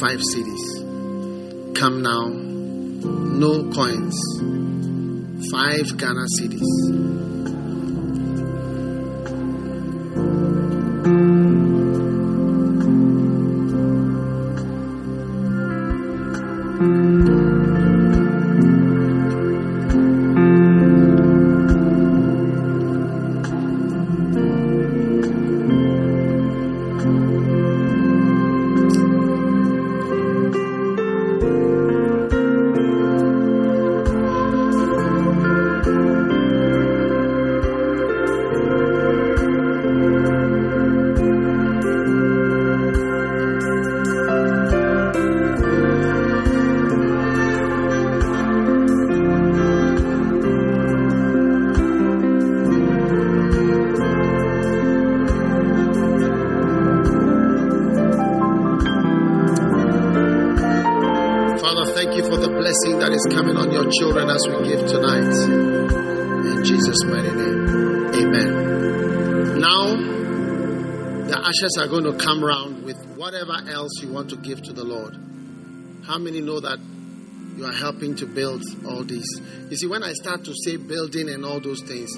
5 0.00 0.20
cedis. 0.20 1.74
Come 1.74 2.02
now. 2.02 2.28
No 2.28 3.68
coins. 3.72 4.14
5 5.50 5.96
Ghana 5.96 6.26
cedis. 6.38 6.97
Are 71.78 71.88
going 71.88 72.04
to 72.04 72.12
come 72.14 72.44
round 72.44 72.84
with 72.84 72.96
whatever 73.16 73.54
else 73.68 74.02
you 74.02 74.12
want 74.12 74.30
to 74.30 74.36
give 74.36 74.62
to 74.62 74.72
the 74.72 74.84
Lord. 74.84 75.14
How 76.06 76.18
many 76.18 76.40
know 76.40 76.60
that 76.60 76.78
you 77.56 77.64
are 77.64 77.72
helping 77.72 78.16
to 78.16 78.26
build 78.26 78.62
all 78.86 79.04
these? 79.04 79.28
You 79.70 79.76
see, 79.76 79.86
when 79.86 80.02
I 80.02 80.12
start 80.12 80.44
to 80.44 80.54
say 80.64 80.76
building 80.76 81.28
and 81.28 81.44
all 81.44 81.60
those 81.60 81.82
things, 81.82 82.10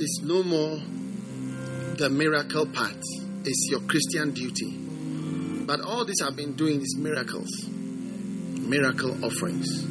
it's 0.00 0.20
no 0.22 0.42
more 0.42 0.80
the 1.96 2.08
miracle 2.10 2.66
part, 2.66 2.96
it's 3.44 3.68
your 3.70 3.80
Christian 3.80 4.32
duty. 4.32 4.76
But 5.66 5.80
all 5.80 6.04
this 6.04 6.22
I've 6.22 6.36
been 6.36 6.54
doing 6.54 6.80
is 6.80 6.96
miracles, 6.98 7.66
miracle 7.68 9.24
offerings. 9.24 9.84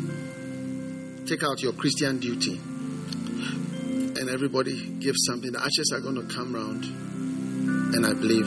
Take 1.27 1.43
out 1.43 1.61
your 1.61 1.73
Christian 1.73 2.19
duty. 2.19 2.59
And 4.17 4.29
everybody 4.29 4.79
give 4.99 5.15
something. 5.17 5.51
The 5.51 5.59
ashes 5.59 5.91
are 5.93 5.99
going 5.99 6.15
to 6.15 6.33
come 6.33 6.53
round. 6.53 7.04
And 7.95 8.05
I 8.05 8.11
believe 8.13 8.45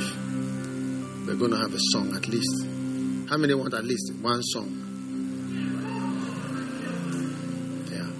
we're 1.26 1.36
going 1.36 1.52
to 1.52 1.56
have 1.56 1.72
a 1.72 1.78
song 1.92 2.14
at 2.14 2.28
least. 2.28 2.66
How 3.30 3.38
many 3.38 3.54
want 3.54 3.72
at 3.72 3.82
least 3.82 4.12
one 4.20 4.42
song? 4.42 4.68
Yeah. 7.90 8.10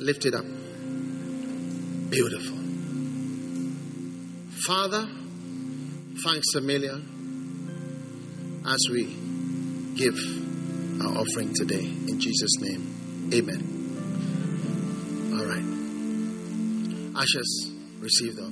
Lift 0.00 0.26
it 0.26 0.34
up. 0.34 0.44
Beautiful. 2.08 2.56
Father, 4.64 5.08
thanks 6.22 6.54
a 6.54 6.60
million 6.60 7.02
as 8.64 8.78
we 8.92 9.06
give 9.96 10.14
our 11.02 11.18
offering 11.18 11.52
today. 11.52 11.84
In 11.84 12.20
Jesus' 12.20 12.60
name, 12.60 13.30
amen. 13.34 13.62
All 15.36 15.46
right. 15.46 15.64
Ushers, 17.20 17.72
receive 17.98 18.36
the 18.36 18.47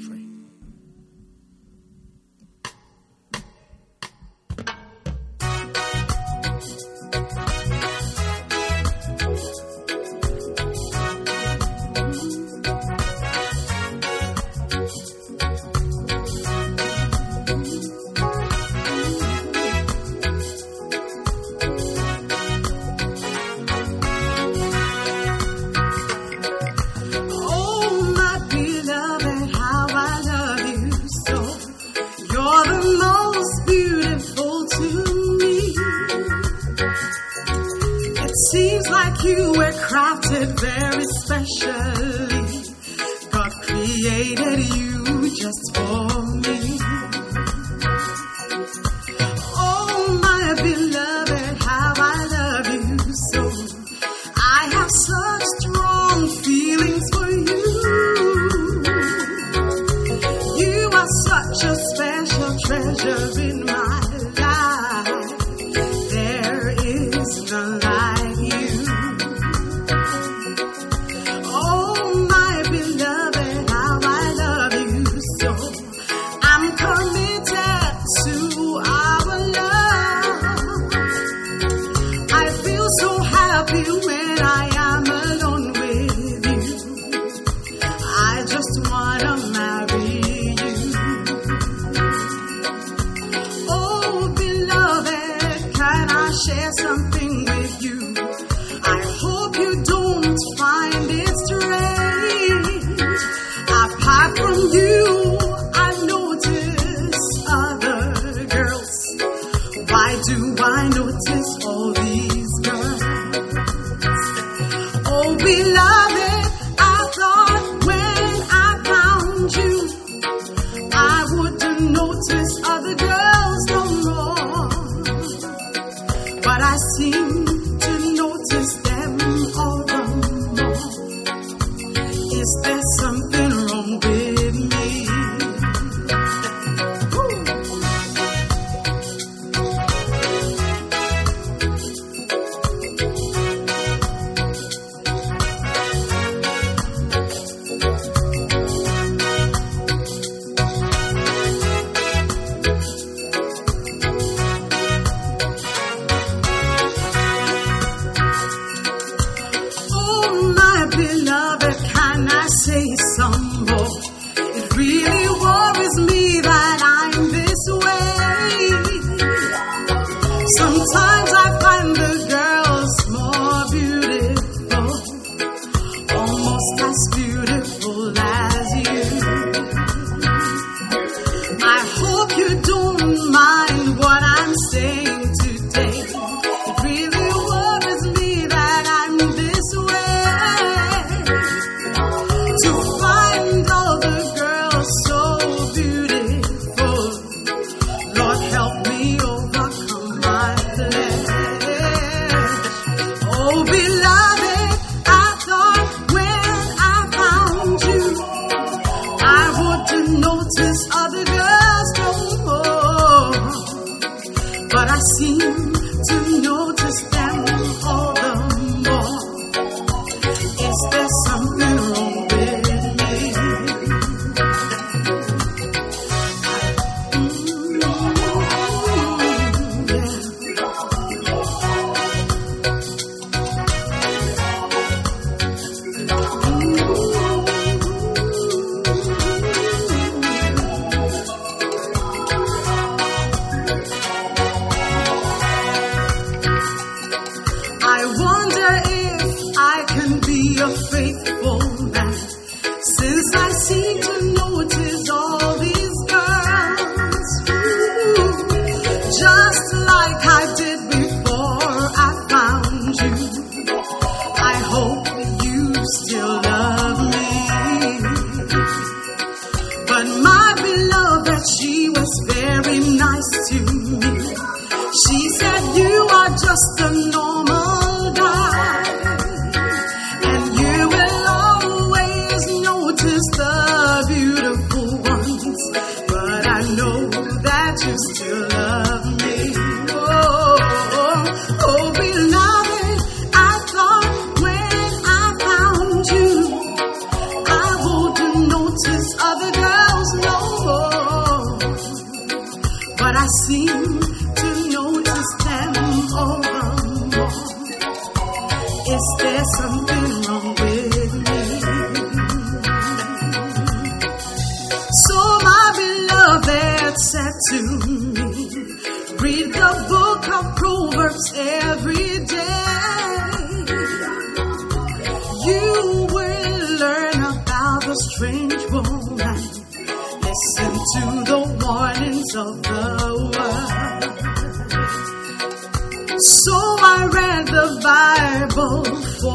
there 309.68 309.95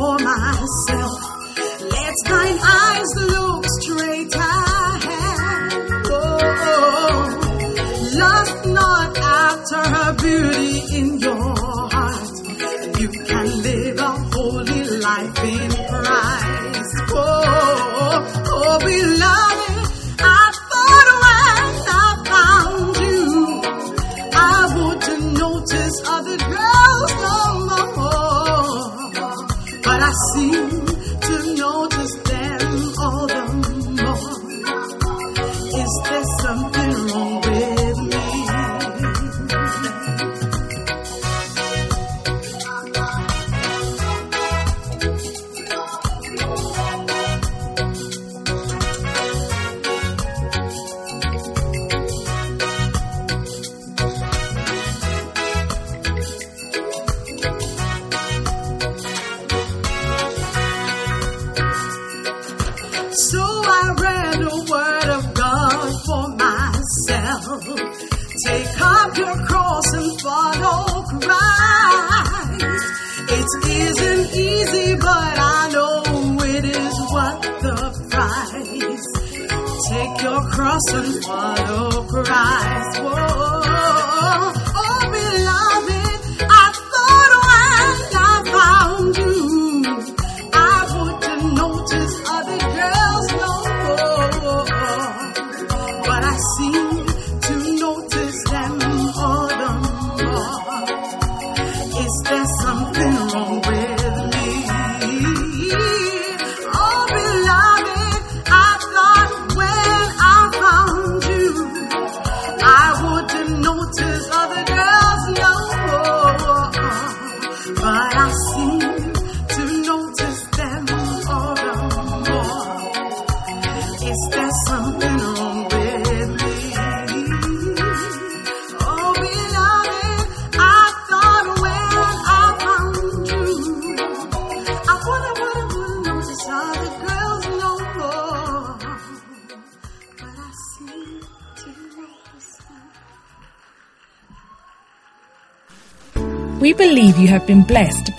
for 0.01 0.17
my 0.17 0.65